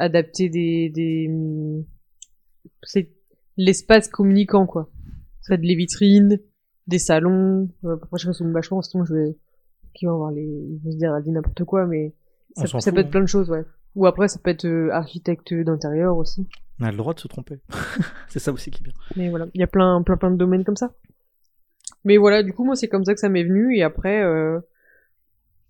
adapter 0.00 0.48
des, 0.48 0.88
des, 0.88 1.28
c'est 2.82 3.10
l'espace 3.56 4.08
communicant, 4.08 4.66
quoi. 4.66 4.90
Ça 5.40 5.54
être 5.54 5.62
les 5.62 5.74
vitrines, 5.74 6.40
des 6.86 6.98
salons. 6.98 7.68
Euh, 7.84 7.94
après, 7.94 8.18
je 8.18 8.42
une 8.42 8.52
bâche 8.52 8.70
sinon 8.82 9.04
je 9.04 9.14
vais, 9.14 9.36
qui 9.94 10.06
vont 10.06 10.14
avoir 10.14 10.30
les, 10.30 10.44
ils 10.44 10.80
vont 10.84 10.92
se 10.92 10.96
dire, 10.96 11.14
elle 11.14 11.22
dit 11.22 11.30
n'importe 11.30 11.64
quoi, 11.64 11.86
mais 11.86 12.14
ça, 12.56 12.66
s'en 12.66 12.80
ça 12.80 12.90
fout, 12.90 12.94
peut 12.94 13.00
être 13.00 13.06
hein. 13.06 13.10
plein 13.10 13.20
de 13.22 13.26
choses, 13.26 13.50
ouais. 13.50 13.64
Ou 13.94 14.06
après, 14.06 14.28
ça 14.28 14.38
peut 14.38 14.50
être 14.50 14.66
euh, 14.66 14.90
architecte 14.92 15.54
d'intérieur 15.54 16.16
aussi. 16.16 16.46
On 16.80 16.84
a 16.84 16.90
le 16.90 16.96
droit 16.96 17.14
de 17.14 17.20
se 17.20 17.28
tromper. 17.28 17.58
c'est 18.28 18.38
ça 18.38 18.52
aussi 18.52 18.70
qui 18.70 18.82
est 18.82 18.84
bien. 18.84 18.92
Mais 19.16 19.28
voilà, 19.30 19.46
il 19.54 19.60
y 19.60 19.64
a 19.64 19.66
plein, 19.66 20.02
plein, 20.02 20.16
plein 20.16 20.30
de 20.30 20.36
domaines 20.36 20.64
comme 20.64 20.76
ça. 20.76 20.92
Mais 22.04 22.16
voilà, 22.16 22.42
du 22.42 22.52
coup, 22.52 22.64
moi, 22.64 22.76
c'est 22.76 22.88
comme 22.88 23.04
ça 23.04 23.14
que 23.14 23.20
ça 23.20 23.28
m'est 23.28 23.44
venu. 23.44 23.76
Et 23.76 23.82
après, 23.82 24.22
euh, 24.22 24.60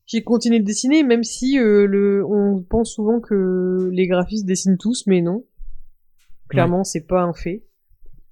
j'ai 0.07 0.22
continué 0.22 0.61
de 0.61 0.64
dessiner, 0.64 1.03
même 1.03 1.24
si 1.24 1.59
euh, 1.59 1.86
le, 1.86 2.24
on 2.26 2.62
pense 2.62 2.93
souvent 2.93 3.20
que 3.20 3.89
les 3.93 4.07
graphistes 4.07 4.47
dessinent 4.47 4.78
tous, 4.78 5.07
mais 5.07 5.20
non. 5.20 5.45
Clairement, 6.49 6.84
c'est 6.84 7.07
pas 7.07 7.22
un 7.22 7.32
fait. 7.32 7.64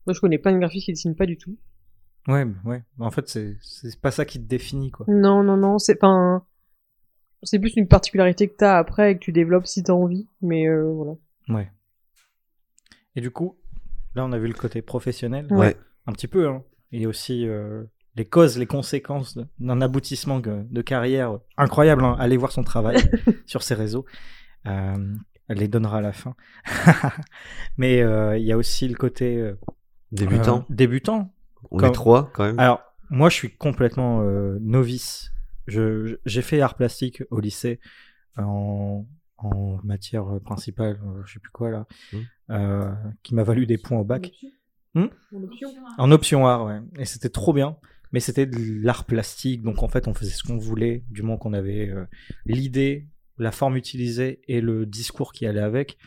Moi, 0.06 0.14
je 0.14 0.20
connais 0.20 0.38
plein 0.38 0.52
de 0.52 0.58
graphistes 0.58 0.86
qui 0.86 0.92
dessinent 0.92 1.16
pas 1.16 1.26
du 1.26 1.36
tout. 1.36 1.56
Ouais, 2.28 2.46
ouais. 2.64 2.82
En 2.98 3.10
fait, 3.10 3.28
c'est, 3.28 3.56
c'est 3.60 4.00
pas 4.00 4.10
ça 4.10 4.24
qui 4.24 4.40
te 4.40 4.48
définit, 4.48 4.90
quoi. 4.90 5.06
Non, 5.08 5.42
non, 5.42 5.56
non, 5.56 5.78
c'est 5.78 5.96
pas 5.96 6.08
un... 6.08 6.44
C'est 7.42 7.58
plus 7.58 7.76
une 7.76 7.86
particularité 7.86 8.48
que 8.48 8.56
t'as 8.56 8.78
après 8.78 9.12
et 9.12 9.14
que 9.14 9.20
tu 9.20 9.32
développes 9.32 9.66
si 9.66 9.82
t'as 9.82 9.92
envie. 9.92 10.28
Mais 10.40 10.66
euh, 10.66 10.90
voilà. 10.90 11.12
Ouais. 11.48 11.70
Et 13.14 13.20
du 13.20 13.30
coup, 13.30 13.56
là, 14.14 14.24
on 14.24 14.32
a 14.32 14.38
vu 14.38 14.48
le 14.48 14.54
côté 14.54 14.82
professionnel. 14.82 15.46
Ouais. 15.50 15.76
Un 16.06 16.12
petit 16.12 16.28
peu, 16.28 16.48
hein. 16.48 16.64
Et 16.92 17.06
aussi 17.06 17.46
euh, 17.46 17.84
les 18.16 18.24
causes, 18.24 18.58
les 18.58 18.66
conséquences 18.66 19.38
d'un 19.58 19.80
aboutissement 19.80 20.40
de, 20.40 20.64
de 20.68 20.82
carrière 20.82 21.38
incroyable. 21.56 22.04
Hein. 22.04 22.16
Allez 22.18 22.36
voir 22.36 22.52
son 22.52 22.64
travail 22.64 22.96
sur 23.46 23.62
ses 23.62 23.74
réseaux. 23.74 24.06
Euh, 24.66 25.14
elle 25.48 25.58
les 25.58 25.68
donnera 25.68 25.98
à 25.98 26.00
la 26.00 26.12
fin. 26.12 26.34
Mais 27.76 28.02
euh, 28.02 28.36
il 28.38 28.44
y 28.44 28.52
a 28.52 28.56
aussi 28.56 28.88
le 28.88 28.94
côté 28.94 29.36
euh, 29.38 29.58
Débutant. 30.12 30.60
euh, 30.60 30.74
débutant. 30.74 31.32
On 31.70 31.78
comme- 31.78 31.88
est 31.88 31.92
trois 31.92 32.30
quand 32.32 32.44
même. 32.44 32.58
Alors, 32.58 32.80
moi, 33.10 33.28
je 33.28 33.34
suis 33.34 33.50
complètement 33.56 34.22
euh, 34.22 34.58
novice. 34.60 35.32
Je, 35.66 36.18
j'ai 36.24 36.42
fait 36.42 36.60
art 36.60 36.74
plastique 36.74 37.22
au 37.30 37.40
lycée 37.40 37.80
en, 38.36 39.04
en 39.38 39.78
matière 39.82 40.24
principale, 40.44 41.00
je 41.24 41.32
sais 41.34 41.40
plus 41.40 41.50
quoi 41.50 41.70
là, 41.70 41.86
euh, 42.50 42.92
qui 43.24 43.34
m'a 43.34 43.42
valu 43.42 43.66
des 43.66 43.78
points 43.78 43.98
au 43.98 44.04
bac. 44.04 44.30
Hmm 44.94 45.06
En 45.34 45.42
option. 45.42 45.68
En 45.98 46.10
option 46.12 46.46
art, 46.46 46.64
ouais. 46.66 46.80
Et 46.98 47.04
c'était 47.04 47.28
trop 47.30 47.52
bien. 47.52 47.76
Mais 48.12 48.20
c'était 48.20 48.46
de 48.46 48.56
l'art 48.84 49.04
plastique, 49.04 49.62
donc 49.62 49.82
en 49.82 49.88
fait, 49.88 50.06
on 50.06 50.14
faisait 50.14 50.30
ce 50.30 50.44
qu'on 50.44 50.56
voulait, 50.58 51.04
du 51.10 51.22
moment 51.22 51.36
qu'on 51.38 51.52
avait 51.52 51.88
euh, 51.90 52.04
l'idée, 52.46 53.08
la 53.38 53.52
forme 53.52 53.76
utilisée 53.76 54.40
et 54.48 54.60
le 54.60 54.86
discours 54.86 55.32
qui 55.32 55.46
allait 55.46 55.60
avec. 55.60 55.98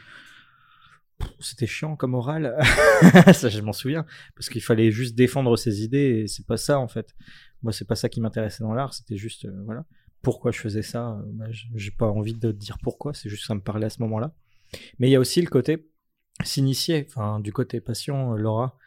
C'était 1.39 1.67
chiant 1.67 1.97
comme 1.97 2.13
oral, 2.13 2.57
ça 3.33 3.49
je 3.49 3.59
m'en 3.59 3.73
souviens, 3.73 4.05
parce 4.35 4.47
qu'il 4.47 4.61
fallait 4.63 4.89
juste 4.89 5.15
défendre 5.15 5.57
ses 5.57 5.83
idées 5.83 6.21
et 6.23 6.27
c'est 6.27 6.45
pas 6.45 6.55
ça 6.55 6.79
en 6.79 6.87
fait. 6.87 7.13
Moi, 7.61 7.73
c'est 7.73 7.85
pas 7.85 7.95
ça 7.95 8.07
qui 8.07 8.21
m'intéressait 8.21 8.63
dans 8.63 8.73
l'art, 8.73 8.93
c'était 8.93 9.17
juste 9.17 9.43
euh, 9.45 9.61
voilà 9.65 9.83
pourquoi 10.21 10.51
je 10.51 10.59
faisais 10.59 10.81
ça. 10.81 11.11
euh, 11.11 11.21
bah, 11.25 11.45
j'ai 11.51 11.91
pas 11.91 12.07
envie 12.07 12.33
de 12.33 12.51
dire 12.51 12.77
pourquoi, 12.81 13.13
c'est 13.13 13.29
juste 13.29 13.43
que 13.43 13.47
ça 13.47 13.55
me 13.55 13.61
parlait 13.61 13.85
à 13.85 13.89
ce 13.89 14.01
moment-là. 14.01 14.33
Mais 14.99 15.07
il 15.07 15.11
y 15.11 15.15
a 15.15 15.19
aussi 15.19 15.41
le 15.41 15.49
côté 15.49 15.89
s'initier, 16.43 17.05
enfin 17.09 17.39
du 17.39 17.51
côté 17.51 17.81
passion, 17.81 18.33
euh, 18.33 18.37
Laura. 18.37 18.77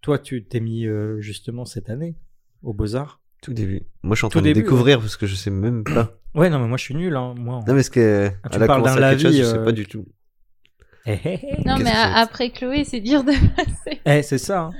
Toi, 0.00 0.18
tu 0.18 0.44
t'es 0.44 0.60
mis 0.60 0.86
euh, 0.86 1.20
justement 1.20 1.64
cette 1.64 1.88
année 1.90 2.16
au 2.62 2.74
Beaux-Arts. 2.74 3.20
Tout 3.44 3.52
début. 3.52 3.82
Moi, 4.02 4.14
je 4.14 4.20
suis 4.20 4.24
en 4.26 4.28
Tout 4.30 4.38
train 4.38 4.40
de 4.48 4.52
début, 4.52 4.62
découvrir 4.62 4.98
parce 5.00 5.16
que 5.16 5.26
je 5.26 5.34
sais 5.34 5.50
même 5.50 5.84
pas. 5.84 6.12
Ouais, 6.34 6.50
non, 6.50 6.58
mais 6.58 6.66
moi 6.66 6.76
je 6.78 6.82
suis 6.82 6.96
nul, 6.96 7.14
hein. 7.14 7.32
Moi, 7.38 7.60
Non, 7.64 7.74
mais 7.74 7.84
ce 7.84 7.90
que 7.90 8.28
Ah, 8.42 8.48
tu 8.48 8.58
parles 8.58 8.82
d'un 8.82 9.16
chose, 9.16 9.36
je 9.36 9.42
sais 9.44 9.56
euh, 9.58 9.64
pas 9.64 9.70
du 9.70 9.86
tout. 9.86 10.04
Eh, 11.06 11.12
eh, 11.24 11.38
eh. 11.42 11.56
Non, 11.68 11.76
Qu'est-ce 11.76 11.84
mais 11.84 11.90
que 11.92 11.96
a- 11.96 12.14
c'est 12.14 12.20
après 12.22 12.50
Chloé, 12.50 12.82
c'est 12.84 13.00
dur 13.00 13.22
de 13.22 13.30
passer. 13.56 14.00
Eh, 14.06 14.22
c'est 14.22 14.38
ça. 14.38 14.62
hein. 14.62 14.70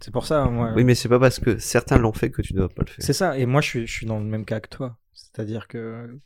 C'est 0.00 0.10
pour 0.10 0.26
ça, 0.26 0.46
moi. 0.46 0.72
Oui, 0.74 0.82
mais 0.84 0.94
c'est 0.96 1.08
pas 1.08 1.20
parce 1.20 1.38
que 1.38 1.58
certains 1.58 1.98
l'ont 1.98 2.12
fait 2.14 2.30
que 2.30 2.40
tu 2.42 2.54
dois 2.54 2.68
pas 2.68 2.82
le 2.82 2.86
faire. 2.90 2.96
C'est 3.04 3.12
ça. 3.12 3.36
Et 3.38 3.44
moi, 3.46 3.60
je 3.60 3.68
suis, 3.68 3.86
je 3.86 3.92
suis 3.92 4.06
dans 4.06 4.18
le 4.18 4.24
même 4.24 4.44
cas 4.46 4.58
que 4.60 4.68
toi. 4.70 4.96
C'est-à-dire 5.12 5.68
que 5.68 6.18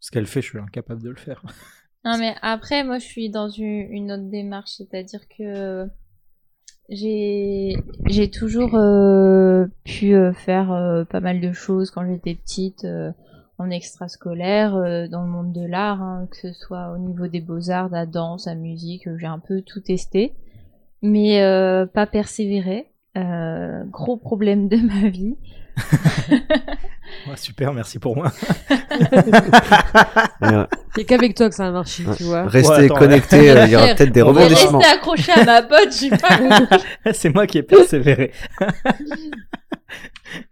ce 0.00 0.10
qu'elle 0.10 0.26
fait, 0.26 0.40
je 0.42 0.48
suis 0.48 0.58
incapable 0.58 1.02
de 1.02 1.10
le 1.10 1.16
faire. 1.16 1.42
Non, 2.04 2.16
mais 2.18 2.34
après, 2.42 2.82
moi, 2.84 2.98
je 2.98 3.04
suis 3.04 3.30
dans 3.30 3.48
une, 3.48 3.86
une 3.92 4.10
autre 4.12 4.28
démarche, 4.30 4.70
c'est-à-dire 4.78 5.20
que 5.38 5.86
j'ai 6.88 8.30
toujours 8.32 8.74
euh, 8.74 9.66
pu 9.84 10.14
euh, 10.14 10.32
faire 10.32 10.72
euh, 10.72 11.04
pas 11.04 11.20
mal 11.20 11.40
de 11.40 11.52
choses 11.52 11.90
quand 11.90 12.06
j'étais 12.06 12.34
petite 12.34 12.84
euh, 12.84 13.12
en 13.58 13.70
extrascolaire, 13.70 14.76
euh, 14.76 15.08
dans 15.08 15.22
le 15.22 15.28
monde 15.28 15.52
de 15.52 15.66
l'art, 15.66 16.02
hein, 16.02 16.28
que 16.30 16.36
ce 16.36 16.52
soit 16.52 16.92
au 16.92 16.98
niveau 16.98 17.26
des 17.26 17.40
beaux-arts, 17.40 17.88
de 17.88 17.94
la 17.94 18.06
danse, 18.06 18.46
la 18.46 18.54
musique, 18.54 19.08
euh, 19.08 19.16
j'ai 19.18 19.26
un 19.26 19.38
peu 19.38 19.62
tout 19.62 19.80
testé, 19.80 20.34
mais 21.02 21.40
pas 21.92 22.06
persévéré. 22.06 22.86
Gros 23.14 24.16
problème 24.16 24.68
de 24.68 24.76
ma 24.76 25.08
vie. 25.08 25.36
Ouais, 27.28 27.36
super, 27.36 27.72
merci 27.72 27.98
pour 27.98 28.16
moi. 28.16 28.30
C'est 30.94 31.04
qu'avec 31.04 31.34
toi 31.34 31.48
que 31.48 31.54
ça 31.54 31.66
a 31.66 31.70
marché, 31.70 32.04
Ouais. 32.06 32.16
tu 32.16 32.22
vois. 32.24 32.44
Restez 32.46 32.84
attends, 32.86 32.94
connectés, 32.94 33.50
euh, 33.50 33.64
il 33.66 33.72
y 33.72 33.76
aura 33.76 33.86
peut-être 33.94 34.12
des 34.12 34.22
rebondissements. 34.22 34.78
rester 34.78 34.94
accroché 34.94 35.32
à 35.32 35.44
ma 35.44 35.62
botte, 35.62 35.92
j'ai 35.98 36.10
pas 36.10 36.38
compris. 36.38 36.78
c'est 37.12 37.28
moi 37.34 37.46
qui 37.46 37.58
ai 37.58 37.62
persévéré. 37.62 38.32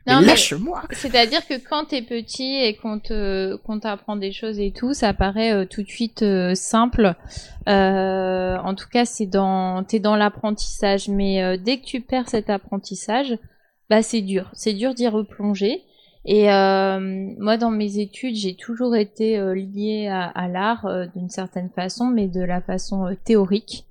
Non, 0.06 0.20
mais- 0.20 0.26
Lâche-moi. 0.26 0.82
C'est-à-dire 0.92 1.46
que 1.46 1.54
quand 1.68 1.86
t'es 1.86 2.02
petit 2.02 2.56
et 2.62 2.76
qu'on 2.76 2.98
te 3.00 3.56
qu'on 3.56 3.80
t'apprend 3.80 4.16
des 4.16 4.32
choses 4.32 4.60
et 4.60 4.70
tout, 4.72 4.92
ça 4.94 5.12
paraît 5.14 5.52
euh, 5.52 5.64
tout 5.64 5.82
de 5.82 5.88
suite 5.88 6.22
euh, 6.22 6.54
simple. 6.54 7.14
Euh, 7.68 8.56
en 8.58 8.74
tout 8.74 8.88
cas, 8.88 9.04
c'est 9.04 9.26
dans 9.26 9.82
t'es 9.82 9.98
dans 9.98 10.14
l'apprentissage, 10.16 11.08
mais 11.08 11.42
euh, 11.42 11.56
dès 11.56 11.78
que 11.78 11.84
tu 11.86 12.00
perds 12.00 12.28
cet 12.28 12.50
apprentissage, 12.50 13.36
bah 13.90 14.02
c'est 14.02 14.20
dur. 14.20 14.50
C'est 14.52 14.74
dur 14.74 14.94
d'y 14.94 15.08
replonger. 15.08 15.82
Et 16.26 16.50
euh, 16.50 17.34
moi, 17.38 17.58
dans 17.58 17.70
mes 17.70 17.98
études, 17.98 18.34
j'ai 18.34 18.54
toujours 18.54 18.96
été 18.96 19.38
euh, 19.38 19.54
liée 19.54 20.08
à, 20.08 20.48
l'art 20.48 20.86
euh, 20.86 21.06
d'une 21.14 21.28
certaine 21.28 21.68
façon, 21.68 22.06
mais 22.06 22.28
de 22.28 22.40
la 22.40 22.62
façon 22.62 23.06
euh, 23.06 23.14
théorique, 23.24 23.86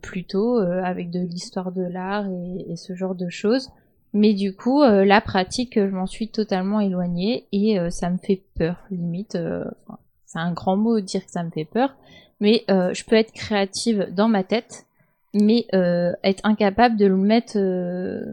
plutôt 0.00 0.56
avec 0.56 1.10
de 1.10 1.20
l'histoire 1.20 1.72
de 1.72 1.82
l'art 1.82 2.26
et, 2.66 2.74
ce 2.76 2.94
genre 2.94 3.14
de 3.14 3.28
choses. 3.28 3.68
Mais 4.14 4.32
du 4.32 4.56
coup, 4.56 4.82
la 4.82 5.20
pratique, 5.20 5.74
je 5.78 5.94
m'en 5.94 6.06
suis 6.06 6.30
totalement 6.30 6.80
éloignée 6.80 7.46
et 7.52 7.76
ça 7.90 8.08
me 8.08 8.16
fait 8.16 8.42
peur, 8.54 8.78
limite. 8.90 9.36
c'est 10.24 10.38
un 10.38 10.52
grand 10.54 10.78
mot 10.78 10.98
de 10.98 11.04
dire 11.04 11.22
que 11.22 11.30
ça 11.30 11.42
me 11.42 11.50
fait 11.50 11.66
peur, 11.66 11.94
mais 12.40 12.64
je 12.66 13.04
peux 13.04 13.16
être 13.16 13.32
créative 13.32 14.08
dans 14.10 14.28
ma 14.28 14.42
tête, 14.42 14.86
mais 15.34 15.66
être 15.74 16.46
incapable 16.46 16.96
de 16.96 17.04
le 17.04 17.18
mettre, 17.18 17.58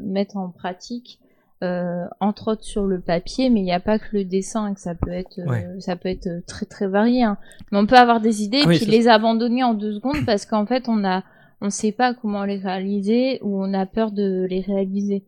mettre 0.04 0.38
en 0.38 0.52
pratique, 0.52 1.20
euh, 1.66 2.05
entre 2.20 2.51
autres 2.51 2.63
sur 2.63 2.86
le 2.86 2.99
papier. 3.01 3.49
Mais 3.49 3.59
il 3.59 3.63
n'y 3.63 3.74
a 3.74 3.80
pas 3.80 3.99
que 3.99 4.05
le 4.13 4.24
dessin, 4.24 4.74
que 4.74 4.80
ça 4.80 4.95
peut 4.95 5.11
être, 5.11 5.39
euh, 5.39 5.80
ça 5.80 5.95
peut 5.95 6.09
être 6.09 6.45
très 6.45 6.66
très 6.66 6.88
varié. 6.88 7.24
hein. 7.24 7.38
Mais 7.72 7.78
on 7.78 7.86
peut 7.86 7.97
avoir 7.97 8.22
des 8.22 8.43
idées 8.43 8.61
Ah 8.63 8.68
oui, 8.68 8.76
et 8.76 8.80
puis 8.80 8.88
les 8.91 9.07
abandonner 9.07 9.63
en 9.63 9.74
deux 9.74 9.93
secondes 9.93 10.26
parce 10.26 10.45
qu'en 10.45 10.66
fait 10.66 10.88
on 10.88 11.03
a, 11.03 11.24
on 11.61 11.70
sait 11.70 11.91
pas 11.91 12.13
comment 12.13 12.43
les 12.45 12.57
réaliser 12.57 13.39
ou 13.41 13.61
on 13.63 13.74
a 13.74 13.86
peur 13.86 14.11
de 14.11 14.45
les 14.49 14.61
réaliser. 14.61 15.24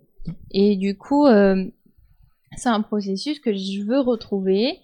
Et 0.51 0.75
du 0.75 0.97
coup, 0.97 1.25
euh, 1.25 1.65
c'est 2.57 2.69
un 2.69 2.81
processus 2.81 3.39
que 3.39 3.53
je 3.53 3.83
veux 3.83 3.99
retrouver, 3.99 4.79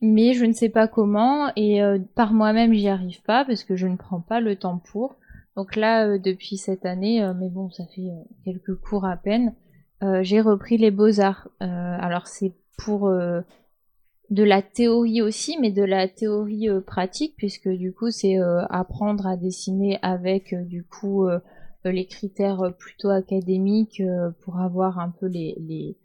mais 0.00 0.32
je 0.34 0.44
ne 0.44 0.52
sais 0.52 0.68
pas 0.70 0.88
comment 0.88 1.50
et 1.56 1.82
euh, 1.82 1.98
par 2.14 2.32
moi-même 2.32 2.72
j'y 2.72 2.88
arrive 2.88 3.22
pas 3.22 3.44
parce 3.44 3.64
que 3.64 3.76
je 3.76 3.86
ne 3.86 3.96
prends 3.96 4.20
pas 4.20 4.40
le 4.40 4.56
temps 4.56 4.80
pour. 4.92 5.16
Donc 5.56 5.74
là, 5.74 6.06
euh, 6.06 6.18
depuis 6.18 6.56
cette 6.56 6.86
année, 6.86 7.20
euh, 7.20 7.34
mais 7.34 7.48
bon, 7.48 7.68
ça 7.70 7.84
fait 7.86 8.02
euh, 8.08 8.22
quelques 8.44 8.76
cours 8.76 9.04
à 9.04 9.16
peine, 9.16 9.54
euh, 10.02 10.22
j'ai 10.22 10.40
repris 10.40 10.78
les 10.78 10.90
beaux-arts. 10.90 11.48
Euh, 11.62 11.66
alors 12.00 12.26
c'est 12.26 12.54
pour 12.76 13.08
euh, 13.08 13.40
de 14.30 14.42
la 14.42 14.60
théorie 14.62 15.22
aussi, 15.22 15.56
mais 15.60 15.70
de 15.70 15.82
la 15.82 16.06
théorie 16.06 16.68
euh, 16.68 16.80
pratique, 16.80 17.34
puisque 17.36 17.68
du 17.68 17.92
coup 17.92 18.10
c'est 18.10 18.38
euh, 18.38 18.64
apprendre 18.68 19.26
à 19.26 19.36
dessiner 19.36 19.98
avec 20.02 20.52
euh, 20.52 20.62
du 20.62 20.84
coup 20.84 21.26
les 21.84 22.06
critères 22.06 22.72
plutôt 22.76 23.08
académiques 23.08 24.02
pour 24.40 24.58
avoir 24.58 24.98
un 24.98 25.10
peu 25.10 25.26
les, 25.26 25.54
les, 25.60 25.96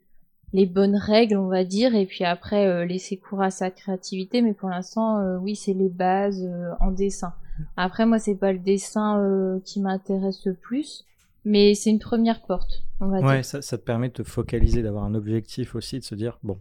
les 0.54 0.66
bonnes 0.66 0.96
règles, 0.96 1.36
on 1.36 1.48
va 1.48 1.66
dire, 1.66 1.94
et 1.96 2.06
puis 2.06 2.24
après 2.24 2.86
laisser 2.86 3.18
cours 3.18 3.42
à 3.42 3.50
sa 3.50 3.72
créativité. 3.72 4.42
Mais 4.42 4.54
pour 4.54 4.70
l'instant, 4.70 5.38
oui, 5.42 5.56
c'est 5.56 5.74
les 5.74 5.90
bases 5.90 6.48
en 6.80 6.92
dessin. 6.92 7.34
Après, 7.76 8.06
moi, 8.06 8.20
c'est 8.20 8.36
pas 8.36 8.54
le 8.54 8.60
dessin 8.60 9.60
qui 9.66 9.82
m'intéresse 9.82 10.46
le 10.46 10.54
plus, 10.54 11.06
mais 11.46 11.74
c'est 11.76 11.90
une 11.90 12.00
première 12.00 12.42
porte, 12.42 12.84
on 13.00 13.08
va 13.08 13.20
Ouais, 13.20 13.36
dire. 13.36 13.46
ça, 13.46 13.62
ça 13.62 13.78
te 13.78 13.84
permet 13.84 14.10
de 14.10 14.14
te 14.14 14.24
focaliser, 14.24 14.82
d'avoir 14.84 15.04
un 15.04 15.16
objectif 15.16 15.76
aussi, 15.76 16.00
de 16.00 16.04
se 16.04 16.16
dire 16.16 16.40
bon, 16.44 16.60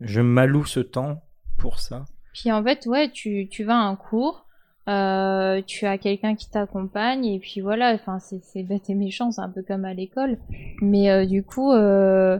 je 0.00 0.20
m'alloue 0.20 0.64
ce 0.64 0.80
temps 0.80 1.22
pour 1.56 1.78
ça. 1.80 2.04
Puis 2.32 2.50
en 2.52 2.62
fait, 2.62 2.86
ouais, 2.86 3.10
tu, 3.10 3.48
tu 3.50 3.64
vas 3.64 3.76
à 3.76 3.82
un 3.84 3.96
cours, 3.96 4.46
euh, 4.88 5.62
tu 5.66 5.86
as 5.86 5.98
quelqu'un 5.98 6.34
qui 6.34 6.50
t'accompagne, 6.50 7.24
et 7.24 7.38
puis 7.38 7.60
voilà, 7.60 7.92
enfin, 7.94 8.18
c'est 8.18 8.62
bête 8.64 8.90
et 8.90 8.94
méchant, 8.94 9.30
c'est 9.30 9.40
un 9.40 9.48
peu 9.48 9.62
comme 9.62 9.84
à 9.84 9.94
l'école. 9.94 10.38
Mais 10.82 11.10
euh, 11.10 11.26
du 11.26 11.42
coup, 11.44 11.72
euh, 11.72 12.38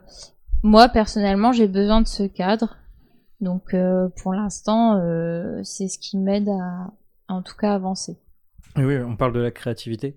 moi, 0.63 0.89
personnellement, 0.89 1.53
j'ai 1.53 1.69
besoin 1.69 2.01
de 2.03 2.09
ce 2.09 2.25
cadre. 2.25 2.77
Donc, 3.41 3.77
pour 4.23 4.33
l'instant, 4.33 4.99
c'est 5.65 5.89
ce 5.89 5.99
qui 5.99 6.17
m'aide 6.17 6.49
à, 6.49 6.93
en 7.29 7.43
tout 7.43 7.57
cas, 7.57 7.75
avancer. 7.75 8.17
Oui, 8.77 8.97
on 8.99 9.17
parle 9.17 9.33
de 9.33 9.41
la 9.41 9.51
créativité. 9.51 10.17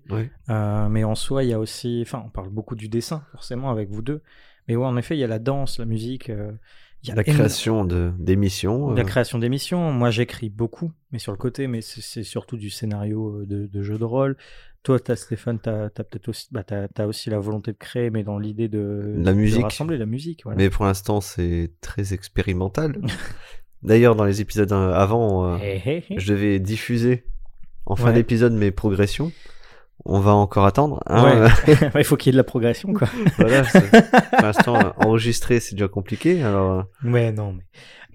Euh, 0.50 0.88
mais 0.88 1.04
en 1.04 1.14
soi, 1.14 1.44
il 1.44 1.50
y 1.50 1.52
a 1.52 1.58
aussi, 1.60 2.00
enfin, 2.02 2.22
on 2.26 2.30
parle 2.30 2.48
beaucoup 2.50 2.74
du 2.74 2.88
dessin, 2.88 3.22
forcément, 3.32 3.70
avec 3.70 3.90
vous 3.90 4.02
deux. 4.02 4.22
Mais 4.66 4.76
ouais, 4.76 4.84
en 4.86 4.96
effet, 4.96 5.16
il 5.16 5.20
y 5.20 5.24
a 5.24 5.28
la 5.28 5.38
danse, 5.38 5.78
la 5.78 5.84
musique, 5.86 6.28
euh, 6.30 6.52
il 7.02 7.08
y 7.08 7.12
a 7.12 7.14
La 7.14 7.24
création 7.24 7.84
de 7.84 8.12
d'émissions. 8.18 8.90
La 8.90 9.02
euh, 9.02 9.04
création 9.04 9.38
d'émissions, 9.38 9.92
moi 9.92 10.10
j'écris 10.10 10.50
beaucoup, 10.50 10.90
mais 11.12 11.18
sur 11.18 11.32
le 11.32 11.38
côté, 11.38 11.68
mais 11.68 11.80
c'est 11.80 12.00
c'est 12.02 12.24
surtout 12.24 12.56
du 12.56 12.68
scénario 12.70 13.44
de, 13.46 13.66
de 13.66 13.82
jeux 13.82 13.98
de 13.98 14.04
rôle. 14.04 14.36
Toi, 14.82 14.98
as, 15.08 15.16
Stéphane, 15.16 15.58
tu 15.60 15.68
as, 15.68 15.90
peut-être 15.90 16.28
aussi, 16.28 16.48
bah, 16.50 16.64
t'as- 16.64 16.88
t'as 16.88 17.06
aussi 17.06 17.30
la 17.30 17.38
volonté 17.38 17.72
de 17.72 17.76
créer, 17.78 18.10
mais 18.10 18.24
dans 18.24 18.38
l'idée 18.38 18.68
de, 18.68 19.14
La 19.16 19.32
de 19.32 19.62
rassembler 19.62 19.98
la 19.98 20.06
musique. 20.06 20.42
Voilà. 20.44 20.56
Mais 20.56 20.70
pour 20.70 20.84
l'instant, 20.84 21.20
c'est 21.20 21.72
très 21.80 22.12
expérimental. 22.14 23.00
D'ailleurs, 23.82 24.16
dans 24.16 24.24
les 24.24 24.40
épisodes 24.40 24.72
avant, 24.72 25.56
Hé, 25.58 25.80
hé, 25.84 26.04
hé. 26.10 26.18
je 26.18 26.32
devais 26.32 26.58
diffuser 26.58 27.24
en 27.88 27.96
fin 27.96 28.06
Ouais. 28.08 28.12
d'épisode 28.12 28.52
mes 28.52 28.70
progressions. 28.70 29.32
On 30.04 30.20
va 30.20 30.30
encore 30.32 30.64
attendre. 30.64 31.02
hein. 31.06 31.48
Ouais. 31.66 31.76
Il 31.96 32.04
faut 32.04 32.16
qu'il 32.16 32.30
y 32.30 32.30
ait 32.30 32.36
de 32.36 32.36
la 32.38 32.44
progression, 32.44 32.92
quoi. 32.92 33.08
voilà, 33.36 33.62
pour 34.30 34.42
l'instant, 34.42 34.78
enregistrer, 34.98 35.58
c'est 35.58 35.74
déjà 35.74 35.88
compliqué. 35.88 36.42
Alors, 36.42 36.86
euh, 37.04 37.10
Ouais, 37.10 37.32
non, 37.32 37.52
mais. 37.54 37.62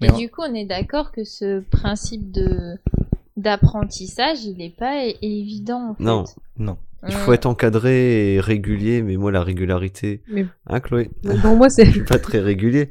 Mais 0.00 0.08
mais 0.08 0.10
en- 0.12 0.16
du 0.18 0.30
coup, 0.30 0.40
on 0.48 0.54
est 0.54 0.64
d'accord 0.64 1.12
que 1.12 1.22
ce 1.24 1.60
principe 1.70 2.32
de 2.32 2.76
d'apprentissage, 3.36 4.44
il 4.44 4.56
n'est 4.56 4.70
pas 4.70 5.02
évident. 5.22 5.90
En 5.90 5.94
fait. 5.94 6.02
Non. 6.04 6.24
Non. 6.58 6.76
il 7.06 7.12
faut 7.12 7.32
être 7.32 7.46
encadré 7.46 8.34
et 8.34 8.40
régulier, 8.40 9.02
mais 9.02 9.16
moi, 9.16 9.30
la 9.32 9.42
régularité. 9.42 10.22
Mais- 10.28 10.46
Hein, 10.68 10.80
Chloé? 10.80 11.10
Pour 11.42 11.56
moi, 11.56 11.68
c'est. 11.68 11.84
Je 11.86 11.90
suis 11.90 12.04
pas 12.04 12.18
très 12.18 12.38
régulier. 12.40 12.88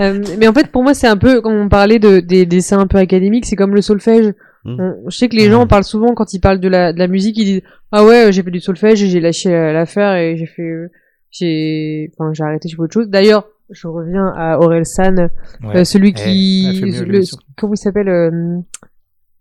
Euh, 0.00 0.22
mais 0.38 0.48
en 0.48 0.52
fait, 0.54 0.70
pour 0.72 0.82
moi, 0.82 0.94
c'est 0.94 1.06
un 1.06 1.16
peu, 1.16 1.40
quand 1.40 1.52
on 1.52 1.68
parlait 1.68 1.98
de, 1.98 2.20
des 2.20 2.46
dessins 2.46 2.78
un 2.80 2.86
peu 2.86 2.98
académiques, 2.98 3.46
c'est 3.46 3.56
comme 3.56 3.74
le 3.74 3.82
solfège. 3.82 4.32
Mm. 4.66 4.80
On- 4.80 5.10
je 5.10 5.16
sais 5.16 5.28
que 5.28 5.36
les 5.36 5.48
gens 5.50 5.66
parlent 5.66 5.84
souvent, 5.84 6.14
quand 6.14 6.32
ils 6.34 6.40
parlent 6.40 6.60
de 6.60 6.68
la, 6.68 6.92
de 6.92 6.98
la 6.98 7.06
musique, 7.08 7.38
ils 7.38 7.44
disent 7.44 7.62
Ah 7.92 8.04
ouais, 8.04 8.32
j'ai 8.32 8.42
fait 8.42 8.50
du 8.50 8.60
solfège 8.60 9.02
et 9.02 9.06
j'ai 9.08 9.20
lâché 9.20 9.50
la- 9.50 9.72
l'affaire 9.72 10.14
et 10.16 10.36
j'ai 10.36 10.46
fait. 10.46 10.62
euh, 10.62 10.88
J'ai 11.30 12.10
enfin, 12.18 12.32
j'ai 12.32 12.42
arrêté, 12.44 12.68
j'ai 12.68 12.76
fait 12.76 12.82
autre 12.82 12.94
chose. 12.94 13.08
D'ailleurs, 13.08 13.46
je 13.70 13.86
reviens 13.88 14.26
à 14.36 14.58
Aurel 14.58 14.86
San, 14.86 15.28
Ouais. 15.62 15.76
euh, 15.78 15.84
celui 15.84 16.10
Eh, 16.10 16.12
qui. 16.14 16.80
le, 16.82 17.20
comment 17.56 17.74
il 17.74 17.76
s'appelle 17.76 18.08
euh, 18.08 18.30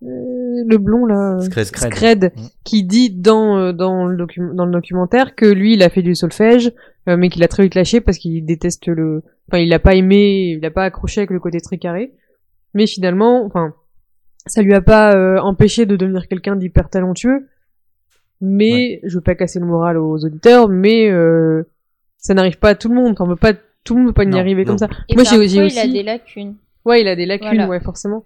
euh, 0.04 0.64
Le 0.68 0.78
blond, 0.78 1.06
là. 1.06 1.40
Scred. 1.42 1.66
Scred. 1.66 1.94
Scred, 1.94 2.24
Mm. 2.36 2.42
qui 2.64 2.84
dit 2.84 3.10
dans, 3.12 3.58
euh, 3.58 3.72
dans, 3.74 4.06
le 4.06 4.18
docu- 4.18 4.54
dans 4.56 4.66
le 4.66 4.72
documentaire 4.72 5.36
que 5.36 5.46
lui, 5.46 5.74
il 5.74 5.84
a 5.84 5.90
fait 5.90 6.02
du 6.02 6.16
solfège, 6.16 6.72
euh, 7.08 7.18
mais 7.18 7.30
qu'il 7.30 7.44
a 7.44 7.48
très 7.48 7.64
vite 7.64 7.76
lâché 7.76 8.02
parce 8.02 8.18
qu'il 8.18 8.46
déteste 8.46 8.88
le... 8.88 9.24
Enfin, 9.50 9.60
il 9.62 9.70
l'a 9.70 9.80
pas 9.80 9.96
aimé, 9.96 10.58
il 10.60 10.66
a 10.66 10.72
pas 10.72 10.84
accroché 10.84 11.22
avec 11.22 11.30
le 11.30 11.40
côté 11.40 11.60
très 11.62 11.78
carré. 11.78 12.14
Mais 12.74 12.88
finalement, 12.88 13.46
enfin, 13.46 13.74
ça 14.46 14.62
lui 14.62 14.74
a 14.74 14.82
pas 14.82 15.16
euh, 15.16 15.38
empêché 15.40 15.86
de 15.86 15.96
devenir 15.96 16.28
quelqu'un 16.28 16.56
d'hyper 16.56 16.90
talentueux. 16.90 17.48
Mais, 18.42 19.00
je 19.04 19.16
veux 19.16 19.22
pas 19.22 19.36
casser 19.36 19.60
le 19.60 19.66
moral 19.66 19.98
aux 19.98 20.18
auditeurs, 20.26 20.68
mais 20.70 21.10
euh, 21.10 21.64
ça 22.18 22.34
n'arrive 22.34 22.60
pas 22.60 22.70
à 22.70 22.76
tout 22.76 22.90
le 22.90 22.96
monde. 22.96 23.16
On 23.20 23.28
peut 23.28 23.36
pas, 23.36 23.54
tout 23.84 23.96
le 23.96 24.02
monde 24.04 24.10
peut 24.14 24.26
pas 24.26 24.30
y 24.30 24.40
arriver 24.40 24.64
non. 24.66 24.72
comme 24.72 24.78
ça. 24.78 24.90
Et 25.10 25.16
Moi, 25.16 25.24
j'ai- 25.24 25.48
j'ai 25.48 25.56
il 25.58 25.62
a 25.62 25.66
aussi- 25.66 25.92
des 25.94 26.04
lacunes. 26.04 26.56
Ouais, 26.84 27.02
il 27.02 27.08
a 27.08 27.16
des 27.16 27.26
lacunes, 27.26 27.48
Voilà. 27.50 27.68
ouais, 27.70 27.80
forcément. 27.80 28.26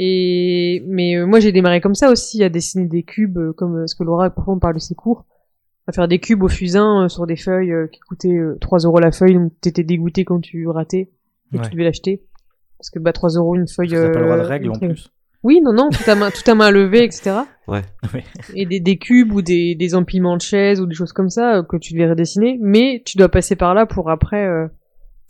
Et 0.00 0.82
mais 0.86 1.16
euh, 1.16 1.26
moi 1.26 1.40
j'ai 1.40 1.50
démarré 1.50 1.80
comme 1.80 1.96
ça 1.96 2.10
aussi, 2.12 2.44
à 2.44 2.48
dessiner 2.48 2.86
des 2.86 3.02
cubes, 3.02 3.36
euh, 3.36 3.52
comme 3.52 3.78
euh, 3.78 3.86
ce 3.88 3.96
que 3.96 4.04
Laura 4.04 4.30
parfois 4.30 4.54
on 4.54 4.60
parle 4.60 4.74
de 4.74 4.78
ses 4.78 4.94
cours, 4.94 5.24
à 5.88 5.92
faire 5.92 6.06
des 6.06 6.20
cubes 6.20 6.40
au 6.44 6.48
fusain 6.48 7.02
euh, 7.04 7.08
sur 7.08 7.26
des 7.26 7.34
feuilles 7.34 7.72
euh, 7.72 7.88
qui 7.88 7.98
coûtaient 8.00 8.36
euh, 8.36 8.56
3 8.60 8.78
euros 8.84 9.00
la 9.00 9.10
feuille, 9.10 9.34
donc 9.34 9.52
t'étais 9.60 9.82
dégoûté 9.82 10.24
quand 10.24 10.38
tu 10.40 10.68
ratais 10.68 11.10
et 11.52 11.58
Ouais. 11.58 11.64
tu 11.64 11.70
devais 11.72 11.82
l'acheter. 11.82 12.22
Parce 12.78 12.90
que 12.90 13.00
bah 13.00 13.12
3 13.12 13.30
euros 13.30 13.56
une 13.56 13.66
feuille. 13.66 13.88
T'as 13.90 14.10
pas 14.10 14.20
le 14.20 14.24
droit 14.26 14.36
de 14.36 14.42
règles 14.42 14.70
en 14.70 14.78
plus. 14.78 15.10
Oui, 15.44 15.60
non, 15.62 15.72
non, 15.72 15.88
tout 15.90 16.08
à 16.10 16.14
main, 16.14 16.30
tout 16.30 16.48
à 16.50 16.54
main 16.54 16.70
levée, 16.70 17.04
etc. 17.04 17.30
Ouais. 17.68 17.82
Ouais. 18.12 18.24
Et 18.54 18.66
des, 18.66 18.80
des 18.80 18.96
cubes 18.98 19.32
ou 19.32 19.40
des, 19.42 19.74
des 19.76 19.94
empilements 19.94 20.36
de 20.36 20.42
chaises 20.42 20.80
ou 20.80 20.86
des 20.86 20.94
choses 20.94 21.12
comme 21.12 21.30
ça 21.30 21.58
euh, 21.58 21.62
que 21.62 21.76
tu 21.76 21.92
devais 21.94 22.08
redessiner, 22.10 22.58
mais 22.60 23.02
tu 23.04 23.18
dois 23.18 23.28
passer 23.28 23.54
par 23.54 23.74
là 23.74 23.86
pour 23.86 24.10
après 24.10 24.44
euh, 24.46 24.66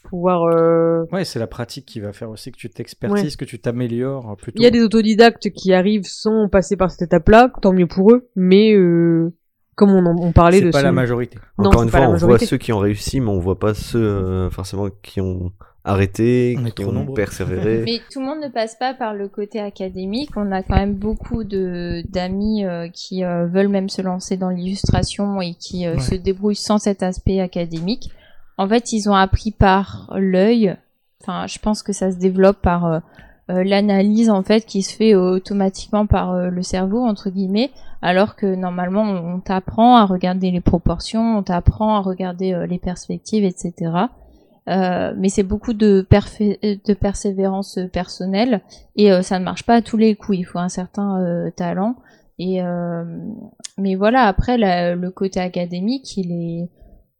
pouvoir. 0.09 0.45
euh, 0.45 1.05
Ouais, 1.13 1.25
c'est 1.25 1.39
la 1.39 1.47
pratique 1.47 1.85
qui 1.85 2.01
va 2.01 2.13
faire 2.13 2.31
aussi 2.31 2.51
que 2.53 2.57
tu 2.57 2.71
t'expertises, 2.71 3.37
que 3.37 3.45
tu 3.45 3.59
t'améliores 3.59 4.31
euh, 4.31 4.35
plutôt. 4.37 4.59
Il 4.61 4.63
y 4.65 4.67
a 4.67 4.71
des 4.71 4.83
autodidactes 4.83 5.51
qui 5.51 5.75
arrivent 5.75 6.07
sans 6.07 6.49
passer 6.49 6.77
par 6.77 6.91
cette 6.91 7.03
étape-là, 7.03 7.51
tant 7.61 7.73
mieux 7.73 7.87
pour 7.89 8.13
eux, 8.13 8.29
mais 8.35 8.73
euh, 8.75 9.31
comme 9.75 9.91
on, 9.91 10.07
en, 10.07 10.17
on 10.19 10.33
parlait 10.33 10.61
C'est 10.61 10.65
de 10.67 10.71
pas 10.71 10.79
ce- 10.81 10.85
la 10.85 10.93
majorité. 10.93 11.39
Non, 11.59 11.67
Encore 11.67 11.81
c'est 11.81 11.85
une 11.87 11.91
pas 11.93 11.99
fois, 11.99 12.07
la 12.07 12.13
on 12.13 12.17
voit 12.17 12.21
majorité. 12.29 12.47
ceux 12.47 12.57
qui 12.57 12.73
ont 12.73 12.79
réussi, 12.79 13.21
mais 13.21 13.29
on 13.31 13.39
voit 13.41 13.59
pas 13.59 13.75
ceux 13.75 13.99
euh, 14.03 14.51
forcément 14.51 14.89
qui 15.03 15.21
ont 15.21 15.53
arrêté, 15.85 16.57
On 16.59 16.65
qui 16.65 16.73
trop 16.73 16.91
ont 16.91 16.93
nombreux. 16.93 17.15
persévéré. 17.15 17.83
Mais 17.87 18.01
tout 18.13 18.21
le 18.21 18.27
monde 18.27 18.41
ne 18.43 18.49
passe 18.49 18.75
pas 18.77 18.95
par 18.95 19.15
le 19.15 19.29
côté 19.29 19.61
académique. 19.61 20.31
On 20.37 20.53
a 20.53 20.63
quand 20.63 20.77
même 20.77 20.95
beaucoup 20.95 21.45
de 21.45 22.03
d'amis 22.11 22.65
euh, 22.65 22.89
qui 22.89 23.25
euh, 23.25 23.47
veulent 23.47 23.69
même 23.69 23.89
se 23.89 24.03
lancer 24.03 24.37
dans 24.37 24.51
l'illustration 24.51 25.41
et 25.41 25.55
qui 25.55 25.87
euh, 25.87 25.95
Ouais. 25.95 26.01
se 26.01 26.15
débrouillent 26.15 26.55
sans 26.57 26.79
cet 26.79 27.03
aspect 27.03 27.41
académique. 27.41 28.11
En 28.59 28.69
fait, 28.69 28.93
ils 28.93 29.09
ont 29.09 29.15
appris 29.15 29.51
par 29.53 30.13
l'œil. 30.17 30.77
Enfin, 31.23 31.47
je 31.47 31.59
pense 31.59 31.83
que 31.83 31.93
ça 31.93 32.11
se 32.11 32.17
développe 32.19 32.61
par 32.61 32.85
euh, 32.87 32.99
euh, 33.51 33.65
l'analyse 33.65 34.31
en 34.31 34.43
fait 34.43 34.67
qui 34.67 34.83
se 34.83 34.95
fait 34.95 35.15
automatiquement 35.15 36.07
par 36.07 36.33
euh, 36.33 36.49
le 36.51 36.63
cerveau 36.63 37.01
entre 37.05 37.31
guillemets, 37.31 37.71
alors 38.03 38.37
que 38.37 38.47
normalement 38.55 39.03
on, 39.03 39.35
on 39.37 39.41
t'apprend 39.41 39.97
à 39.97 40.05
regarder 40.05 40.51
les 40.51 40.61
proportions, 40.61 41.39
on 41.39 41.43
t'apprend 41.43 41.97
à 41.97 42.01
regarder 42.01 42.53
euh, 42.53 42.67
les 42.67 42.79
perspectives, 42.79 43.45
etc. 43.45 43.73
Euh, 44.69 45.15
mais 45.17 45.29
c'est 45.31 45.43
beaucoup 45.43 45.73
de, 45.73 46.07
de 46.11 46.95
persévérance 46.95 47.79
personnelle 47.91 48.61
et 48.97 49.11
euh, 49.11 49.23
ça 49.23 49.39
ne 49.39 49.45
marche 49.45 49.65
pas 49.65 49.77
à 49.77 49.83
tous 49.83 49.97
les 49.97 50.15
coups. 50.15 50.39
Il 50.39 50.45
faut 50.45 50.59
un 50.59 50.69
certain 50.69 51.21
euh, 51.23 51.51
talent. 51.51 51.97
Et 52.39 52.63
euh, 52.63 53.05
mais 53.79 53.95
voilà, 53.95 54.25
après 54.25 54.57
le 54.59 55.09
côté 55.11 55.41
académique, 55.41 56.17
il 56.17 56.33
est, 56.33 56.71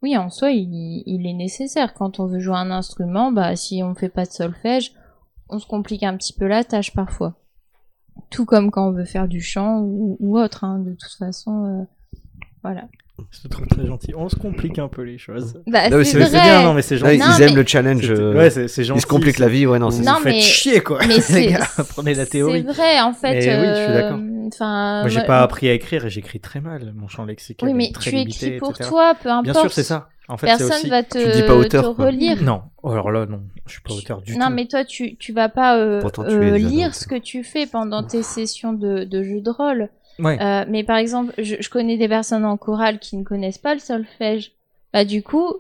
oui, 0.03 0.17
en 0.17 0.31
soi, 0.31 0.51
il, 0.53 1.27
est 1.27 1.35
nécessaire. 1.35 1.95
Quand 1.95 2.21
on 2.21 2.27
veut 2.27 2.39
jouer 2.39 2.57
un 2.57 2.71
instrument, 2.71 3.33
bah 3.33 3.57
si 3.57 3.83
on 3.83 3.95
fait 3.95 4.09
pas 4.09 4.25
de 4.25 4.31
solfège, 4.31 4.93
on 5.49 5.59
se 5.59 5.67
complique 5.67 6.05
un 6.05 6.17
petit 6.17 6.33
peu 6.33 6.47
la 6.47 6.63
tâche 6.63 6.95
parfois. 6.95 7.35
Tout 8.31 8.45
comme 8.45 8.71
quand 8.71 8.89
on 8.89 8.93
veut 8.93 9.05
faire 9.05 9.29
du 9.29 9.41
chant 9.41 9.81
ou, 9.81 10.17
ou 10.21 10.39
autre. 10.39 10.65
Hein, 10.65 10.81
de 10.81 10.93
toute 10.93 11.17
façon, 11.19 11.65
euh, 11.65 11.85
voilà. 12.63 12.89
Je 13.31 13.41
te 13.43 13.49
trouve 13.49 13.67
très 13.67 13.85
gentil. 13.87 14.15
On 14.17 14.29
se 14.29 14.37
complique 14.37 14.79
un 14.79 14.89
peu 14.89 15.03
les 15.03 15.19
choses. 15.19 15.61
Bah, 15.67 15.91
Non, 15.91 15.99
mais 15.99 16.05
c'est 16.05 16.19
bien, 16.31 16.63
non, 16.63 16.73
mais 16.75 16.83
c'est 16.83 16.97
gentil. 16.97 17.15
ils 17.15 17.19
Non, 17.19 17.27
aiment 17.37 17.39
mais- 17.51 17.53
le 17.63 17.67
challenge. 17.67 18.07
C'est- 18.07 18.11
euh, 18.21 18.35
Ouais, 18.35 18.51
c'est 18.51 18.69
c'est 18.69 18.85
gentil. 18.85 18.99
ils 18.99 19.03
se 19.03 19.07
compliquent 19.07 19.39
la 19.39 19.49
vie, 19.49 19.67
ouais, 19.67 19.79
non, 19.79 19.91
c'est 19.91 20.03
Non, 20.03 20.17
mais- 20.25 20.41
chier, 20.41 20.81
quoi. 20.81 20.99
Mais 21.07 21.15
les 21.17 21.21
c'est 21.21 21.47
gars, 21.47 21.67
prenez 21.91 22.15
la 22.15 22.27
théorie. 22.27 22.65
C'est 22.67 22.73
vrai, 22.73 23.01
en 23.01 23.13
fait. 23.13 23.33
Mais 23.33 23.39
oui, 23.39 23.67
je 23.69 23.75
suis 23.75 23.93
euh, 23.93 23.95
d'accord. 24.03 24.19
Enfin, 24.47 25.01
Moi, 25.01 25.09
j'ai 25.09 25.23
pas 25.25 25.41
appris 25.43 25.69
à 25.69 25.75
écrire 25.75 26.07
et 26.07 26.11
j'écris 26.11 26.41
très 26.41 26.61
mal. 26.61 26.93
Mon 26.97 27.07
champ 27.09 27.25
lexical 27.27 27.69
Oui, 27.69 27.75
mais 27.75 27.87
est 27.89 27.95
très 27.95 28.11
tu 28.11 28.17
limité, 28.17 28.47
écris 28.47 28.59
pour 28.61 28.71
etc. 28.71 28.89
toi, 28.89 29.15
peu 29.23 29.29
importe. 29.29 29.45
Bien 29.45 29.55
sûr, 29.55 29.73
c'est 29.73 29.83
ça. 29.83 30.09
En 30.31 30.37
fait, 30.37 30.47
c'est 30.47 30.59
Personne 30.59 30.77
aussi. 30.77 30.89
va 30.91 31.03
te, 31.03 31.19
tu 31.25 31.31
dis 31.33 31.43
pas 31.43 31.55
auteur, 31.55 31.95
te 31.97 32.03
relire. 32.03 32.43
Non, 32.43 32.63
Oh, 32.83 32.91
alors 32.93 33.11
là, 33.11 33.25
non, 33.27 33.41
je 33.67 33.73
suis 33.73 33.81
pas 33.81 33.95
auteur 33.95 34.21
du 34.21 34.37
non, 34.37 34.47
tout. 34.49 34.53
mais 34.53 34.67
toi, 34.67 34.85
tu, 34.85 35.17
tu 35.17 35.33
vas 35.33 35.49
pas 35.49 35.79
euh, 35.79 36.01
Pourtant, 36.01 36.25
tu 36.25 36.31
euh, 36.35 36.57
lire 36.59 36.95
ce 36.95 37.07
que 37.07 37.15
tu 37.19 37.43
fais 37.45 37.67
pendant 37.67 38.03
tes 38.03 38.23
sessions 38.23 38.73
de, 38.75 39.05
de 39.05 39.23
jeux 39.23 39.41
de 39.41 39.51
rôle. 39.51 39.89
Ouais. 40.19 40.39
Euh, 40.43 40.65
mais 40.69 40.85
par 40.85 40.97
exemple, 40.97 41.33
je, 41.39 41.57
je 41.61 41.71
connais 41.71 41.97
des 41.97 42.09
personnes 42.09 42.45
en 42.45 42.57
chorale 42.57 42.99
qui 42.99 43.17
ne 43.17 43.25
connaissent 43.25 43.59
pas 43.59 43.75
le 43.75 43.81
solfège. 43.81 44.53
Bah 44.93 45.05
du 45.05 45.23
coup, 45.23 45.53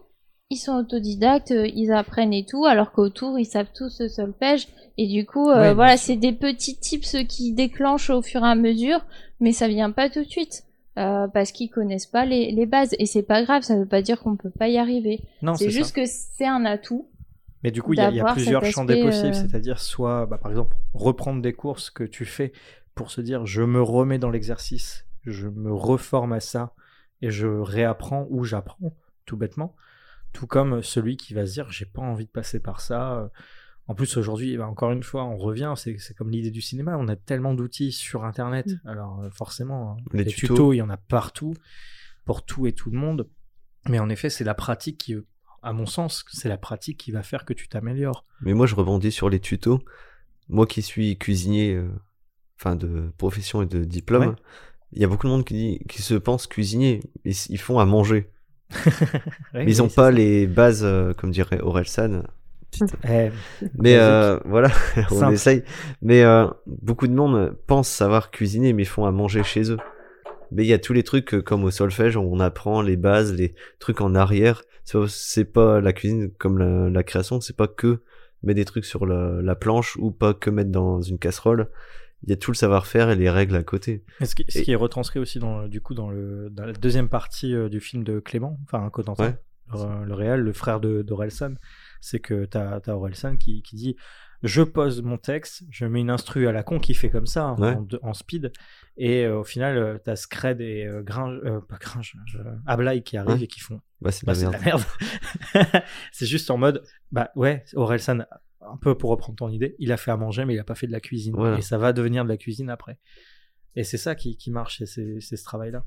ils 0.51 0.57
sont 0.57 0.73
autodidactes, 0.77 1.51
euh, 1.53 1.69
ils 1.75 1.93
apprennent 1.93 2.33
et 2.33 2.45
tout, 2.47 2.65
alors 2.65 2.91
qu'autour 2.93 3.39
ils 3.39 3.45
savent 3.45 3.71
tous 3.75 4.01
le 4.01 4.09
solfège. 4.09 4.69
Et 4.97 5.07
du 5.07 5.27
coup, 5.27 5.49
euh, 5.51 5.61
Ouais, 5.69 5.75
voilà, 5.75 5.97
c'est 5.97 6.17
des 6.17 6.33
petits 6.33 6.77
tips 6.77 7.17
qui 7.29 7.53
déclenchent 7.53 8.11
au 8.11 8.23
fur 8.23 8.45
et 8.45 8.49
à 8.49 8.55
mesure, 8.55 9.05
mais 9.41 9.53
ça 9.53 9.69
vient 9.69 9.91
pas 9.93 10.09
tout 10.11 10.25
de 10.25 10.29
suite. 10.29 10.65
euh, 10.99 11.29
parce 11.29 11.53
qu'ils 11.53 11.71
connaissent 11.71 12.07
pas 12.07 12.25
les, 12.25 12.51
les 12.51 12.67
bases 12.67 12.97
et 12.99 13.07
c'est 13.07 13.23
pas 13.23 13.45
grave, 13.45 13.63
ça 13.63 13.77
veut 13.77 13.87
pas 13.87 14.03
dire 14.03 14.19
qu'on 14.21 14.35
peut 14.35 14.51
pas 14.51 14.67
y 14.67 14.79
arriver. 14.79 15.21
Non, 15.43 15.55
C'est 15.55 15.71
juste 15.71 15.95
ça. 15.95 16.03
que 16.03 16.07
c'est 16.09 16.47
un 16.47 16.65
atout. 16.65 17.07
Mais 17.63 17.71
du 17.71 17.83
coup, 17.83 17.93
il 17.93 17.99
y 17.99 18.03
a, 18.03 18.11
y 18.11 18.21
plusieurs 18.33 18.65
champs 18.65 18.85
des 18.85 19.01
possibles, 19.03 19.29
euh, 19.29 19.33
c'est-à-dire 19.33 19.79
soit, 19.79 20.27
bah, 20.27 20.39
par 20.39 20.51
exemple, 20.51 20.75
reprendre 20.95 21.41
des 21.43 21.53
courses 21.53 21.91
que 21.91 22.03
tu 22.05 22.25
fais 22.25 22.53
pour 22.99 23.13
se 23.13 23.21
dire, 23.21 23.47
je 23.47 23.63
me 23.63 23.81
remets 23.81 24.19
dans 24.19 24.29
l'exercice, 24.29 25.07
je 25.25 25.47
me 25.47 25.73
reforme 25.73 26.33
à 26.33 26.41
ça 26.41 26.75
et 27.23 27.31
je 27.31 27.47
réapprends 27.47 28.27
ou 28.29 28.43
j'apprends, 28.43 28.97
tout 29.25 29.37
bêtement. 29.37 29.77
Tout 30.33 30.49
comme 30.49 30.83
celui 30.83 31.17
qui 31.17 31.33
va 31.33 31.47
se 31.47 31.53
dire, 31.53 31.71
j'ai 31.71 31.85
pas 31.85 32.03
envie 32.03 32.27
de 32.27 32.31
passer 32.31 32.59
par 32.59 32.81
ça. 32.81 33.31
En 33.87 33.95
plus, 33.95 34.17
aujourd'hui, 34.17 34.57
bah, 34.57 34.67
encore 34.67 34.91
une 34.91 35.05
fois, 35.05 35.25
on 35.25 35.37
revient, 35.37 35.75
c'est 35.77 35.97
c'est 35.99 36.13
comme 36.13 36.29
l'idée 36.29 36.51
du 36.51 36.61
cinéma, 36.61 36.97
on 36.99 37.07
a 37.07 37.15
tellement 37.15 37.55
d'outils 37.55 37.93
sur 37.93 38.25
Internet. 38.25 38.67
Mm. 38.67 38.89
Alors, 38.89 39.21
euh, 39.21 39.31
forcément, 39.31 39.93
hein, 39.93 39.97
Les 40.13 40.25
les, 40.25 40.33
tutos. 40.33 40.55
tutos, 40.55 40.73
il 40.73 40.79
y 40.79 40.83
en 40.83 40.91
a 40.91 40.97
partout, 40.97 41.55
pour 42.25 42.45
tout 42.45 42.67
et 42.67 42.73
tout 42.73 42.91
le 42.91 42.99
monde. 42.99 43.29
Mais 43.89 44.01
en 44.01 44.09
effet, 44.09 44.29
c'est 44.29 44.45
la 44.45 44.55
pratique 44.55 44.99
qui, 44.99 45.15
à 45.63 45.73
mon 45.73 45.87
sens, 45.87 46.25
c'est 46.33 46.49
la 46.49 46.59
pratique 46.59 46.99
qui 46.99 47.13
va 47.13 47.23
faire 47.23 47.45
que 47.45 47.55
tu 47.55 47.69
t'améliores. 47.69 48.27
Mais 48.41 48.55
moi, 48.55 48.67
je 48.67 48.75
rebondis 48.75 49.13
sur 49.13 49.31
les 49.31 49.39
tutos. 49.39 49.85
Moi 50.49 50.67
qui 50.67 50.83
suis 50.83 51.17
cuisinier, 51.17 51.75
euh, 51.75 51.91
enfin 52.59 52.77
de 52.77 53.11
profession 53.19 53.63
et 53.63 53.67
de 53.67 53.85
diplôme, 53.85 54.29
Ouais. 54.29 54.35
il 54.93 55.01
y 55.01 55.05
a 55.05 55.09
beaucoup 55.09 55.27
de 55.27 55.33
monde 55.33 55.45
qui, 55.45 55.55
dit, 55.55 55.81
qui 55.89 56.03
se 56.03 56.15
pense 56.15 56.47
cuisinier. 56.47 57.01
Ils, 57.25 57.35
ils 57.51 57.59
font 57.61 57.79
à 57.79 57.85
manger. 57.87 58.31
Mais 59.55 59.65
ils 59.73 59.79
n'ont 59.79 59.89
pas 59.89 60.07
ça. 60.07 60.11
les 60.11 60.47
bases, 60.47 60.83
euh, 60.85 61.13
comme 61.15 61.31
dirait 61.31 61.61
Orelsan. 61.61 62.23
Petite- 62.71 62.97
Eh, 63.05 63.31
Mais 63.79 63.97
Basique. 63.97 63.99
euh, 64.01 64.41
voilà, 64.45 64.71
on 65.11 65.21
Simple. 65.21 65.35
essaye. 65.35 65.63
Mais 66.03 66.23
euh, 66.23 66.47
beaucoup 66.67 67.07
de 67.07 67.15
monde 67.15 67.57
pense 67.67 67.89
savoir 67.89 68.31
cuisiner, 68.31 68.73
mais 68.73 68.83
ils 68.83 68.87
font 68.87 69.07
à 69.07 69.11
manger 69.13 69.43
chez 69.43 69.71
eux. 69.71 69.79
Mais 70.53 70.65
il 70.65 70.69
y 70.69 70.73
a 70.73 70.79
tous 70.79 70.93
les 70.95 71.03
trucs 71.03 71.35
euh, 71.35 71.43
comme 71.43 71.65
au 71.65 71.71
solfège, 71.71 72.17
où 72.17 72.21
on 72.21 72.41
apprend 72.41 72.83
les 72.83 72.97
bases, 72.97 73.33
les 73.35 73.55
trucs 73.79 74.01
en 74.01 74.15
arrière. 74.15 74.63
C'est 74.85 74.99
pas- 74.99 75.07
C'est 75.09 75.45
pas 75.45 75.81
la 75.81 75.93
cuisine 75.93 76.31
comme 76.39 76.59
la, 76.59 76.91
la 76.91 77.03
création, 77.03 77.41
c'est 77.41 77.57
pas 77.57 77.69
que 77.69 78.01
mettre 78.43 78.57
des 78.57 78.65
trucs 78.65 78.85
sur 78.85 79.05
la, 79.07 79.41
la 79.43 79.55
planche 79.55 79.97
ou 79.97 80.11
pas 80.11 80.33
que 80.35 80.51
mettre 80.51 80.71
dans 80.71 81.01
une 81.03 81.19
casserole. 81.19 81.69
Il 82.25 82.31
y 82.31 82.33
a 82.33 82.37
tout 82.37 82.51
le 82.51 82.57
savoir-faire 82.57 83.11
et 83.11 83.17
les 83.17 83.31
règles 83.31 83.55
à 83.57 83.63
côté. 83.63 84.05
Et 84.21 84.25
Ce 84.27 84.35
qui, 84.35 84.45
ce 84.49 84.59
Et- 84.59 84.63
qui 84.63 84.73
est 84.73 84.77
retranscrit 84.77 85.21
aussi 85.21 85.39
dans, 85.39 85.69
du 85.69 85.81
coup 85.81 85.95
dans, 85.95 86.11
le, 86.11 86.51
dans 86.51 86.65
la 86.67 86.73
deuxième 86.73 87.09
partie 87.09 87.55
euh, 87.55 87.69
du 87.69 87.81
film 87.81 88.03
de 88.05 88.19
Clément, 88.21 88.59
enfin 88.65 88.89
Cotentin, 88.91 89.25
Ouais. 89.25 89.39
le, 90.01 90.05
le 90.07 90.15
réel, 90.15 90.41
le 90.41 90.53
frère 90.53 90.81
d'Orelsan, 90.81 91.55
c'est 92.01 92.19
que 92.21 92.45
t'as 92.47 92.81
as 92.85 92.89
Orelsan 92.89 93.37
qui, 93.37 93.63
qui 93.63 93.77
dit 93.77 93.97
je 94.43 94.63
pose 94.63 95.03
mon 95.03 95.17
texte, 95.19 95.65
je 95.71 95.85
mets 95.85 96.01
une 96.01 96.11
instru 96.11 96.47
à 96.47 96.53
la 96.53 96.63
con 96.63 96.79
qui 96.79 96.95
fait 96.95 97.11
comme 97.11 97.27
ça 97.27 97.45
hein, 97.45 97.57
Ouais. 97.59 97.99
en, 98.03 98.15
speed, 98.15 98.53
et 98.97 99.25
euh, 99.27 99.39
au 99.41 99.45
final 99.45 99.77
euh, 99.77 99.99
t'as 99.99 100.15
Scred 100.17 100.61
et 100.61 100.87
euh, 100.87 101.03
Gringe, 101.03 101.41
pas 101.69 101.77
Gringe, 101.79 102.17
Ablai 102.67 103.03
qui 103.03 103.17
arrivent 103.17 103.37
Ouais. 103.39 103.43
et 103.45 103.49
qui 103.49 103.59
font 103.61 103.81
Bah, 104.01 104.11
c'est 104.13 104.25
bah, 104.27 104.35
de 104.35 104.43
la 104.43 104.59
merde. 104.61 104.83
c'est 106.13 106.27
juste 106.27 106.51
en 106.51 106.57
mode, 106.59 106.83
bah 107.13 107.31
ouais, 107.37 107.65
Orelsan, 107.75 108.27
un 108.73 108.77
peu 108.77 108.97
pour 108.97 109.11
reprendre 109.11 109.37
ton 109.37 109.49
idée, 109.49 109.77
il 109.79 109.93
a 109.93 109.97
fait 109.97 110.11
à 110.11 110.17
manger, 110.17 110.45
mais 110.45 110.55
il 110.55 110.59
a 110.59 110.65
pas 110.65 110.75
fait 110.75 110.87
de 110.87 110.93
la 110.93 111.01
cuisine. 111.01 111.35
Voilà. 111.37 111.59
Et 111.59 111.63
ça 111.63 111.79
va 111.79 111.93
devenir 111.93 112.25
de 112.25 112.29
la 112.29 112.37
cuisine 112.37 112.71
après. 112.71 112.99
Et 113.77 113.85
c'est 113.85 113.99
ça 113.99 114.15
qui, 114.15 114.37
qui 114.37 114.51
marche, 114.51 114.83
c'est 114.85 115.21
ce 115.21 115.45
travail-là. 115.45 115.85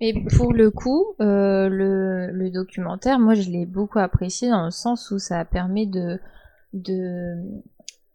Et 0.00 0.24
pour 0.36 0.52
le 0.52 0.70
coup, 0.70 1.14
euh, 1.20 1.68
le, 1.68 2.30
le 2.30 2.50
documentaire, 2.50 3.18
moi 3.18 3.34
je 3.34 3.48
l'ai 3.48 3.64
beaucoup 3.64 4.00
apprécié 4.00 4.48
dans 4.50 4.64
le 4.64 4.70
sens 4.70 5.10
où 5.10 5.18
ça 5.18 5.44
permet 5.44 5.86
de, 5.86 6.18
de, 6.72 7.36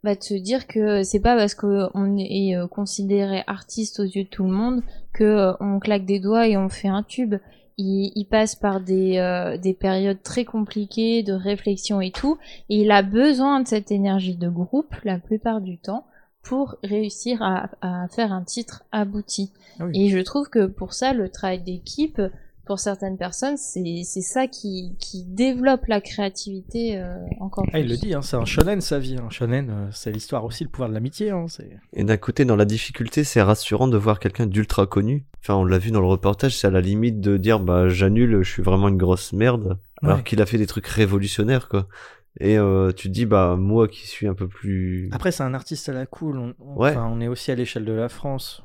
bah, 0.04 0.16
de 0.16 0.24
se 0.24 0.34
dire 0.34 0.68
que 0.68 1.04
c'est 1.04 1.22
pas 1.22 1.36
parce 1.36 1.56
qu'on 1.56 2.18
est 2.18 2.56
euh, 2.56 2.68
considéré 2.68 3.44
artiste 3.48 4.00
aux 4.00 4.04
yeux 4.04 4.26
de 4.26 4.30
tout 4.30 4.44
le 4.44 4.52
monde 4.52 4.84
que 5.14 5.24
euh, 5.24 5.54
on 5.62 5.80
claque 5.80 6.06
des 6.06 6.20
doigts 6.20 6.48
et 6.48 6.58
on 6.58 6.70
fait 6.70 6.90
un 6.90 7.04
tube. 7.04 7.36
Il, 7.80 8.12
il 8.14 8.26
passe 8.26 8.56
par 8.56 8.82
des, 8.82 9.18
euh, 9.18 9.58
des 9.58 9.74
périodes 9.74 10.22
très 10.22 10.44
compliquées 10.44 11.24
de 11.24 11.34
réflexion 11.34 12.02
et 12.02 12.12
tout, 12.12 12.38
et 12.68 12.82
il 12.82 12.92
a 12.92 13.02
besoin 13.02 13.62
de 13.62 13.68
cette 13.68 13.90
énergie 13.90 14.36
de 14.36 14.50
groupe 14.50 14.94
la 15.06 15.18
plupart 15.18 15.62
du 15.62 15.78
temps 15.78 16.06
pour 16.44 16.76
réussir 16.84 17.42
à, 17.42 17.70
à 17.82 18.08
faire 18.10 18.34
un 18.34 18.44
titre 18.44 18.84
abouti. 18.92 19.52
Ah 19.80 19.86
oui. 19.86 19.92
Et 19.96 20.10
je 20.10 20.20
trouve 20.20 20.50
que 20.50 20.66
pour 20.66 20.94
ça, 20.94 21.14
le 21.14 21.30
travail 21.30 21.62
d'équipe, 21.62 22.22
pour 22.70 22.78
certaines 22.80 23.18
personnes, 23.18 23.58
c'est 23.58 24.04
ça 24.22 24.46
qui, 24.46 24.96
qui 25.00 25.26
développe 25.26 25.88
la 25.88 26.02
créativité 26.02 27.00
euh, 27.00 27.16
encore 27.40 27.64
plus. 27.64 27.72
Ah, 27.74 27.80
il 27.80 27.90
le 27.90 27.98
dit, 27.98 28.14
hein, 28.14 28.22
c'est 28.22 28.36
un 28.38 28.46
shonen 28.46 28.80
sa 28.80 29.00
vie. 29.00 29.18
Un 29.18 29.32
shonen, 29.32 29.70
euh, 29.72 29.88
c'est 29.92 30.12
l'histoire 30.12 30.46
aussi, 30.46 30.66
le 30.66 30.70
pouvoir 30.70 30.88
de 30.88 30.94
l'amitié. 30.94 31.32
Hein, 31.32 31.48
c'est- 31.48 31.68
Et 31.94 32.04
d'un 32.04 32.18
côté, 32.18 32.46
dans 32.46 32.56
la 32.56 32.66
difficulté, 32.66 33.24
c'est 33.24 33.42
rassurant 33.42 33.88
de 33.88 33.98
voir 33.98 34.20
quelqu'un 34.20 34.46
d'ultra 34.46 34.86
connu. 34.86 35.26
Enfin, 35.42 35.56
on 35.56 35.66
l'a 35.66 35.80
vu 35.80 35.90
dans 35.90 36.00
le 36.00 36.06
reportage, 36.06 36.56
c'est 36.56 36.68
à 36.68 36.70
la 36.70 36.80
limite 36.82 37.20
de 37.20 37.38
dire, 37.38 37.60
bah, 37.60 37.90
j'annule, 37.90 38.44
je 38.44 38.52
suis 38.52 38.62
vraiment 38.62 38.88
une 38.90 38.98
grosse 38.98 39.34
merde. 39.34 39.80
Alors 40.04 40.18
Ouais. 40.18 40.24
qu'il 40.24 40.40
a 40.40 40.46
fait 40.46 40.60
des 40.60 40.68
trucs 40.68 40.86
révolutionnaires, 40.86 41.70
quoi. 41.70 41.88
Et 42.40 42.60
euh, 42.60 42.92
tu 42.92 43.08
te 43.08 43.14
dis, 43.14 43.26
bah, 43.26 43.56
moi 43.58 43.88
qui 43.88 44.06
suis 44.08 44.28
un 44.28 44.36
peu 44.36 44.48
plus... 44.48 45.10
Après, 45.12 45.32
c'est 45.32 45.42
un 45.42 45.56
artiste 45.56 45.90
à 45.90 45.94
la 45.94 46.06
cool. 46.06 46.38
On, 46.38 46.54
on- 46.60 46.78
Ouais. 46.80 46.96
on 46.96 47.20
est 47.20 47.28
aussi 47.28 47.52
à 47.52 47.56
l'échelle 47.56 47.84
de 47.86 47.94
la 47.94 48.10
France. 48.10 48.62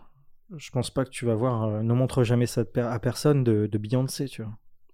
Je 0.56 0.70
pense 0.70 0.90
pas 0.90 1.04
que 1.04 1.10
tu 1.10 1.24
vas 1.26 1.34
voir 1.34 1.64
euh, 1.64 1.82
Ne 1.82 1.92
montre 1.94 2.24
jamais 2.24 2.46
ça 2.46 2.64
à 2.76 2.98
personne 2.98 3.44
de, 3.44 3.66
de 3.70 3.78
Beyoncé, 3.78 4.26
tu 4.26 4.42
vois. 4.42 4.52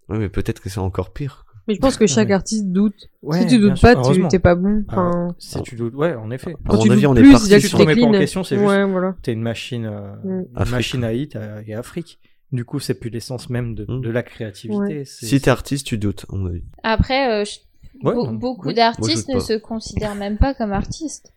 Ouais, 0.08 0.18
mais 0.18 0.28
peut-être 0.28 0.60
que 0.60 0.68
c'est 0.68 0.80
encore 0.80 1.12
pire. 1.12 1.44
Mais 1.68 1.74
je 1.74 1.80
pense 1.80 1.96
que 1.96 2.06
chaque 2.06 2.28
Ouais. 2.28 2.34
artiste 2.34 2.66
doute. 2.66 3.08
Ouais, 3.22 3.40
si 3.42 3.46
tu 3.46 3.58
doutes 3.58 3.80
pas, 3.80 3.94
tu 3.94 4.26
t'es 4.28 4.38
pas 4.38 4.54
bon. 4.56 4.84
Ah, 4.88 5.28
si 5.38 5.62
tu 5.62 5.76
doutes, 5.76 5.94
ouais, 5.94 6.14
en 6.14 6.30
effet. 6.30 6.56
Quand 6.66 6.78
tu 6.78 6.90
avis, 6.90 7.02
doutes 7.02 7.10
on 7.10 7.16
est 7.16 7.20
plus, 7.22 7.32
que 7.34 7.54
tu 7.54 7.60
tu 7.60 7.68
te 7.70 7.76
remets 7.76 7.94
pas 7.94 8.06
en 8.06 8.12
question, 8.12 8.42
c'est 8.42 8.56
juste- 8.56 8.68
Ouais, 8.68 8.84
voilà. 8.84 9.14
T'es 9.22 9.32
une 9.32 9.42
machine, 9.42 9.84
euh, 9.84 10.14
Mm. 10.24 10.44
une 10.64 10.70
machine 10.70 11.04
à 11.04 11.12
hit 11.12 11.36
euh, 11.36 11.62
et 11.66 11.74
Afrique. 11.74 12.18
Du 12.50 12.64
coup, 12.64 12.80
c'est 12.80 12.94
plus 12.94 13.10
l'essence 13.10 13.50
même 13.50 13.76
de, 13.76 13.84
Mm. 13.88 14.00
de 14.00 14.10
la 14.10 14.22
créativité. 14.24 15.04
c'est- 15.04 15.26
Si 15.26 15.40
t'es 15.40 15.50
artiste, 15.50 15.86
tu 15.86 15.98
doutes, 15.98 16.26
à 16.32 16.34
mon 16.36 16.46
avis. 16.46 16.64
Après, 16.82 17.30
euh, 17.42 17.44
je- 17.44 17.58
Ouais, 18.04 18.14
be- 18.14 18.24
non, 18.26 18.32
beaucoup 18.34 18.68
oui. 18.68 18.74
d'artistes 18.74 19.28
ne 19.28 19.38
se 19.38 19.52
considèrent 19.52 20.14
même 20.16 20.38
pas 20.38 20.54
comme 20.54 20.72
artistes. 20.72 21.32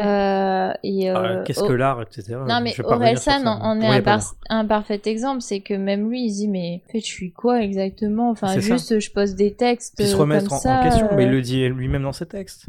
Euh, 0.00 0.72
et, 0.82 1.08
Ah, 1.10 1.18
euh, 1.24 1.44
Qu'est-ce 1.44 1.60
oh- 1.62 1.68
que 1.68 1.72
l'art, 1.72 2.02
etc. 2.02 2.36
Non 2.46 2.60
mais 2.60 2.72
Orelsan 2.84 3.46
en 3.46 3.60
en 3.60 3.80
est 3.80 3.86
un, 3.86 4.02
pardon. 4.02 4.24
par- 4.48 4.56
un 4.58 4.64
parfait 4.66 5.00
exemple, 5.06 5.40
c'est 5.42 5.60
que 5.60 5.74
même 5.74 6.08
lui 6.10 6.26
il 6.26 6.32
dit 6.32 6.48
mais 6.48 6.82
en 6.86 6.92
fait 6.92 7.00
je 7.00 7.06
suis 7.06 7.32
quoi 7.32 7.62
exactement? 7.62 8.30
Enfin 8.30 8.48
ça. 8.48 8.60
juste 8.60 8.98
je 9.00 9.10
pose 9.10 9.34
des 9.34 9.54
textes 9.54 9.94
Puis 9.96 10.06
se 10.06 10.16
remettre 10.16 10.48
comme 10.48 10.56
en, 10.56 10.60
ça. 10.60 10.80
en 10.80 10.82
question, 10.82 11.08
mais 11.16 11.24
il 11.24 11.28
euh, 11.28 11.32
le 11.32 11.42
dit 11.42 11.68
lui-même 11.68 12.02
dans 12.02 12.12
ses 12.12 12.26
textes. 12.26 12.66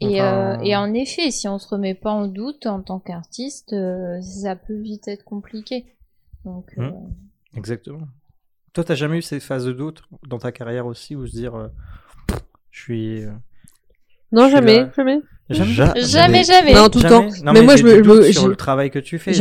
et, 0.00 0.20
Enfin, 0.20 0.58
euh, 0.58 0.62
et 0.62 0.74
en 0.76 0.92
effet, 0.94 1.30
si 1.30 1.46
on 1.48 1.58
se 1.58 1.68
remet 1.68 1.94
pas 1.94 2.10
en 2.10 2.26
doute 2.26 2.66
en 2.66 2.80
tant 2.82 2.98
qu'artiste, 2.98 3.72
euh, 3.72 4.20
ça 4.20 4.56
peut 4.56 4.74
vite 4.78 5.08
être 5.08 5.24
compliqué. 5.24 5.86
Donc 6.44 6.72
euh, 6.78 6.90
Exactement. 7.56 8.00
Toi, 8.72 8.84
t'as 8.84 8.94
jamais 8.94 9.18
eu 9.18 9.22
ces 9.22 9.38
phases 9.38 9.66
de 9.66 9.72
doute 9.72 10.02
dans 10.26 10.38
ta 10.38 10.50
carrière 10.50 10.86
aussi, 10.86 11.14
où 11.14 11.26
se 11.26 11.32
dire, 11.32 11.54
euh, 11.54 11.68
je 12.70 12.80
suis. 12.80 13.22
euh, 13.24 13.30
Non, 14.32 14.42
Je 14.44 14.46
suis 14.48 14.56
jamais, 14.56 14.80
là. 14.80 14.90
jamais. 14.96 15.20
Ja- 15.50 15.64
jamais 16.06 16.44
jamais. 16.44 16.72
Non, 16.74 16.88
tout 16.88 16.98
le 16.98 17.08
temps. 17.08 17.22
Non, 17.44 17.52
mais, 17.52 17.62
moi, 17.62 17.76
je 17.76 17.82
me, 17.84 18.02
sur 18.32 18.42
le 18.48 18.56
travail 18.56 18.90
que 18.90 18.98
tu 18.98 19.18
fais. 19.18 19.32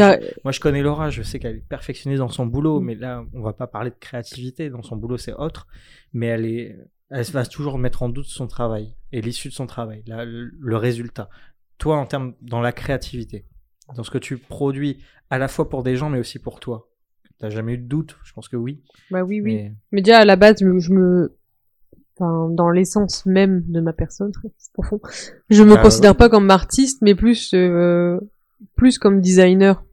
Moi, 0.43 0.51
je 0.51 0.59
connais 0.59 0.81
Laura, 0.81 1.09
je 1.09 1.21
sais 1.21 1.39
qu'elle 1.39 1.57
est 1.57 1.67
perfectionniste 1.67 2.19
dans 2.19 2.29
son 2.29 2.45
boulot, 2.45 2.79
mais 2.81 2.95
là, 2.95 3.23
on 3.33 3.41
va 3.41 3.53
pas 3.53 3.67
parler 3.67 3.91
de 3.91 3.95
créativité. 3.99 4.69
Dans 4.69 4.81
son 4.81 4.95
boulot, 4.95 5.17
c'est 5.17 5.33
autre. 5.33 5.67
Mais 6.13 6.27
elle 6.27 6.45
est, 6.45 6.77
elle 7.09 7.23
va 7.25 7.45
toujours 7.45 7.77
mettre 7.77 8.03
en 8.03 8.09
doute 8.09 8.25
son 8.25 8.47
travail 8.47 8.95
et 9.11 9.21
l'issue 9.21 9.49
de 9.49 9.53
son 9.53 9.67
travail, 9.67 10.03
la- 10.07 10.25
le, 10.25 10.75
résultat. 10.77 11.29
Toi, 11.77 11.97
en 11.97 12.05
termes, 12.05 12.33
dans 12.41 12.61
la 12.61 12.71
créativité, 12.71 13.45
dans 13.95 14.03
ce 14.03 14.11
que 14.11 14.17
tu 14.17 14.37
produis, 14.37 14.97
à 15.29 15.37
la 15.37 15.47
fois 15.47 15.69
pour 15.69 15.83
des 15.83 15.95
gens, 15.95 16.09
mais 16.09 16.19
aussi 16.19 16.39
pour 16.39 16.59
toi. 16.59 16.89
T'as 17.39 17.49
jamais 17.49 17.73
eu 17.73 17.77
de 17.77 17.87
doute? 17.87 18.17
Je 18.23 18.33
pense 18.33 18.49
que 18.49 18.55
oui. 18.55 18.81
Bah 19.09 19.23
oui, 19.23 19.41
oui. 19.41 19.55
Mais... 19.55 19.73
Mais 19.91 20.01
déjà, 20.01 20.19
à 20.19 20.25
la 20.25 20.35
base, 20.35 20.57
je 20.59 20.91
me- 20.93 21.35
enfin, 22.21 22.49
dans 22.51 22.69
l'essence 22.69 23.25
même 23.25 23.63
de 23.67 23.81
ma 23.81 23.93
personne, 23.93 24.31
c'est 24.57 24.71
profond, 24.73 24.99
je 25.49 25.63
me 25.63 25.75
Ah, 25.75 25.81
considère 25.81 26.15
pas 26.15 26.29
comme 26.29 26.49
artiste, 26.51 27.01
mais 27.01 27.15
plus, 27.15 27.53
euh, 27.53 28.19
plus 28.75 28.99
comme 28.99 29.21
designer. 29.21 29.83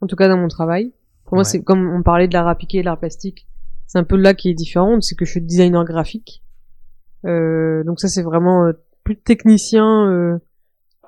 En 0.00 0.06
tout 0.06 0.16
cas, 0.16 0.28
dans 0.28 0.36
mon 0.36 0.48
travail. 0.48 0.92
Pour 1.24 1.34
moi, 1.34 1.44
c'est 1.44 1.62
comme 1.62 1.90
on 1.90 2.02
parlait 2.02 2.28
de 2.28 2.32
l'art 2.34 2.48
appliqué 2.48 2.78
et 2.78 2.80
de 2.80 2.84
l'art 2.86 2.98
plastique. 2.98 3.48
C'est 3.86 3.98
un 3.98 4.04
peu 4.04 4.16
là 4.16 4.34
qui 4.34 4.50
est 4.50 4.54
différent, 4.54 5.00
c'est 5.00 5.14
que 5.14 5.24
je 5.24 5.30
suis 5.30 5.40
designer 5.40 5.84
graphique. 5.84 6.42
Euh, 7.26 7.82
donc 7.84 8.00
ça, 8.00 8.08
c'est 8.08 8.22
vraiment 8.22 8.66
euh, 8.66 8.72
plus 9.02 9.16
technicien, 9.16 10.06
euh, 10.08 10.38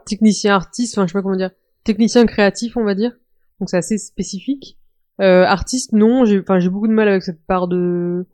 technicien 0.07 0.55
artiste, 0.55 0.97
enfin, 0.97 1.07
je 1.07 1.12
sais 1.12 1.18
pas 1.18 1.22
comment 1.22 1.37
dire, 1.37 1.51
technicien 1.85 2.26
créatif, 2.26 2.76
on 2.76 2.85
va 2.85 2.95
dire. 2.95 3.12
Donc 3.61 3.70
c'est 3.70 3.76
assez 3.76 3.99
spécifique. 3.99 4.78
Euh, 5.20 5.45
artiste, 5.45 5.93
non, 5.93 6.24
j'ai, 6.24 6.41
enfin, 6.41 6.59
j'ai 6.59 6.70
beaucoup 6.70 6.89
de 6.89 6.95
mal 6.95 7.09
avec 7.09 7.22
cette 7.22 7.45
part 7.47 7.68
de, 7.68 8.26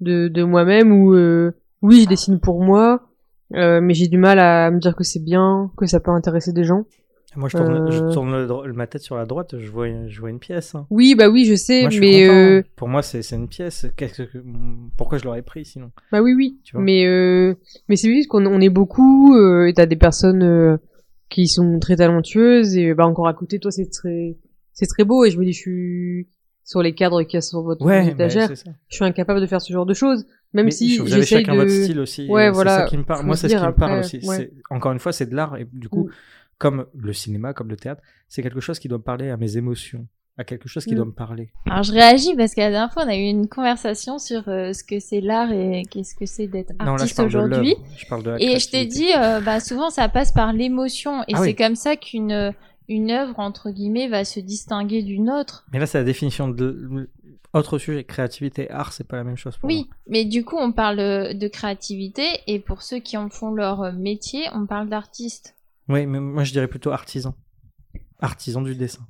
de, 0.00 0.28
de 0.28 0.42
moi-même 0.44 0.92
où, 0.92 1.14
euh, 1.14 1.52
oui, 1.84 2.02
je 2.02 2.08
dessine 2.08 2.40
pour 2.40 2.62
moi, 2.62 3.02
euh, 3.54 3.80
mais 3.80 3.94
j'ai 3.94 4.08
du 4.08 4.18
mal 4.18 4.38
à 4.38 4.70
me 4.70 4.78
dire 4.80 4.96
que 4.96 5.04
c'est 5.04 5.22
bien, 5.22 5.70
que 5.76 5.86
ça 5.86 6.00
peut 6.00 6.10
intéresser 6.10 6.52
des 6.52 6.64
gens. 6.64 6.84
Moi, 7.36 7.48
je 7.48 7.56
tourne, 7.56 7.90
je 7.90 7.98
Euh. 7.98 8.12
tourne 8.12 8.30
le 8.32 8.46
dro- 8.46 8.64
ma 8.72 8.86
tête 8.86 9.02
sur 9.02 9.16
la 9.16 9.26
droite, 9.26 9.58
je 9.58 9.68
vois, 9.70 9.86
je 10.06 10.20
vois 10.20 10.30
une 10.30 10.38
pièce. 10.38 10.74
hein. 10.76 10.86
Oui, 10.90 11.16
bah 11.16 11.28
oui, 11.28 11.44
je 11.44 11.56
sais, 11.56 11.80
Moi, 11.82 11.90
je 11.90 11.96
suis 11.96 12.00
mais 12.00 12.28
euh, 12.30 12.62
pour 12.76 12.86
moi, 12.88 13.02
c'est 13.02 13.28
une 13.32 13.48
pièce. 13.48 13.86
Qu'est-ce 13.96 14.22
que, 14.22 14.38
pourquoi 14.96 15.18
je 15.18 15.24
l'aurais 15.24 15.42
pris 15.42 15.64
sinon? 15.64 15.90
Bah 16.12 16.22
oui, 16.22 16.32
oui. 16.34 16.58
Mais 16.74 17.04
euh, 17.06 17.54
mais 17.88 17.96
c'est 17.96 18.08
juste 18.12 18.28
qu'on 18.28 18.46
on 18.46 18.60
est 18.60 18.68
beaucoup. 18.68 19.36
Et 19.66 19.72
t'as 19.74 19.86
des 19.86 19.96
personnes 19.96 20.78
qui 21.28 21.48
sont 21.48 21.80
très 21.80 21.96
talentueuses 21.96 22.76
et 22.76 22.94
bah 22.94 23.04
encore 23.06 23.26
à 23.26 23.34
côté, 23.34 23.58
toi, 23.58 23.72
c'est 23.72 23.90
très 23.90 24.36
c'est 24.72 24.86
très 24.86 25.02
beau. 25.04 25.24
Et 25.24 25.30
je 25.32 25.38
me 25.40 25.44
dis, 25.44 25.52
je 25.52 25.58
suis 25.58 26.28
sur 26.64 26.82
les 26.82 26.94
cadres 26.94 27.22
qu'il 27.22 27.36
y 27.36 27.38
a 27.38 27.40
sur 27.42 27.62
votre 27.62 27.84
Ouais, 27.84 28.04
bah, 28.06 28.10
étagère, 28.12 28.50
je 28.88 28.94
suis 28.96 29.04
incapable 29.04 29.40
de 29.40 29.46
faire 29.46 29.60
ce 29.60 29.72
genre 29.72 29.86
de 29.86 29.94
choses, 29.94 30.26
même 30.52 30.64
Mais 30.66 30.70
si 30.70 30.96
vous 30.98 31.12
avez 31.12 31.24
chacun 31.26 31.52
de. 31.52 31.58
votre 31.58 31.70
style 31.70 32.00
aussi. 32.00 32.26
Ouais, 32.28 32.50
voilà, 32.50 32.76
C'est 32.78 32.82
ça 32.84 32.88
qui 32.88 32.96
me 32.98 33.04
parle. 33.04 33.26
Moi, 33.26 33.36
c'est 33.36 33.48
ce 33.48 33.56
qui 33.56 33.62
me 33.62 33.72
parle 33.72 33.98
aussi. 34.00 34.20
ouais. 34.26 34.50
Encore 34.70 34.92
une 34.92 34.98
fois, 34.98 35.12
c'est 35.12 35.26
de 35.26 35.34
l'art 35.36 35.56
et 35.56 35.66
du 35.72 35.88
coup, 35.88 36.04
Mm. 36.06 36.10
comme 36.58 36.86
le 36.96 37.12
cinéma, 37.12 37.52
comme 37.52 37.68
le 37.68 37.76
théâtre, 37.76 38.00
c'est 38.28 38.42
quelque 38.42 38.60
chose 38.60 38.78
qui 38.78 38.88
doit 38.88 38.98
me 38.98 39.02
parler 39.02 39.28
à 39.30 39.36
mes 39.36 39.56
émotions, 39.58 40.06
à 40.38 40.44
quelque 40.44 40.68
chose 40.68 40.84
qui 40.84 40.92
Mm. 40.94 40.96
doit 40.96 41.04
me 41.06 41.12
parler. 41.12 41.50
Alors 41.66 41.82
je 41.82 41.92
réagis 41.92 42.34
parce 42.36 42.54
qu'à 42.54 42.64
la 42.64 42.70
dernière 42.70 42.92
fois 42.92 43.04
on 43.04 43.08
a 43.08 43.16
eu 43.16 43.20
une 43.28 43.46
conversation 43.48 44.18
sur 44.18 44.48
euh, 44.48 44.72
ce 44.72 44.82
que 44.82 44.98
c'est 45.00 45.20
l'art 45.20 45.52
et 45.52 45.82
qu'est-ce 45.90 46.14
que 46.14 46.26
c'est 46.26 46.46
d'être 46.46 46.72
non, 46.80 46.92
là, 46.92 46.96
je 46.96 47.02
artiste 47.02 47.20
aujourd'hui. 47.20 47.74
l'œuvre. 47.74 47.84
Je 47.98 48.06
parle 48.06 48.22
de 48.22 48.30
la 48.30 48.42
Et 48.42 48.58
je 48.58 48.70
t'ai 48.70 48.86
dit, 48.86 49.10
euh, 49.16 49.40
bah 49.40 49.60
souvent 49.60 49.90
ça 49.90 50.08
passe 50.08 50.32
par 50.32 50.52
l'émotion 50.52 51.22
et 51.22 51.34
Ah 51.34 51.38
c'est 51.38 51.40
oui. 51.42 51.54
comme 51.54 51.76
ça 51.76 51.96
qu'une 51.96 52.52
une 52.88 53.10
œuvre 53.10 53.38
entre 53.38 53.70
guillemets 53.70 54.08
va 54.08 54.24
se 54.24 54.40
distinguer 54.40 55.02
d'une 55.02 55.30
autre. 55.30 55.64
Mais 55.72 55.78
là, 55.78 55.86
c'est 55.86 55.98
la 55.98 56.04
définition 56.04 56.48
de 56.48 57.08
autre 57.52 57.78
sujet. 57.78 58.04
Créativité, 58.04 58.70
art, 58.70 58.92
c'est 58.92 59.06
pas 59.06 59.16
la 59.16 59.24
même 59.24 59.36
chose 59.36 59.56
pour 59.56 59.68
Oui, 59.68 59.88
mais 60.08 60.24
du 60.24 60.44
coup 60.44 60.56
on 60.58 60.72
parle 60.72 60.98
euh, 60.98 61.34
de 61.34 61.48
créativité 61.48 62.24
et 62.46 62.58
pour 62.58 62.82
ceux 62.82 62.98
qui 62.98 63.16
en 63.16 63.28
font 63.30 63.52
leur 63.52 63.82
euh, 63.82 63.92
métier, 63.92 64.42
on 64.52 64.66
parle 64.66 64.88
d'artiste. 64.88 65.54
Oui, 65.88 66.06
mais 66.06 66.20
moi, 66.20 66.44
je 66.44 66.52
dirais 66.52 66.68
plutôt 66.68 66.90
artisan. 66.90 67.34
Artisan 68.20 68.62
du 68.62 68.74
dessin. 68.74 69.06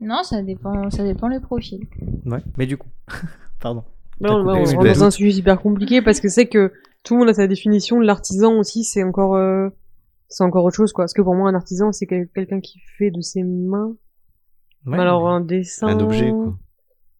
Non, 0.00 0.22
ça 0.22 0.42
dépend, 0.42 0.90
ça 0.90 1.04
dépend 1.04 1.28
les 1.28 1.40
profils. 1.40 1.86
Ouais. 2.24 2.42
Mais 2.56 2.66
du 2.66 2.76
coup, 2.76 2.88
pardon. 3.60 3.84
Là, 4.20 4.34
on, 4.34 4.64
oui, 4.64 4.74
dans 4.74 4.82
le 4.82 5.02
un 5.02 5.10
sujet 5.10 5.38
hyper 5.38 5.60
compliqué 5.60 6.00
parce 6.00 6.20
que 6.20 6.28
c'est 6.28 6.46
que 6.46 6.72
tout 7.02 7.14
le 7.14 7.20
monde 7.20 7.28
a 7.28 7.34
sa 7.34 7.46
définition. 7.46 8.00
L'artisan 8.00 8.58
aussi, 8.58 8.84
c'est 8.84 9.02
encore, 9.02 9.34
euh, 9.34 9.68
c'est 10.34 10.44
encore 10.44 10.64
autre 10.64 10.76
chose, 10.76 10.92
quoi. 10.92 11.04
Parce 11.04 11.14
que 11.14 11.22
pour 11.22 11.34
moi, 11.34 11.48
un 11.48 11.54
artisan, 11.54 11.92
c'est 11.92 12.06
quel- 12.06 12.28
quelqu'un 12.34 12.60
qui 12.60 12.80
fait 12.98 13.10
de 13.10 13.20
ses 13.20 13.42
mains. 13.42 13.94
Ouais, 14.86 14.98
Alors, 14.98 15.28
un 15.28 15.40
dessin. 15.40 15.86
Un 15.88 16.00
objet, 16.00 16.30
quoi. 16.30 16.54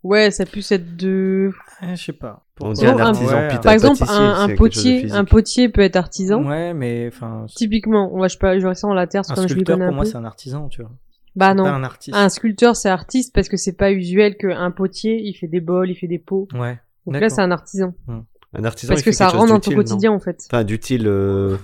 Ouais, 0.03 0.31
ça 0.31 0.45
puisse 0.45 0.71
être 0.71 0.97
de. 0.97 1.51
Ouais, 1.81 1.97
je 1.97 2.05
sais 2.05 2.13
pas. 2.13 2.45
On 2.61 2.69
un 2.79 2.99
artisan 2.99 3.35
ouais, 3.37 3.59
Par 3.63 3.73
exemple, 3.73 4.03
un, 4.09 4.55
potier, 4.55 5.11
un 5.11 5.25
potier 5.25 5.69
peut 5.71 5.81
être 5.81 5.97
artisan. 5.97 6.45
Ouais, 6.47 6.75
mais 6.75 7.09
enfin, 7.09 7.47
Typiquement, 7.49 8.11
on 8.15 8.21
va, 8.21 8.29
je 8.29 8.37
pas, 8.37 8.59
je 8.59 8.67
reste 8.67 8.85
en 8.85 8.93
la 8.95 9.07
terre, 9.07 9.23
un 9.29 9.35
comme 9.35 9.45
je 9.45 9.55
sculpteur 9.55 9.77
connais 9.77 9.87
pour 9.87 9.93
un 9.95 9.97
moi, 9.97 10.05
peu. 10.05 10.11
c'est 10.11 10.17
un 10.17 10.25
artisan, 10.25 10.69
tu 10.69 10.83
vois. 10.83 10.93
Bah 11.37 11.55
non. 11.55 11.65
Pas 11.65 11.71
un 11.73 11.83
artiste. 11.85 12.17
Un 12.17 12.29
sculpteur, 12.29 12.77
c'est 12.77 12.91
artiste 12.91 13.35
parce 13.35 13.49
que 13.49 13.57
c'est 13.57 13.73
pas 13.77 13.91
usuel 13.93 14.37
qu'un 14.37 14.71
potier, 14.71 15.21
il 15.21 15.35
fait 15.35 15.49
des 15.49 15.61
bols, 15.61 15.91
il 15.91 15.95
fait 15.97 16.07
des 16.07 16.19
pots. 16.21 16.47
Ouais. 16.55 16.79
Donc 17.07 17.21
là, 17.21 17.29
c'est 17.29 17.41
un 17.41 17.51
artisan. 17.51 17.95
Un 18.57 18.65
artisan, 18.65 18.91
Parce 18.93 19.01
il 19.01 19.05
que 19.05 19.11
fait 19.11 19.17
ça 19.17 19.29
rentre 19.29 19.49
dans 19.53 19.59
ton 19.59 19.75
quotidien, 19.75 20.13
en 20.13 20.21
fait. 20.21 20.45
Enfin, 20.49 20.63
d'utile. 20.65 21.09
euh, 21.09 21.57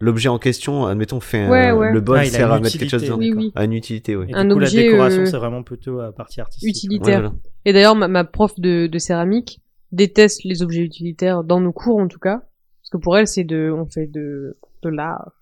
L'objet 0.00 0.28
en 0.28 0.38
question, 0.38 0.86
admettons, 0.86 1.18
fait 1.20 1.38
un- 1.44 1.50
Ouais, 1.50 1.72
ouais. 1.72 1.92
le 1.92 2.00
bol 2.00 2.18
Ah, 2.18 2.24
il 2.24 2.28
a 2.28 2.30
sert 2.30 2.48
une 2.48 2.52
à 2.54 2.60
mettre 2.60 2.78
quelque 2.78 2.88
chose 2.90 3.02
utilité, 3.02 3.30
dedans. 3.30 3.40
Oui, 3.40 3.46
oui. 3.46 3.52
À 3.56 3.64
une 3.64 3.72
utilité, 3.72 4.14
oui. 4.16 4.26
Et 4.28 4.34
Un 4.34 4.44
du 4.44 4.50
coup, 4.52 4.56
objet, 4.60 4.76
la 4.76 4.82
décoration, 4.90 5.22
euh, 5.22 5.26
c'est 5.26 5.36
vraiment 5.36 5.62
plutôt 5.64 5.98
à 6.00 6.12
partie 6.12 6.40
artistique. 6.40 6.68
Utilitaire. 6.68 7.06
Ouais, 7.16 7.28
voilà. 7.28 7.34
Et 7.64 7.72
d'ailleurs, 7.72 7.96
ma, 7.96 8.06
ma 8.06 8.24
prof 8.24 8.52
de, 8.60 8.86
de 8.86 8.98
céramique 8.98 9.60
déteste 9.90 10.44
les 10.44 10.62
objets 10.62 10.82
utilitaires 10.82 11.42
dans 11.42 11.60
nos 11.60 11.72
cours, 11.72 11.98
en 11.98 12.06
tout 12.08 12.20
cas. 12.20 12.42
Parce 12.82 12.90
que 12.92 12.96
pour 12.98 13.18
elle, 13.18 13.26
c'est 13.26 13.44
de, 13.44 13.72
on 13.74 13.86
fait 13.86 14.06
de, 14.06 14.56
de 14.82 14.88
l'art. 14.88 15.32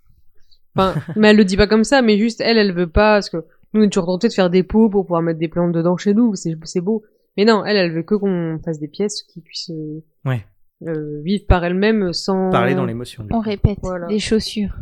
Enfin, 0.75 0.95
mais 1.17 1.29
elle 1.29 1.37
le 1.37 1.45
dit 1.45 1.57
pas 1.59 1.67
comme 1.67 1.85
ça, 1.85 2.01
mais 2.01 2.17
juste, 2.17 2.41
elle, 2.41 2.57
elle 2.57 2.73
veut 2.73 2.87
pas, 2.89 3.17
parce 3.17 3.29
que 3.31 3.39
nous, 3.75 3.83
on 3.83 3.85
est 3.85 3.91
toujours 3.91 4.07
tentés 4.07 4.29
de 4.29 4.33
faire 4.33 4.49
des 4.49 4.63
pots 4.63 4.89
pour 4.89 5.05
pouvoir 5.05 5.21
mettre 5.23 5.39
des 5.39 5.49
plantes 5.49 5.73
dedans 5.73 5.97
chez 5.99 6.15
nous, 6.15 6.35
c'est, 6.35 6.57
c'est 6.65 6.81
beau. 6.81 7.03
Mais 7.37 7.45
non, 7.45 7.63
elle, 7.67 7.77
elle 7.77 7.93
veut 7.93 8.03
que 8.03 8.15
qu'on 8.15 8.59
fasse 8.65 8.79
des 8.81 8.89
pièces 8.89 9.23
qui 9.23 9.43
puissent, 9.43 9.71
euh, 9.71 10.01
Ouais. 10.25 10.47
Euh, 10.87 11.21
vivre 11.23 11.45
par 11.47 11.65
elles-mêmes 11.65 12.13
sans... 12.13 12.51
Parler 12.51 12.75
dans 12.75 12.85
l'émotion. 12.85 13.27
On 13.31 13.41
répète 13.41 13.79
Voilà. 13.83 14.07
les 14.09 14.19
chaussures. 14.19 14.77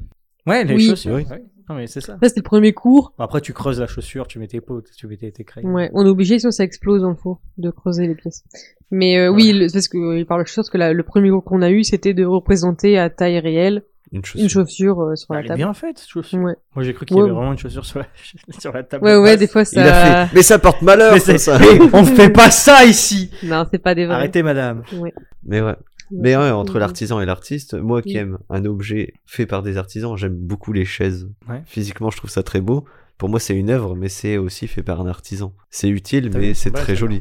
Ouais, 0.47 0.65
les 0.65 0.75
Oui. 0.75 0.89
chaussures. 0.89 1.15
Oui. 1.15 1.25
ouais. 1.31 1.45
Non, 1.69 1.77
mais 1.77 1.87
c'est 1.87 2.03
ça. 2.03 2.19
Ça, 2.23 2.29
c'était 2.29 2.41
le 2.41 2.45
premier 2.45 2.75
cours. 2.75 3.15
Après, 3.19 3.41
tu 3.41 3.55
creuses 3.55 3.81
la 3.81 3.87
chaussure, 3.87 4.27
tu 4.29 4.39
mets 4.39 4.49
tes 4.49 4.61
pots, 4.61 4.83
tu 4.83 5.07
mets 5.07 5.17
tes, 5.17 5.33
tes 5.33 5.45
crayons. 5.45 5.73
Ouais, 5.73 5.91
on 5.95 6.05
est 6.05 6.09
obligé, 6.11 6.39
sinon 6.39 6.51
ça 6.51 6.63
explose 6.63 7.01
dans 7.01 7.09
le 7.09 7.15
four, 7.17 7.41
de 7.57 7.71
creuser 7.71 8.07
les 8.07 8.15
pièces. 8.15 8.45
Mais 8.91 9.17
euh, 9.19 9.31
oui, 9.31 9.53
le- 9.55 9.73
parce 9.73 9.89
que 9.89 9.97
euh, 9.97 10.19
il 10.19 10.27
parle 10.27 10.43
de 10.43 10.47
chaussures, 10.47 10.61
parce 10.65 10.71
que 10.71 10.77
la- 10.77 10.93
le 10.93 11.03
premier 11.03 11.31
cours 11.31 11.43
qu'on 11.43 11.63
a 11.63 11.71
eu, 11.71 11.83
c'était 11.83 12.13
de 12.13 12.25
représenter 12.27 12.99
à 12.99 13.09
taille 13.09 13.39
réelle 13.39 13.83
Une 14.15 14.25
chaussure. 14.25 14.41
une 14.45 14.49
chaussure 14.49 15.01
euh, 15.03 15.17
sur 15.17 15.35
la 15.35 15.41
elle 15.41 15.45
est 15.45 15.49
table. 15.49 15.59
bien 15.59 15.75
faite, 15.75 15.99
cette 15.99 16.09
chaussure. 16.09 16.39
Ouais, 16.39 16.55
Moi, 16.75 16.85
j'ai 16.85 16.95
cru 16.95 17.05
qu'il 17.05 17.17
y 17.17 17.21
Ouais. 17.21 17.27
avait 17.27 17.35
vraiment 17.35 17.53
une 17.53 17.59
chaussure 17.59 17.85
sur 17.85 17.99
la, 17.99 18.07
sur 18.59 18.73
la 18.73 18.83
table. 18.85 19.05
ouais, 19.05 19.15
de 19.15 19.19
ouais, 19.19 19.37
des 19.37 19.47
fois 19.49 19.63
Il 19.73 19.79
a 19.81 19.85
ça. 19.85 20.27
fait. 20.27 20.35
Mais 20.37 20.43
ça 20.43 20.59
porte 20.59 20.81
malheur, 20.83 21.13
Mais 21.15 21.19
ça, 21.39 21.59
on 21.93 22.05
fait 22.05 22.31
pas 22.31 22.51
ça 22.51 22.85
ici 22.85 23.31
Non, 23.43 23.65
c'est 23.71 23.79
pas 23.79 23.95
des 23.95 24.07
vrais. 24.07 24.15
Arrêtez, 24.15 24.43
madame. 24.43 24.83
Ouais. 24.95 25.13
Mais 25.45 25.61
ouais. 25.61 25.75
Mais 26.11 26.37
ouais, 26.37 26.51
entre 26.51 26.79
l'artisan 26.79 27.21
et 27.21 27.27
l'artiste, 27.27 27.75
moi 27.75 28.03
qui 28.03 28.17
aime 28.17 28.39
un 28.51 28.65
objet 28.67 29.15
fait 29.27 29.47
par 29.47 29.63
des 29.63 29.77
artisans, 29.79 30.17
j'aime 30.17 30.35
beaucoup 30.37 30.73
les 30.73 30.85
chaises. 30.85 31.29
Ouais. 31.49 31.63
Physiquement, 31.67 32.11
je 32.11 32.17
trouve 32.19 32.31
ça 32.31 32.43
très 32.43 32.61
beau. 32.61 32.85
Pour 33.19 33.29
moi, 33.29 33.41
c'est 33.41 33.55
une 33.57 33.71
œuvre, 33.71 33.95
mais 33.97 34.09
c'est 34.09 34.37
aussi 34.37 34.69
fait 34.69 34.83
par 34.83 35.01
un 35.01 35.07
artisan. 35.07 35.53
C'est 35.71 35.89
utile, 35.89 36.31
mais 36.35 36.55
c'est 36.55 36.71
très 36.73 36.95
joli. 36.95 37.21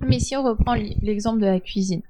Mais 0.00 0.18
si 0.20 0.36
on 0.36 0.42
reprend 0.44 0.74
l'exemple 1.02 1.40
de 1.40 1.46
la 1.46 1.60
cuisine, 1.60 2.02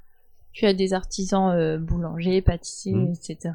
tu 0.53 0.67
as 0.67 0.75
des 0.75 0.93
artisans 0.95 1.53
euh, 1.53 1.79
boulangers, 1.79 2.43
pâtissiers, 2.43 2.93
Mm. 2.95 3.13
etc. 3.15 3.55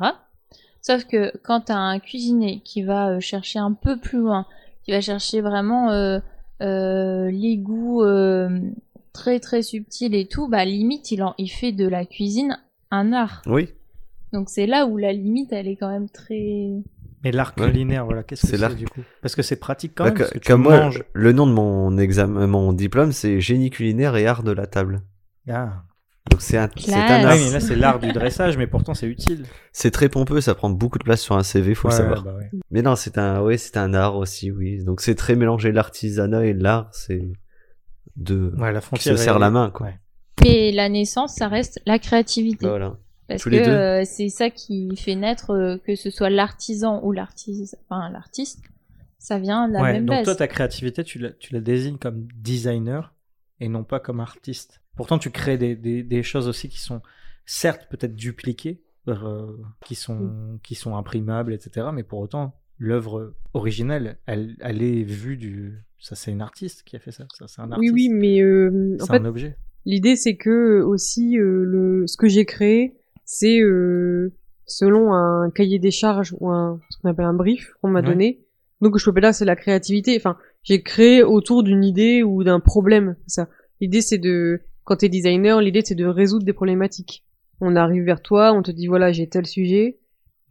Sauf 0.88 1.05
que 1.05 1.31
quand 1.43 1.61
tu 1.61 1.71
as 1.71 1.77
un 1.79 1.97
cuisinier 1.99 2.61
qui 2.63 2.83
va 2.83 3.09
euh, 3.09 3.19
chercher 3.19 3.57
un 3.57 3.73
peu 3.73 3.97
plus 3.97 4.19
loin, 4.19 4.45
qui 4.83 4.91
va 4.91 5.01
chercher 5.01 5.41
vraiment 5.41 5.89
euh, 5.89 6.19
euh, 6.61 7.31
les 7.31 7.57
goûts 7.57 8.03
euh, 8.03 8.49
très 9.11 9.39
très 9.39 9.63
subtils 9.63 10.13
et 10.13 10.27
tout, 10.27 10.47
bah 10.47 10.63
limite 10.63 11.09
il, 11.11 11.23
en, 11.23 11.33
il 11.39 11.47
fait 11.47 11.71
de 11.71 11.88
la 11.88 12.05
cuisine 12.05 12.59
un 12.91 13.13
art. 13.13 13.41
Oui, 13.47 13.69
Donc 14.31 14.49
c'est 14.51 14.67
là 14.67 14.86
où 14.86 14.97
la 14.97 15.11
limite 15.11 15.51
elle 15.53 15.67
est 15.67 15.75
quand 15.75 15.89
même 15.89 16.07
très... 16.07 16.69
Mais 17.23 17.31
l'art 17.31 17.55
Ouais. 17.57 17.65
culinaire, 17.71 18.05
voilà, 18.05 18.21
qu'est-ce 18.21 18.43
que 18.45 18.55
C'est 18.55 18.75
du 18.75 18.88
coup? 18.88 19.01
Parce 19.23 19.33
que 19.36 19.41
c'est 19.41 19.55
pratique 19.55 19.93
quand 19.95 20.03
Bah, 20.03 20.09
même. 20.11 20.17
que- 20.17 20.21
parce 20.23 20.33
que 20.33 20.38
tu 20.38 20.51
comme 20.51 20.61
moi, 20.61 20.77
manges. 20.81 21.03
le 21.13 21.31
nom 21.33 21.47
de 21.47 21.51
mon 21.53 21.97
examen, 21.97 22.45
mon 22.45 22.71
diplôme, 22.73 23.11
c'est 23.11 23.41
génie 23.41 23.71
culinaire 23.71 24.15
et 24.17 24.27
art 24.27 24.43
de 24.43 24.51
la 24.51 24.67
table. 24.67 25.01
Ah. 25.49 25.81
Donc 26.32 26.41
c'est 26.41 26.57
un, 26.57 26.69
c'est 26.78 26.91
un 26.93 26.97
art. 27.26 27.36
Oui, 27.36 27.43
mais 27.45 27.51
là, 27.51 27.59
c'est 27.59 27.76
l'art 27.76 27.99
du 27.99 28.11
dressage, 28.11 28.57
mais 28.57 28.67
pourtant, 28.67 28.93
c'est 28.93 29.05
utile. 29.07 29.45
C'est 29.71 29.91
très 29.91 30.09
pompeux, 30.09 30.41
ça 30.41 30.55
prend 30.55 30.69
beaucoup 30.69 30.97
de 30.97 31.03
place 31.03 31.21
sur 31.21 31.38
un 31.38 31.43
CV, 31.43 31.76
faut 31.76 31.88
Ouais, 31.88 31.93
le 31.93 31.97
savoir. 31.97 32.23
bah 32.23 32.34
ouais. 32.36 32.49
Mais 32.71 32.82
non, 32.82 32.95
c'est 32.95 33.17
un, 33.17 33.41
ouais, 33.41 33.57
c'est 33.57 33.78
un 33.78 33.93
art 33.93 34.17
aussi, 34.17 34.51
oui. 34.51 34.84
Donc 34.84 35.01
c'est 35.01 35.15
très 35.15 35.36
mélangé 35.36 35.71
l'artisanat 35.71 36.45
et 36.45 36.53
l'art, 36.53 36.89
c'est 36.93 37.21
de 38.15 38.53
Ouais, 38.57 38.71
la 38.71 38.82
qui 38.82 38.99
se 39.03 39.15
serre 39.15 39.39
la 39.39 39.51
main, 39.51 39.69
quoi. 39.69 39.88
Ouais. 39.88 39.99
Mais 40.43 40.71
la 40.71 40.89
naissance, 40.89 41.36
ça 41.36 41.47
reste 41.47 41.80
la 41.86 41.99
créativité. 41.99 42.67
Voilà. 42.67 42.97
Parce 43.28 43.41
Tous 43.41 43.49
que 43.49 43.55
euh, 43.55 44.03
c'est 44.05 44.30
ça 44.30 44.49
qui 44.51 44.95
fait 44.95 45.15
naître 45.15 45.51
euh, 45.51 45.78
que 45.86 45.95
ce 45.95 46.11
soit 46.11 46.30
l'artisan 46.30 47.01
ou 47.03 47.11
l'artiste, 47.11 47.76
enfin 47.89 48.09
l'artiste, 48.11 48.59
ça 49.17 49.39
vient 49.39 49.67
de 49.67 49.73
la 49.73 49.82
Ouais, 49.82 49.93
même 49.93 50.05
donc 50.05 50.17
base. 50.17 50.26
toi, 50.26 50.36
ta 50.36 50.47
créativité, 50.47 51.03
tu 51.03 51.17
la, 51.17 51.32
tu 51.32 51.51
la 51.53 51.59
désignes 51.59 51.97
comme 51.97 52.28
designer 52.36 53.15
et 53.59 53.67
non 53.67 53.84
pas 53.84 53.99
comme 53.99 54.19
artiste. 54.19 54.82
Pourtant, 54.95 55.17
tu 55.19 55.29
crées 55.31 55.57
des, 55.57 55.75
des, 55.75 56.03
des 56.03 56.23
choses 56.23 56.47
aussi 56.47 56.69
qui 56.69 56.79
sont 56.79 57.01
certes 57.45 57.87
peut-être 57.89 58.15
dupliquées, 58.15 58.81
euh, 59.07 59.47
qui, 59.85 59.95
sont, 59.95 60.59
qui 60.63 60.75
sont 60.75 60.95
imprimables, 60.95 61.53
etc. 61.53 61.87
Mais 61.93 62.03
pour 62.03 62.19
autant, 62.19 62.55
l'œuvre 62.79 63.33
originelle, 63.53 64.17
elle, 64.25 64.55
elle 64.59 64.82
est 64.82 65.03
vue 65.03 65.37
du... 65.37 65.83
Ça, 65.99 66.15
c'est 66.15 66.32
une 66.32 66.41
artiste 66.41 66.83
qui 66.83 66.95
a 66.95 66.99
fait 66.99 67.11
ça. 67.11 67.25
ça 67.37 67.47
c'est 67.47 67.61
un 67.61 67.65
Oui, 67.65 67.74
artiste. 67.74 67.93
oui, 67.93 68.09
mais 68.09 68.41
euh, 68.41 68.97
en 69.01 69.05
C'est 69.05 69.11
fait, 69.13 69.20
un 69.20 69.25
objet. 69.25 69.57
l'idée 69.86 70.15
c'est 70.15 70.36
que 70.36 70.82
aussi 70.82 71.37
euh, 71.39 71.63
le 71.65 72.05
ce 72.07 72.15
que 72.17 72.28
j'ai 72.28 72.45
créé, 72.45 72.93
c'est 73.24 73.59
euh, 73.61 74.32
selon 74.65 75.13
un 75.13 75.49
cahier 75.49 75.79
des 75.79 75.89
charges 75.91 76.36
ou 76.39 76.49
un 76.51 76.79
ce 76.91 76.97
qu'on 76.99 77.09
appelle 77.09 77.25
un 77.25 77.33
brief 77.33 77.71
qu'on 77.82 77.89
m'a 77.89 78.01
Ouais. 78.01 78.05
donné. 78.05 78.39
Donc 78.82 78.99
je 78.99 79.09
peux 79.09 79.20
là 79.20 79.33
c'est 79.33 79.45
la 79.45 79.55
créativité. 79.55 80.15
Enfin, 80.17 80.37
j'ai 80.63 80.83
créé 80.83 81.24
autour 81.24 81.63
d'une 81.63 81.83
idée 81.83 82.21
ou 82.24 82.43
d'un 82.43 82.59
problème. 82.59 83.15
c'est 83.25 83.41
Ça. 83.41 83.49
L'idée 83.82 84.01
c'est 84.01 84.20
de 84.20 84.61
quand 84.86 84.95
t'es 84.97 85.09
designer, 85.09 85.59
l'idée 85.62 85.82
c'est 85.83 85.95
de 85.95 86.05
résoudre 86.05 86.45
des 86.45 86.53
problématiques. 86.53 87.25
On 87.62 87.75
arrive 87.75 88.03
vers 88.03 88.21
toi, 88.21 88.53
on 88.53 88.62
te 88.62 88.71
dit 88.71 88.87
voilà 88.87 89.12
j'ai 89.12 89.28
tel 89.28 89.45
sujet, 89.45 89.99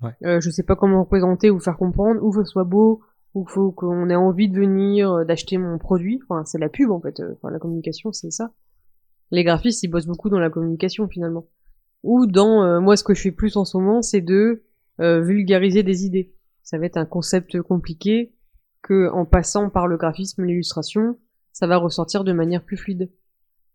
Ouais. 0.02 0.10
euh, 0.24 0.40
je 0.40 0.50
sais 0.50 0.62
pas 0.64 0.76
comment 0.76 1.02
représenter 1.04 1.50
ou 1.50 1.58
faire 1.60 1.76
comprendre, 1.78 2.20
ou 2.22 2.30
faut 2.32 2.40
que 2.40 2.46
ce 2.46 2.52
soit 2.52 2.64
beau, 2.64 3.00
ou 3.32 3.46
faut 3.46 3.72
qu'on 3.72 4.10
ait 4.10 4.14
envie 4.16 4.48
de 4.50 4.58
venir, 4.58 5.10
euh, 5.12 5.24
d'acheter 5.24 5.56
mon 5.56 5.78
produit. 5.78 6.20
Enfin 6.28 6.44
c'est 6.44 6.58
la 6.58 6.68
pub 6.68 6.90
en 6.90 7.00
fait. 7.00 7.20
euh, 7.20 7.32
Enfin 7.36 7.50
la 7.50 7.58
communication 7.58 8.12
c'est 8.12 8.30
ça. 8.30 8.52
Les 9.30 9.44
graphistes 9.44 9.82
ils 9.82 9.88
bossent 9.88 10.06
beaucoup 10.06 10.28
dans 10.30 10.38
la 10.40 10.50
communication 10.50 11.08
finalement. 11.08 11.46
Ou 12.02 12.26
dans 12.26 12.62
euh, 12.64 12.80
moi 12.80 12.96
ce 12.96 13.04
que 13.04 13.14
je 13.14 13.22
fais 13.22 13.32
plus 13.32 13.56
en 13.56 13.64
ce 13.64 13.76
moment 13.78 14.02
c'est 14.02 14.20
de 14.20 14.64
euh, 15.00 15.20
vulgariser 15.22 15.82
des 15.82 16.04
idées. 16.04 16.34
Ça 16.62 16.78
va 16.78 16.86
être 16.86 16.96
un 16.98 17.06
concept 17.06 17.60
compliqué 17.62 18.34
que 18.82 19.10
en 19.12 19.24
passant 19.24 19.70
par 19.70 19.86
le 19.86 19.96
graphisme, 19.96 20.44
l'illustration, 20.44 21.18
ça 21.52 21.66
va 21.66 21.76
ressortir 21.78 22.24
de 22.24 22.32
manière 22.32 22.62
plus 22.62 22.76
fluide. 22.76 23.10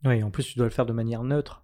Oui, 0.06 0.24
en 0.24 0.32
plus, 0.32 0.44
tu 0.44 0.58
dois 0.58 0.68
le 0.68 0.72
faire 0.72 0.86
de 0.86 0.94
manière 0.94 1.24
neutre 1.24 1.64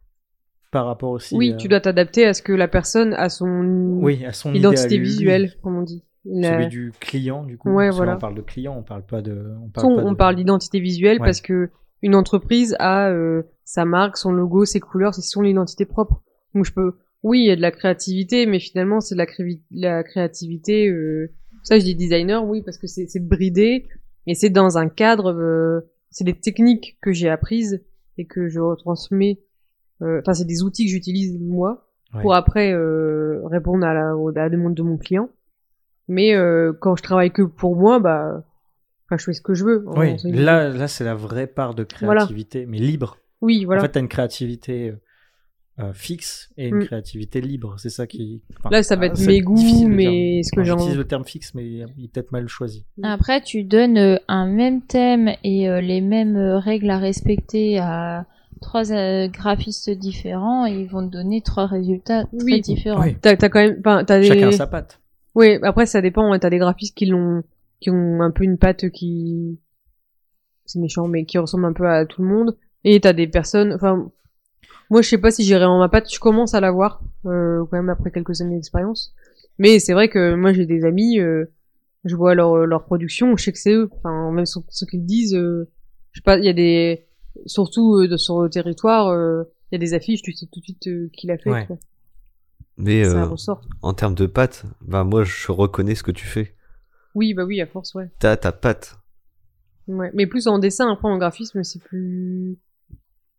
par 0.72 0.86
rapport 0.88 1.12
aussi. 1.12 1.36
oui, 1.36 1.54
euh, 1.54 1.58
tu 1.58 1.68
dois 1.68 1.80
t'adapter 1.80 2.26
à 2.26 2.34
ce 2.34 2.42
que 2.42 2.52
la 2.52 2.68
personne 2.68 3.14
a 3.14 3.30
son 3.30 4.00
Oui, 4.02 4.26
à 4.26 4.34
son 4.34 4.54
identité 4.54 4.98
visuelle, 4.98 5.54
comme 5.62 5.78
on 5.78 5.84
dit. 5.84 6.04
Celui 6.26 6.68
du 6.68 6.92
client, 7.00 7.44
du 7.44 7.58
coup. 7.58 7.70
Ouais, 7.72 7.90
voilà. 7.92 8.16
On 8.16 8.20
parle 8.20 8.36
de 8.36 8.42
client, 8.42 8.76
on 8.78 8.82
parle 8.84 9.06
pas 9.06 9.22
de. 9.22 9.54
On 9.64 9.70
parle, 9.70 9.96
pas 9.96 10.04
on 10.04 10.12
de- 10.12 10.18
parle 10.18 10.36
d'identité 10.36 10.80
visuelle 10.80 11.20
Ouais. 11.20 11.26
parce 11.28 11.40
que 11.40 11.70
une 12.02 12.16
entreprise 12.16 12.76
a 12.80 13.10
euh, 13.12 13.44
sa 13.64 13.86
marque, 13.86 14.18
son 14.18 14.32
logo, 14.32 14.66
ses 14.66 14.80
couleurs, 14.80 15.14
c'est 15.14 15.22
son 15.22 15.44
identité 15.44 15.86
propre. 15.86 16.22
Donc 16.56 16.66
je 16.66 16.74
peux, 16.74 16.94
oui, 17.24 17.42
il 17.42 17.46
y 17.48 17.52
a 17.52 17.56
de 17.56 17.62
la 17.62 17.72
créativité, 17.72 18.48
mais 18.48 18.60
finalement 18.60 19.02
c'est 19.02 19.14
de 19.16 19.20
la, 19.20 19.26
crévi- 19.28 19.62
la 19.72 20.04
créativité. 20.04 20.88
euh, 20.90 21.32
Ça, 21.64 21.78
je 21.80 21.84
dis 21.86 21.96
designer, 21.96 22.44
oui, 22.46 22.64
parce 22.64 22.78
que 22.80 22.88
c'est 22.88 23.08
bridé, 23.20 23.88
et 24.28 24.34
c'est 24.36 24.50
dans 24.50 24.78
un 24.80 24.90
cadre. 24.90 25.84
c'est 26.10 26.24
des 26.24 26.34
techniques 26.40 26.98
que 27.02 27.12
j'ai 27.14 27.30
apprises 27.30 27.84
et 28.18 28.26
que 28.26 28.48
je 28.48 28.60
retransmets. 28.60 29.40
euh, 30.02 30.20
Enfin, 30.22 30.34
c'est 30.34 30.46
des 30.46 30.64
outils 30.64 30.86
que 30.86 30.92
j'utilise 30.92 31.38
moi 31.40 31.82
Ouais. 32.14 32.22
pour 32.22 32.34
après 32.36 32.72
euh, 32.74 33.42
répondre 33.46 33.86
à 33.86 33.94
la, 33.94 34.16
au- 34.16 34.30
à 34.30 34.34
la 34.34 34.50
demande 34.50 34.74
de 34.76 34.84
mon 34.84 34.98
client. 34.98 35.30
Mais 36.08 36.34
euh, 36.36 36.72
quand 36.80 36.96
je 36.96 37.04
travaille 37.04 37.32
que 37.32 37.42
pour 37.42 37.76
moi, 37.76 38.00
bah, 38.00 38.44
enfin, 39.06 39.18
je 39.18 39.24
fais 39.26 39.34
ce 39.34 39.42
que 39.42 39.54
je 39.54 39.66
veux. 39.66 39.84
Oui, 39.88 40.16
là, 40.24 40.70
là 40.70 40.88
c'est 40.88 41.04
la 41.04 41.16
vraie 41.16 41.48
part 41.48 41.74
de 41.76 41.86
Voilà. 42.02 42.22
créativité, 42.22 42.66
mais 42.68 42.78
libre. 42.78 43.18
Oui, 43.42 43.66
voilà. 43.66 43.82
En 43.82 43.86
fait, 43.86 43.92
tu 43.94 43.98
as 43.98 44.02
une 44.02 44.08
créativité 44.08 44.94
euh, 45.80 45.92
fixe 45.94 46.50
et 46.58 46.70
une 46.70 46.78
Mm. 46.78 46.86
créativité 46.86 47.42
libre. 47.42 47.76
C'est 47.78 47.90
ça 47.90 48.08
qui. 48.08 48.42
enfin, 48.60 48.70
Là, 48.72 48.82
ça 48.84 48.96
va 48.96 49.08
être 49.08 49.18
c'est 49.18 49.28
mes 49.28 49.42
goûts, 49.42 49.88
mais 49.88 50.42
ce 50.44 50.52
que 50.56 50.64
j'ai 50.64 50.72
J'utilise 50.72 50.98
le 50.98 51.04
terme 51.06 51.26
fixe, 51.26 51.54
mais 51.54 51.66
il 51.66 51.82
est 52.06 52.08
peut-être 52.14 52.32
mal 52.32 52.48
choisi. 52.48 52.86
Après, 53.04 53.42
tu 53.42 53.64
donnes 53.64 53.98
euh, 53.98 54.18
un 54.28 54.46
même 54.48 54.82
thème 54.82 55.32
et 55.44 55.68
euh, 55.70 55.82
les 55.82 56.00
mêmes 56.02 56.38
règles 56.38 56.90
à 56.90 56.98
respecter 56.98 57.78
à 57.80 58.26
trois 58.62 58.84
graphistes 59.28 59.90
différents 59.90 60.66
et 60.66 60.72
ils 60.72 60.88
vont 60.88 61.06
te 61.06 61.12
donner 61.12 61.42
trois 61.42 61.66
résultats 61.68 62.24
très 62.24 62.38
Oui. 62.46 62.62
différents. 62.62 63.02
Oui. 63.02 63.18
T'as, 63.22 63.36
t'as 63.36 63.50
quand 63.50 63.60
même, 63.60 63.76
enfin, 63.80 64.04
t'as 64.06 64.20
des. 64.20 64.28
Chacun 64.28 64.52
sa 64.52 64.68
patte. 64.68 65.02
Oui, 65.36 65.58
après 65.64 65.86
ça 65.86 66.02
dépend. 66.02 66.32
hein, 66.32 66.40
T'as 66.40 66.50
des 66.50 66.58
graphistes 66.58 66.96
qui 66.96 67.06
l'ont, 67.06 67.44
qui 67.82 67.90
ont 67.90 68.22
un 68.22 68.32
peu 68.32 68.46
une 68.46 68.58
patte 68.58 68.90
qui, 68.92 69.60
c'est 70.66 70.80
méchant, 70.80 71.08
mais 71.10 71.26
qui 71.26 71.38
ressemble 71.38 71.66
un 71.66 71.74
peu 71.74 71.88
à 71.90 72.06
tout 72.06 72.22
le 72.22 72.30
monde. 72.30 72.58
Et 72.86 73.00
t'as 73.02 73.12
des 73.14 73.28
personnes, 73.28 73.74
enfin, 73.74 74.10
moi 74.90 75.02
je 75.02 75.10
sais 75.10 75.18
pas 75.18 75.32
si 75.32 75.44
j'irai 75.44 75.66
en 75.66 75.80
ma 75.80 75.90
patte. 75.90 76.12
Je 76.14 76.20
commence 76.20 76.54
à 76.54 76.60
l'avoir 76.60 77.02
euh, 77.26 77.60
quand 77.70 77.78
même 77.78 77.90
après 77.90 78.12
quelques 78.12 78.42
années 78.42 78.56
d'expérience. 78.56 79.14
Mais 79.58 79.80
c'est 79.80 79.94
vrai 79.94 80.10
que 80.10 80.36
moi 80.36 80.52
j'ai 80.54 80.66
des 80.66 80.84
amis, 80.86 81.20
euh, 81.20 81.46
je 82.04 82.16
vois 82.16 82.36
leur 82.36 82.66
leur 82.66 82.84
production, 82.84 83.36
je 83.38 83.44
sais 83.46 83.52
que 83.52 83.60
c'est 83.60 83.74
eux. 83.74 83.90
Enfin, 83.98 84.32
même 84.32 84.46
sur 84.46 84.64
ce 84.70 84.86
qu'ils 84.86 85.06
disent, 85.06 85.36
euh, 85.36 85.70
je 86.12 86.20
sais 86.20 86.24
pas, 86.24 86.38
il 86.38 86.46
y 86.46 86.50
a 86.50 86.54
des, 86.54 87.06
surtout 87.46 87.96
euh, 88.00 88.08
de- 88.08 88.18
sur 88.18 88.42
le 88.42 88.50
territoire, 88.50 89.08
euh, 89.10 89.44
il 89.72 89.76
y 89.76 89.78
a 89.78 89.80
des 89.80 89.94
affiches, 89.94 90.22
tu 90.22 90.34
sais 90.34 90.46
tout 90.52 90.60
de 90.60 90.64
suite 90.66 90.88
euh, 90.88 91.10
qui 91.14 91.28
l'a 91.28 91.38
fait. 91.38 91.50
Ouais. 91.52 91.66
quoi. 91.68 91.78
Mais 92.78 93.06
Ça 93.06 93.24
euh, 93.24 93.26
ressort. 93.28 93.62
en 93.82 93.94
termes 93.94 94.16
de 94.16 94.26
patte, 94.26 94.66
bah 94.82 95.04
moi 95.06 95.24
je 95.24 95.52
reconnais 95.52 95.96
ce 95.96 96.04
que 96.04 96.12
tu 96.12 96.26
fais. 96.26 96.54
Oui, 97.16 97.34
bah 97.34 97.46
oui, 97.46 97.62
à 97.62 97.66
force, 97.66 97.94
ouais. 97.96 98.10
T'as 98.20 98.36
ta 98.36 98.52
patte. 98.52 98.98
Ouais, 99.88 100.12
mais 100.14 100.28
plus 100.28 100.48
en 100.48 100.60
dessin, 100.60 100.92
après 100.92 101.08
en 101.08 101.18
graphisme, 101.18 101.64
c'est 101.64 101.82
plus. 101.82 102.58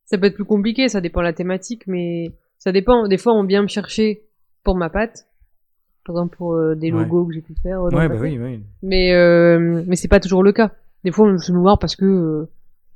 Ça 0.07 0.17
peut 0.19 0.27
être 0.27 0.35
plus 0.35 0.45
compliqué, 0.45 0.89
ça 0.89 1.01
dépend 1.01 1.21
de 1.21 1.25
la 1.27 1.33
thématique, 1.33 1.83
mais 1.87 2.33
ça 2.59 2.73
dépend. 2.73 3.07
Des 3.09 3.19
fois, 3.19 3.35
on 3.35 3.45
vient 3.45 3.63
me 3.63 3.69
chercher 3.69 4.23
pour 4.65 4.77
ma 4.77 4.89
patte. 4.89 5.27
Par 6.05 6.15
exemple, 6.15 6.37
pour 6.37 6.55
euh, 6.55 6.75
des 6.77 6.93
Ouais. 6.93 7.03
logos 7.03 7.27
que 7.27 7.35
j'ai 7.35 7.41
pu 7.43 7.55
faire. 7.63 7.83
euh, 7.83 7.91
Ouais, 7.91 8.09
bah 8.09 8.15
oui, 8.21 8.39
oui. 8.41 8.61
Mais, 8.83 9.13
euh, 9.13 9.83
mais 9.87 9.97
c'est 9.97 10.07
pas 10.09 10.21
toujours 10.21 10.43
le 10.45 10.53
cas. 10.53 10.71
Des 11.05 11.11
fois, 11.11 11.27
on 11.29 11.33
me 11.33 11.39
fait 11.39 11.53
me 11.53 11.59
voir 11.59 11.79
parce 11.81 11.97
que 11.97 12.05
euh, 12.05 12.49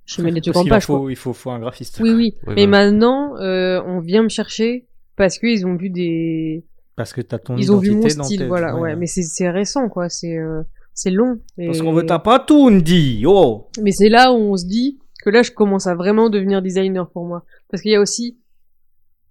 je 0.06 0.22
mets 0.22 0.30
des 0.30 0.40
trucs 0.40 0.56
en 0.56 0.64
page. 0.64 0.86
quoi. 0.86 0.98
faut, 0.98 1.10
il 1.10 1.16
faut, 1.16 1.32
faut 1.32 1.50
un 1.50 1.58
graphiste. 1.58 1.98
Oui, 2.00 2.10
oui. 2.12 2.34
Oui, 2.46 2.54
mais 2.54 2.66
maintenant, 2.68 3.36
euh, 3.38 3.82
on 3.84 3.98
vient 3.98 4.22
me 4.22 4.28
chercher 4.28 4.86
parce 5.16 5.38
qu'ils 5.38 5.66
ont 5.66 5.74
vu 5.74 5.90
des. 5.90 6.64
Parce 6.94 7.12
que 7.12 7.20
t'as 7.20 7.38
ton 7.38 7.56
Ils 7.56 7.72
ont 7.72 7.78
vu 7.78 7.88
identité 7.90 8.14
mon 8.14 8.18
dans 8.18 8.24
style, 8.24 8.38
tes- 8.40 8.46
voilà. 8.46 8.76
Ouais, 8.78 8.94
mais 8.94 9.06
c'est 9.06 9.22
c'est 9.22 9.50
récent, 9.50 9.88
quoi. 9.88 10.08
C'est 10.08 10.36
euh, 10.38 10.62
c'est 10.94 11.10
long. 11.10 11.40
Et... 11.58 11.66
Parce 11.66 11.80
qu'on 11.82 11.92
veut 11.92 12.06
ta 12.06 12.18
patoune, 12.20 12.80
dit 12.82 13.24
Oh 13.26 13.68
Mais 13.82 13.90
c'est 13.90 14.08
là 14.08 14.32
où 14.32 14.36
on 14.36 14.56
se 14.56 14.66
dit 14.66 14.98
que 15.20 15.30
là, 15.30 15.42
je 15.42 15.50
commence 15.50 15.86
à 15.86 15.94
vraiment 15.94 16.30
devenir 16.30 16.62
designer 16.62 17.08
pour 17.08 17.24
moi. 17.24 17.44
Parce 17.70 17.82
qu'il 17.82 17.92
y 17.92 17.96
a 17.96 18.00
aussi... 18.00 18.38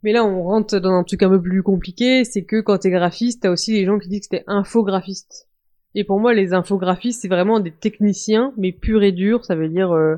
Mais 0.04 0.14
là, 0.14 0.24
on 0.24 0.44
rentre 0.44 0.80
dans 0.80 0.94
un 0.94 1.04
truc 1.04 1.24
un 1.24 1.30
peu 1.30 1.42
plus 1.42 1.62
compliqué, 1.62 2.24
c'est 2.24 2.44
que 2.44 2.62
quand 2.62 2.78
t'es 2.78 2.90
graphiste, 2.90 3.42
t'as 3.44 3.50
aussi 3.50 3.74
les 3.74 3.86
gens 3.86 4.00
qui 4.00 4.08
disent 4.08 4.28
que 4.28 4.38
t'es 4.38 4.44
infographiste. 4.48 5.50
Et 5.96 6.04
pour 6.04 6.20
moi, 6.20 6.34
les 6.34 6.54
infographistes, 6.54 7.22
c'est 7.22 7.28
vraiment 7.28 7.60
des 7.60 7.72
techniciens, 7.72 8.54
mais 8.58 8.72
purs 8.72 9.04
et 9.04 9.12
durs. 9.12 9.44
Ça 9.44 9.56
veut 9.56 9.68
dire, 9.68 9.92
euh, 9.92 10.16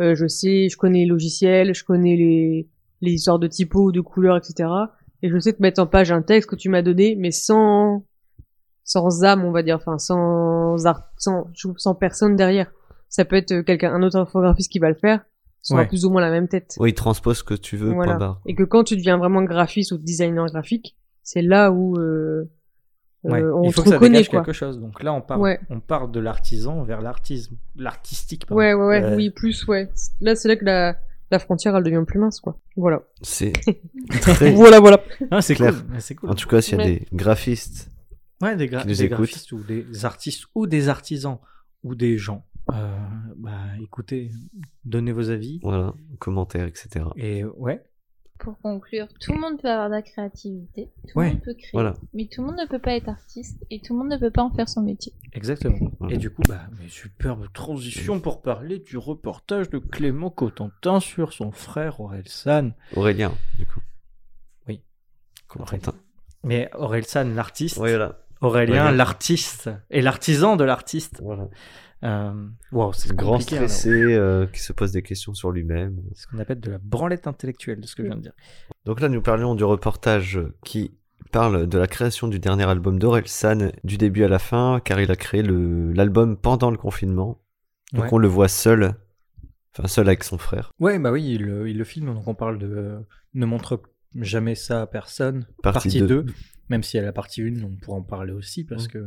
euh, 0.00 0.14
je 0.14 0.26
sais, 0.26 0.68
je 0.68 0.76
connais 0.76 1.00
les 1.00 1.06
logiciels, 1.06 1.74
je 1.74 1.84
connais 1.84 2.16
les, 2.16 2.68
les 3.00 3.12
histoires 3.12 3.38
de 3.38 3.46
typos, 3.46 3.92
de 3.92 4.00
couleurs, 4.00 4.38
etc. 4.38 4.68
Et 5.22 5.28
je 5.28 5.38
sais 5.38 5.52
te 5.52 5.62
mettre 5.62 5.80
en 5.80 5.86
page 5.86 6.10
un 6.10 6.22
texte 6.22 6.48
que 6.50 6.56
tu 6.56 6.68
m'as 6.68 6.82
donné, 6.82 7.14
mais 7.16 7.30
sans, 7.30 8.04
sans 8.84 9.22
âme, 9.22 9.44
on 9.44 9.52
va 9.52 9.62
dire, 9.62 9.76
enfin, 9.76 9.98
sans 9.98 10.76
sans, 11.18 11.50
sans 11.54 11.94
personne 11.94 12.34
derrière. 12.34 12.72
Ça 13.12 13.26
peut 13.26 13.36
être 13.36 13.60
quelqu'un, 13.60 13.92
un 13.92 14.02
autre 14.02 14.16
infographiste 14.16 14.72
qui 14.72 14.78
va 14.78 14.88
le 14.88 14.94
faire, 14.94 15.20
ça 15.60 15.74
aura 15.74 15.82
Ouais. 15.82 15.88
plus 15.88 16.06
ou 16.06 16.10
moins 16.10 16.22
la 16.22 16.30
même 16.30 16.48
tête. 16.48 16.76
Oui, 16.80 16.94
transpose 16.94 17.36
ce 17.38 17.44
que 17.44 17.52
tu 17.52 17.76
veux, 17.76 17.92
Voilà. 17.92 18.12
point 18.12 18.18
barre. 18.18 18.40
Et 18.46 18.54
que 18.54 18.62
quand 18.62 18.84
tu 18.84 18.96
deviens 18.96 19.18
vraiment 19.18 19.42
graphiste 19.42 19.92
ou 19.92 19.98
designer 19.98 20.46
graphique, 20.46 20.96
c'est 21.22 21.42
là 21.42 21.70
où 21.70 21.94
euh, 21.98 22.50
Ouais, 23.24 23.42
euh, 23.42 23.54
on 23.54 23.64
il 23.64 23.72
faut 23.72 23.82
te 23.82 23.84
que 23.84 23.90
ça 23.90 23.96
reconnaît 23.96 24.18
dégage 24.20 24.30
quoi. 24.30 24.40
quelque 24.42 24.54
chose. 24.54 24.80
Donc 24.80 25.02
là, 25.02 25.12
on 25.12 25.20
part, 25.20 25.38
Ouais. 25.38 25.60
on 25.68 25.78
part 25.78 26.08
de 26.08 26.18
l'artisan 26.20 26.82
vers 26.84 27.02
l'artisme, 27.02 27.56
l'artistique. 27.76 28.44
Ouais, 28.50 28.72
ouais, 28.72 28.84
ouais, 28.86 29.02
Euh, 29.04 29.14
oui, 29.16 29.28
plus, 29.30 29.64
ouais. 29.68 29.90
Là, 30.22 30.34
c'est 30.34 30.48
là 30.48 30.56
que 30.56 30.64
la, 30.64 30.96
la 31.30 31.38
frontière, 31.38 31.76
elle 31.76 31.84
devient 31.84 32.02
plus 32.06 32.18
mince, 32.18 32.40
quoi. 32.40 32.58
Voilà. 32.76 33.02
C'est 33.20 33.52
très. 34.22 34.52
Voilà, 34.52 34.80
voilà. 34.80 35.00
Ah, 35.30 35.42
c'est 35.42 35.54
Clair. 35.54 35.72
cool. 35.74 36.00
C'est 36.00 36.14
cool. 36.14 36.30
En 36.30 36.34
tout 36.34 36.48
cas, 36.48 36.60
s'il 36.62 36.78
y 36.78 36.80
a 36.80 36.84
Ouais. 36.84 36.90
des 36.98 37.06
graphistes, 37.12 37.90
Ouais, 38.40 38.56
des, 38.56 38.66
gra- 38.68 38.80
qui 38.80 38.88
nous 38.88 38.94
des 38.94 39.04
écoutent. 39.04 39.18
graphistes 39.18 39.52
ou 39.52 39.58
des 39.62 40.04
artistes 40.04 40.44
ou 40.56 40.66
des 40.66 40.88
artisans 40.88 41.38
ou 41.84 41.94
des 41.94 42.16
gens. 42.18 42.44
Euh, 42.72 42.96
bah, 43.36 43.58
écoutez, 43.82 44.30
donnez 44.84 45.12
vos 45.12 45.30
avis. 45.30 45.58
voilà, 45.62 45.94
commentaires, 46.18 46.66
etc. 46.66 47.04
Et 47.16 47.44
ouais, 47.44 47.82
Pour 48.38 48.58
conclure, 48.60 49.08
tout 49.20 49.32
le 49.32 49.40
monde 49.40 49.60
peut 49.60 49.68
avoir 49.68 49.88
de 49.88 49.94
la 49.94 50.02
créativité, 50.02 50.90
tout 51.08 51.18
Ouais, 51.18 51.26
le 51.28 51.32
monde 51.34 51.42
peut 51.42 51.54
créer, 51.54 51.70
voilà. 51.72 51.94
mais 52.14 52.28
tout 52.32 52.40
le 52.40 52.46
monde 52.48 52.56
ne 52.60 52.66
peut 52.68 52.78
pas 52.78 52.94
être 52.94 53.08
artiste 53.08 53.64
et 53.70 53.80
tout 53.80 53.94
le 53.94 53.98
monde 54.00 54.12
ne 54.12 54.16
peut 54.16 54.30
pas 54.30 54.42
en 54.42 54.50
faire 54.50 54.68
son 54.68 54.82
métier. 54.82 55.12
exactement. 55.32 55.90
Voilà. 55.98 56.14
Et 56.14 56.18
du 56.18 56.30
coup, 56.30 56.42
bah, 56.48 56.62
mais 56.80 56.88
superbe 56.88 57.46
transition 57.52 58.20
pour 58.20 58.42
parler 58.42 58.78
du 58.78 58.96
reportage 58.96 59.68
de 59.70 59.78
Clément 59.78 60.30
Cotentin 60.30 61.00
sur 61.00 61.32
son 61.32 61.50
frère 61.50 62.00
Orelsan. 62.00 62.70
Aurélien, 62.94 63.32
du 63.58 63.66
coup. 63.66 63.80
Oui. 64.68 64.82
Mais 66.44 66.70
Orelsan, 66.74 67.34
l'artiste. 67.34 67.78
Oui, 67.78 67.90
voilà. 67.90 68.18
Aurélien, 68.40 68.82
Aurélien. 68.84 68.90
l'artiste. 68.96 69.70
Et 69.90 70.00
l'artisan 70.00 70.56
de 70.56 70.64
l'artiste. 70.64 71.20
voilà. 71.22 71.48
Euh, 72.04 72.32
wow, 72.72 72.92
c'est 72.92 73.14
Grand 73.14 73.36
hein, 73.36 73.40
stressé 73.40 73.90
euh, 73.90 74.46
qui 74.46 74.60
se 74.60 74.72
pose 74.72 74.92
des 74.92 75.02
questions 75.02 75.34
sur 75.34 75.50
lui-même. 75.52 76.02
C'est 76.14 76.22
ce 76.22 76.26
qu'on 76.26 76.38
appelle 76.38 76.60
de 76.60 76.72
la 76.72 76.78
branlette 76.78 77.26
intellectuelle, 77.26 77.80
de 77.80 77.86
ce 77.86 77.94
que 77.94 78.02
je 78.02 78.08
viens 78.08 78.16
de 78.16 78.22
dire. 78.22 78.32
Donc 78.84 79.00
là, 79.00 79.08
nous 79.08 79.22
parlions 79.22 79.54
du 79.54 79.64
reportage 79.64 80.40
qui 80.64 80.92
parle 81.30 81.66
de 81.68 81.78
la 81.78 81.86
création 81.86 82.26
du 82.28 82.38
dernier 82.40 82.64
album 82.64 82.98
d'Aurel 82.98 83.26
San 83.28 83.72
du 83.84 83.96
début 83.98 84.24
à 84.24 84.28
la 84.28 84.38
fin, 84.40 84.80
car 84.84 85.00
il 85.00 85.10
a 85.10 85.16
créé 85.16 85.42
l'album 85.42 86.36
pendant 86.36 86.70
le 86.70 86.76
confinement. 86.76 87.40
Donc 87.92 88.04
Ouais. 88.04 88.08
on 88.12 88.18
le 88.18 88.28
voit 88.28 88.48
seul, 88.48 88.94
enfin 89.76 89.86
seul 89.86 90.08
avec 90.08 90.24
son 90.24 90.38
frère. 90.38 90.72
Ouais, 90.80 90.98
bah 90.98 91.12
oui, 91.12 91.24
il, 91.34 91.42
le- 91.44 91.68
il 91.68 91.78
le 91.78 91.84
filme, 91.84 92.12
donc 92.14 92.26
on 92.26 92.34
parle 92.34 92.58
de 92.58 92.66
euh, 92.66 92.98
Ne 93.34 93.46
montre 93.46 93.80
jamais 94.16 94.54
ça 94.54 94.82
à 94.82 94.86
personne, 94.86 95.46
Partie 95.62 95.88
partie, 95.88 96.00
deux. 96.00 96.22
2, 96.24 96.26
même 96.68 96.82
si 96.82 96.98
à 96.98 97.02
la 97.02 97.12
partie 97.12 97.42
1, 97.42 97.62
on 97.62 97.76
pourra 97.76 97.98
en 97.98 98.02
parler 98.02 98.32
aussi, 98.32 98.64
parce 98.64 98.88
que 98.88 98.98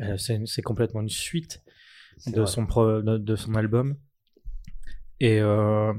euh, 0.00 0.16
c'est 0.16 0.62
complètement 0.62 1.00
une 1.00 1.08
suite 1.08 1.62
de 2.30 2.40
vrai. 2.42 2.46
son, 2.50 2.66
pro- 2.66 3.02
de, 3.02 3.18
de 3.18 3.36
son 3.36 3.54
album. 3.54 3.96
Et 5.20 5.40
euh, 5.40 5.92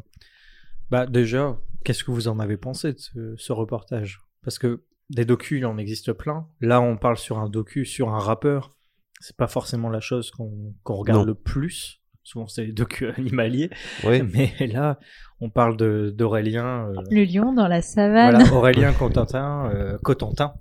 bah 0.90 1.06
déjà, 1.06 1.58
qu'est-ce 1.84 2.04
que 2.04 2.12
vous 2.12 2.28
en 2.28 2.40
avez 2.40 2.58
pensé 2.58 2.94
de 2.94 3.00
ce, 3.00 3.36
ce 3.38 3.52
reportage? 3.54 4.20
Parce 4.44 4.60
que 4.60 4.84
des 5.10 5.26
docus, 5.26 5.60
il 5.60 5.66
en 5.66 5.78
existe 5.78 6.14
plein. 6.14 6.48
Là, 6.62 6.82
on 6.82 6.98
parle 6.98 7.18
sur 7.18 7.40
un 7.40 7.50
docu, 7.50 7.86
sur 7.86 8.10
un 8.10 8.20
rappeur. 8.20 8.72
C'est 9.20 9.38
pas 9.38 9.48
forcément 9.48 9.90
la 9.90 10.00
chose 10.02 10.32
qu'on 10.32 10.74
qu'on 10.84 10.96
regarde 10.96 11.20
Non. 11.22 11.26
le 11.26 11.36
plus. 11.36 12.02
Souvent, 12.24 12.48
c'est 12.48 12.66
les 12.66 12.72
docus 12.74 13.14
animaliers. 13.18 13.70
Oui, 14.06 14.22
Mais 14.34 14.68
là, 14.68 15.00
on 15.40 15.50
parle 15.50 15.78
de- 15.78 16.14
d'Aurélien. 16.16 16.88
euh, 16.90 17.02
Le 17.12 17.24
lion 17.24 17.54
dans 17.54 17.68
la 17.68 17.82
savane. 17.82 18.36
voilà, 18.36 18.54
Aurélien 18.54 18.94
Cotentin, 18.94 19.70
euh, 19.74 19.98
Cotentin. 20.04 20.54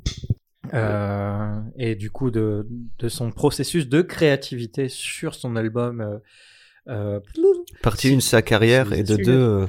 Euh, 0.74 1.60
et 1.76 1.94
du 1.94 2.10
coup, 2.10 2.30
de, 2.30 2.66
de 2.98 3.08
son 3.08 3.30
processus 3.30 3.88
de 3.88 4.02
créativité 4.02 4.88
sur 4.88 5.34
son 5.34 5.56
album. 5.56 6.00
euh, 6.00 6.18
euh, 6.88 7.20
partie 7.82 8.12
1 8.14 8.20
sa 8.20 8.42
carrière 8.42 8.92
et 8.92 9.02
de 9.02 9.08
Celui-là. 9.08 9.32
deux 9.32 9.38
euh, 9.40 9.66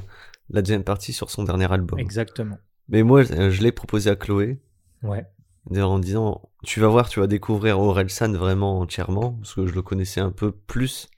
la 0.50 0.62
deuxième 0.62 0.82
partie 0.84 1.12
sur 1.12 1.30
son 1.30 1.44
dernier 1.44 1.70
album. 1.72 1.98
exactement. 1.98 2.58
Mais 2.88 3.02
moi, 3.02 3.22
euh, 3.32 3.50
je 3.50 3.62
l'ai 3.62 3.72
proposé 3.72 4.10
à 4.10 4.16
Chloé 4.16 4.58
Ouais. 5.02 5.24
d'ailleurs, 5.70 5.90
en 5.90 5.98
disant 5.98 6.42
tu 6.64 6.80
vas 6.80 6.88
voir, 6.88 7.08
tu 7.08 7.20
vas 7.20 7.26
découvrir 7.26 7.78
Aurel 7.80 8.10
San 8.10 8.34
vraiment 8.36 8.80
entièrement 8.80 9.32
parce 9.34 9.54
que 9.54 9.66
je 9.66 9.74
le 9.74 9.82
connaissais 9.82 10.20
un 10.20 10.30
peu 10.32 10.50
plus 10.52 11.08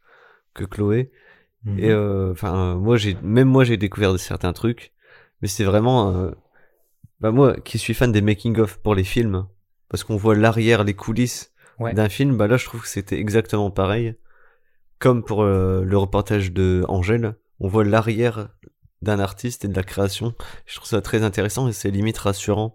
que 0.54 0.64
Chloé. 0.64 1.10
Mhm. 1.64 1.78
Et 1.78 1.94
enfin, 2.32 2.56
euh, 2.56 2.74
moi 2.76 2.96
j'ai 2.96 3.16
même 3.22 3.48
moi 3.48 3.64
j'ai 3.64 3.76
découvert 3.76 4.18
certains 4.18 4.52
trucs, 4.52 4.92
mais 5.42 5.48
c'est 5.48 5.64
vraiment 5.64 6.14
euh, 6.14 6.30
bah 7.20 7.30
moi 7.30 7.56
qui 7.60 7.78
suis 7.78 7.94
fan 7.94 8.12
des 8.12 8.20
making 8.20 8.58
of 8.58 8.78
pour 8.78 8.94
les 8.94 9.04
films 9.04 9.46
parce 9.88 10.04
qu'on 10.04 10.16
voit 10.16 10.34
l'arrière, 10.34 10.84
les 10.84 10.94
coulisses 10.94 11.52
Ouais. 11.78 11.92
d'un 11.92 12.08
film, 12.08 12.38
bah 12.38 12.46
là 12.46 12.56
je 12.56 12.64
trouve 12.64 12.80
que 12.82 12.88
c'était 12.88 13.18
exactement 13.18 13.70
pareil. 13.70 14.14
Comme 14.98 15.22
pour 15.22 15.42
euh, 15.42 15.82
le 15.84 15.98
reportage 15.98 16.50
de 16.52 16.84
Angèle, 16.88 17.36
on 17.60 17.68
voit 17.68 17.84
l'arrière 17.84 18.48
d'un 19.02 19.18
artiste 19.20 19.66
et 19.66 19.68
de 19.68 19.74
la 19.76 19.82
création. 19.82 20.34
Je 20.64 20.74
trouve 20.76 20.88
ça 20.88 21.02
très 21.02 21.22
intéressant 21.22 21.68
et 21.68 21.72
c'est 21.74 21.90
limite 21.90 22.16
rassurant 22.16 22.74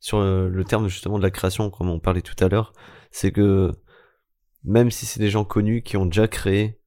sur 0.00 0.18
euh, 0.18 0.48
le 0.48 0.64
terme 0.64 0.88
justement 0.88 1.18
de 1.18 1.22
la 1.22 1.30
création, 1.30 1.70
comme 1.70 1.88
on 1.88 2.00
parlait 2.00 2.20
tout 2.20 2.34
à 2.44 2.48
l'heure. 2.48 2.72
C'est 3.12 3.30
que 3.30 3.70
même 4.64 4.90
si 4.90 5.06
c'est 5.06 5.20
des 5.20 5.30
gens 5.30 5.44
connus 5.44 5.82
qui 5.82 5.96
ont 5.96 6.06
déjà 6.06 6.26
créé 6.26 6.80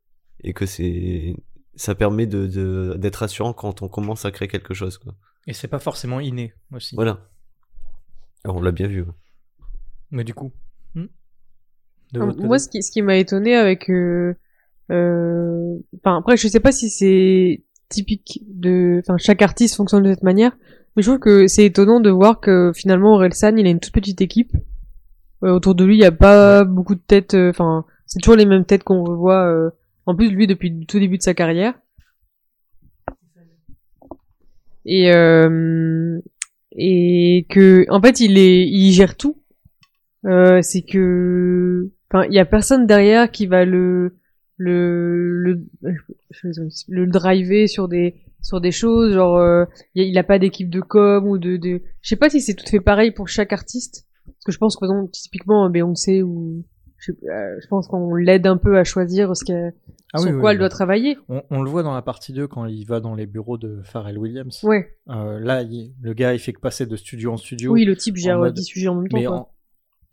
et 0.43 0.51
que 0.53 0.65
c'est 0.65 1.37
ça 1.75 1.95
permet 1.95 2.25
de 2.27 2.47
de- 2.47 2.95
d'être 2.97 3.15
rassurant 3.17 3.53
quand 3.53 3.81
on 3.81 3.87
commence 3.87 4.25
à 4.25 4.31
créer 4.31 4.49
quelque 4.49 4.73
chose. 4.73 4.97
Quoi. 4.97 5.13
Et 5.47 5.53
c'est 5.53 5.69
pas 5.69 5.79
forcément 5.79 6.19
inné 6.19 6.53
aussi. 6.73 6.95
Voilà. 6.95 7.29
Alors, 8.43 8.57
on 8.57 8.61
l'a 8.61 8.71
bien 8.73 8.87
vu. 8.87 9.03
ouais. 9.03 9.07
Mais 10.11 10.23
du 10.23 10.33
coup. 10.33 10.51
hmm 10.95 11.05
votre 12.13 12.37
Moi, 12.37 12.57
côté 12.57 12.59
ce 12.59 12.69
qui, 12.69 12.83
ce 12.83 12.91
qui 12.91 13.01
m'a 13.01 13.17
étonné 13.17 13.55
avec, 13.55 13.89
euh, 13.89 14.35
euh, 14.91 15.75
enfin 15.97 16.17
après, 16.17 16.37
je 16.37 16.47
sais 16.47 16.59
pas 16.59 16.71
si 16.71 16.89
c'est 16.89 17.63
typique 17.89 18.43
de, 18.47 18.99
enfin 18.99 19.17
chaque 19.17 19.41
artiste 19.41 19.75
fonctionne 19.75 20.03
de 20.03 20.13
cette 20.13 20.23
manière, 20.23 20.57
mais 20.95 21.03
je 21.03 21.09
trouve 21.09 21.19
que 21.19 21.47
c'est 21.47 21.65
étonnant 21.65 21.99
de 21.99 22.09
voir 22.09 22.39
que 22.39 22.71
finalement 22.73 23.13
Orelsan, 23.15 23.57
il 23.57 23.67
a 23.67 23.69
une 23.69 23.79
toute 23.79 23.93
petite 23.93 24.21
équipe. 24.21 24.53
Euh, 25.43 25.51
autour 25.51 25.75
de 25.75 25.83
lui, 25.83 25.97
il 25.97 26.01
y 26.01 26.05
a 26.05 26.11
pas 26.11 26.63
beaucoup 26.63 26.95
de 26.95 27.01
têtes, 27.01 27.33
euh, 27.33 27.49
enfin 27.49 27.85
c'est 28.05 28.19
toujours 28.19 28.37
les 28.37 28.45
mêmes 28.45 28.65
têtes 28.65 28.83
qu'on 28.83 29.03
revoit. 29.03 29.45
euh, 29.47 29.69
en 30.05 30.15
plus, 30.15 30.29
lui 30.29 30.47
depuis 30.47 30.69
le 30.69 30.85
tout 30.85 30.99
début 30.99 31.17
de 31.17 31.23
sa 31.23 31.33
carrière. 31.33 31.73
Et 34.85 35.11
euh, 35.11 36.19
et 36.71 37.47
que 37.49 37.85
en 37.89 38.01
fait 38.01 38.19
il 38.19 38.37
est 38.37 38.67
il 38.67 38.91
gère 38.91 39.17
tout 39.17 39.41
euh, 40.25 40.61
c'est 40.61 40.81
que 40.83 41.89
enfin 42.11 42.25
il 42.29 42.33
y 42.33 42.39
a 42.39 42.45
personne 42.45 42.85
derrière 42.87 43.31
qui 43.31 43.45
va 43.47 43.65
le 43.65 44.15
le 44.57 45.31
le 45.33 45.61
le 46.87 47.07
driver 47.07 47.67
sur 47.67 47.87
des 47.87 48.15
sur 48.41 48.61
des 48.61 48.71
choses 48.71 49.13
genre 49.13 49.37
euh, 49.37 49.65
il 49.95 50.17
a- 50.17 50.23
pas 50.23 50.39
d'équipe 50.39 50.69
de 50.69 50.81
com 50.81 51.27
ou 51.27 51.37
de 51.37 51.57
de 51.57 51.81
je 52.01 52.09
sais 52.09 52.15
pas 52.15 52.29
si 52.29 52.41
c'est 52.41 52.53
tout 52.53 52.65
fait 52.67 52.79
pareil 52.79 53.11
pour 53.11 53.27
chaque 53.27 53.53
artiste 53.53 54.05
parce 54.25 54.43
que 54.45 54.51
je 54.51 54.57
pense 54.57 54.75
que 54.75 54.81
par 54.85 54.89
exemple, 54.91 55.11
typiquement 55.11 55.69
Beyoncé 55.69 56.23
ou 56.23 56.63
je, 56.97 57.11
euh, 57.11 57.57
je 57.61 57.67
pense 57.67 57.87
qu'on 57.87 58.15
l'aide 58.15 58.47
un 58.47 58.57
peu 58.57 58.77
à 58.77 58.83
choisir 58.83 59.35
ce 59.35 59.43
qu'elle 59.45 59.73
Ah 60.13 60.19
sur 60.19 60.31
oui, 60.31 60.39
quoi 60.39 60.49
oui. 60.49 60.53
elle 60.53 60.59
doit 60.59 60.69
travailler 60.69 61.17
On, 61.29 61.41
on 61.51 61.61
le 61.61 61.69
voit 61.69 61.83
dans 61.83 61.93
la 61.93 62.01
partie 62.01 62.33
2 62.33 62.47
quand 62.47 62.65
il 62.65 62.85
va 62.85 62.99
dans 62.99 63.13
les 63.15 63.25
bureaux 63.27 63.57
de 63.57 63.81
Pharrell 63.83 64.17
Williams. 64.17 64.63
ouais 64.63 64.95
Euh, 65.09 65.39
là, 65.39 65.61
il- 65.63 65.93
le 66.01 66.13
gars, 66.13 66.33
il 66.33 66.39
fait 66.39 66.53
que 66.53 66.59
passer 66.59 66.85
de 66.87 66.95
studio 66.95 67.33
en 67.33 67.37
studio. 67.37 67.71
oui 67.73 67.85
le 67.85 67.95
type 67.95 68.15
gère 68.15 68.37
en 68.37 68.41
mode- 68.41 68.53
10 68.53 68.63
sujets 68.63 68.87
en 68.87 68.95
même 68.95 69.09
temps 69.09 69.17
mais 69.17 69.25
quoi. 69.25 69.35
en- 69.35 69.49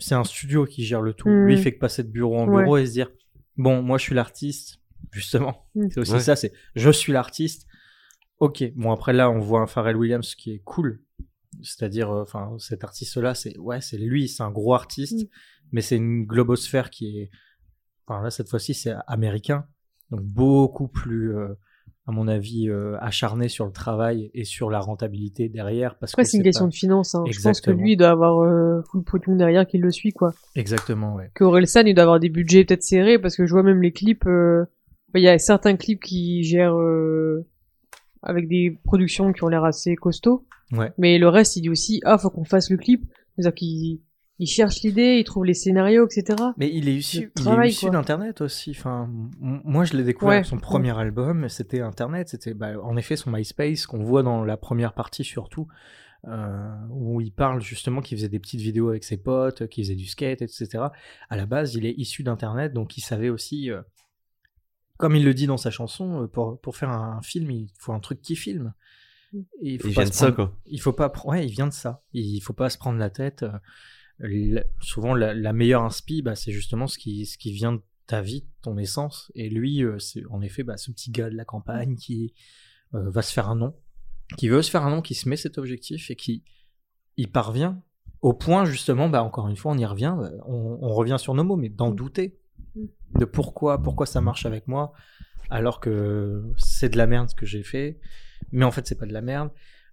c'est 0.02 0.14
un 0.14 0.24
studio 0.24 0.66
qui 0.66 0.84
gère 0.84 1.00
le 1.02 1.14
tout. 1.14 1.28
Mm. 1.28 1.46
Lui, 1.46 1.54
il 1.54 1.62
fait 1.62 1.72
que 1.72 1.78
passer 1.78 2.02
de 2.02 2.08
bureau 2.08 2.38
en 2.38 2.46
bureau 2.46 2.76
et 2.76 2.86
se 2.86 2.92
dire 2.92 3.10
bon, 3.56 3.82
moi, 3.82 3.98
je 3.98 4.02
suis 4.04 4.14
l'artiste, 4.14 4.80
justement. 5.10 5.66
Mm. 5.74 5.86
C'est 5.90 6.00
aussi 6.00 6.12
Ouais. 6.12 6.20
ça, 6.20 6.36
c'est 6.36 6.52
je 6.74 6.90
suis 6.90 7.12
l'artiste. 7.12 7.66
Ok, 8.38 8.64
bon 8.74 8.90
après 8.92 9.12
là, 9.12 9.30
on 9.30 9.38
voit 9.38 9.60
un 9.60 9.66
Pharrell 9.66 9.96
Williams 9.96 10.34
qui 10.34 10.52
est 10.52 10.58
cool. 10.64 11.00
C'est-à-dire, 11.62 12.10
euh, 12.10 12.22
enfin, 12.22 12.56
cet 12.58 12.82
artiste-là, 12.82 13.34
c'est 13.34 13.56
ouais, 13.58 13.80
c'est 13.80 13.98
lui, 13.98 14.28
c'est 14.28 14.42
un 14.42 14.50
gros 14.50 14.74
artiste, 14.74 15.22
Mm. 15.22 15.28
mais 15.72 15.80
c'est 15.82 15.96
une 15.96 16.24
globosphère 16.24 16.90
qui 16.90 17.18
est, 17.20 17.30
enfin 18.06 18.22
là 18.22 18.30
cette 18.30 18.48
fois-ci, 18.48 18.74
c'est 18.74 18.94
américain, 19.06 19.66
donc 20.10 20.22
beaucoup 20.22 20.88
plus, 20.88 21.36
euh, 21.36 21.54
à 22.06 22.12
mon 22.12 22.26
avis, 22.26 22.68
euh, 22.68 22.96
acharné 23.00 23.48
sur 23.48 23.64
le 23.64 23.70
travail 23.72 24.30
et 24.34 24.44
sur 24.44 24.70
la 24.70 24.80
rentabilité 24.80 25.48
derrière, 25.48 25.96
parce 25.98 26.12
Après, 26.12 26.24
que 26.24 26.28
c'est 26.28 26.38
une 26.38 26.42
question 26.42 26.64
pas- 26.64 26.70
de 26.70 26.74
finance. 26.74 27.14
Hein. 27.14 27.22
Je 27.30 27.40
pense 27.40 27.60
que 27.60 27.70
lui, 27.70 27.92
il 27.92 27.96
doit 27.96 28.10
avoir 28.10 28.40
euh, 28.40 28.82
full 28.90 29.04
pognon 29.04 29.36
derrière 29.36 29.66
qui 29.66 29.78
le 29.78 29.90
suit, 29.90 30.12
quoi. 30.12 30.32
Exactement, 30.56 31.14
ouais. 31.14 31.30
Que 31.34 31.44
Orelsan, 31.44 31.84
il 31.86 31.94
doit 31.94 32.02
avoir 32.02 32.18
des 32.18 32.28
budgets 32.28 32.64
peut-être 32.64 32.82
serrés, 32.82 33.18
parce 33.20 33.36
que 33.36 33.46
je 33.46 33.52
vois 33.52 33.62
même 33.62 33.80
les 33.82 33.92
clips. 33.92 34.26
euh, 34.26 34.64
Il 35.14 35.22
y 35.22 35.28
a 35.28 35.38
certains 35.38 35.76
clips 35.76 36.02
qui 36.02 36.42
gèrent 36.42 36.74
euh, 36.76 37.46
avec 38.22 38.48
des 38.48 38.78
productions 38.84 39.32
qui 39.32 39.44
ont 39.44 39.48
l'air 39.48 39.64
assez 39.64 39.94
costauds. 39.94 40.44
Ouais. 40.72 40.90
Mais 40.98 41.18
le 41.18 41.28
reste, 41.28 41.56
il 41.56 41.62
dit 41.62 41.70
aussi, 41.70 42.00
ah, 42.04 42.18
faut 42.18 42.30
qu'on 42.30 42.44
fasse 42.44 42.68
le 42.70 42.78
clip. 42.78 43.04
C'est-à-dire 43.36 43.54
qu'il 43.54 44.00
il 44.43 44.47
cherche 44.47 44.82
l'idée, 44.82 45.19
il 45.19 45.24
trouve 45.24 45.44
les 45.44 45.55
scénarios, 45.55 46.06
etc. 46.06 46.36
Mais 46.56 46.69
il 46.73 46.89
est 46.89 46.97
issu, 46.97 47.31
d'Internet 47.90 48.40
aussi. 48.40 48.70
Enfin, 48.70 49.09
moi, 49.40 49.85
je 49.85 49.97
l'ai 49.97 50.05
découvert 50.05 50.31
Ouais. 50.31 50.36
avec 50.36 50.47
son 50.47 50.59
premier 50.59 50.97
album. 50.98 51.48
C'était 51.48 51.81
Internet. 51.81 52.28
C'était, 52.28 52.55
bah, 52.55 52.73
en 52.82 52.97
effet, 52.97 53.16
son 53.16 53.31
MySpace 53.31 53.86
qu'on 53.86 54.02
voit 54.02 54.23
dans 54.23 54.44
la 54.44 54.56
première 54.56 54.94
partie 54.94 55.24
surtout, 55.24 55.69
euh, 56.28 56.74
où 56.90 57.20
il 57.20 57.32
parle 57.32 57.60
justement 57.60 58.01
qu'il 58.01 58.16
faisait 58.19 58.28
des 58.28 58.39
petites 58.40 58.60
vidéos 58.60 58.89
avec 58.89 59.05
ses 59.05 59.16
potes, 59.16 59.66
qu'il 59.69 59.85
faisait 59.85 59.97
du 59.97 60.06
skate, 60.06 60.43
etc. 60.43 60.69
À 61.31 61.36
la 61.36 61.47
base, 61.47 61.74
il 61.74 61.86
est 61.86 61.94
issu 61.97 62.23
d'Internet, 62.23 62.73
donc 62.73 62.97
il 62.97 63.01
savait 63.02 63.28
aussi, 63.31 63.70
euh, 63.70 63.82
comme 64.98 65.16
il 65.16 65.24
le 65.24 65.35
dit 65.35 65.47
dans 65.47 65.56
sa 65.56 65.70
chanson, 65.70 66.23
euh, 66.23 66.27
pour, 66.27 66.60
pour 66.60 66.77
faire 66.77 66.90
un 66.90 67.20
film, 67.23 67.51
il 67.51 67.69
faut 67.78 67.93
un 67.93 68.01
truc 68.01 68.20
qui 68.20 68.36
filme. 68.36 68.73
Et 69.62 69.74
il 69.74 69.81
faut 69.81 69.89
Il 69.89 69.94
pas 69.94 70.02
vient 70.02 70.10
de 70.10 70.14
ça, 70.14 70.31
quoi. 70.32 70.55
il 70.66 70.78
faut 70.78 70.93
pas 70.93 71.10
ouais 71.24 71.47
il 71.47 71.51
vient 71.51 71.66
de 71.66 71.73
ça 71.73 72.02
il 72.12 72.39
faut 72.40 72.52
pas 72.52 72.69
se 72.69 72.77
prendre 72.77 72.98
la 72.98 73.09
tête 73.09 73.44
euh, 73.44 73.52
souvent 74.80 75.14
la, 75.14 75.34
la 75.34 75.52
meilleure 75.52 75.82
inspi 75.82 76.22
bah, 76.22 76.34
c'est 76.34 76.52
justement 76.52 76.86
ce 76.86 76.98
qui 76.98 77.26
ce 77.26 77.39
qui 77.39 77.52
vient 77.52 77.72
de 77.72 77.82
ta 78.06 78.20
vie 78.20 78.47
ton 78.62 78.78
essence. 78.78 79.32
Et 79.34 79.48
lui 79.48 79.84
euh, 79.84 79.98
c'est 79.98 80.22
en 80.30 80.40
effet 80.43 80.62
bah, 80.62 80.76
ce 80.76 80.90
petit 80.90 81.10
gars 81.10 81.30
de 81.30 81.36
la 81.36 81.44
campagne 81.44 81.97
qui 81.97 82.34
euh, 82.94 83.10
va 83.10 83.22
se 83.22 83.32
faire 83.32 83.48
un 83.48 83.56
nom 83.56 83.74
qui 84.39 84.48
veut 84.48 84.62
se 84.62 84.70
faire 84.70 84.84
un 84.84 84.90
nom 84.90 85.02
qui 85.02 85.14
se 85.14 85.28
met 85.28 85.36
cet 85.36 85.59
objectif 85.59 86.10
et 86.10 86.16
qui 86.16 86.43
y 87.16 87.26
parvient 87.26 87.82
au 88.22 88.32
point 88.32 88.64
justement 88.64 89.09
bah 89.09 89.22
encore 89.22 89.48
une 89.48 89.56
fois 89.56 89.72
on 89.72 89.78
y 89.78 89.84
revient 89.84 90.14
bah, 90.18 90.30
on, 90.47 90.78
on 90.80 90.94
revient 90.94 91.16
sur 91.18 91.34
nos 91.34 91.44
mots 91.44 91.56
mais 91.56 91.68
d'en 91.68 91.90
Mm. 91.90 91.97
douter 91.97 92.39
de 93.18 93.24
pourquoi 93.24 93.82
pourquoi 93.82 94.06
ça 94.06 94.20
marche 94.20 94.47
avec 94.47 94.68
moi 94.68 94.93
alors 95.51 95.80
que 95.80 96.43
c'est 96.56 96.89
de 96.89 96.97
la 96.97 97.06
merde 97.06 97.28
ce 97.28 97.34
que 97.34 97.44
j'ai 97.44 97.62
fait. 97.62 97.98
Mais 98.52 98.64
en 98.64 98.70
fait 98.70 98.86
c'est 98.86 98.98
pas 98.98 99.06
de 99.06 99.12
la 99.12 99.20
merde 99.20 99.51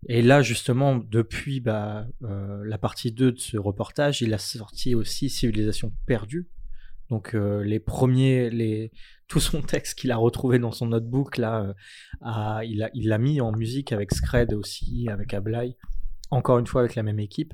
et 0.08 0.22
là 0.22 0.42
justement 0.42 0.96
depuis 0.96 1.60
bah, 1.60 2.08
euh, 2.24 2.64
la 2.66 2.78
partie 2.78 3.12
2 3.12 3.34
de 3.34 3.38
ce 3.40 3.58
reportage 3.58 4.22
il 4.22 4.34
a 4.34 4.38
sorti 4.38 4.96
aussi 4.96 5.30
Civilisation 5.30 5.94
perdue. 6.06 6.48
Donc 7.10 7.34
euh, 7.34 7.64
les 7.64 7.80
premiers 7.80 8.50
les 8.50 8.92
tout 9.28 9.40
son 9.40 9.62
texte 9.62 9.98
qu'il 9.98 10.12
a 10.12 10.18
retrouvé 10.18 10.60
dans 10.60 10.72
son 10.72 10.88
notebook 10.88 11.38
là 11.38 11.74
euh, 12.24 12.64
il 12.64 13.08
l'a 13.08 13.18
mis 13.18 13.42
en 13.42 13.52
musique 13.52 13.92
avec 13.92 14.14
Scred 14.14 14.54
aussi 14.54 15.08
avec 15.10 15.34
Ablai 15.34 15.76
encore 16.32 16.60
une 16.60 16.68
fois 16.68 16.82
avec 16.82 16.96
la 16.96 17.04
même 17.04 17.20
équipe 17.20 17.54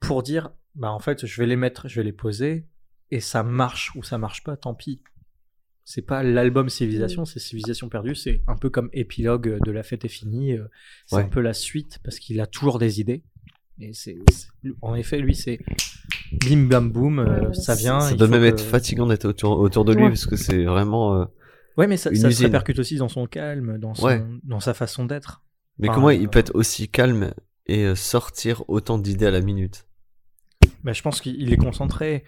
pour 0.00 0.22
dire 0.22 0.50
bah 0.76 0.92
en 0.92 1.00
fait 1.00 1.26
je 1.26 1.40
vais 1.40 1.46
les 1.46 1.56
mettre 1.56 1.88
je 1.88 1.96
vais 2.00 2.04
les 2.04 2.12
poser 2.12 2.68
et 3.10 3.20
ça 3.20 3.42
marche 3.42 3.94
ou 3.96 4.02
ça 4.02 4.18
marche 4.18 4.44
pas 4.44 4.56
tant 4.56 4.74
pis 4.74 5.02
c'est 5.88 6.02
pas 6.02 6.24
l'album 6.24 6.68
Civilisation, 6.68 7.24
c'est 7.24 7.38
Civilisation 7.38 7.88
perdue, 7.88 8.16
c'est 8.16 8.42
un 8.48 8.56
peu 8.56 8.70
comme 8.70 8.90
épilogue 8.92 9.60
de 9.64 9.70
La 9.70 9.84
fête 9.84 10.04
est 10.04 10.08
finie, 10.08 10.52
euh, 10.54 10.64
c'est 11.06 11.16
Ouais. 11.16 11.22
un 11.22 11.28
peu 11.28 11.40
la 11.40 11.52
suite 11.54 12.00
parce 12.02 12.18
qu'il 12.18 12.40
a 12.40 12.46
toujours 12.46 12.80
des 12.80 13.00
idées. 13.00 13.22
Et 13.80 13.92
c'est, 13.92 14.16
c'est- 14.32 14.48
en 14.82 14.94
effet, 14.96 15.18
lui, 15.18 15.36
c'est 15.36 15.60
bim 16.32 16.66
bam 16.66 16.90
boum, 16.90 17.20
euh, 17.20 17.52
ça 17.52 17.74
vient. 17.76 18.00
Ça 18.00 18.14
doit 18.16 18.26
même 18.26 18.40
que- 18.40 18.46
être 18.46 18.60
fatigant 18.60 19.06
d'être 19.06 19.26
autour, 19.26 19.58
autour 19.60 19.84
de 19.84 19.92
lui 19.94 20.02
Ouais. 20.02 20.08
parce 20.08 20.26
que 20.26 20.34
c'est 20.36 20.64
vraiment. 20.64 21.20
euh, 21.20 21.24
Ouais, 21.76 21.86
mais 21.86 21.96
ça, 21.98 22.10
une 22.10 22.16
ça 22.16 22.30
se 22.32 22.42
répercute 22.42 22.78
aussi 22.80 22.96
dans 22.96 23.08
son 23.08 23.26
calme, 23.26 23.78
dans, 23.78 23.94
son, 23.94 24.06
Ouais. 24.06 24.24
dans 24.42 24.60
sa 24.60 24.74
façon 24.74 25.04
d'être. 25.04 25.44
Mais 25.78 25.88
Enfin, 25.88 25.94
comment 25.94 26.10
il 26.10 26.24
euh, 26.24 26.28
peut 26.28 26.38
être 26.40 26.52
aussi 26.54 26.88
calme 26.88 27.32
et 27.66 27.94
sortir 27.94 28.64
autant 28.68 28.98
d'idées 28.98 29.26
à 29.26 29.30
la 29.30 29.40
minute? 29.42 29.86
Bah, 30.82 30.92
je 30.94 31.02
pense 31.02 31.20
qu'il 31.20 31.40
il 31.40 31.52
est 31.52 31.56
concentré 31.58 32.24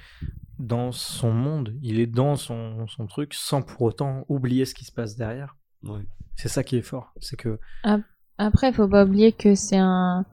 dans 0.59 0.93
son 0.93 1.31
monde, 1.33 1.75
il 1.83 2.01
est 2.01 2.07
dans 2.07 2.37
son, 2.37 2.87
son 2.89 3.07
truc 3.07 3.35
sans 3.35 3.63
pour 3.63 3.83
autant 3.83 4.25
oublier 4.29 4.65
ce 4.65 4.75
qui 4.75 4.85
se 4.85 4.93
passe 4.93 5.17
derrière. 5.17 5.57
Ouais. 5.85 6.01
C'est 6.37 6.49
ça 6.49 6.63
qui 6.65 6.77
est 6.77 6.83
fort, 6.83 7.13
c'est 7.21 7.37
que 7.37 7.59
Après, 8.39 8.73
faut 8.73 8.89
pas 8.89 9.05
oublier 9.05 9.33
que 9.33 9.55
c'est 9.55 9.77
un 9.79 10.25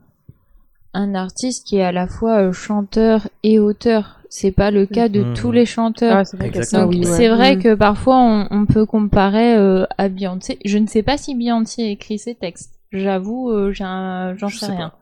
un 0.94 1.14
artiste 1.14 1.68
qui 1.68 1.76
est 1.78 1.84
à 1.84 1.92
la 1.92 2.08
fois 2.08 2.38
euh, 2.42 2.52
chanteur 2.54 3.28
et 3.44 3.60
auteur. 3.60 4.22
C'est 4.30 4.52
pas 4.54 4.72
le 4.72 4.86
cas 4.86 5.10
de 5.10 5.24
Mhm. 5.24 5.34
tous 5.34 5.52
les 5.52 5.66
chanteurs. 5.66 6.18
Ah, 6.20 6.26
c'est 6.26 6.38
vrai 6.38 6.64
ça, 6.64 6.88
oui, 6.88 7.06
ouais. 7.06 7.58
Que 7.58 7.76
parfois 7.76 8.18
on, 8.18 8.48
on 8.50 8.66
peut 8.66 8.86
comparer 8.86 9.56
euh, 9.58 9.86
à 9.98 10.08
Beyoncé. 10.08 10.58
Je 10.64 10.78
ne 10.78 10.88
sais 10.88 11.04
pas 11.04 11.18
si 11.18 11.36
Beyoncé 11.36 11.84
a 11.84 11.90
écrit 11.90 12.18
ses 12.18 12.34
textes. 12.36 12.76
J'avoue, 12.92 13.50
euh, 13.52 13.74
j'en 13.74 14.34
Je 14.38 14.48
sais 14.48 14.66
sais 14.68 14.72
rien. 14.72 14.90
pas. 14.90 15.00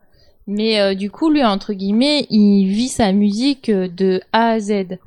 Mais 0.48 0.80
euh, 0.80 0.94
du 0.96 1.10
coup, 1.12 1.30
lui, 1.30 1.44
entre 1.44 1.72
guillemets, 1.72 2.26
il 2.28 2.66
vit 2.66 2.88
sa 2.88 3.12
musique 3.12 3.70
de 3.70 4.20
A 4.32 4.48
à 4.50 4.58
Z. 4.60 4.98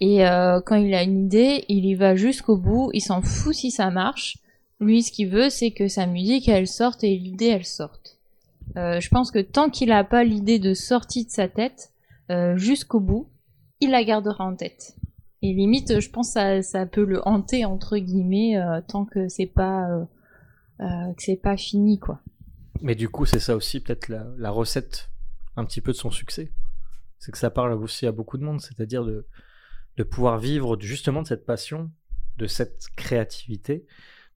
Et 0.00 0.26
euh, 0.26 0.60
quand 0.60 0.76
il 0.76 0.94
a 0.94 1.02
une 1.02 1.26
idée, 1.26 1.64
il 1.68 1.84
y 1.84 1.94
va 1.94 2.14
jusqu'au 2.14 2.56
bout. 2.56 2.90
Il 2.92 3.00
s'en 3.00 3.22
fout 3.22 3.54
si 3.54 3.70
ça 3.70 3.90
marche. 3.90 4.38
Lui, 4.80 5.02
ce 5.02 5.12
qu'il 5.12 5.28
veut, 5.28 5.50
c'est 5.50 5.70
que 5.70 5.88
sa 5.88 6.06
musique, 6.06 6.48
elle 6.48 6.66
sorte 6.66 7.04
et 7.04 7.16
l'idée, 7.16 7.46
elle 7.46 7.64
sorte. 7.64 8.18
Euh, 8.76 9.00
je 9.00 9.08
pense 9.08 9.30
que 9.30 9.38
tant 9.38 9.70
qu'il 9.70 9.92
a 9.92 10.04
pas 10.04 10.24
l'idée 10.24 10.58
de 10.58 10.74
sortie 10.74 11.24
de 11.24 11.30
sa 11.30 11.48
tête, 11.48 11.92
euh, 12.30 12.56
jusqu'au 12.56 13.00
bout, 13.00 13.28
il 13.80 13.90
la 13.90 14.04
gardera 14.04 14.44
en 14.44 14.56
tête. 14.56 14.96
Et 15.42 15.52
limite, 15.52 16.00
je 16.00 16.10
pense 16.10 16.28
que 16.28 16.32
ça, 16.32 16.62
ça 16.62 16.86
peut 16.86 17.04
le 17.04 17.20
hanter 17.28 17.64
entre 17.66 17.98
guillemets 17.98 18.56
tant 18.88 19.04
que 19.04 19.28
c'est 19.28 19.44
pas 19.44 19.86
c'est 21.18 21.36
pas 21.36 21.58
fini 21.58 21.98
quoi. 21.98 22.20
Mais 22.80 22.94
du 22.94 23.10
coup, 23.10 23.26
c'est 23.26 23.40
ça 23.40 23.54
aussi 23.54 23.80
peut-être 23.80 24.08
la 24.08 24.50
recette 24.50 25.10
un 25.56 25.66
petit 25.66 25.82
peu 25.82 25.92
de 25.92 25.98
son 25.98 26.10
succès. 26.10 26.50
C'est 27.18 27.32
que 27.32 27.38
ça 27.38 27.50
parle 27.50 27.72
aussi 27.74 28.06
à 28.06 28.12
beaucoup 28.12 28.38
de 28.38 28.44
monde, 28.44 28.60
c'est-à-dire 28.60 29.04
de 29.04 29.26
de 29.96 30.02
pouvoir 30.02 30.38
vivre 30.38 30.76
justement 30.80 31.22
de 31.22 31.26
cette 31.26 31.46
passion, 31.46 31.90
de 32.36 32.46
cette 32.46 32.88
créativité, 32.96 33.86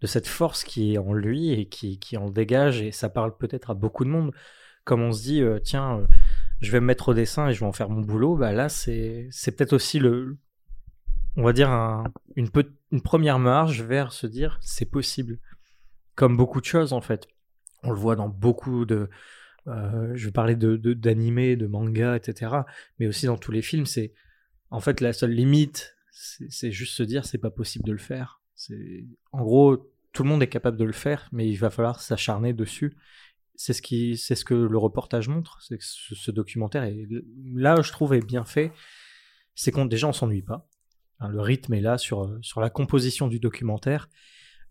de 0.00 0.06
cette 0.06 0.26
force 0.26 0.64
qui 0.64 0.94
est 0.94 0.98
en 0.98 1.12
lui 1.12 1.52
et 1.52 1.68
qui, 1.68 1.98
qui 1.98 2.16
en 2.16 2.30
dégage. 2.30 2.80
Et 2.82 2.92
ça 2.92 3.08
parle 3.08 3.36
peut-être 3.36 3.70
à 3.70 3.74
beaucoup 3.74 4.04
de 4.04 4.10
monde. 4.10 4.32
Comme 4.84 5.02
on 5.02 5.12
se 5.12 5.22
dit, 5.22 5.42
euh, 5.42 5.58
tiens, 5.58 5.98
euh, 5.98 6.06
je 6.60 6.70
vais 6.70 6.80
me 6.80 6.86
mettre 6.86 7.08
au 7.08 7.14
dessin 7.14 7.48
et 7.48 7.54
je 7.54 7.60
vais 7.60 7.66
en 7.66 7.72
faire 7.72 7.90
mon 7.90 8.00
boulot. 8.00 8.36
Bah 8.36 8.52
là, 8.52 8.68
c'est, 8.68 9.28
peut-être 9.56 9.72
aussi 9.72 9.98
le, 9.98 10.38
on 11.36 11.42
va 11.42 11.52
dire 11.52 11.70
un- 11.70 12.04
une, 12.36 12.48
une 12.92 13.02
première 13.02 13.38
marge 13.38 13.82
vers 13.82 14.12
se 14.12 14.26
dire 14.26 14.58
c'est 14.60 14.90
possible. 14.90 15.38
Comme 16.14 16.36
beaucoup 16.36 16.60
de 16.60 16.66
choses 16.66 16.92
en 16.92 17.00
fait. 17.00 17.28
On 17.84 17.90
le 17.90 17.96
voit 17.96 18.16
dans 18.16 18.28
beaucoup 18.28 18.84
de, 18.84 19.08
euh, 19.68 20.12
je 20.14 20.26
vais 20.26 20.32
parler 20.32 20.56
de, 20.56 20.76
de- 20.76 20.94
d'animés, 20.94 21.54
de 21.56 21.66
mangas, 21.66 22.16
etc. 22.16 22.52
Mais 22.98 23.06
aussi 23.06 23.26
dans 23.26 23.36
tous 23.36 23.52
les 23.52 23.62
films, 23.62 23.86
c'est 23.86 24.12
en 24.70 24.80
fait 24.80 25.00
la 25.00 25.12
seule 25.12 25.32
limite, 25.32 25.96
c'est, 26.10 26.72
juste 26.72 26.94
se 26.94 27.02
dire 27.02 27.24
c'est 27.24 27.38
pas 27.38 27.50
possible 27.50 27.84
de 27.84 27.92
le 27.92 27.98
faire. 27.98 28.40
En 29.32 29.42
gros, 29.42 29.92
tout 30.12 30.22
le 30.24 30.28
monde 30.28 30.42
est 30.42 30.48
capable 30.48 30.76
de 30.76 30.84
le 30.84 30.92
faire, 30.92 31.28
mais 31.32 31.48
il 31.48 31.56
va 31.56 31.70
falloir 31.70 32.00
s'acharner 32.00 32.52
dessus. 32.52 32.96
C'est 33.54 33.72
ce 33.72 33.82
qui, 33.82 34.16
ce 34.16 34.44
que 34.44 34.54
le 34.54 34.78
reportage 34.78 35.28
montre. 35.28 35.60
C'est 35.62 35.78
que 35.78 35.84
ce, 35.84 36.14
ce 36.14 36.30
documentaire 36.30 36.84
est 36.84 37.06
là, 37.54 37.80
je 37.82 37.92
trouve, 37.92 38.14
est 38.14 38.24
bien 38.24 38.44
fait. 38.44 38.72
C'est 39.54 39.72
qu'on 39.72 39.84
déjà 39.84 40.06
on 40.08 40.12
s'ennuie 40.12 40.42
pas. 40.42 40.68
Hein, 41.20 41.28
le 41.28 41.40
rythme 41.40 41.74
est 41.74 41.80
là 41.80 41.98
sur 41.98 42.38
sur 42.42 42.60
la 42.60 42.70
composition 42.70 43.28
du 43.28 43.40
documentaire. 43.40 44.08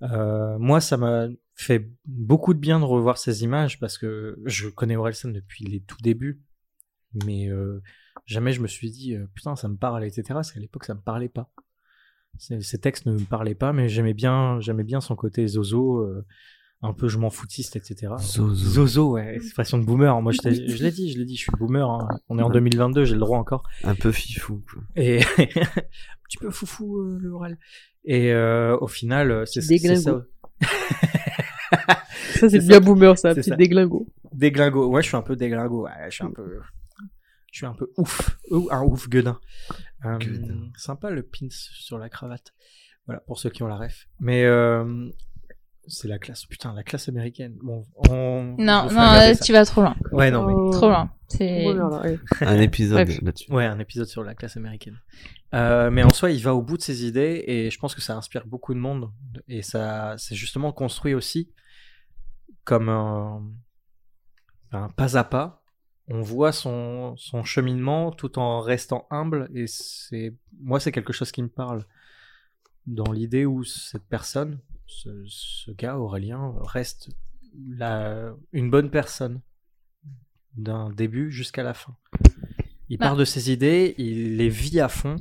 Euh, 0.04 0.58
moi, 0.60 0.80
ça 0.80 0.98
m'a 0.98 1.28
fait 1.56 1.90
beaucoup 2.06 2.54
de 2.54 2.60
bien 2.60 2.80
de 2.80 2.86
revoir 2.86 3.18
ces 3.18 3.44
images 3.44 3.80
parce 3.80 3.98
que 3.98 4.40
je 4.46 4.70
connais 4.70 4.96
Orelsan 4.96 5.30
depuis 5.30 5.66
les 5.66 5.82
tout 5.82 5.98
débuts, 6.02 6.42
mais 7.26 7.50
euh, 7.50 7.82
jamais 8.26 8.52
je 8.54 8.62
me 8.62 8.68
suis 8.68 8.90
dit 8.92 9.16
euh, 9.16 9.26
putain 9.34 9.56
ça 9.56 9.68
me 9.68 9.76
parle 9.76 10.04
etc. 10.06 10.24
Parce 10.30 10.52
qu'à 10.52 10.60
l'époque 10.60 10.86
ça 10.86 10.94
me 10.94 11.02
parlait 11.02 11.30
pas. 11.30 11.50
Ces, 12.40 12.78
textes 12.80 13.08
ne 13.08 13.14
me 13.14 13.20
parlaient 13.26 13.56
pas, 13.56 13.74
mais 13.74 13.90
j'aimais 13.90 14.14
bien 14.14 14.60
j'aimais 14.60 14.84
bien 14.84 15.02
son 15.02 15.16
côté 15.16 15.48
zozo, 15.48 16.02
euh, 16.02 16.24
un 16.84 16.94
peu 16.94 17.08
je 17.08 17.18
m'en 17.18 17.32
foutiste 17.32 17.76
etc. 17.76 18.14
Zozo. 18.20 18.54
Zozo, 18.54 19.12
ouais, 19.14 19.36
expression 19.36 19.80
de 19.80 19.84
boomer. 19.86 20.22
Moi 20.22 20.32
je, 20.32 20.48
l'ai 20.48 20.52
dit, 20.52 20.68
je 21.12 21.18
l'ai 21.18 21.26
dit, 21.26 21.36
je 21.36 21.42
suis 21.42 21.52
boomer. 21.58 21.90
hein. 21.90 22.08
On 22.30 22.38
est 22.38 22.44
en 22.44 22.48
Ouais. 22.50 22.54
2022, 22.54 23.06
j'ai 23.06 23.14
le 23.16 23.20
droit 23.20 23.40
encore. 23.40 23.64
Un 23.84 23.96
peu 23.96 24.12
fifou. 24.12 24.64
quoi. 24.72 24.84
Et 24.96 25.22
un 25.40 26.24
petit 26.28 26.38
peu 26.40 26.52
foufou 26.52 26.98
euh, 27.00 27.18
le 27.20 27.30
oral. 27.32 27.58
Et 28.06 28.32
euh, 28.34 28.78
au 28.80 28.88
final, 28.88 29.48
c'est 29.48 29.62
ça. 29.62 29.68
déglingo. 29.70 30.22
Ça, 32.40 32.50
c'est 32.50 32.60
bien 32.60 32.74
ça. 32.74 32.80
boomer, 32.80 33.18
ça, 33.18 33.34
C'est 33.34 33.42
petit 33.42 33.58
déglingo. 33.58 34.06
Déglingo. 34.32 34.88
Ouais, 34.90 35.02
je 35.02 35.08
suis 35.08 35.18
un 35.18 35.22
peu 35.24 35.36
déglingo. 35.36 35.86
Ouais, 35.86 35.92
je 36.10 36.16
suis 36.16 36.24
un 36.24 36.32
peu. 36.32 36.60
Je 37.58 37.62
suis 37.62 37.66
un 37.66 37.74
peu 37.74 37.92
ouf. 37.98 38.38
Ou 38.52 38.70
un 38.70 38.84
ouf 38.84 39.10
gueudin. 39.10 39.40
Euh, 40.06 40.20
Gueudin. 40.20 40.70
Sympa 40.78 41.10
le 41.10 41.24
pins 41.24 41.48
sur 41.50 41.98
la 41.98 42.08
cravate. 42.08 42.54
Voilà, 43.08 43.20
pour 43.22 43.40
ceux 43.40 43.50
qui 43.50 43.64
ont 43.64 43.68
la 43.68 43.78
ref. 43.78 44.08
Mais 44.20 44.44
euh, 44.46 45.10
c'est 45.88 46.08
la 46.08 46.20
classe. 46.20 46.46
Putain, 46.46 46.72
la 46.76 46.84
classe 46.84 47.10
américaine. 47.10 47.58
Bon, 47.64 47.84
on. 48.10 48.56
Non, 48.60 48.92
non, 48.92 49.02
euh, 49.02 49.34
tu 49.44 49.54
vas 49.54 49.66
trop 49.66 49.82
loin. 49.82 49.96
Ouais, 50.12 50.30
non, 50.30 50.46
mais. 50.46 50.54
Oh. 50.56 50.70
Trop 50.70 50.90
loin. 50.90 51.12
C'est. 51.30 51.64
Boomer, 51.64 51.90
là, 51.90 52.02
ouais. 52.02 52.20
Un 52.42 52.60
épisode 52.60 53.10
là-dessus. 53.24 53.52
Ouais, 53.52 53.66
un 53.66 53.80
épisode 53.80 54.08
sur 54.08 54.24
la 54.24 54.36
classe 54.36 54.56
américaine. 54.56 55.00
Euh, 55.56 55.90
mais 55.90 56.04
en 56.04 56.14
soi, 56.14 56.30
il 56.30 56.44
va 56.44 56.54
au 56.54 56.62
bout 56.62 56.78
de 56.78 56.84
ses 56.84 57.08
idées 57.08 57.44
et 57.48 57.72
je 57.72 57.80
pense 57.80 57.96
que 57.96 58.02
ça 58.02 58.16
inspire 58.16 58.46
beaucoup 58.46 58.76
de 58.76 58.80
monde. 58.80 59.10
Et 59.48 59.64
ça, 59.64 60.14
c'est 60.20 60.36
justement 60.36 60.72
construit 60.74 61.16
aussi 61.16 61.52
comme 62.66 62.90
un, 62.90 63.42
un 64.74 64.90
pas 64.90 65.18
à 65.18 65.24
pas. 65.24 65.57
On 66.08 66.22
voit 66.22 66.52
son, 66.52 67.16
son 67.18 67.44
cheminement 67.44 68.12
tout 68.12 68.40
en 68.40 68.62
restant 68.62 69.08
humble 69.10 69.50
et 69.54 69.68
c'est, 69.68 70.34
moi, 70.60 70.80
c'est 70.80 70.92
quelque 70.92 71.14
chose 71.14 71.32
qui 71.32 71.44
me 71.44 71.50
parle. 71.50 71.86
Dans 72.86 73.12
l'idée 73.12 73.46
où 73.46 73.66
cette 73.66 74.06
personne, 74.08 74.60
ce, 74.86 75.10
ce 75.28 75.72
gars, 75.72 75.98
Aurélien, 75.98 76.54
reste 76.62 77.10
la, 77.78 78.34
une 78.54 78.70
bonne 78.70 78.90
personne 78.90 79.42
d'un 80.56 80.90
début 80.90 81.32
jusqu'à 81.32 81.64
la 81.64 81.74
fin. 81.74 81.96
Il 82.90 82.98
Bah. 82.98 83.08
part 83.08 83.16
de 83.18 83.26
ses 83.26 83.52
idées, 83.52 83.96
il 83.98 84.38
les 84.38 84.50
vit 84.50 84.80
à 84.80 84.88
fond 84.88 85.18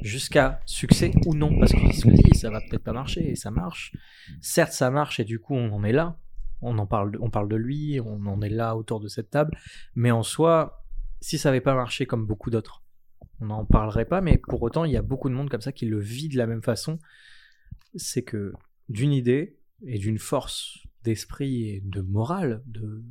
jusqu'à 0.00 0.60
succès 0.64 1.12
ou 1.26 1.34
non, 1.34 1.58
parce 1.58 1.72
qu'il 1.72 1.92
se 1.92 2.08
dit, 2.08 2.34
ça 2.34 2.50
va 2.50 2.60
peut-être 2.60 2.82
pas 2.82 2.92
marcher 2.92 3.30
et 3.30 3.36
ça 3.36 3.50
marche. 3.50 3.94
Certes, 4.40 4.72
ça 4.72 4.90
marche 4.90 5.20
et 5.20 5.24
du 5.24 5.38
coup, 5.38 5.54
on 5.54 5.72
en 5.72 5.84
est 5.84 5.92
là. 5.92 6.18
On 6.62 6.78
en 6.78 6.86
parle, 6.86 7.12
de, 7.12 7.18
on 7.20 7.30
parle 7.30 7.48
de 7.48 7.56
lui, 7.56 8.00
on 8.00 8.26
en 8.26 8.40
est 8.40 8.48
là 8.48 8.76
autour 8.76 9.00
de 9.00 9.08
cette 9.08 9.30
table. 9.30 9.56
Mais 9.94 10.10
en 10.10 10.22
soi, 10.22 10.84
si 11.20 11.38
ça 11.38 11.48
avait 11.48 11.60
pas 11.60 11.74
marché 11.74 12.06
comme 12.06 12.26
beaucoup 12.26 12.50
d'autres, 12.50 12.82
on 13.40 13.46
n'en 13.46 13.64
parlerait 13.64 14.04
pas. 14.04 14.20
Mais 14.20 14.38
pour 14.38 14.62
autant, 14.62 14.84
il 14.84 14.92
y 14.92 14.96
a 14.96 15.02
beaucoup 15.02 15.28
de 15.28 15.34
monde 15.34 15.50
comme 15.50 15.60
ça 15.60 15.72
qui 15.72 15.86
le 15.86 15.98
vit 15.98 16.28
de 16.28 16.36
la 16.36 16.46
même 16.46 16.62
façon. 16.62 16.98
C'est 17.94 18.22
que 18.22 18.52
d'une 18.88 19.12
idée 19.12 19.58
et 19.84 19.98
d'une 19.98 20.18
force 20.18 20.78
d'esprit 21.04 21.68
et 21.68 21.80
de 21.84 22.00
morale, 22.00 22.62
de 22.66 23.02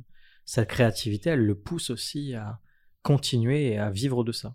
sa 0.44 0.64
créativité, 0.64 1.30
elle 1.30 1.44
le 1.44 1.54
pousse 1.54 1.90
aussi 1.90 2.34
à 2.34 2.60
continuer 3.02 3.72
et 3.72 3.78
à 3.78 3.90
vivre 3.90 4.24
de 4.24 4.32
ça. 4.32 4.54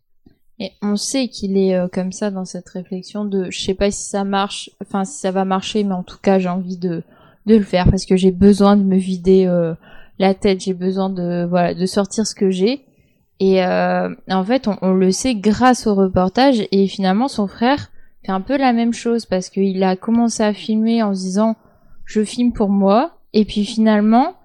Et 0.59 0.71
on 0.81 0.95
sait 0.95 1.27
qu'il 1.27 1.55
est 1.57 1.75
euh, 1.75 1.87
comme 1.87 2.11
ça 2.11 2.31
dans 2.31 2.45
cette 2.45 2.69
réflexion 2.69 3.25
de 3.25 3.51
je 3.51 3.61
sais 3.61 3.75
pas 3.75 3.91
si 3.91 4.09
ça 4.09 4.23
marche, 4.23 4.71
enfin 4.81 5.05
si 5.05 5.19
ça 5.19 5.31
va 5.31 5.45
marcher, 5.45 5.83
mais 5.83 5.93
en 5.93 6.03
tout 6.03 6.17
cas 6.17 6.39
j'ai 6.39 6.49
envie 6.49 6.77
de 6.77 7.03
de 7.47 7.55
le 7.55 7.63
faire 7.63 7.89
parce 7.89 8.05
que 8.05 8.15
j'ai 8.15 8.31
besoin 8.31 8.77
de 8.77 8.83
me 8.83 8.97
vider 8.97 9.45
euh, 9.47 9.73
la 10.19 10.33
tête, 10.33 10.61
j'ai 10.61 10.73
besoin 10.73 11.09
de 11.09 11.45
voilà 11.45 11.73
de 11.73 11.85
sortir 11.85 12.27
ce 12.27 12.35
que 12.35 12.49
j'ai. 12.49 12.85
Et 13.39 13.63
euh, 13.63 14.09
en 14.29 14.43
fait, 14.43 14.67
on, 14.81 14.93
le 14.93 15.11
sait 15.11 15.35
grâce 15.35 15.85
au 15.85 15.93
reportage 15.93 16.67
et 16.71 16.87
finalement 16.87 17.27
son 17.27 17.47
frère 17.47 17.91
fait 18.25 18.31
un 18.31 18.41
peu 18.41 18.57
la 18.57 18.73
même 18.73 18.93
chose 18.93 19.25
parce 19.25 19.49
qu'il 19.49 19.83
a 19.83 19.95
commencé 19.95 20.43
à 20.43 20.53
filmer 20.53 21.03
en 21.03 21.13
se 21.13 21.21
disant 21.21 21.55
je 22.05 22.23
filme 22.23 22.51
pour 22.51 22.69
moi 22.69 23.11
et 23.33 23.45
puis 23.45 23.63
finalement 23.65 24.35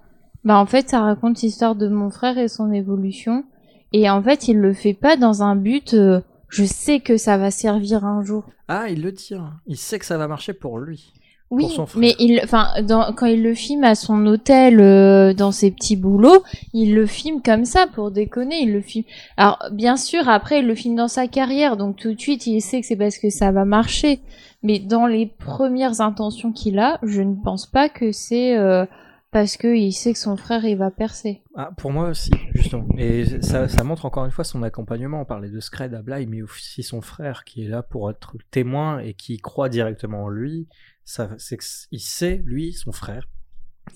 bah 0.44 0.58
en 0.58 0.66
fait 0.66 0.90
ça 0.90 1.00
raconte 1.00 1.40
l'histoire 1.40 1.74
de 1.74 1.88
mon 1.88 2.10
frère 2.10 2.36
et 2.36 2.48
son 2.48 2.70
évolution 2.72 3.44
et 3.92 4.08
en 4.08 4.22
fait, 4.22 4.48
il 4.48 4.58
le 4.58 4.72
fait 4.72 4.94
pas 4.94 5.16
dans 5.16 5.42
un 5.42 5.56
but. 5.56 5.94
euh, 5.94 6.20
je 6.48 6.64
sais 6.64 7.00
que 7.00 7.16
ça 7.16 7.38
va 7.38 7.50
servir 7.50 8.04
un 8.04 8.22
jour. 8.22 8.44
Ah, 8.68 8.88
il 8.88 9.02
le 9.02 9.12
dit. 9.12 9.34
hein. 9.34 9.54
Il 9.66 9.76
sait 9.76 9.98
que 9.98 10.04
ça 10.04 10.18
va 10.18 10.28
marcher 10.28 10.52
pour 10.52 10.78
lui. 10.78 11.12
Oui, 11.52 11.64
Pour 11.64 11.72
son 11.72 11.86
frère. 11.86 12.00
mais 12.00 12.14
il, 12.18 12.40
enfin, 12.42 12.68
quand 13.14 13.26
il 13.26 13.42
le 13.42 13.52
filme 13.52 13.84
à 13.84 13.94
son 13.94 14.24
hôtel, 14.26 14.80
euh, 14.80 15.34
dans 15.34 15.52
ses 15.52 15.70
petits 15.70 15.96
boulots, 15.96 16.42
il 16.72 16.94
le 16.94 17.04
filme 17.04 17.42
comme 17.42 17.66
ça 17.66 17.86
pour 17.86 18.10
déconner. 18.10 18.62
Il 18.62 18.72
le 18.72 18.80
filme. 18.80 19.04
Alors, 19.36 19.58
bien 19.70 19.98
sûr, 19.98 20.30
après, 20.30 20.60
il 20.60 20.66
le 20.66 20.74
filme 20.74 20.96
dans 20.96 21.08
sa 21.08 21.26
carrière, 21.28 21.76
donc 21.76 21.96
tout 21.96 22.14
de 22.14 22.18
suite, 22.18 22.46
il 22.46 22.62
sait 22.62 22.80
que 22.80 22.86
c'est 22.86 22.96
parce 22.96 23.18
que 23.18 23.28
ça 23.28 23.52
va 23.52 23.66
marcher. 23.66 24.20
Mais 24.62 24.78
dans 24.78 25.06
les 25.06 25.26
premières 25.26 26.00
intentions 26.00 26.52
qu'il 26.52 26.78
a, 26.78 26.98
je 27.02 27.20
ne 27.20 27.34
pense 27.34 27.66
pas 27.66 27.90
que 27.90 28.12
c'est 28.12 28.56
euh, 28.56 28.86
parce 29.30 29.56
que 29.56 29.74
il 29.74 29.92
sait 29.92 30.12
que 30.12 30.18
son 30.18 30.36
frère 30.36 30.64
il 30.64 30.76
va 30.76 30.90
percer. 30.90 31.42
Ah, 31.54 31.70
pour 31.76 31.90
moi 31.90 32.08
aussi, 32.08 32.30
justement. 32.54 32.86
Et 32.96 33.24
ça, 33.42 33.68
ça 33.68 33.84
montre 33.84 34.06
encore 34.06 34.24
une 34.24 34.30
fois 34.30 34.44
son 34.44 34.62
accompagnement. 34.62 35.20
On 35.20 35.24
parlait 35.26 35.50
de 35.50 35.60
Scred 35.60 35.92
à 35.92 36.00
Bly, 36.00 36.26
mais 36.26 36.40
aussi 36.42 36.82
son 36.82 37.02
frère 37.02 37.44
qui 37.44 37.64
est 37.64 37.68
là 37.68 37.82
pour 37.82 38.10
être 38.10 38.36
témoin 38.50 39.00
et 39.00 39.14
qui 39.14 39.36
croit 39.38 39.68
directement 39.68 40.24
en 40.24 40.28
lui. 40.28 40.66
C'est 41.04 41.56
que 41.56 41.64
s- 41.64 41.88
il 41.90 42.00
sait, 42.00 42.42
lui, 42.44 42.72
son 42.72 42.92
frère, 42.92 43.28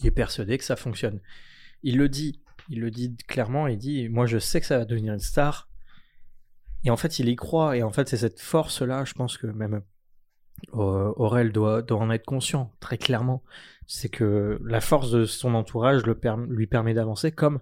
il 0.01 0.07
est 0.07 0.11
persuadé 0.11 0.59
que 0.59 0.65
ça 0.65 0.77
fonctionne. 0.77 1.21
Il 1.83 1.99
le 1.99 2.09
dit, 2.09 2.41
il 2.69 2.81
le 2.81 2.91
dit 2.91 3.17
clairement. 3.29 3.67
Il 3.69 3.79
dit, 3.79 4.09
moi, 4.09 4.27
je 4.27 4.39
sais 4.39 4.61
que 4.61 4.67
ça 4.67 4.79
va 4.79 4.85
devenir 4.85 5.15
une 5.15 5.21
star. 5.21 5.69
Et 6.85 6.91
en 6.91 6.97
fait, 6.97 7.19
il 7.19 7.29
y 7.29 7.37
croit. 7.37 7.77
Et 7.77 7.83
en 7.83 7.91
fait, 7.91 8.09
c'est 8.09 8.17
cette 8.17 8.41
force-là, 8.41 9.05
je 9.05 9.13
pense 9.15 9.39
que 9.39 9.47
même 9.47 9.83
euh, 10.75 11.13
Aurel 11.17 11.53
doit, 11.53 11.85
en 11.93 12.11
être 12.11 12.25
conscient, 12.25 12.73
très 12.81 12.99
clairement. 12.99 13.43
C'est 13.87 14.09
que 14.09 14.61
la 14.65 14.81
force 14.81 15.11
de 15.11 15.25
son 15.25 15.55
entourage 15.55 16.03
lui 16.49 16.67
permet 16.67 16.95
d'avancer, 16.95 17.31
comme 17.31 17.61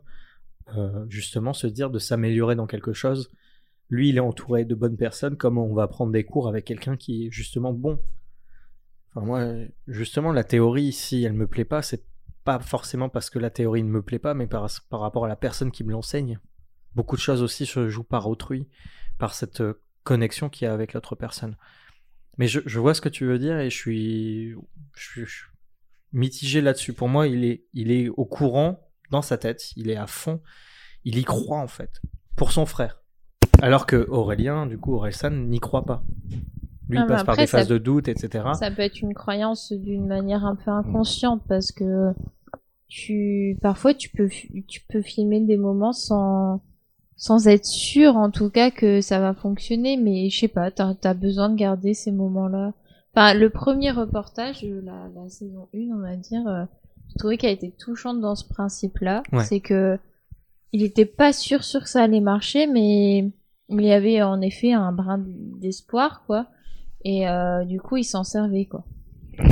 euh, 0.76 1.04
justement 1.08 1.52
se 1.52 1.66
dire 1.66 1.90
de 1.90 1.98
s'améliorer 1.98 2.56
dans 2.56 2.66
quelque 2.66 2.92
chose. 2.92 3.30
Lui, 3.90 4.08
il 4.08 4.16
est 4.16 4.20
entouré 4.20 4.64
de 4.64 4.74
bonnes 4.74 4.96
personnes, 4.96 5.36
comme 5.36 5.58
on 5.58 5.74
va 5.74 5.86
prendre 5.88 6.12
des 6.12 6.24
cours 6.24 6.48
avec 6.48 6.64
quelqu'un 6.64 6.96
qui 6.96 7.26
est 7.26 7.30
justement 7.30 7.72
bon. 7.72 8.00
Moi, 9.14 9.66
justement, 9.86 10.32
la 10.32 10.44
théorie, 10.44 10.92
si 10.92 11.22
elle 11.22 11.34
me 11.34 11.46
plaît 11.46 11.64
pas, 11.64 11.82
c'est 11.82 12.04
pas 12.44 12.58
forcément 12.58 13.08
parce 13.08 13.30
que 13.30 13.38
la 13.38 13.50
théorie 13.50 13.82
ne 13.82 13.88
me 13.88 14.02
plaît 14.02 14.18
pas, 14.18 14.34
mais 14.34 14.46
par, 14.46 14.68
par 14.90 15.00
rapport 15.00 15.24
à 15.24 15.28
la 15.28 15.36
personne 15.36 15.70
qui 15.70 15.84
me 15.84 15.92
l'enseigne. 15.92 16.40
Beaucoup 16.94 17.16
de 17.16 17.20
choses 17.20 17.42
aussi 17.42 17.66
se 17.66 17.88
jouent 17.88 18.04
par 18.04 18.28
autrui, 18.28 18.68
par 19.18 19.34
cette 19.34 19.60
euh, 19.60 19.80
connexion 20.02 20.48
qu'il 20.48 20.66
y 20.66 20.68
a 20.68 20.74
avec 20.74 20.92
l'autre 20.92 21.16
personne. 21.16 21.56
Mais 22.38 22.48
je, 22.48 22.78
vois 22.80 22.94
ce 22.94 23.00
que 23.00 23.08
tu 23.08 23.24
veux 23.24 23.38
dire 23.38 23.58
et 23.58 23.70
je 23.70 23.76
suis 23.76 24.56
mitigé 26.12 26.60
là-dessus. 26.60 26.92
Pour 26.92 27.08
moi, 27.08 27.28
il 27.28 27.44
est, 27.44 27.64
il 27.72 27.92
est 27.92 28.08
au 28.08 28.24
courant 28.24 28.90
dans 29.10 29.22
sa 29.22 29.38
tête, 29.38 29.72
il 29.76 29.88
est 29.88 29.96
à 29.96 30.08
fond, 30.08 30.40
il 31.04 31.16
y 31.16 31.24
croit 31.24 31.60
en 31.60 31.68
fait, 31.68 32.00
pour 32.34 32.50
son 32.50 32.66
frère. 32.66 33.00
Alors 33.62 33.86
que 33.86 34.06
Aurélien, 34.08 34.66
du 34.66 34.78
coup, 34.78 34.94
Orelsan 34.96 35.30
n'y 35.30 35.60
croit 35.60 35.84
pas. 35.84 36.04
Lui, 36.88 36.98
Ah, 36.98 37.06
passe 37.06 37.24
par 37.24 37.36
des 37.36 37.46
phases 37.46 37.68
de 37.68 37.78
doute, 37.78 38.08
etc. 38.08 38.44
Ça 38.58 38.70
peut 38.70 38.82
être 38.82 39.00
une 39.00 39.14
croyance 39.14 39.72
d'une 39.72 40.06
manière 40.06 40.44
un 40.44 40.54
peu 40.54 40.70
inconsciente 40.70 41.42
parce 41.48 41.72
que 41.72 42.12
tu 42.88 43.58
parfois 43.62 43.94
tu 43.94 44.10
peux 44.10 44.28
tu 44.68 44.80
peux 44.88 45.02
filmer 45.02 45.40
des 45.40 45.56
moments 45.56 45.92
sans 45.92 46.60
sans 47.16 47.48
être 47.48 47.64
sûr 47.64 48.16
en 48.16 48.30
tout 48.30 48.50
cas 48.50 48.70
que 48.70 49.00
ça 49.00 49.18
va 49.20 49.34
fonctionner, 49.34 49.96
mais 49.96 50.28
je 50.28 50.40
sais 50.40 50.48
pas, 50.48 50.70
t'as 50.70 50.94
as 51.04 51.14
besoin 51.14 51.48
de 51.48 51.56
garder 51.56 51.94
ces 51.94 52.12
moments-là. 52.12 52.72
Enfin, 53.14 53.34
le 53.34 53.48
premier 53.48 53.92
reportage, 53.92 54.64
euh, 54.64 54.80
la, 54.84 55.08
la 55.14 55.28
saison 55.28 55.68
1, 55.72 55.78
on 55.94 56.00
va 56.00 56.16
dire, 56.16 56.46
euh, 56.48 56.64
je 57.10 57.14
trouvais 57.18 57.36
qu'elle 57.38 57.52
était 57.54 57.70
touchante 57.78 58.20
dans 58.20 58.34
ce 58.34 58.46
principe-là. 58.48 59.22
Ouais. 59.32 59.44
C'est 59.44 59.60
que 59.60 59.98
il 60.72 60.82
était 60.82 61.04
pas 61.06 61.32
sûr 61.32 61.62
sûr 61.62 61.82
que 61.84 61.88
ça 61.88 62.02
allait 62.02 62.20
marcher, 62.20 62.66
mais 62.66 63.30
il 63.68 63.80
y 63.80 63.92
avait 63.92 64.20
en 64.22 64.40
effet 64.40 64.72
un 64.72 64.90
brin 64.90 65.22
d'espoir, 65.24 66.24
quoi. 66.26 66.48
Et 67.04 67.28
euh, 67.28 67.64
du 67.64 67.80
coup, 67.80 67.96
il 67.98 68.04
s'en 68.04 68.24
servait, 68.24 68.64
quoi. 68.66 68.84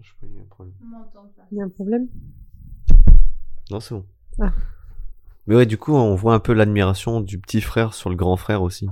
Je 0.00 0.08
sais 0.08 0.14
pas, 0.20 0.26
il 0.26 0.34
y 0.34 0.38
a 0.38 0.42
un 0.42 0.44
problème. 0.46 0.74
Il 1.50 1.58
y 1.58 1.60
a 1.60 1.64
un 1.64 1.68
problème? 1.68 2.08
Non, 3.70 3.80
c'est 3.80 3.94
bon. 3.94 4.04
Ah. 4.40 4.52
Mais 5.46 5.56
ouais, 5.56 5.66
du 5.66 5.78
coup, 5.78 5.94
on 5.94 6.14
voit 6.14 6.34
un 6.34 6.40
peu 6.40 6.52
l'admiration 6.52 7.20
du 7.20 7.38
petit 7.40 7.60
frère 7.60 7.94
sur 7.94 8.10
le 8.10 8.16
grand 8.16 8.36
frère 8.36 8.62
aussi. 8.62 8.88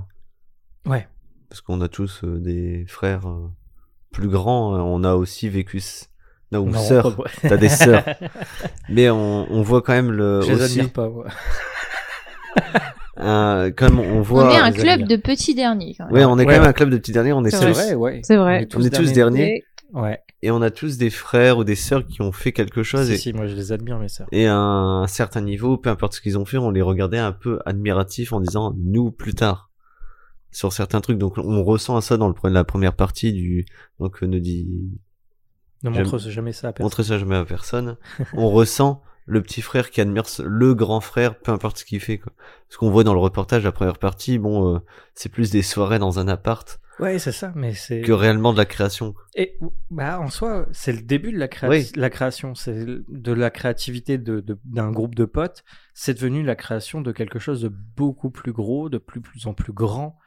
Ouais. 0.85 1.07
Parce 1.49 1.61
qu'on 1.61 1.81
a 1.81 1.87
tous 1.87 2.23
euh, 2.23 2.39
des 2.39 2.85
frères 2.87 3.27
euh, 3.27 3.47
plus 4.11 4.27
grands. 4.27 4.75
euh, 4.75 4.79
On 4.79 5.03
a 5.03 5.15
aussi 5.15 5.49
vécu. 5.49 5.81
Non, 6.51 6.61
ou 6.65 6.73
sœurs. 6.73 7.15
pas- 7.15 7.29
T'as 7.41 7.57
des 7.57 7.69
sœurs. 7.69 8.03
Mais 8.89 9.09
on, 9.09 9.51
on 9.51 9.61
voit 9.61 9.81
quand 9.81 9.93
même 9.93 10.11
le. 10.11 10.41
Je 10.41 10.51
les 10.53 10.61
aussi, 10.61 10.79
admire 10.79 10.93
pas, 10.93 11.09
moi. 11.09 11.27
Un- 13.17 13.71
quand 13.71 13.89
même, 13.89 13.99
on 13.99 14.21
voit. 14.21 14.47
on 14.47 14.51
est 14.51 14.57
un 14.59 14.71
club 14.71 14.99
amis. 15.01 15.03
de 15.05 15.15
petits 15.15 15.55
derniers, 15.55 15.95
quand 15.97 16.05
même. 16.05 16.13
Ouais, 16.13 16.25
on 16.25 16.37
est 16.37 16.45
quand 16.45 16.51
même 16.51 16.63
un 16.63 16.73
club 16.73 16.89
de 16.89 16.97
petits 16.97 17.11
derniers. 17.11 17.33
On 17.33 17.43
est 17.45 17.49
C'est 17.51 17.65
tous. 17.65 17.73
C'est 17.73 17.93
vrai, 17.93 17.95
ouais. 17.95 18.19
C'est 18.23 18.37
vrai. 18.37 18.67
On 18.75 18.81
est 18.83 18.89
tous 18.95 19.11
derniers. 19.11 19.55
Et 19.57 19.63
Ouais. 19.93 20.19
Et 20.43 20.51
on 20.51 20.61
a 20.61 20.69
tous 20.69 20.97
des 20.97 21.09
frères 21.09 21.57
ou 21.57 21.63
des 21.63 21.75
sœurs 21.75 22.05
qui 22.05 22.21
ont 22.21 22.31
fait 22.33 22.51
quelque 22.51 22.83
chose. 22.83 23.07
Si, 23.07 23.13
et, 23.13 23.17
si, 23.17 23.33
moi 23.33 23.47
je 23.47 23.55
les 23.55 23.71
admire, 23.71 23.97
mes 23.97 24.09
sœurs. 24.09 24.27
et 24.33 24.45
à 24.45 24.55
un 24.55 25.07
certain 25.07 25.39
niveau, 25.41 25.77
peu 25.77 25.89
importe 25.89 26.13
ce 26.13 26.21
qu'ils 26.21 26.37
ont 26.37 26.45
fait, 26.45 26.57
on 26.57 26.69
les 26.71 26.81
regardait 26.81 27.17
un 27.17 27.31
peu 27.31 27.59
admiratifs 27.65 28.33
en 28.33 28.41
disant 28.41 28.75
nous 28.77 29.11
plus 29.11 29.33
tard 29.33 29.71
sur 30.51 30.73
certains 30.73 30.99
trucs. 31.01 31.17
Donc 31.17 31.37
on 31.37 31.63
ressent 31.63 31.99
ça 32.01 32.17
dans 32.17 32.27
le, 32.27 32.33
pre- 32.33 32.49
la 32.51 32.65
première 32.65 32.93
partie 32.93 33.31
du 33.33 33.65
donc 33.99 34.21
euh, 34.21 34.27
ne 34.27 34.37
dit 34.39 34.67
Ne 35.83 35.89
montre 35.89 36.17
jamais 36.19 36.51
ça 36.51 36.67
à 36.67 36.71
personne. 36.73 36.85
montrez 36.85 37.03
ça 37.03 37.17
jamais 37.17 37.37
à 37.37 37.45
personne. 37.45 37.95
on 38.33 38.49
ressent 38.49 39.01
le 39.27 39.41
petit 39.43 39.61
frère 39.61 39.91
qui 39.91 40.01
admire 40.01 40.23
le 40.43 40.73
grand 40.73 41.01
frère, 41.01 41.37
peu 41.37 41.51
importe 41.51 41.77
ce 41.77 41.85
qu'il 41.85 41.99
fait. 41.99 42.17
Quoi. 42.17 42.33
Ce 42.69 42.77
qu'on 42.77 42.89
voit 42.89 43.03
dans 43.03 43.13
le 43.13 43.19
reportage, 43.19 43.63
la 43.63 43.71
première 43.71 43.99
partie, 43.99 44.39
bon, 44.39 44.75
euh, 44.75 44.79
c'est 45.13 45.29
plus 45.29 45.51
des 45.51 45.61
soirées 45.61 45.99
dans 45.99 46.17
un 46.17 46.27
appart 46.27 46.79
Ouais, 46.99 47.19
c'est 47.19 47.31
ça, 47.31 47.51
mais 47.53 47.75
c'est. 47.75 48.01
que 48.01 48.11
réellement 48.11 48.53
de 48.53 48.57
la 48.57 48.65
création. 48.65 49.13
Et 49.35 49.59
bah 49.91 50.19
en 50.19 50.29
soi, 50.31 50.65
c'est 50.71 50.91
le 50.93 51.01
début 51.03 51.31
de 51.31 51.37
la, 51.37 51.47
créa- 51.47 51.69
Oui. 51.69 51.91
la 51.95 52.09
création, 52.09 52.55
c'est 52.55 52.85
de 52.85 53.31
la 53.33 53.51
créativité 53.51 54.17
de- 54.17 54.39
de- 54.39 54.57
d'un 54.65 54.91
groupe 54.91 55.13
de 55.13 55.25
potes. 55.25 55.63
C'est 55.93 56.15
devenu 56.15 56.41
la 56.41 56.55
création 56.55 57.01
de 57.01 57.11
quelque 57.11 57.37
chose 57.37 57.61
de 57.61 57.67
beaucoup 57.69 58.31
plus 58.31 58.51
gros, 58.51 58.89
de 58.89 58.97
plus, 58.97 59.21
plus 59.21 59.45
en 59.45 59.53
plus 59.53 59.73
grand. 59.73 60.17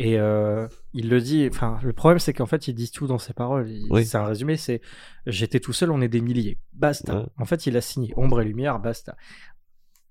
Et 0.00 0.16
euh, 0.18 0.68
il 0.92 1.08
le 1.08 1.20
dit. 1.20 1.48
Enfin, 1.50 1.80
le 1.82 1.92
problème 1.92 2.20
c'est 2.20 2.32
qu'en 2.32 2.46
fait, 2.46 2.68
ils 2.68 2.74
disent 2.74 2.92
tout 2.92 3.08
dans 3.08 3.18
ses 3.18 3.32
paroles. 3.32 3.68
Il- 3.68 3.88
Oui. 3.90 4.04
C'est 4.06 4.16
un 4.16 4.24
résumé. 4.26 4.56
C'est 4.56 4.80
j'étais 5.26 5.58
tout 5.58 5.72
seul, 5.72 5.90
on 5.90 6.00
est 6.00 6.08
des 6.08 6.20
milliers. 6.20 6.56
Basta. 6.72 7.18
Ouais. 7.20 7.26
En 7.36 7.44
fait, 7.44 7.66
il 7.66 7.76
a 7.76 7.80
signé 7.80 8.12
ombre 8.16 8.40
et 8.40 8.44
lumière. 8.44 8.78
Basta. 8.78 9.16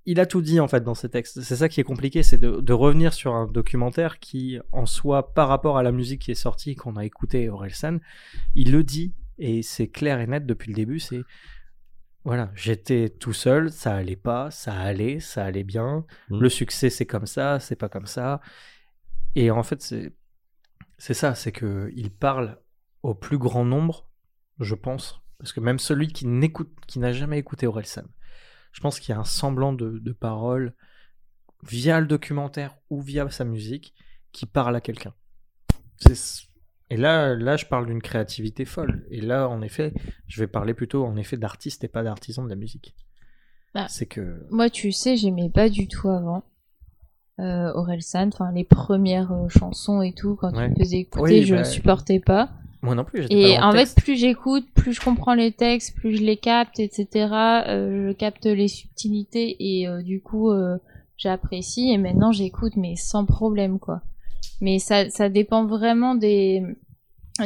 Il 0.06 0.20
a 0.20 0.26
tout 0.26 0.42
dit 0.42 0.60
en 0.60 0.68
fait 0.68 0.82
dans 0.84 0.94
ses 0.94 1.10
textes. 1.10 1.42
C'est 1.42 1.56
ça 1.56 1.70
qui 1.70 1.80
est 1.80 1.86
compliqué, 1.86 2.22
c'est 2.24 2.38
de, 2.38 2.60
de 2.60 2.74
revenir 2.74 3.14
sur 3.14 3.34
un 3.34 3.46
documentaire 3.48 4.20
qui, 4.20 4.60
en 4.72 4.86
soi, 4.86 5.34
par 5.34 5.48
rapport 5.48 5.78
à 5.78 5.84
la 5.84 5.92
musique 5.92 6.22
qui 6.22 6.32
est 6.32 6.36
sortie, 6.36 6.76
qu'on 6.76 6.96
a 6.98 7.06
écouté 7.06 7.50
Orelsan, 7.50 8.00
il 8.56 8.72
le 8.72 8.84
dit 8.84 9.14
et 9.38 9.62
c'est 9.64 9.88
clair 9.88 10.20
et 10.20 10.28
net 10.28 10.46
depuis 10.46 10.70
le 10.70 10.76
début. 10.76 11.00
C'est 11.00 11.22
voilà, 12.24 12.52
j'étais 12.56 13.10
tout 13.10 13.32
seul, 13.34 13.72
ça 13.72 13.96
allait 13.96 14.18
pas, 14.18 14.52
ça 14.52 14.74
allait, 14.74 15.20
ça 15.22 15.46
allait 15.46 15.64
bien. 15.64 16.06
Mm. 16.30 16.40
Le 16.42 16.50
succès 16.50 16.90
c'est 16.90 17.06
comme 17.06 17.26
ça, 17.26 17.60
c'est 17.60 17.76
pas 17.78 17.88
comme 17.90 18.06
ça. 18.08 18.42
Et 19.38 19.52
en 19.52 19.62
fait, 19.62 19.82
c'est 19.84 20.14
c'est 20.98 21.14
ça, 21.14 21.36
c'est 21.36 21.52
que 21.52 21.92
il 21.96 22.10
parle 22.12 22.60
au 23.04 23.14
plus 23.14 23.38
grand 23.38 23.64
nombre, 23.64 24.10
je 24.60 24.74
pense, 24.74 25.22
parce 25.38 25.54
que 25.54 25.60
même 25.60 25.78
celui 25.78 26.08
qui 26.08 26.26
n'écoute, 26.26 26.74
qui 26.88 26.98
n'a 26.98 27.14
jamais 27.14 27.38
écouté 27.38 27.68
Orelsan, 27.68 28.06
je 28.72 28.82
pense 28.82 29.00
qu'il 29.00 29.14
y 29.14 29.16
a 29.16 29.20
un 29.20 29.24
semblant 29.24 29.74
de, 29.74 30.00
de 30.00 30.12
parole 30.12 30.74
via 31.64 32.00
le 32.00 32.08
documentaire 32.08 32.76
ou 32.90 33.00
via 33.00 33.30
sa 33.30 33.44
musique 33.46 33.94
qui 34.32 34.48
parle 34.48 34.76
à 34.76 34.82
quelqu'un. 34.82 35.14
C'est- 35.98 36.48
Et 36.90 36.98
là, 36.98 37.36
là, 37.36 37.58
je 37.58 37.66
parle 37.68 37.86
d'une 37.86 38.02
créativité 38.02 38.66
folle. 38.66 39.06
Et 39.12 39.22
là, 39.22 39.50
en 39.50 39.62
effet, 39.62 39.94
je 40.28 40.40
vais 40.40 40.48
parler 40.48 40.74
plutôt 40.74 41.06
en 41.06 41.16
effet 41.16 41.38
d'artiste 41.38 41.84
et 41.84 41.88
pas 41.90 42.02
d'artisan 42.02 42.44
de 42.44 42.50
la 42.50 42.56
musique. 42.56 42.96
Ah. 43.76 43.88
C'est 43.88 44.06
que 44.08 44.48
Moi, 44.50 44.70
tu 44.72 44.92
sais, 44.92 45.16
j'aimais 45.16 45.52
pas 45.52 45.70
du 45.70 45.88
tout 45.88 46.10
avant. 46.10 46.44
Euh, 47.40 47.72
Orelsan, 47.76 48.30
enfin 48.30 48.52
les 48.52 48.64
premières 48.64 49.32
euh, 49.32 49.48
chansons 49.50 50.02
et 50.02 50.12
tout, 50.12 50.36
quand 50.36 50.52
Ouais. 50.56 50.66
tu 50.66 50.72
me 50.72 50.76
faisais 50.84 50.98
écouter, 50.98 51.22
Oui, 51.40 51.44
je 51.44 51.54
bah, 51.54 51.60
ne 51.60 51.66
supportais 51.66 52.20
pas. 52.20 52.50
moi 52.82 52.96
non 52.96 53.04
plus. 53.04 53.22
j'étais 53.24 53.36
Et 53.52 53.60
en 53.60 53.72
fait, 53.74 53.78
texte. 53.80 54.02
plus 54.02 54.16
j'écoute, 54.16 54.66
plus 54.74 54.94
je 54.94 55.02
comprends 55.02 55.36
les 55.36 55.52
textes, 55.52 55.96
plus 55.96 56.16
je 56.18 56.24
les 56.24 56.38
capte, 56.38 56.80
etc. 56.80 57.08
Euh, 57.68 58.08
je 58.08 58.14
capte 58.14 58.46
les 58.48 58.68
subtilités 58.68 59.56
et 59.60 59.88
euh, 59.88 60.02
du 60.02 60.20
coup, 60.20 60.50
euh, 60.52 60.78
j'apprécie. 61.18 61.92
Et 61.92 61.98
maintenant, 62.00 62.32
j'écoute, 62.32 62.74
mais 62.76 62.96
sans 62.96 63.24
problème, 63.26 63.78
quoi. 63.78 64.02
Mais 64.60 64.80
ça, 64.80 65.08
ça 65.12 65.30
dépend 65.30 65.66
vraiment 65.66 66.16
des 66.16 66.64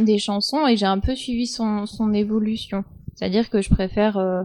des 0.02 0.20
chansons 0.20 0.68
et 0.68 0.78
j'ai 0.78 0.86
un 0.86 1.00
peu 1.00 1.16
suivi 1.16 1.48
son 1.48 1.86
son 1.86 2.14
évolution. 2.14 2.86
C'est-à-dire 3.16 3.50
que 3.50 3.62
je 3.62 3.70
préfère 3.70 4.18
euh, 4.18 4.44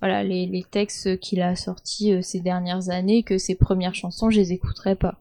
voilà 0.00 0.22
les, 0.22 0.46
les 0.46 0.64
textes 0.64 1.18
qu'il 1.20 1.42
a 1.42 1.56
sortis 1.56 2.12
euh, 2.12 2.22
ces 2.22 2.40
dernières 2.40 2.90
années 2.90 3.22
que 3.22 3.38
ses 3.38 3.54
premières 3.54 3.94
chansons, 3.94 4.30
je 4.30 4.38
les 4.38 4.52
écouterai 4.52 4.94
pas. 4.94 5.20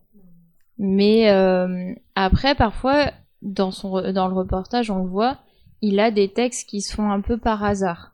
Mais 0.77 1.29
euh, 1.31 1.93
après, 2.15 2.55
parfois, 2.55 3.11
dans 3.41 3.71
son 3.71 4.11
dans 4.11 4.27
le 4.27 4.33
reportage, 4.35 4.91
on 4.91 5.03
le 5.03 5.09
voit, 5.09 5.37
il 5.81 5.99
a 5.99 6.11
des 6.11 6.29
textes 6.29 6.69
qui 6.69 6.81
se 6.81 6.93
font 6.93 7.09
un 7.09 7.21
peu 7.21 7.37
par 7.37 7.63
hasard. 7.63 8.13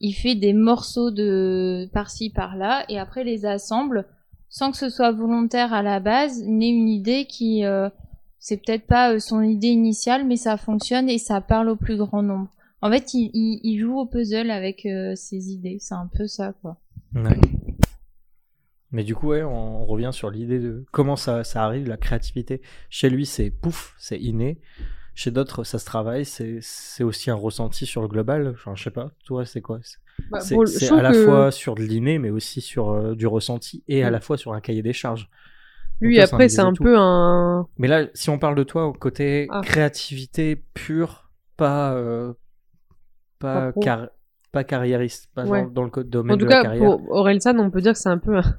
Il 0.00 0.12
fait 0.12 0.34
des 0.34 0.52
morceaux 0.52 1.10
de 1.10 1.88
par-ci 1.92 2.30
par-là 2.30 2.84
et 2.88 2.98
après 2.98 3.24
les 3.24 3.46
assemble 3.46 4.06
sans 4.48 4.70
que 4.70 4.76
ce 4.76 4.88
soit 4.88 5.12
volontaire 5.12 5.72
à 5.74 5.82
la 5.82 6.00
base, 6.00 6.42
ni 6.44 6.70
une 6.70 6.88
idée 6.88 7.26
qui 7.26 7.64
euh, 7.64 7.88
c'est 8.38 8.58
peut-être 8.58 8.86
pas 8.86 9.12
euh, 9.12 9.18
son 9.18 9.42
idée 9.42 9.68
initiale, 9.68 10.24
mais 10.24 10.36
ça 10.36 10.56
fonctionne 10.56 11.08
et 11.08 11.18
ça 11.18 11.40
parle 11.40 11.68
au 11.68 11.76
plus 11.76 11.96
grand 11.96 12.22
nombre. 12.22 12.48
En 12.82 12.90
fait, 12.90 13.14
il, 13.14 13.30
il, 13.34 13.60
il 13.64 13.78
joue 13.80 13.98
au 13.98 14.06
puzzle 14.06 14.50
avec 14.50 14.84
euh, 14.86 15.14
ses 15.16 15.50
idées. 15.52 15.78
C'est 15.80 15.94
un 15.94 16.08
peu 16.12 16.26
ça, 16.26 16.52
quoi. 16.60 16.76
Ouais. 17.14 17.38
Mais 18.92 19.02
du 19.02 19.14
coup, 19.14 19.28
ouais, 19.28 19.42
on 19.42 19.84
revient 19.84 20.10
sur 20.12 20.30
l'idée 20.30 20.58
de 20.60 20.84
comment 20.92 21.16
ça, 21.16 21.42
ça 21.44 21.64
arrive, 21.64 21.88
la 21.88 21.96
créativité. 21.96 22.62
Chez 22.88 23.10
lui, 23.10 23.26
c'est 23.26 23.50
pouf, 23.50 23.94
c'est 23.98 24.18
inné. 24.18 24.60
Chez 25.14 25.30
d'autres, 25.30 25.64
ça 25.64 25.78
se 25.78 25.84
travaille. 25.86 26.24
C'est 26.24 26.58
c'est 26.60 27.02
aussi 27.02 27.30
un 27.30 27.34
ressenti 27.34 27.86
sur 27.86 28.02
le 28.02 28.08
global. 28.08 28.48
Enfin, 28.54 28.74
je 28.74 28.84
sais 28.84 28.90
pas, 28.90 29.10
toi, 29.24 29.44
c'est 29.46 29.60
quoi? 29.62 29.80
C'est 29.82 29.96
Bah, 30.30 30.40
c'est- 30.40 30.92
à 30.92 31.02
la 31.02 31.12
que 31.12 31.24
fois 31.24 31.50
sur 31.50 31.74
de 31.74 31.82
l'inné, 31.82 32.18
mais 32.18 32.30
aussi 32.30 32.60
sur 32.60 32.90
euh, 32.90 33.14
du 33.14 33.26
ressenti 33.26 33.82
et 33.88 34.02
à 34.04 34.08
Mm. 34.10 34.12
la 34.12 34.20
fois 34.20 34.36
sur 34.38 34.52
un 34.52 34.60
cahier 34.60 34.82
des 34.82 34.92
charges. 34.92 35.28
Lui, 36.00 36.16
Donc 36.16 36.24
après, 36.24 36.48
c'est 36.50 36.60
un 36.60 36.74
peu 36.74 36.96
un. 36.98 37.66
Mais 37.78 37.88
là, 37.88 38.06
si 38.14 38.28
on 38.30 38.38
parle 38.38 38.54
de 38.54 38.62
toi 38.62 38.86
au 38.86 38.92
côté 38.92 39.48
Ah. 39.50 39.62
créativité 39.64 40.56
pure, 40.74 41.30
pas 41.56 41.94
euh, 41.94 42.34
Pas 43.38 43.72
car- 43.80 44.08
pas 44.52 44.64
carriériste, 44.64 45.28
pas 45.34 45.44
Ouais. 45.44 45.62
dans, 45.64 45.70
dans 45.70 45.84
le 45.84 45.90
co- 45.90 46.02
domaine 46.02 46.34
En 46.34 46.38
tout 46.38 46.44
de 46.46 46.50
la 46.50 46.56
cas, 46.56 46.62
carrière. 46.62 46.84
pour 46.98 47.10
Orelsan, 47.10 47.58
on 47.58 47.70
peut 47.70 47.80
dire 47.82 47.92
que 47.92 47.98
c'est 47.98 48.08
un 48.08 48.18
peu 48.18 48.36
un, 48.38 48.58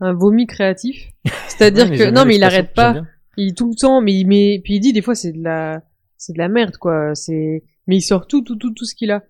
un 0.00 0.12
vomi 0.12 0.46
créatif. 0.46 1.10
C'est-à-dire 1.48 1.88
Ouais, 1.90 1.96
que 1.96 2.10
non, 2.10 2.24
mais 2.26 2.36
il 2.36 2.44
arrête 2.44 2.74
pas. 2.74 3.02
Il 3.38 3.54
tout 3.54 3.68
le 3.70 3.74
temps, 3.74 4.00
mais 4.02 4.12
il 4.12 4.26
met. 4.26 4.60
Puis 4.62 4.74
il 4.74 4.80
dit 4.80 4.92
des 4.92 5.00
fois 5.02 5.14
c'est 5.14 5.32
de 5.32 5.42
la, 5.42 5.82
c'est 6.18 6.34
de 6.34 6.38
la 6.38 6.48
merde 6.48 6.76
quoi. 6.76 7.14
C'est, 7.14 7.64
mais 7.86 7.96
il 7.96 8.02
sort 8.02 8.26
tout, 8.26 8.42
tout, 8.42 8.56
tout, 8.56 8.72
tout 8.72 8.84
ce 8.84 8.94
qu'il 8.94 9.10
a. 9.10 9.22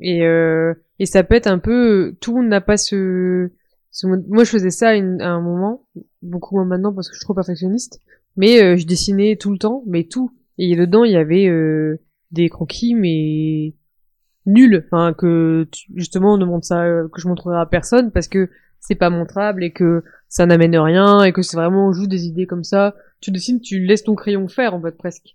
Et 0.00 0.26
euh... 0.26 0.74
et 0.98 1.06
ça 1.06 1.22
peut 1.22 1.34
être 1.36 1.46
un 1.46 1.58
peu. 1.58 2.16
Tout 2.20 2.34
le 2.34 2.42
monde 2.42 2.50
n'a 2.50 2.60
pas 2.60 2.76
ce. 2.76 3.50
ce... 3.92 4.06
Moi, 4.06 4.42
je 4.44 4.50
faisais 4.50 4.70
ça 4.70 4.88
à, 4.88 4.94
une- 4.94 5.20
à 5.22 5.30
un 5.30 5.40
moment, 5.40 5.86
beaucoup 6.22 6.56
moins 6.56 6.64
maintenant 6.64 6.92
parce 6.92 7.08
que 7.08 7.14
je 7.14 7.18
suis 7.20 7.24
trop 7.24 7.34
perfectionniste. 7.34 8.02
Mais 8.36 8.62
euh, 8.62 8.76
je 8.76 8.84
dessinais 8.86 9.36
tout 9.36 9.52
le 9.52 9.58
temps, 9.58 9.82
mais 9.86 10.04
tout. 10.04 10.32
Et 10.58 10.74
dedans, 10.76 11.04
il 11.04 11.12
y 11.12 11.16
avait 11.16 11.46
euh, 11.46 11.98
des 12.32 12.48
croquis, 12.48 12.94
mais 12.94 13.74
nuls. 14.46 14.84
Enfin, 14.86 15.12
que 15.12 15.66
tu- 15.70 15.86
justement, 15.94 16.34
on 16.34 16.38
ne 16.38 16.44
montre 16.44 16.66
ça, 16.66 16.82
euh, 16.84 17.08
que 17.08 17.20
je 17.20 17.28
montrerai 17.28 17.58
à 17.58 17.66
personne 17.66 18.10
parce 18.10 18.28
que 18.28 18.48
c'est 18.80 18.94
pas 18.94 19.10
montrable 19.10 19.64
et 19.64 19.72
que 19.72 20.02
ça 20.28 20.46
n'amène 20.46 20.76
rien 20.76 21.22
et 21.24 21.32
que 21.32 21.42
c'est 21.42 21.56
vraiment 21.56 21.88
on 21.88 21.92
joue 21.92 22.06
des 22.06 22.26
idées 22.26 22.46
comme 22.46 22.64
ça. 22.64 22.94
Tu 23.20 23.30
dessines, 23.30 23.60
tu 23.60 23.80
laisses 23.84 24.04
ton 24.04 24.14
crayon 24.14 24.46
faire 24.48 24.74
en 24.74 24.80
fait 24.80 24.96
presque. 24.96 25.34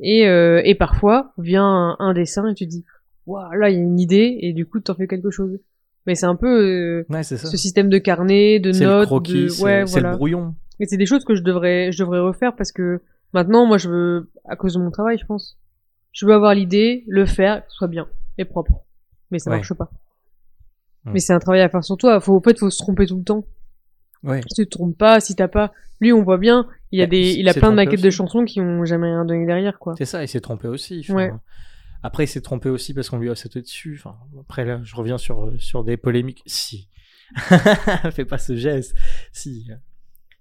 Et 0.00 0.26
euh, 0.28 0.60
et 0.64 0.74
parfois 0.74 1.32
vient 1.38 1.64
un, 1.64 1.96
un 1.98 2.12
dessin 2.14 2.48
et 2.48 2.54
tu 2.54 2.66
dis 2.66 2.84
waouh 3.26 3.52
là 3.52 3.70
il 3.70 3.74
y 3.76 3.78
a 3.78 3.82
une 3.82 4.00
idée 4.00 4.36
et 4.40 4.52
du 4.52 4.66
coup 4.66 4.80
t'en 4.80 4.94
fais 4.94 5.06
quelque 5.06 5.30
chose. 5.30 5.58
Mais 6.06 6.14
c'est 6.16 6.26
un 6.26 6.34
peu 6.34 6.48
euh, 6.48 7.06
Ouais, 7.08 7.22
ce 7.22 7.36
système 7.56 7.88
de 7.88 7.98
carnet, 7.98 8.58
de 8.58 8.70
le 8.72 8.78
notes, 8.80 9.06
croquis, 9.06 9.44
de 9.44 9.48
c'est 9.48 9.62
ouais 9.62 9.84
c'est 9.86 9.92
voilà. 10.00 10.10
le 10.10 10.16
brouillon. 10.16 10.54
Et 10.80 10.86
c'est 10.86 10.96
des 10.96 11.06
choses 11.06 11.24
que 11.24 11.34
je 11.36 11.42
devrais 11.42 11.92
je 11.92 11.98
devrais 12.02 12.18
refaire 12.20 12.54
parce 12.56 12.72
que 12.72 13.00
maintenant 13.32 13.64
moi 13.66 13.78
je 13.78 13.88
veux 13.88 14.30
à 14.48 14.56
cause 14.56 14.74
de 14.74 14.80
mon 14.80 14.90
travail 14.90 15.18
je 15.18 15.26
pense. 15.26 15.56
Je 16.12 16.26
veux 16.26 16.34
avoir 16.34 16.54
l'idée, 16.54 17.04
le 17.06 17.24
faire, 17.24 17.64
que 17.64 17.70
ce 17.70 17.76
soit 17.76 17.88
bien 17.88 18.06
et 18.38 18.44
propre. 18.44 18.84
mais 19.30 19.38
ça 19.38 19.50
Ouais. 19.50 19.56
marche 19.56 19.72
pas. 19.74 19.90
Hmm. 21.04 21.12
Mais 21.12 21.18
c'est 21.20 21.32
un 21.32 21.38
travail 21.38 21.60
à 21.62 21.68
faire 21.68 21.82
sur 21.84 21.96
toi. 21.96 22.20
Faut, 22.20 22.36
en 22.36 22.40
fait, 22.42 22.58
faut 22.58 22.70
se 22.70 22.78
tromper 22.78 23.06
tout 23.06 23.16
le 23.18 23.24
temps. 23.24 23.44
Ouais. 24.22 24.40
Si 24.48 24.54
tu 24.54 24.64
te 24.66 24.70
trompes 24.70 24.96
pas, 24.96 25.18
si 25.20 25.34
t'as 25.34 25.48
pas, 25.48 25.72
lui, 26.00 26.12
on 26.12 26.22
voit 26.22 26.38
bien, 26.38 26.68
il 26.92 27.00
a 27.00 27.06
Bah, 27.06 27.10
des, 27.10 27.32
il 27.32 27.40
il 27.40 27.48
a 27.48 27.52
s'est 27.52 27.60
plein 27.60 27.70
de 27.70 27.76
maquettes 27.76 28.02
de 28.02 28.10
chansons 28.10 28.44
qui 28.44 28.60
ont 28.60 28.84
jamais 28.84 29.08
rien 29.08 29.24
donné 29.24 29.46
derrière, 29.46 29.78
quoi. 29.80 29.94
C'est 29.98 30.04
ça, 30.04 30.22
il 30.22 30.28
s'est 30.28 30.40
trompé 30.40 30.68
aussi. 30.68 31.04
Ouais. 31.10 31.32
Après, 32.04 32.24
il 32.24 32.28
s'est 32.28 32.40
trompé 32.40 32.68
aussi 32.68 32.94
parce 32.94 33.08
qu'on 33.10 33.18
lui 33.18 33.30
a 33.30 33.34
sauté 33.34 33.60
dessus. 33.62 33.96
Enfin, 33.98 34.16
après, 34.40 34.64
là, 34.64 34.80
je 34.84 34.94
reviens 34.96 35.18
sur, 35.18 35.46
euh, 35.46 35.56
sur 35.58 35.82
des 35.84 35.96
polémiques. 35.96 36.42
Si. 36.46 36.88
Fais 38.12 38.24
pas 38.24 38.38
ce 38.38 38.54
geste. 38.56 38.94
Si. 39.32 39.68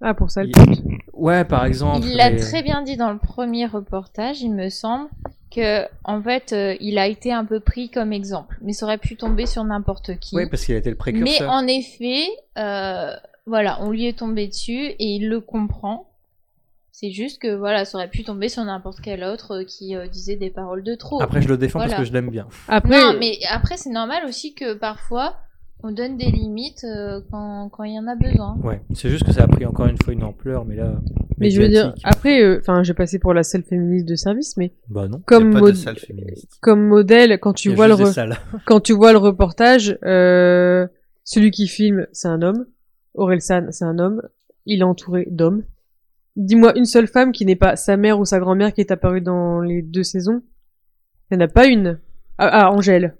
Ah, 0.02 0.14
pour 0.14 0.32
ça, 0.32 0.44
le 0.44 0.50
Il-. 0.50 0.98
Ouais, 1.14 1.46
par 1.46 1.66
exemple. 1.66 2.06
Il 2.08 2.16
l'a 2.16 2.32
mais- 2.32 2.40
très 2.40 2.64
bien 2.64 2.82
dit 2.82 2.98
dans 2.98 3.12
le 3.12 3.20
premier 3.20 3.66
reportage, 3.68 4.42
il 4.42 4.52
me 4.54 4.70
semble, 4.70 5.10
que 5.56 5.86
en 6.04 6.22
fait, 6.22 6.54
euh, 6.54 6.76
il 6.80 6.98
a 6.98 7.08
été 7.08 7.32
un 7.32 7.46
peu 7.46 7.60
pris 7.60 7.90
comme 7.90 8.12
exemple, 8.14 8.58
mais 8.62 8.74
ça 8.74 8.86
aurait 8.86 8.98
pu 8.98 9.16
tomber 9.18 9.46
sur 9.46 9.64
n'importe 9.64 10.18
qui. 10.20 10.36
Ouais, 10.36 10.50
parce 10.50 10.66
qu'il 10.66 10.74
a 10.76 10.78
été 10.78 10.90
le 10.90 10.96
mais 10.96 11.00
précurseur. 11.00 11.52
en 11.52 11.68
effet, 11.68 12.24
euh, 12.58 13.14
voilà, 13.46 13.78
on 13.82 13.92
lui 13.92 14.06
est 14.08 14.18
tombé 14.18 14.48
dessus 14.48 14.86
et 14.88 15.06
il 15.06 15.28
le 15.30 15.42
comprend. 15.42 16.08
C'est 16.94 17.12
juste 17.12 17.42
que 17.42 17.54
voilà, 17.56 17.84
ça 17.86 17.98
aurait 17.98 18.10
pu 18.10 18.24
tomber 18.24 18.48
sur 18.48 18.64
n'importe 18.64 19.00
quel 19.02 19.24
autre 19.24 19.62
euh, 19.62 19.64
qui 19.64 19.96
euh, 19.96 20.08
disait 20.08 20.36
des 20.36 20.50
paroles 20.52 20.84
de 20.84 20.96
trop. 20.96 21.22
Après, 21.22 21.42
je 21.42 21.48
le 21.48 21.58
défends 21.58 21.80
Voilà. 21.80 21.94
parce 21.94 22.02
que 22.04 22.08
je 22.08 22.14
l'aime 22.14 22.30
bien. 22.30 22.48
Après, 22.68 22.90
Non, 23.00 23.16
mais 23.20 23.40
après, 23.50 23.76
c'est 23.78 23.90
normal 23.90 24.24
aussi 24.28 24.54
que 24.54 24.74
parfois, 24.74 25.36
on 25.84 25.92
donne 25.92 26.18
des 26.18 26.32
limites 26.32 26.84
euh, 26.84 27.22
quand 27.32 27.70
quand 27.70 27.84
il 27.84 27.94
y 27.96 28.00
en 28.00 28.08
a 28.08 28.16
besoin. 28.16 28.58
Ouais, 28.64 28.82
c'est 28.94 29.10
juste 29.10 29.24
que 29.26 29.32
ça 29.32 29.44
a 29.44 29.48
pris 29.48 29.66
encore 29.66 29.88
une 29.88 29.98
fois 30.02 30.14
une 30.14 30.24
ampleur, 30.24 30.66
mais 30.66 30.76
là. 30.76 30.94
mais 31.38 31.50
je 31.50 31.62
veux 31.62 31.68
dire, 31.70 31.94
après, 32.04 32.42
euh, 32.44 32.60
enfin, 32.60 32.84
j'ai 32.84 32.94
passé 32.94 33.20
pour 33.20 33.34
la 33.34 33.44
seule 33.44 33.64
féministe 33.64 34.08
de 34.08 34.16
service, 34.16 34.58
mais 34.58 34.74
Bah 34.90 35.08
non. 35.08 35.22
comme, 35.26 35.48
y 35.48 35.50
a 35.50 35.54
pas 35.54 35.60
mod- 35.60 35.72
de 35.72 35.76
salle 35.78 35.98
féministe. 35.98 36.48
comme 36.62 36.86
modèle, 36.88 37.40
quand 37.40 37.54
tu 37.54 37.74
vois 37.74 37.88
le, 37.88 37.96
quand 38.66 38.80
tu 38.80 38.94
vois 38.94 39.12
le 39.12 39.18
reportage, 39.18 39.98
euh, 40.06 40.88
celui 41.24 41.52
qui 41.52 41.68
filme, 41.68 42.08
c'est 42.12 42.28
un 42.28 42.42
homme. 42.42 42.66
Aurel 43.14 43.42
San, 43.42 43.72
c'est 43.72 43.86
un 43.86 44.00
homme. 44.00 44.22
Il 44.66 44.80
est 44.80 44.84
entouré 44.84 45.28
d'hommes. 45.30 45.64
Dis-moi 46.38 46.78
une 46.78 46.86
seule 46.86 47.08
femme 47.08 47.32
qui 47.34 47.46
n'est 47.46 47.56
pas 47.58 47.76
sa 47.76 47.98
mère 47.98 48.20
ou 48.20 48.26
sa 48.26 48.40
grand-mère 48.40 48.74
qui 48.74 48.80
est 48.82 48.92
apparue 48.92 49.20
dans 49.22 49.60
les 49.60 49.82
deux 49.82 50.04
saisons. 50.04 50.42
Il 51.30 51.38
n'y 51.38 51.44
en 51.44 51.46
a 51.46 51.50
pas 51.50 51.66
une. 51.68 52.00
Ah, 52.38 52.50
ah, 52.52 52.72
Angèle. 52.72 53.16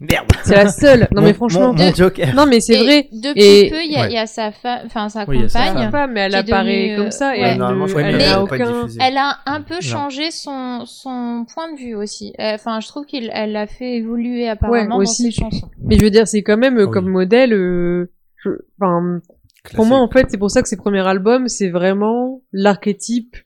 Merde. 0.00 0.26
C'est 0.44 0.54
la 0.54 0.68
seule. 0.68 1.08
Non, 1.10 1.20
Mon- 1.22 1.26
mais 1.26 1.32
franchement. 1.34 1.72
Mon, 1.72 1.84
mon 1.86 1.92
Joker. 1.94 2.32
Non, 2.34 2.46
mais 2.46 2.60
c'est 2.60 2.76
vrai. 2.78 3.08
Depuis 3.12 3.42
Et- 3.42 3.68
peu, 3.68 3.82
il 3.82 3.90
y, 3.92 3.96
a- 3.96 4.02
Ouais. 4.02 4.06
il 4.10 4.14
y 4.14 4.18
a 4.18 4.28
sa 4.28 4.52
femme, 4.52 4.82
enfin 4.86 5.08
sa 5.08 5.24
Oui, 5.26 5.42
compagne. 5.42 5.48
Sa 5.76 5.90
femme, 5.90 6.12
mais 6.12 6.20
elle 6.20 6.34
apparaît 6.36 6.82
devenue, 6.90 6.96
comme 6.96 7.10
ça 7.10 7.36
et 7.36 7.40
euh, 7.42 7.46
elle, 7.48 7.60
ouais. 7.60 8.34
Aucun. 8.36 9.16
a 9.16 9.38
un 9.46 9.60
peu 9.62 9.80
changé 9.80 10.30
son, 10.30 10.84
son 10.86 11.44
point 11.52 11.72
de 11.72 11.78
vue 11.78 11.94
aussi. 11.96 12.32
Euh, 12.38 12.52
Enfin, 12.54 12.78
je 12.80 12.86
trouve 12.86 13.06
qu'elle 13.06 13.30
elle 13.34 13.50
l'a 13.52 13.66
fait 13.66 13.96
évoluer 13.96 14.48
apparemment 14.48 14.96
dans 14.96 15.02
aussi. 15.02 15.24
ses 15.24 15.30
chansons. 15.32 15.68
Mais 15.82 15.96
je 15.98 16.02
veux 16.04 16.10
dire, 16.10 16.28
c'est 16.28 16.42
quand 16.42 16.56
même 16.58 16.78
euh, 16.78 16.86
Oui. 16.86 16.92
comme 16.92 17.08
modèle. 17.08 17.52
euh, 17.52 18.08
je- 18.44 18.50
Enfin, 18.80 19.20
pour 19.74 19.84
moi, 19.84 19.98
en 19.98 20.08
fait, 20.08 20.26
c'est 20.30 20.38
pour 20.38 20.50
ça 20.52 20.62
que 20.62 20.68
ses 20.68 20.76
premiers 20.76 21.04
albums, 21.06 21.48
c'est 21.48 21.70
vraiment 21.70 22.40
l'archétype 22.52 23.36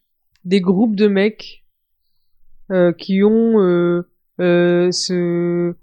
des 0.44 0.60
groupes 0.60 0.96
de 0.96 1.08
mecs 1.08 1.64
euh, 2.70 2.92
qui 2.92 3.22
ont 3.22 3.58
euh, 3.60 4.06
euh, 4.40 4.90
ce 4.92 5.74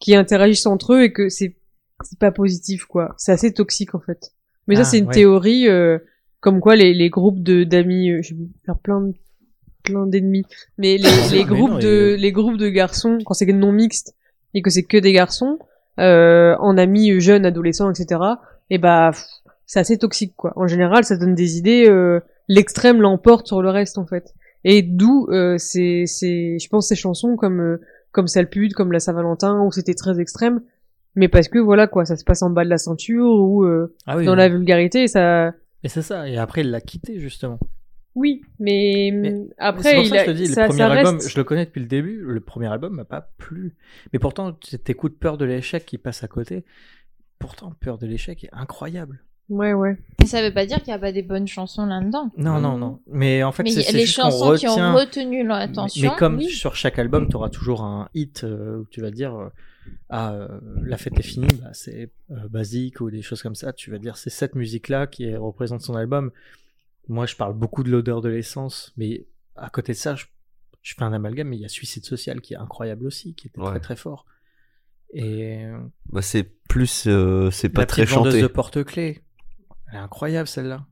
qui 0.00 0.14
interagissent 0.16 0.66
entre 0.66 0.94
eux 0.94 1.02
et 1.04 1.12
que 1.12 1.28
c'est 1.28 1.56
c'est 2.02 2.18
pas 2.18 2.32
positif 2.32 2.84
quoi. 2.86 3.14
C'est 3.18 3.32
assez 3.32 3.52
toxique 3.52 3.94
en 3.94 4.00
fait. 4.00 4.32
Mais 4.66 4.74
Ah, 4.76 4.84
ça, 4.84 4.90
c'est 4.90 4.98
une 4.98 5.06
ouais. 5.06 5.12
théorie 5.14 5.68
euh, 5.68 5.98
comme 6.40 6.60
quoi 6.60 6.74
les, 6.74 6.94
les 6.94 7.10
groupes 7.10 7.42
de 7.42 7.62
d'amis, 7.64 8.10
euh, 8.10 8.22
je 8.22 8.34
vais 8.34 8.40
faire 8.66 8.78
plein 8.78 9.00
de 9.02 9.12
plein 9.82 10.06
d'ennemis, 10.06 10.44
mais 10.78 10.96
les, 10.98 11.08
les 11.30 11.38
Mais 11.38 11.44
groupes 11.44 11.70
non, 11.72 11.78
de 11.78 12.14
et- 12.14 12.16
les 12.18 12.32
groupes 12.32 12.56
de 12.58 12.68
garçons 12.68 13.18
quand 13.24 13.34
c'est 13.34 13.46
non 13.46 13.72
mixte 13.72 14.14
et 14.54 14.62
que 14.62 14.70
c'est 14.70 14.82
que 14.82 14.96
des 14.98 15.12
garçons 15.12 15.58
euh, 15.98 16.56
en 16.58 16.76
amis 16.78 17.10
euh, 17.12 17.20
jeunes, 17.20 17.44
adolescents, 17.46 17.90
etc. 17.90 18.20
Et 18.70 18.78
bah 18.78 19.10
pff, 19.12 19.24
c'est 19.66 19.80
assez 19.80 19.98
toxique 19.98 20.32
quoi. 20.36 20.52
En 20.56 20.66
général, 20.66 21.04
ça 21.04 21.16
donne 21.16 21.34
des 21.34 21.56
idées. 21.58 21.86
euh, 21.88 22.20
L'extrême 22.48 23.00
l'emporte 23.00 23.46
sur 23.46 23.62
le 23.62 23.70
reste 23.70 23.96
en 23.98 24.06
fait. 24.06 24.34
Et 24.64 24.82
d'où 24.82 25.28
euh, 25.30 25.56
c'est 25.58 26.04
c'est 26.06 26.58
je 26.58 26.68
pense 26.68 26.88
ces 26.88 26.96
chansons 26.96 27.36
comme 27.36 27.60
euh, 27.60 27.80
comme 28.12 28.26
Sale 28.28 28.48
pute, 28.48 28.74
comme 28.74 28.92
la 28.92 29.00
Saint-Valentin 29.00 29.60
où 29.62 29.70
c'était 29.72 29.94
très 29.94 30.20
extrême, 30.20 30.60
mais 31.14 31.28
parce 31.28 31.48
que 31.48 31.58
voilà 31.58 31.86
quoi, 31.86 32.04
ça 32.04 32.16
se 32.16 32.24
passe 32.24 32.42
en 32.42 32.50
bas 32.50 32.64
de 32.64 32.70
la 32.70 32.78
ceinture 32.78 33.26
ou 33.26 33.64
euh, 33.64 33.94
Ah 34.06 34.16
oui. 34.16 34.24
dans 34.24 34.32
oui. 34.32 34.38
la 34.38 34.48
vulgarité 34.48 35.06
ça 35.08 35.52
Et 35.82 35.88
c'est 35.88 36.02
ça. 36.02 36.28
Et 36.28 36.36
après, 36.38 36.60
il 36.62 36.70
l'a 36.70 36.80
quitté 36.80 37.18
justement. 37.18 37.58
oui, 38.14 38.42
mais, 38.58 39.10
Mais- 39.12 39.30
Mais 39.30 39.46
après 39.58 39.94
pour 39.94 40.02
il 40.04 40.08
ça 40.08 40.14
a 40.16 40.18
je 40.24 40.24
te 40.26 40.30
dis, 40.36 40.46
ça, 40.46 40.62
le 40.62 40.68
premier 40.68 40.82
album, 40.82 41.14
reste 41.16 41.28
je 41.30 41.36
le 41.38 41.44
connais 41.44 41.64
depuis 41.66 41.80
le 41.80 41.86
début. 41.86 42.20
Le 42.22 42.40
premier 42.40 42.66
album 42.68 42.94
m'a 42.94 43.04
pas 43.04 43.30
plu. 43.38 43.76
Mais 44.12 44.18
pourtant, 44.18 44.52
t'écoutes 44.84 45.18
Peur 45.18 45.38
de 45.38 45.44
l'échec 45.44 45.84
qui 45.86 45.98
passe 45.98 46.22
à 46.24 46.28
côté. 46.28 46.64
Pourtant, 47.38 47.72
Peur 47.80 47.98
de 47.98 48.06
l'échec 48.06 48.44
est 48.44 48.50
incroyable. 48.52 49.22
Ouais 49.50 49.72
ouais. 49.74 49.98
Mais 50.20 50.26
ça 50.26 50.42
veut 50.42 50.52
pas 50.54 50.64
dire 50.66 50.78
qu'il 50.78 50.88
y 50.88 50.92
a 50.92 50.98
pas 50.98 51.12
des 51.12 51.22
bonnes 51.22 51.46
chansons 51.48 51.84
là-dedans. 51.86 52.30
Non, 52.38 52.60
non, 52.60 52.78
non. 52.78 53.00
Mais 53.06 53.42
en 53.42 53.52
fait, 53.52 53.62
Mais 53.64 53.70
c'est 53.70 53.80
y 53.80 53.84
a 53.84 53.86
c'est 53.90 53.96
les 53.98 54.06
juste 54.06 54.16
qu'on 54.16 54.30
chansons 54.30 54.54
qui 54.56 54.66
ont 54.66 54.70
retient. 54.72 54.92
retenu 54.94 55.46
l'attention. 55.46 56.10
Mais 56.10 56.16
comme 56.16 56.36
oui. 56.38 56.48
sur 56.48 56.74
chaque 56.76 56.98
album, 56.98 57.28
tu 57.28 57.36
auras 57.36 57.48
toujours 57.50 57.82
un 57.82 58.08
hit 58.14 58.44
euh, 58.44 58.78
où 58.78 58.86
tu 58.90 59.00
vas 59.00 59.10
dire 59.10 59.34
euh, 59.34 59.48
ah 60.08 60.32
euh, 60.32 60.48
la 60.82 60.96
fête 60.96 61.18
est 61.18 61.22
finie, 61.22 61.48
bah, 61.62 61.70
c'est 61.72 62.10
euh, 62.30 62.48
basique 62.48 63.00
ou 63.00 63.10
des 63.10 63.22
choses 63.22 63.42
comme 63.42 63.54
ça. 63.54 63.72
Tu 63.72 63.90
vas 63.90 63.98
dire 63.98 64.16
c'est 64.16 64.30
cette 64.30 64.54
musique 64.54 64.88
là 64.88 65.06
qui 65.06 65.34
représente 65.36 65.80
son 65.82 65.94
album. 65.96 66.30
Moi, 67.08 67.26
je 67.26 67.34
parle 67.34 67.54
beaucoup 67.54 67.82
de 67.82 67.90
l'odeur 67.90 68.20
de 68.20 68.28
l'essence, 68.28 68.92
mais 68.96 69.26
à 69.56 69.68
côté 69.70 69.92
de 69.92 69.96
ça, 69.96 70.14
je, 70.14 70.26
je 70.82 70.94
fais 70.96 71.02
un 71.02 71.12
amalgame. 71.12 71.48
Mais 71.48 71.56
il 71.56 71.62
y 71.62 71.64
a 71.64 71.68
Suicide 71.68 72.04
Social 72.04 72.40
qui 72.40 72.54
est 72.54 72.58
incroyable 72.58 73.06
aussi, 73.06 73.34
qui 73.34 73.48
était 73.48 73.58
Ouais. 73.58 73.70
très 73.70 73.80
très 73.80 73.96
fort. 73.96 74.26
Et 75.12 75.64
Bah, 76.12 76.22
c'est 76.22 76.44
plus, 76.68 77.04
euh, 77.08 77.50
c'est 77.50 77.68
pas 77.68 77.80
la 77.82 77.86
très 77.86 78.02
petite 78.02 78.14
vendeuse 78.14 78.32
chanté. 78.34 78.42
de 78.42 78.46
porte-clés, 78.46 79.22
elle 79.90 79.96
est 79.98 80.00
incroyable 80.02 80.48
celle-là. 80.48 80.86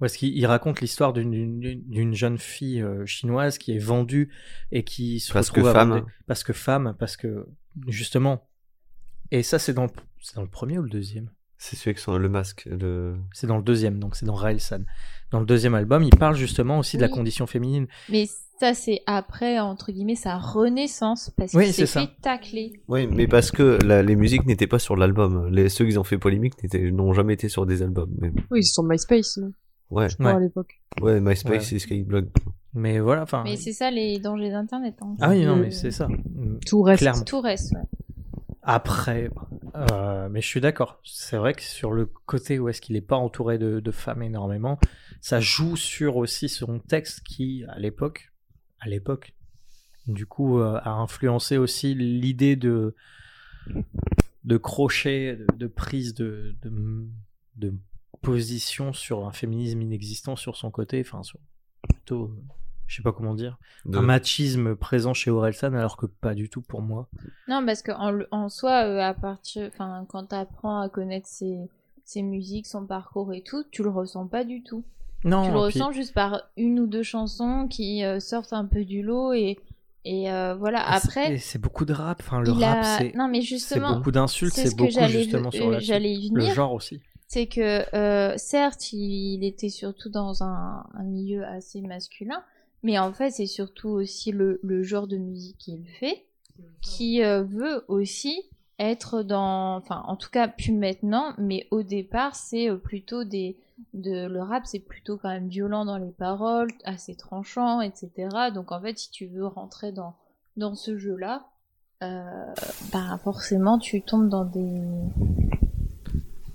Où 0.00 0.04
est-ce 0.04 0.16
qu'il 0.18 0.36
il 0.36 0.46
raconte 0.46 0.80
l'histoire 0.80 1.12
d'une- 1.12 2.14
jeune 2.14 2.38
fille 2.38 2.80
euh, 2.82 3.04
chinoise 3.04 3.58
qui 3.58 3.72
est 3.72 3.78
vendue 3.78 4.32
et 4.70 4.84
qui 4.84 5.18
se 5.20 5.32
Parce 5.32 5.48
retrouve 5.50 5.64
que 5.64 5.72
femme. 5.72 5.94
des- 6.00 6.06
parce 6.26 6.44
que 6.44 6.52
femme, 6.52 6.94
parce 6.98 7.16
que 7.16 7.46
justement. 7.88 8.48
Et 9.30 9.42
ça, 9.42 9.58
c'est 9.58 9.74
dans, 9.74 9.88
dans 10.36 10.42
le 10.42 10.48
premier 10.48 10.78
ou 10.78 10.82
le 10.82 10.88
deuxième? 10.88 11.30
C'est 11.58 11.74
celui 11.74 11.88
avec 11.90 11.98
son, 11.98 12.16
le 12.16 12.28
masque. 12.28 12.66
Le... 12.70 13.18
C'est 13.32 13.48
dans 13.48 13.56
le 13.56 13.62
deuxième, 13.64 13.98
donc 13.98 14.14
c'est 14.14 14.24
dans 14.24 14.34
Railsan. 14.34 14.84
Dans 15.32 15.40
le 15.40 15.46
deuxième 15.46 15.74
album, 15.74 16.04
il 16.04 16.16
parle 16.16 16.36
justement 16.36 16.78
aussi 16.78 16.96
de 16.96 17.02
la 17.02 17.08
condition 17.08 17.46
féminine. 17.48 17.88
Mais 18.08 18.26
ça, 18.60 18.74
c'est 18.74 19.00
après, 19.06 19.58
entre 19.60 19.92
guillemets, 19.92 20.14
sa 20.16 20.36
renaissance, 20.36 21.30
parce 21.36 21.54
Oui, 21.54 21.64
qu'il 21.64 21.72
s'est 21.74 21.86
c'est 21.86 21.92
ça. 21.92 22.00
fait 22.02 22.10
tacler. 22.22 22.72
Oui, 22.88 23.06
mais 23.06 23.26
parce 23.26 23.50
que 23.50 23.78
la- 23.84 24.02
les 24.02 24.16
musiques 24.16 24.46
n'étaient 24.46 24.66
pas 24.66 24.78
sur 24.78 24.96
l'album. 24.96 25.48
Les, 25.50 25.68
ceux 25.68 25.86
qui 25.86 25.96
ont 25.98 26.04
fait 26.04 26.18
polémique 26.18 26.54
n'ont 26.92 27.12
jamais 27.12 27.34
été 27.34 27.48
sur 27.48 27.66
des 27.66 27.82
albums. 27.82 28.10
Mais, 28.20 28.32
Oui, 28.50 28.64
sur 28.64 28.82
MySpace, 28.82 29.36
non 29.38 29.52
ouais, 29.90 30.08
je 30.08 30.14
crois, 30.16 30.26
Ouais. 30.26 30.36
à 30.36 30.40
l'époque. 30.40 30.80
ouais, 31.00 31.20
MySpace 31.20 31.70
Ouais. 31.70 31.76
et 31.76 31.78
Skyblog. 31.78 32.28
Mais 32.74 32.98
voilà, 33.00 33.22
enfin. 33.22 33.42
Mais 33.44 33.56
c'est 33.56 33.72
ça 33.72 33.90
les 33.90 34.18
dangers 34.18 34.50
d'Internet. 34.50 34.94
hein. 35.00 35.16
Ah 35.20 35.30
oui, 35.30 35.44
non, 35.44 35.56
Mm. 35.56 35.60
mais 35.60 35.70
c'est 35.70 35.90
ça. 35.90 36.06
Tout 36.66 36.82
reste. 36.82 37.00
Clairement. 37.02 37.24
Tout 37.24 37.40
reste, 37.40 37.72
ouais. 37.74 37.80
Après, 38.62 39.30
euh, 39.76 40.28
mais 40.30 40.42
je 40.42 40.46
suis 40.46 40.60
d'accord. 40.60 41.00
C'est 41.04 41.38
vrai 41.38 41.54
que 41.54 41.62
sur 41.62 41.92
le 41.92 42.06
côté 42.26 42.58
où 42.58 42.68
est-ce 42.68 42.80
qu'il 42.82 42.94
n'est 42.96 43.00
pas 43.00 43.16
entouré 43.16 43.56
de, 43.56 43.80
de 43.80 43.90
femmes 43.90 44.22
énormément, 44.22 44.78
ça 45.22 45.40
joue 45.40 45.76
sur 45.76 46.16
aussi 46.16 46.48
son 46.50 46.78
texte 46.78 47.20
qui, 47.22 47.64
à 47.68 47.78
l'époque, 47.78 48.30
à 48.80 48.88
l'époque, 48.88 49.34
du 50.06 50.26
coup, 50.26 50.58
euh, 50.60 50.78
a 50.82 50.90
influencé 50.90 51.56
aussi 51.58 51.94
l'idée 51.94 52.56
de 52.56 52.94
de 54.44 54.56
crochet, 54.56 55.36
de, 55.36 55.46
de 55.56 55.66
prise 55.66 56.14
de, 56.14 56.54
de 56.62 57.06
de 57.56 57.74
position 58.22 58.92
sur 58.92 59.26
un 59.26 59.32
féminisme 59.32 59.80
inexistant 59.82 60.36
sur 60.36 60.56
son 60.56 60.70
côté, 60.70 61.00
enfin 61.00 61.22
sur 61.22 61.38
plutôt, 61.88 62.32
je 62.86 62.96
sais 62.96 63.02
pas 63.02 63.12
comment 63.12 63.34
dire, 63.34 63.58
De- 63.84 63.98
un 63.98 64.02
machisme 64.02 64.74
présent 64.74 65.12
chez 65.14 65.30
Orelsan 65.30 65.74
alors 65.74 65.96
que 65.96 66.06
pas 66.06 66.34
du 66.34 66.48
tout 66.48 66.62
pour 66.62 66.82
moi. 66.82 67.08
Non, 67.48 67.64
parce 67.66 67.82
que 67.82 67.92
en, 67.92 68.18
en 68.30 68.48
soi, 68.48 68.84
euh, 68.86 69.00
à 69.00 69.14
partir, 69.14 69.68
enfin, 69.72 70.04
quand 70.08 70.26
t'apprends 70.26 70.80
à 70.80 70.88
connaître 70.88 71.28
ses, 71.28 71.58
ses 72.04 72.22
musiques, 72.22 72.66
son 72.66 72.86
parcours 72.86 73.32
et 73.34 73.42
tout, 73.42 73.64
tu 73.70 73.82
le 73.82 73.90
ressens 73.90 74.26
pas 74.26 74.44
du 74.44 74.62
tout. 74.62 74.84
Non, 75.24 75.42
tu 75.42 75.48
le 75.48 75.68
puis- 75.68 75.80
ressens 75.80 75.92
juste 75.92 76.14
par 76.14 76.42
une 76.56 76.78
ou 76.80 76.86
deux 76.86 77.02
chansons 77.02 77.66
qui 77.68 78.04
euh, 78.04 78.20
sortent 78.20 78.52
un 78.52 78.64
peu 78.64 78.84
du 78.84 79.02
lot 79.02 79.32
et 79.32 79.58
et 80.04 80.30
euh, 80.30 80.54
voilà. 80.54 80.88
Après, 80.88 81.36
c'est 81.38 81.60
beaucoup 81.60 81.84
de 81.84 81.92
rap. 81.92 82.18
Enfin, 82.20 82.40
le 82.40 82.52
rap, 82.52 82.78
a... 82.82 82.98
c'est 82.98 83.14
non 83.14 83.28
mais 83.28 83.40
c'est 83.40 83.46
justement, 83.46 83.96
beaucoup 83.96 84.12
d'insultes, 84.12 84.54
c'est 84.54 84.68
ce 84.68 84.74
que 84.74 84.78
beaucoup 84.78 84.90
j'allais 84.92 85.24
justement 85.24 85.50
sur 85.50 85.70
la 85.70 85.80
le 85.80 86.54
genre 86.54 86.72
aussi. 86.72 87.00
c'est 87.26 87.46
que 87.46 87.94
euh, 87.94 88.34
certes 88.36 88.92
il, 88.92 89.44
était 89.44 89.68
surtout 89.68 90.08
dans 90.08 90.42
un, 90.42 90.84
un 90.94 91.02
milieu 91.02 91.44
assez 91.44 91.80
masculin 91.82 92.42
mais 92.84 92.98
en 92.98 93.12
fait 93.12 93.32
c'est 93.32 93.46
surtout 93.46 93.88
aussi 93.88 94.30
le, 94.30 94.60
le 94.62 94.82
genre 94.82 95.08
de 95.08 95.16
musique 95.16 95.58
qu'il 95.58 95.84
fait 96.00 96.24
qui 96.80 97.20
veut 97.20 97.84
aussi 97.88 98.40
être 98.78 99.22
dans 99.22 99.76
enfin 99.76 100.04
en 100.06 100.16
tout 100.16 100.30
cas 100.30 100.48
plus 100.48 100.72
maintenant 100.72 101.34
mais 101.38 101.66
au 101.70 101.82
départ 101.82 102.34
c'est 102.34 102.70
plutôt 102.78 103.24
des 103.24 103.58
de 103.94 104.26
le 104.26 104.40
rap 104.40 104.66
c'est 104.66 104.80
plutôt 104.80 105.16
quand 105.18 105.28
même 105.28 105.48
violent 105.48 105.84
dans 105.84 105.98
les 105.98 106.10
paroles 106.10 106.70
assez 106.84 107.14
tranchant 107.14 107.80
etc 107.80 108.28
donc 108.54 108.72
en 108.72 108.80
fait 108.80 108.98
si 108.98 109.10
tu 109.10 109.26
veux 109.26 109.46
rentrer 109.46 109.92
dans 109.92 110.16
dans 110.56 110.74
ce 110.74 110.98
jeu 110.98 111.16
là 111.16 111.46
euh, 112.02 112.24
bah 112.92 113.18
forcément 113.24 113.78
tu 113.78 114.02
tombes 114.02 114.28
dans 114.28 114.44
des, 114.44 114.80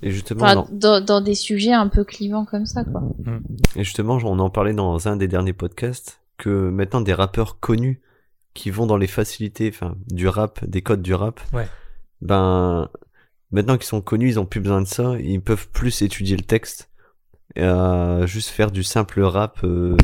Et 0.02 0.12
justement, 0.12 0.44
enfin, 0.46 0.68
dans- 0.72 1.04
dans, 1.04 1.22
des 1.22 1.36
sujets 1.36 1.74
un 1.74 1.88
peu 1.88 2.04
clivants 2.04 2.46
comme 2.46 2.66
ça 2.66 2.84
quoi. 2.84 3.04
Et 3.76 3.84
justement, 3.84 4.18
on 4.24 4.40
en 4.40 4.50
parlait 4.50 4.74
dans 4.74 5.08
un 5.08 5.16
des 5.18 5.28
derniers 5.28 5.54
podcasts, 5.54 6.22
que 6.38 6.70
maintenant 6.70 7.02
des 7.02 7.14
rappeurs 7.14 7.60
connus 7.60 8.02
qui 8.54 8.70
vont 8.70 8.86
dans 8.86 8.98
les 8.98 9.08
facilités, 9.08 9.70
enfin, 9.74 9.96
du 10.08 10.28
rap, 10.28 10.64
des 10.66 10.82
codes 10.82 11.02
du 11.02 11.14
rap, 11.14 11.40
Ouais. 11.54 11.68
ben, 12.22 12.90
maintenant 13.52 13.76
qu'ils 13.78 13.86
sont 13.88 14.02
connus, 14.02 14.30
ils 14.30 14.40
ont 14.40 14.46
plus 14.46 14.60
besoin 14.62 14.82
de 14.82 14.88
ça, 14.88 15.16
ils 15.20 15.42
peuvent 15.42 15.70
plus 15.70 16.02
étudier 16.02 16.36
le 16.38 16.44
texte, 16.44 16.90
et 17.56 17.64
euh, 17.64 18.26
juste 18.28 18.50
faire 18.50 18.72
du 18.72 18.84
simple 18.84 19.22
rap 19.22 19.60
euh, 19.64 19.96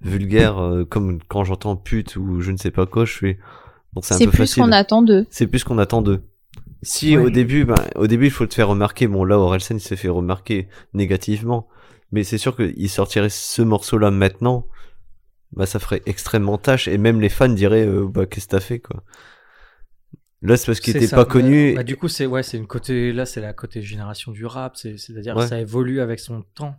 vulgaire, 0.00 0.58
euh, 0.62 0.84
comme 0.84 1.18
quand 1.28 1.44
j'entends 1.44 1.76
pute 1.76 2.16
ou 2.16 2.40
je 2.40 2.50
ne 2.50 2.56
sais 2.56 2.70
pas 2.70 2.86
quoi, 2.86 3.04
je 3.04 3.12
fais, 3.14 3.38
bon, 3.92 4.00
c'est 4.02 4.26
plus 4.26 4.36
facile. 4.36 4.62
qu'on 4.62 4.72
attend 4.72 5.02
d'eux. 5.02 5.26
C'est 5.30 5.46
plus 5.46 5.64
qu'on 5.64 5.78
attend 5.78 6.02
d'eux. 6.02 6.22
Si 6.82 7.16
au 7.16 7.28
début, 7.30 7.64
ben, 7.64 7.74
au 7.96 8.06
début, 8.06 8.26
il 8.26 8.30
faut 8.30 8.46
te 8.46 8.54
faire 8.54 8.68
remarquer. 8.68 9.08
Bon, 9.08 9.24
là, 9.24 9.36
Orelsan, 9.38 9.76
il 9.76 9.80
s'est 9.80 9.96
fait 9.96 10.08
remarquer 10.08 10.68
négativement. 10.94 11.66
Mais 12.12 12.22
c'est 12.24 12.38
sûr 12.38 12.54
qu'il 12.56 12.88
sortirait 12.88 13.30
ce 13.30 13.62
morceau-là 13.62 14.10
maintenant. 14.12 14.66
Bah, 15.52 15.66
ça 15.66 15.78
ferait 15.80 16.02
extrêmement 16.06 16.56
tâche. 16.56 16.86
Et 16.86 16.96
même 16.96 17.20
les 17.20 17.28
fans 17.30 17.48
diraient, 17.48 17.84
euh, 17.86 18.06
bah, 18.06 18.26
qu'est-ce 18.26 18.46
que 18.46 18.52
t'as 18.52 18.60
fait, 18.60 18.78
quoi. 18.78 19.02
Là, 20.40 20.56
c'est 20.56 20.66
parce 20.66 20.78
qu'il 20.78 20.96
était 20.96 21.08
ça. 21.08 21.16
pas 21.16 21.24
Bah, 21.24 21.30
connu. 21.32 21.74
bah, 21.74 21.82
du 21.82 21.96
coup, 21.96 22.06
c'est 22.06 22.26
ouais, 22.26 22.44
c'est 22.44 22.56
une 22.58 22.68
côté 22.68 23.12
là, 23.12 23.26
c'est 23.26 23.40
la 23.40 23.52
côté 23.52 23.82
génération 23.82 24.30
du 24.30 24.46
rap, 24.46 24.76
c'est- 24.76 24.96
c'est-à-dire 24.98 25.36
Ouais. 25.36 25.48
ça 25.48 25.58
évolue 25.60 26.00
avec 26.00 26.20
son 26.20 26.42
temps. 26.54 26.76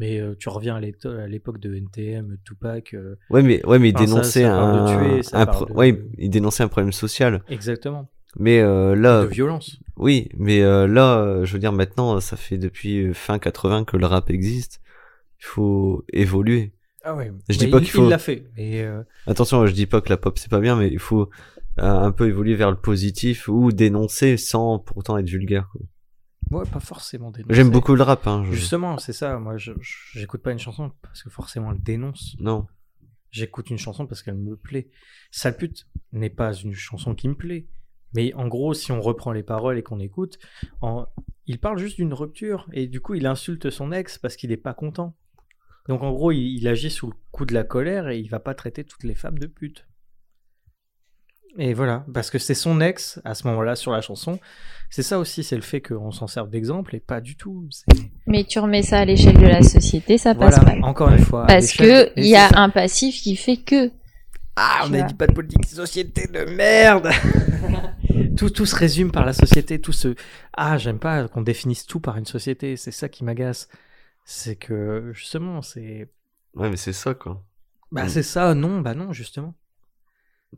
Mais 0.00 0.18
euh, 0.18 0.34
tu 0.38 0.48
reviens 0.48 0.76
à 0.76 0.80
l'époque 1.28 1.60
de 1.60 1.74
NTM, 1.74 2.38
Tupac, 2.44 2.94
euh, 2.94 3.16
Ouais, 3.28 3.42
mais, 3.42 3.64
ouais, 3.66 3.78
mais 3.78 3.92
ça- 3.92 3.98
ça 4.22 4.40
de 4.40 4.46
un, 4.46 4.84
tuer, 5.14 5.22
ça 5.22 5.40
un 5.42 5.44
parle 5.46 5.56
pro- 5.56 5.66
de- 5.66 5.72
ouais, 5.74 6.02
il 6.18 6.30
dénonçait 6.30 6.62
un 6.64 6.68
problème 6.68 6.90
social. 6.92 7.42
exactement, 7.48 8.08
Mais, 8.36 8.60
euh, 8.60 8.96
là, 8.96 9.22
de 9.24 9.28
violence. 9.28 9.78
oui, 9.96 10.28
mais, 10.36 10.62
euh, 10.62 10.86
là, 10.86 11.44
je 11.44 11.52
veux 11.52 11.58
dire, 11.58 11.72
maintenant, 11.72 12.18
ça 12.20 12.36
fait 12.36 12.56
depuis 12.58 13.12
fin 13.14 13.38
80 13.38 13.84
que 13.84 13.96
le 13.96 14.06
rap 14.06 14.30
existe. 14.30 14.80
Il 15.40 15.44
faut 15.46 16.04
évoluer. 16.12 16.72
Ah 17.04 17.14
ouais. 17.14 17.32
Je 17.48 17.56
dis 17.58 17.64
Mais 17.66 17.70
pas 17.70 17.78
il- 17.78 17.82
qu'il 17.84 17.90
faut- 17.92 18.04
Il 18.06 18.10
l'a 18.10 18.18
fait. 18.18 18.44
Et 18.58 18.82
euh, 18.82 19.02
Attention, 19.26 19.66
je 19.66 19.72
dis 19.72 19.86
pas 19.86 20.00
que 20.00 20.08
la 20.10 20.16
pop 20.18 20.38
c'est 20.38 20.50
pas 20.50 20.60
bien, 20.60 20.76
mais 20.76 20.88
il 20.88 20.98
faut 20.98 21.28
un 21.78 22.12
peu 22.12 22.26
évoluer 22.28 22.54
vers 22.56 22.70
le 22.70 22.76
positif 22.76 23.48
ou 23.48 23.72
dénoncer 23.72 24.36
sans 24.36 24.78
pourtant 24.78 25.16
être 25.18 25.28
vulgaire. 25.30 25.68
quoi. 25.72 25.80
Ouais, 26.50 26.64
pas 26.70 26.80
forcément 26.80 27.30
dénoncer. 27.30 27.54
J'aime 27.54 27.70
beaucoup 27.70 27.94
le 27.94 28.02
rap, 28.02 28.26
hein. 28.26 28.44
je- 28.46 28.52
Justement, 28.52 28.98
c'est 28.98 29.12
ça. 29.12 29.38
Moi, 29.38 29.56
j'écoute 30.14 30.42
pas 30.42 30.52
une 30.52 30.58
chanson 30.58 30.92
parce 31.02 31.22
que 31.22 31.30
forcément 31.30 31.72
elle 31.72 31.80
dénonce. 31.82 32.36
Non. 32.40 32.66
J'écoute 33.30 33.70
une 33.70 33.78
chanson 33.78 34.06
parce 34.06 34.22
qu'elle 34.22 34.34
me 34.36 34.56
plaît. 34.56 34.90
Sale 35.30 35.56
pute 35.56 35.86
n'est 36.12 36.30
pas 36.30 36.52
une 36.52 36.74
chanson 36.74 37.14
qui 37.14 37.28
me 37.28 37.34
plaît. 37.34 37.66
Mais 38.14 38.34
en 38.34 38.48
gros, 38.48 38.74
si 38.74 38.90
on 38.90 39.00
reprend 39.00 39.30
les 39.32 39.44
paroles 39.44 39.78
et 39.78 39.84
qu'on 39.84 40.00
écoute, 40.00 40.38
en- 40.80 41.06
il 41.46 41.58
parle 41.60 41.78
juste 41.78 41.96
d'une 41.96 42.12
rupture. 42.12 42.68
Et 42.72 42.88
du 42.88 43.00
coup, 43.00 43.14
il 43.14 43.26
insulte 43.26 43.70
son 43.70 43.92
ex 43.92 44.18
parce 44.18 44.34
qu'il 44.36 44.50
n'est 44.50 44.56
pas 44.56 44.74
content. 44.74 45.16
Donc 45.88 46.02
en 46.02 46.10
gros, 46.12 46.32
il, 46.32 46.56
il 46.58 46.66
agit 46.68 46.90
sous 46.90 47.06
le 47.08 47.14
coup 47.30 47.44
de 47.46 47.54
la 47.54 47.62
colère 47.64 48.08
et 48.08 48.18
il 48.18 48.28
va 48.28 48.40
pas 48.40 48.54
traiter 48.54 48.82
toutes 48.84 49.04
les 49.04 49.14
femmes 49.14 49.38
de 49.38 49.46
pute. 49.46 49.86
Et 51.58 51.74
voilà, 51.74 52.04
parce 52.14 52.30
que 52.30 52.38
c'est 52.38 52.54
son 52.54 52.80
ex 52.80 53.20
à 53.24 53.34
ce 53.34 53.46
moment-là 53.48 53.74
sur 53.76 53.92
la 53.92 54.00
chanson. 54.00 54.38
C'est 54.88 55.02
ça 55.02 55.18
aussi, 55.18 55.42
c'est 55.44 55.56
le 55.56 55.62
fait 55.62 55.80
qu'on 55.80 56.10
s'en 56.10 56.26
serve 56.26 56.48
d'exemple 56.50 56.96
et 56.96 57.00
pas 57.00 57.20
du 57.20 57.36
tout. 57.36 57.68
Mais 58.26 58.44
tu 58.44 58.58
remets 58.58 58.82
ça 58.82 58.98
à 58.98 59.04
l'échelle 59.04 59.36
de 59.38 59.46
la 59.46 59.62
société, 59.62 60.18
ça 60.18 60.34
passe 60.34 60.56
Voilà, 60.56 60.74
mal. 60.76 60.84
encore 60.84 61.10
une 61.10 61.18
fois. 61.24 61.46
Parce 61.46 61.72
que 61.72 62.10
il 62.16 62.26
y 62.26 62.36
a 62.36 62.48
un 62.58 62.70
passif 62.70 63.20
qui 63.20 63.36
fait 63.36 63.56
que. 63.58 63.90
Ah, 64.56 64.82
on 64.84 64.90
n'a 64.90 65.02
dit 65.02 65.14
pas 65.14 65.26
de 65.26 65.32
politique 65.32 65.60
de 65.62 65.66
société 65.66 66.26
de 66.26 66.44
merde 66.44 67.08
tout, 68.36 68.50
tout 68.50 68.66
se 68.66 68.74
résume 68.76 69.10
par 69.12 69.24
la 69.24 69.32
société, 69.32 69.80
tout 69.80 69.92
se... 69.92 70.14
Ah, 70.56 70.76
j'aime 70.76 70.98
pas 70.98 71.28
qu'on 71.28 71.42
définisse 71.42 71.86
tout 71.86 72.00
par 72.00 72.16
une 72.16 72.26
société, 72.26 72.76
c'est 72.76 72.90
ça 72.90 73.08
qui 73.08 73.24
m'agace. 73.24 73.68
C'est 74.24 74.56
que, 74.56 75.12
justement, 75.14 75.62
c'est... 75.62 76.08
Ouais, 76.54 76.68
mais 76.68 76.76
c'est 76.76 76.92
ça, 76.92 77.14
quoi. 77.14 77.42
Bah 77.92 78.04
Mm. 78.04 78.08
c'est 78.08 78.22
ça, 78.22 78.54
non, 78.54 78.80
bah 78.80 78.94
non, 78.94 79.12
justement. 79.12 79.54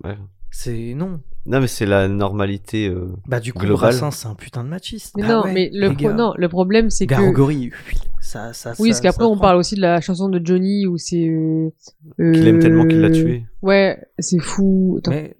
Ouais. 0.05 0.16
C'est 0.51 0.94
non. 0.94 1.20
Non, 1.47 1.60
mais 1.60 1.66
c'est 1.66 1.86
la 1.86 2.06
normalité. 2.09 2.89
euh, 2.89 3.09
Bah 3.27 3.40
du 3.40 3.52
coup, 3.52 3.60
Global. 3.64 3.90
Brassens, 3.90 4.10
c'est 4.12 4.28
un 4.28 4.35
putain 4.35 4.62
de 4.62 4.69
machiste. 4.69 5.14
Mais 5.16 5.23
Bah 5.23 5.28
non, 5.28 5.43
ouais, 5.44 5.52
mais 5.52 5.70
le, 5.73 5.93
pro- 5.94 6.12
non, 6.12 6.35
le 6.36 6.48
problème, 6.48 6.89
c'est 6.90 7.06
que. 7.06 7.14
Garogori, 7.14 7.70
oui, 7.89 7.98
ça, 8.20 8.52
ça, 8.52 8.74
Oui, 8.78 8.90
ça- 8.90 8.94
parce 8.94 9.01
qu'après, 9.01 9.24
on 9.24 9.32
prend. 9.35 9.40
parle 9.40 9.56
aussi 9.59 9.74
de 9.74 9.81
la 9.81 10.01
chanson 10.01 10.28
de 10.28 10.40
Johnny 10.44 10.86
où 10.86 10.98
c'est. 10.98 11.27
Euh, 11.27 11.70
Qu'il 12.19 12.47
aime 12.47 12.59
tellement 12.60 12.86
qu'il 12.86 13.01
l'a 13.01 13.09
euh, 13.09 13.12
tué. 13.12 13.44
Ouais, 13.62 13.98
c'est 14.19 14.39
fou. 14.39 14.97
Attends, 14.98 15.10
Mais 15.10 15.36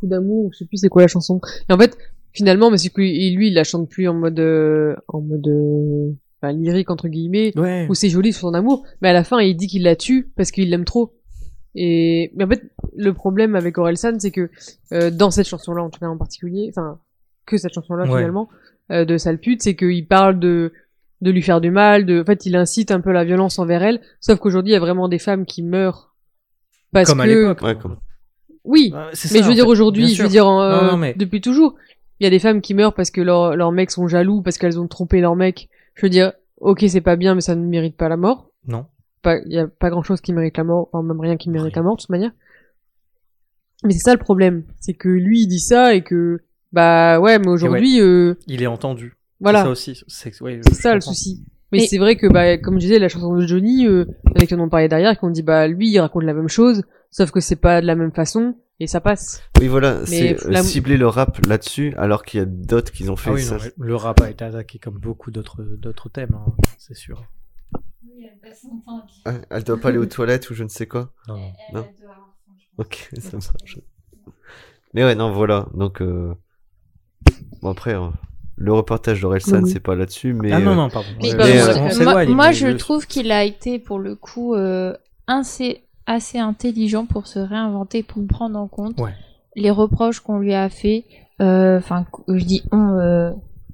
fou 0.00 0.06
d'amour, 0.06 0.50
je 0.52 0.58
sais 0.58 0.64
plus 0.66 0.76
c'est 0.78 0.88
quoi 0.88 1.02
la 1.02 1.08
chanson. 1.08 1.40
Et 1.70 1.72
en 1.72 1.78
fait, 1.78 1.96
finalement, 2.32 2.70
mais 2.70 2.76
c'est 2.78 2.90
que 2.90 3.00
lui, 3.00 3.34
lui, 3.34 3.48
il 3.48 3.54
la 3.54 3.64
chante 3.64 3.88
plus 3.88 4.08
en 4.08 4.14
mode, 4.14 4.38
euh, 4.40 4.94
en 5.08 5.20
mode, 5.22 5.46
euh, 5.48 6.10
enfin, 6.42 6.52
lyrique 6.52 6.90
entre 6.90 7.08
guillemets, 7.08 7.56
ouais. 7.58 7.86
où 7.88 7.94
c'est 7.94 8.10
joli 8.10 8.32
sur 8.34 8.42
son 8.48 8.54
amour, 8.54 8.84
mais 9.00 9.08
à 9.08 9.12
la 9.14 9.24
fin, 9.24 9.40
il 9.40 9.56
dit 9.56 9.66
qu'il 9.68 9.84
la 9.84 9.96
tue 9.96 10.30
parce 10.36 10.50
qu'il 10.50 10.68
l'aime 10.68 10.84
trop. 10.84 11.14
Et 11.74 12.32
mais 12.36 12.44
en 12.44 12.48
fait, 12.48 12.62
le 12.96 13.12
problème 13.14 13.54
avec 13.56 13.78
Orelsan, 13.78 14.18
c'est 14.18 14.30
que 14.30 14.50
euh, 14.92 15.10
dans 15.10 15.30
cette 15.30 15.46
chanson-là, 15.48 15.82
en 15.82 15.90
tout 15.90 16.00
cas 16.00 16.06
en 16.06 16.18
particulier, 16.18 16.68
enfin 16.70 16.98
que 17.46 17.56
cette 17.56 17.72
chanson-là 17.72 18.04
Ouais. 18.04 18.18
finalement, 18.18 18.48
euh, 18.90 19.04
de 19.04 19.16
sale 19.16 19.38
pute, 19.38 19.62
c'est 19.62 19.74
qu'il 19.74 20.06
parle 20.06 20.38
de 20.38 20.72
de 21.22 21.30
lui 21.30 21.40
faire 21.42 21.60
du 21.60 21.70
mal, 21.70 22.04
de, 22.04 22.20
en 22.20 22.24
fait, 22.24 22.46
il 22.46 22.56
incite 22.56 22.90
un 22.90 23.00
peu 23.00 23.12
la 23.12 23.24
violence 23.24 23.58
envers 23.60 23.82
elle. 23.84 24.00
Sauf 24.20 24.40
qu'aujourd'hui, 24.40 24.72
il 24.72 24.74
y 24.74 24.76
a 24.76 24.80
vraiment 24.80 25.08
des 25.08 25.20
femmes 25.20 25.46
qui 25.46 25.62
meurent 25.62 26.14
parce 26.92 27.08
Comme 27.08 27.20
à 27.20 27.26
que 27.26 27.30
l'époque. 27.30 27.62
Ouais, 27.62 27.76
comme- 27.78 27.96
oui, 28.64 28.90
Ouais, 28.92 29.00
c'est 29.12 29.30
mais 29.32 29.38
ça, 29.38 29.44
je 29.44 29.48
veux 29.48 29.54
dire 29.54 29.68
aujourd'hui, 29.68 30.08
je 30.14 30.22
veux 30.22 30.28
dire 30.28 30.46
en, 30.48 30.60
euh, 30.62 30.80
Non, 30.82 30.90
non, 30.92 30.96
mais- 30.96 31.14
depuis 31.16 31.40
toujours, 31.40 31.76
il 32.20 32.24
y 32.24 32.26
a 32.26 32.30
des 32.30 32.38
femmes 32.40 32.60
qui 32.60 32.74
meurent 32.74 32.94
parce 32.94 33.10
que 33.12 33.20
leurs 33.20 33.56
leurs 33.56 33.70
mecs 33.72 33.90
sont 33.92 34.08
jaloux, 34.08 34.42
parce 34.42 34.58
qu'elles 34.58 34.78
ont 34.80 34.88
trompé 34.88 35.20
leur 35.20 35.36
mec. 35.36 35.68
Je 35.94 36.04
veux 36.06 36.10
dire, 36.10 36.32
ok, 36.58 36.84
c'est 36.88 37.00
pas 37.00 37.14
bien, 37.16 37.34
mais 37.36 37.40
ça 37.40 37.54
ne 37.54 37.64
mérite 37.66 37.96
pas 37.96 38.08
la 38.08 38.16
mort. 38.16 38.50
Non. 38.66 38.86
Pas, 39.22 39.38
il 39.46 39.52
y 39.52 39.58
a 39.58 39.68
pas 39.68 39.88
grand 39.90 40.02
chose 40.02 40.20
qui 40.20 40.32
mérite 40.32 40.56
la 40.56 40.64
mort, 40.64 40.88
enfin 40.92 41.02
même 41.06 41.20
rien 41.20 41.36
qui 41.36 41.48
mérite 41.48 41.76
la 41.76 41.82
mort 41.82 41.96
de 41.96 42.00
toute 42.02 42.10
manière. 42.10 42.32
Mais 43.84 43.92
c'est 43.92 44.00
ça 44.00 44.12
le 44.12 44.18
problème, 44.20 44.64
c'est 44.80 44.94
que 44.94 45.08
lui 45.08 45.42
il 45.42 45.46
dit 45.48 45.60
ça 45.60 45.94
et 45.94 46.02
que 46.02 46.40
bah 46.72 47.20
ouais, 47.20 47.38
mais 47.38 47.48
aujourd'hui, 47.48 48.00
euh, 48.00 48.34
Il 48.46 48.62
est 48.62 48.66
entendu. 48.66 49.16
voilà, 49.40 49.60
C'est 49.60 49.64
ça 49.64 49.70
aussi. 49.70 50.04
C'est 50.08 50.40
ouais, 50.40 50.60
ça 50.72 50.94
le 50.94 51.00
souci. 51.00 51.44
Mais, 51.72 51.78
Mais- 51.78 51.86
c'est 51.86 51.98
vrai 51.98 52.16
que 52.16 52.26
bah 52.26 52.58
comme 52.58 52.74
je 52.74 52.80
disais, 52.86 52.98
la 52.98 53.08
chanson 53.08 53.34
de 53.36 53.46
Johnny, 53.46 53.86
euh, 53.86 54.04
avec 54.34 54.48
qui 54.48 54.54
on 54.54 54.60
en 54.60 54.68
parlait 54.68 54.88
derrière, 54.88 55.18
qu'on 55.18 55.30
dit 55.30 55.42
bah 55.42 55.66
lui 55.68 55.90
il 55.90 55.98
raconte 56.00 56.24
la 56.24 56.34
même 56.34 56.48
chose, 56.48 56.82
sauf 57.10 57.30
que 57.30 57.40
c'est 57.40 57.56
pas 57.56 57.80
de 57.80 57.86
la 57.86 57.94
même 57.96 58.12
façon 58.12 58.54
et 58.80 58.86
ça 58.86 59.00
passe. 59.00 59.42
Oui, 59.60 59.68
voilà, 59.68 60.04
c'est 60.06 60.34
euh, 60.46 60.50
la- 60.50 60.62
cibler 60.62 60.96
le 60.96 61.06
rap 61.08 61.38
là-dessus, 61.46 61.94
alors 61.96 62.24
qu'il 62.24 62.40
y 62.40 62.42
a 62.42 62.46
d'autres 62.46 62.92
qui 62.92 63.08
ont 63.08 63.16
fait 63.16 63.30
Ah 63.30 63.34
oui, 63.34 63.42
ça. 63.42 63.56
non, 63.56 63.62
le 63.78 63.96
rap 63.96 64.20
a 64.20 64.30
été 64.30 64.44
attaqué 64.44 64.78
comme 64.78 64.98
beaucoup 64.98 65.30
d'autres 65.30 65.62
d'autres 65.62 66.08
thèmes, 66.08 66.34
hein, 66.34 66.52
c'est 66.78 66.96
sûr. 66.96 67.22
Ah, 69.24 69.32
Elle 69.50 69.64
doit 69.64 69.80
pas 69.80 69.88
aller 69.88 69.98
aux 69.98 70.06
toilettes 70.06 70.50
ou 70.50 70.54
je 70.54 70.64
ne 70.64 70.68
sais 70.68 70.86
quoi. 70.86 71.10
Non, 71.28 71.38
non. 71.38 71.52
Non. 71.72 71.86
Ok, 72.78 73.10
ça 73.18 73.36
marche. 73.36 73.78
Mais 74.94 75.04
ouais, 75.04 75.14
non, 75.14 75.32
voilà. 75.32 75.66
Donc, 75.74 76.02
euh... 76.02 76.34
bon 77.62 77.70
après, 77.70 77.94
euh, 77.94 78.08
le 78.56 78.72
reportage 78.72 79.20
d'Orelsan, 79.20 79.62
Oui. 79.62 79.70
c'est 79.70 79.80
pas 79.80 79.94
là-dessus, 79.94 80.34
mais 80.34 80.52
ah 80.52 80.60
non, 80.60 80.72
euh, 80.72 80.74
non, 80.74 80.90
pardon. 80.90 81.08
Mais 81.20 81.30
Ouais, 81.34 81.36
Mais, 81.38 81.62
on- 81.62 82.16
euh, 82.18 82.34
moi, 82.34 82.52
je 82.52 82.66
le- 82.68 82.76
trouve 82.76 83.06
qu'il 83.06 83.30
a 83.32 83.44
été 83.44 83.78
pour 83.78 83.98
le 83.98 84.14
coup 84.16 84.54
euh, 84.54 84.94
assez, 85.26 85.84
assez 86.06 86.38
intelligent 86.38 87.06
pour 87.06 87.26
se 87.26 87.38
réinventer, 87.38 88.02
pour 88.02 88.26
prendre 88.26 88.58
en 88.58 88.68
compte 88.68 88.98
Ouais. 89.00 89.14
les 89.56 89.70
reproches 89.70 90.20
qu'on 90.20 90.38
lui 90.38 90.54
a 90.54 90.68
fait. 90.68 91.04
euh, 91.40 91.78
Enfin, 91.78 92.04
je 92.28 92.44
dis 92.44 92.62
on, 92.72 92.98
euh, 92.98 93.30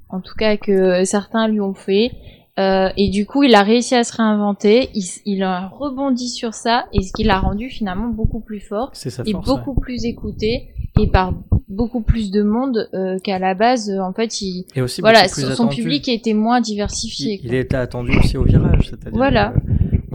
en 0.08 0.20
tout 0.20 0.34
cas 0.36 0.56
que 0.56 1.04
certains 1.04 1.48
lui 1.48 1.60
ont 1.60 1.74
fait. 1.74 2.12
Euh, 2.58 2.88
et 2.96 3.08
du 3.08 3.24
coup, 3.24 3.44
il 3.44 3.54
a 3.54 3.62
réussi 3.62 3.94
à 3.94 4.02
se 4.02 4.16
réinventer. 4.16 4.90
Il, 5.24 5.42
a 5.42 5.68
rebondi 5.68 6.28
sur 6.28 6.54
ça 6.54 6.86
et 6.92 7.02
ce 7.02 7.12
qui 7.12 7.22
l'a 7.22 7.38
rendu 7.38 7.70
finalement 7.70 8.08
beaucoup 8.08 8.40
plus 8.40 8.60
fort 8.60 8.92
et 9.24 9.32
beaucoup 9.32 9.74
plus 9.74 10.04
écouté 10.04 10.74
et 10.98 11.06
par 11.06 11.34
beaucoup 11.68 12.00
plus 12.00 12.32
de 12.32 12.42
monde 12.42 12.88
euh, 12.94 13.18
qu'à 13.20 13.38
la 13.38 13.54
base. 13.54 13.90
euh, 13.90 14.00
en 14.00 14.12
fait, 14.12 14.40
il. 14.40 14.66
Et 14.74 14.82
aussi 14.82 15.00
voilà, 15.00 15.28
son, 15.28 15.48
attendu. 15.48 15.76
public 15.76 16.08
était 16.08 16.34
moins 16.34 16.60
diversifié. 16.60 17.40
Il, 17.44 17.54
était 17.54 17.76
attendu 17.76 18.18
aussi 18.18 18.36
au 18.36 18.42
virage, 18.42 18.88
c'est-à-dire. 18.90 19.12
Voilà. 19.16 19.54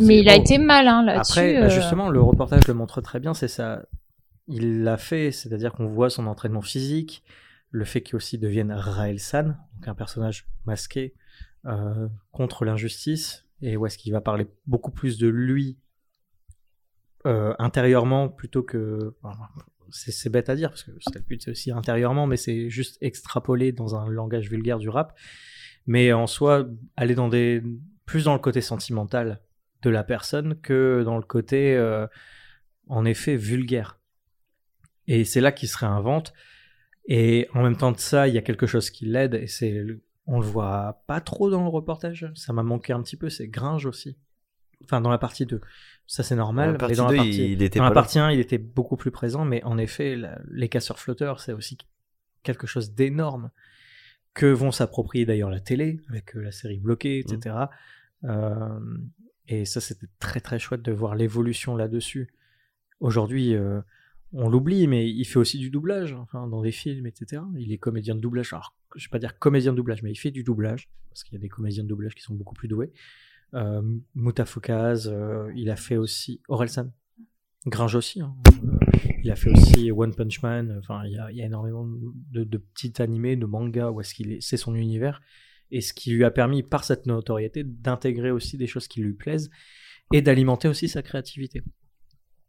Mais 0.02 0.20
il 0.20 0.28
a 0.28 0.36
été 0.36 0.57
malin 0.57 1.06
là-dessus. 1.06 1.40
Après, 1.40 1.61
bah, 1.61 1.70
justement, 1.70 2.10
le 2.10 2.22
reportage 2.22 2.68
le 2.68 2.74
montre 2.74 2.99
très 2.99 3.20
bien, 3.20 3.34
c'est 3.34 3.48
ça. 3.48 3.84
Il 4.48 4.84
l'a 4.84 4.98
fait, 4.98 5.32
c'est-à-dire 5.32 5.72
qu'on 5.72 5.86
voit 5.86 6.10
son 6.10 6.28
entraînement 6.28 6.61
physique, 6.61 7.24
le 7.70 7.86
fait 7.86 8.02
qu'il 8.02 8.18
aussi 8.18 8.38
devienne 8.38 8.74
Raël 8.74 9.20
San, 9.20 9.56
donc 9.76 9.88
un 9.88 9.94
personnage 9.94 10.48
masqué 10.65 11.14
euh, 11.65 12.07
contre 12.31 12.65
l'injustice, 12.65 13.45
et 13.61 13.77
où 13.77 13.85
est-ce 13.85 13.98
qu'il 13.98 14.11
va 14.11 14.22
parler 14.22 14.48
beaucoup 14.68 14.91
plus 14.91 15.18
de 15.18 15.27
lui 15.27 15.77
euh, 17.26 17.53
intérieurement 17.57 18.27
plutôt 18.27 18.64
que. 18.64 19.15
c'est 19.90 20.30
bête 20.30 20.49
à 20.49 20.56
dire 20.56 20.69
parce 20.69 20.84
que 20.84 20.91
c'est 20.99 21.15
le 21.15 21.22
but, 21.22 21.48
aussi 21.48 21.72
intérieurement, 21.72 22.27
mais 22.27 22.38
c'est 22.38 22.69
juste 22.69 22.98
extrapolé 23.02 23.72
dans 23.72 23.95
un 23.95 24.10
langage 24.10 24.49
vulgaire 24.49 24.80
du 24.80 24.90
rap. 24.90 25.18
Mais 25.85 26.11
en 26.11 26.27
soi, 26.27 26.68
aller 26.98 27.15
dans 27.15 27.30
des 27.30 27.64
plus 28.06 28.26
dans 28.26 28.34
le 28.34 28.40
côté 28.40 28.60
sentimental 28.60 29.40
de 29.84 29.90
la 29.90 30.03
personne 30.03 30.60
que 30.60 31.03
dans 31.06 31.18
le 31.18 31.23
côté, 31.23 31.76
euh, 31.76 32.07
en 32.88 33.06
effet, 33.06 33.35
vulgaire. 33.35 33.99
Et 35.07 35.26
c'est 35.26 35.41
là 35.41 35.52
qu'il 35.52 35.69
se 35.69 35.77
réinvente. 35.77 36.34
Et 37.06 37.48
en 37.53 37.64
même 37.64 37.77
temps 37.77 37.91
de 37.91 37.99
ça, 37.99 38.27
il 38.27 38.34
y 38.34 38.38
a 38.38 38.41
quelque 38.41 38.65
chose 38.65 38.90
qui 38.90 39.06
l'aide, 39.06 39.35
et 39.35 39.48
c'est, 39.48 39.85
on 40.26 40.40
le 40.40 40.45
voit 40.45 41.04
pas 41.08 41.22
trop 41.22 41.50
dans 41.50 41.64
le 41.64 41.70
reportage. 41.70 42.32
Ça 42.36 42.54
m'a 42.54 42.64
manqué 42.64 42.94
un 42.94 43.02
petit 43.02 43.18
peu, 43.18 43.30
c'est 43.30 43.48
Gringe 43.48 43.86
aussi. 43.86 44.18
Enfin, 44.86 45.00
dans 45.02 45.10
la 45.10 45.18
partie 45.18 45.45
2. 45.45 45.62
Ça, 46.08 46.24
c'est 46.24 46.36
normal. 46.36 46.66
Dans 46.66 46.72
la 46.72 46.74
mais 46.74 46.78
partie 46.80 46.95
dans 46.98 47.06
la 47.06 47.12
2, 47.12 47.16
partie, 47.18 47.52
il 47.54 47.62
était 47.62 47.80
dans 47.80 47.86
la 47.86 47.91
pas 47.91 47.95
là. 47.95 48.02
partie 48.02 48.20
1, 48.20 48.32
il 48.32 48.40
était 48.40 48.58
beaucoup 48.58 48.98
plus 48.98 49.12
présent, 49.12 49.45
mais 49.45 49.64
en 49.64 49.78
effet, 49.78 50.16
la- 50.16 50.40
les 50.52 50.68
casseurs 50.70 51.00
flotteurs, 51.00 51.40
c'est 51.40 51.54
aussi 51.54 51.78
quelque 52.44 52.68
chose 52.68 52.94
d'énorme 52.94 53.52
que 54.34 54.45
vont 54.48 54.72
s'approprier 54.72 55.26
d'ailleurs 55.26 55.50
la 55.50 55.60
télé 55.62 56.02
avec 56.10 56.36
euh, 56.36 56.41
la 56.41 56.52
série 56.52 56.80
bloquée, 56.80 57.20
etc. 57.20 57.56
Euh, 58.26 58.80
et 59.48 59.64
ça, 59.66 59.80
c'était 59.80 60.08
très 60.20 60.40
très 60.41 60.60
chouette 60.60 60.82
de 60.82 60.91
voir 60.91 61.16
l'évolution 61.16 61.76
là-dessus. 61.76 62.34
Aujourd'hui, 63.00 63.56
euh, 63.56 63.82
on 64.34 64.49
l'oublie, 64.49 64.88
mais 64.88 65.10
il 65.10 65.26
fait 65.26 65.38
aussi 65.38 65.60
du 65.60 65.69
doublage, 65.69 66.15
dans 66.34 66.61
des 66.61 66.72
films, 66.72 67.05
etc. 67.05 67.41
Il 67.57 67.72
est 67.72 67.77
comédien 67.77 68.15
de 68.15 68.19
doublage. 68.19 68.51
Alors, 68.53 68.76
je 68.95 69.05
vais 69.07 69.11
pas 69.11 69.19
dire 69.19 69.38
comédien 69.38 69.72
de 69.72 69.77
doublage, 69.77 70.01
mais 70.03 70.11
il 70.11 70.15
fait 70.15 70.31
du 70.31 70.43
doublage, 70.43 70.89
parce 71.10 71.23
qu'il 71.23 71.34
y 71.34 71.38
a 71.38 71.39
des 71.39 71.49
comédiens 71.49 71.84
de 71.84 71.88
doublage 71.88 72.15
qui 72.15 72.23
sont 72.23 72.34
beaucoup 72.34 72.55
plus 72.55 72.68
doués. 72.68 72.91
Euh, 73.53 73.81
euh, 74.18 75.51
il 75.55 75.69
a 75.69 75.76
fait 75.76 75.97
aussi 75.97 76.41
Orelsan. 76.47 76.91
Gringe 77.68 77.95
aussi. 77.95 78.22
hein. 78.22 78.35
Euh, 78.65 78.77
il 79.23 79.31
a 79.31 79.35
fait 79.35 79.49
aussi 79.49 79.91
One 79.91 80.14
Punch 80.14 80.41
Man. 80.41 80.76
Enfin, 80.80 81.03
il 81.05 81.14
y 81.14 81.41
a, 81.41 81.45
énormément 81.45 81.88
de, 81.88 82.57
petits 82.57 83.01
animés, 83.01 83.35
de 83.35 83.45
mangas 83.45 83.91
où 83.91 84.01
est-ce 84.01 84.14
qu'il 84.14 84.34
est, 84.34 84.41
c'est 84.41 84.57
son 84.57 84.76
univers. 84.76 85.22
Et 85.72 85.81
ce 85.81 85.93
qui 85.93 86.11
lui 86.11 86.23
a 86.23 86.31
permis, 86.31 86.61
par 86.61 86.84
cette 86.84 87.05
notoriété, 87.05 87.64
d'intégrer 87.64 88.31
aussi 88.31 88.57
des 88.57 88.68
choses 88.68 88.88
qui 88.88 89.01
lui 89.01 89.14
plaisent 89.14 89.49
et 90.11 90.22
d'alimenter 90.22 90.68
aussi 90.68 90.89
sa 90.89 91.01
créativité. 91.01 91.64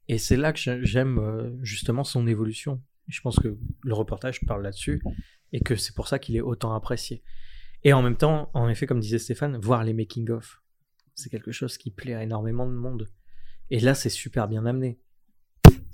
Et 0.08 0.18
c'est 0.18 0.36
là 0.36 0.52
que 0.52 0.58
j'ai- 0.58 0.84
j'aime 0.84 1.18
euh, 1.18 1.50
justement 1.62 2.04
son 2.04 2.26
évolution. 2.26 2.80
Je 3.08 3.20
pense 3.20 3.36
que 3.38 3.56
le 3.82 3.94
reportage 3.94 4.40
parle 4.46 4.62
là-dessus 4.62 5.02
et 5.52 5.60
que 5.60 5.76
c'est 5.76 5.94
pour 5.94 6.08
ça 6.08 6.18
qu'il 6.18 6.36
est 6.36 6.40
autant 6.40 6.74
apprécié. 6.74 7.22
Et 7.84 7.92
en 7.92 8.02
même 8.02 8.16
temps, 8.16 8.50
en 8.54 8.68
effet, 8.68 8.86
comme 8.86 9.00
disait 9.00 9.18
Stéphane, 9.18 9.56
voir 9.58 9.84
les 9.84 9.92
making-of, 9.92 10.62
c'est 11.14 11.28
quelque 11.30 11.52
chose 11.52 11.76
qui 11.78 11.90
plaît 11.90 12.14
à 12.14 12.22
énormément 12.22 12.66
de 12.66 12.72
monde. 12.72 13.08
Et 13.70 13.78
là, 13.80 13.94
c'est 13.94 14.08
super 14.08 14.48
bien 14.48 14.64
amené. 14.66 14.98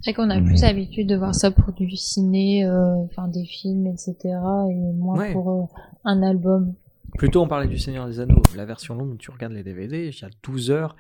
C'est 0.03 0.15
qu'on 0.15 0.31
a 0.31 0.41
plus 0.41 0.63
l'habitude 0.63 1.09
de 1.09 1.17
voir 1.17 1.35
ça 1.35 1.51
pour 1.51 1.73
du 1.75 1.95
ciné, 1.95 2.65
euh, 2.65 2.95
enfin 3.05 3.29
des 3.29 3.45
films, 3.45 3.87
etc. 3.87 4.15
et 4.25 4.75
moins 4.95 5.19
Ouais. 5.19 5.33
pour 5.33 5.51
euh, 5.51 5.65
un 6.05 6.23
album. 6.23 6.75
Plutôt, 7.19 7.43
on 7.43 7.49
parlait 7.49 7.67
du 7.69 7.79
Seigneur 7.79 8.07
des 8.07 8.19
Anneaux. 8.21 8.41
La 8.57 8.65
version 8.65 8.95
longue, 8.95 9.19
tu 9.19 9.31
regardes 9.31 9.53
les 9.53 9.63
DVD, 9.65 10.09
il 10.09 10.19
y 10.19 10.25
a 10.25 10.31
12 10.43 10.71
heures 10.71 10.97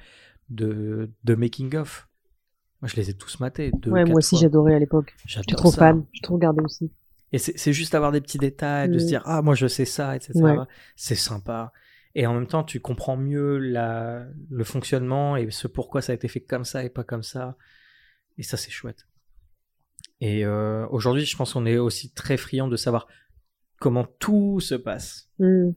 de, 0.50 1.10
de 1.24 1.34
making-of. 1.34 2.08
Moi, 2.82 2.88
je 2.88 2.96
les 2.96 3.10
ai 3.10 3.14
tous 3.14 3.40
matés. 3.40 3.70
deux, 3.72 3.90
Ouais, 3.90 4.04
moi 4.04 4.16
aussi 4.16 4.36
j'adorais 4.38 4.74
à 4.74 4.78
l'époque. 4.78 5.14
J'étais 5.26 5.42
J'adore 5.48 5.56
trop 5.60 5.70
ça. 5.70 5.78
fan, 5.78 6.04
j'ai 6.12 6.22
trop 6.22 6.34
regardé 6.34 6.62
aussi. 6.62 6.90
Et 7.32 7.38
c'est 7.38 7.72
juste 7.72 7.94
avoir 7.94 8.10
des 8.10 8.20
petits 8.20 8.38
détails, 8.38 8.88
de 8.88 8.98
se 8.98 9.04
Mm. 9.04 9.08
dire 9.08 9.22
ah 9.26 9.40
moi 9.42 9.54
je 9.54 9.66
sais 9.68 9.84
ça, 9.84 10.16
etc. 10.16 10.32
Ouais. 10.40 10.56
C'est 10.96 11.14
sympa. 11.14 11.72
Et 12.16 12.26
en 12.26 12.34
même 12.34 12.46
temps, 12.48 12.64
tu 12.64 12.80
comprends 12.80 13.16
mieux 13.16 13.58
la, 13.58 14.24
le 14.50 14.64
fonctionnement 14.64 15.36
et 15.36 15.48
ce 15.52 15.68
pourquoi 15.68 16.02
ça 16.02 16.10
a 16.10 16.14
été 16.16 16.26
fait 16.26 16.40
comme 16.40 16.64
ça 16.64 16.82
et 16.82 16.88
pas 16.90 17.04
comme 17.04 17.22
ça. 17.22 17.56
Et 18.36 18.42
ça, 18.42 18.56
c'est 18.56 18.70
chouette. 18.70 19.06
Et 20.20 20.44
euh, 20.44 20.86
aujourd'hui, 20.90 21.24
je 21.24 21.36
pense 21.36 21.52
qu'on 21.52 21.66
est 21.66 21.78
aussi 21.78 22.10
très 22.12 22.36
friand 22.36 22.66
de 22.68 22.76
savoir 22.76 23.06
comment 23.78 24.04
tout 24.18 24.58
se 24.60 24.74
passe. 24.74 25.28
Hmm. 25.38 25.70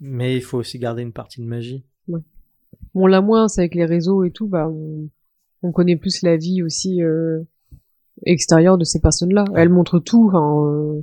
Mais 0.00 0.34
il 0.36 0.42
faut 0.42 0.58
aussi 0.58 0.78
garder 0.80 1.02
une 1.02 1.12
partie 1.12 1.40
de 1.40 1.46
magie. 1.46 1.84
Bon, 2.94 3.06
là 3.06 3.20
moins, 3.20 3.46
c'est 3.48 3.60
avec 3.60 3.74
les 3.76 3.84
réseaux 3.84 4.24
et 4.24 4.30
tout, 4.30 4.46
bah, 4.48 4.68
on, 4.68 5.08
on 5.62 5.72
connaît 5.72 5.96
plus 5.96 6.22
la 6.22 6.36
vie 6.36 6.62
aussi 6.62 7.02
euh, 7.02 7.40
extérieure 8.24 8.78
de 8.78 8.84
ces 8.84 9.00
personnes-là. 9.00 9.44
Elles 9.56 9.68
montrent 9.68 9.98
tout, 9.98 10.28
enfin, 10.28 10.64
euh, 10.66 11.02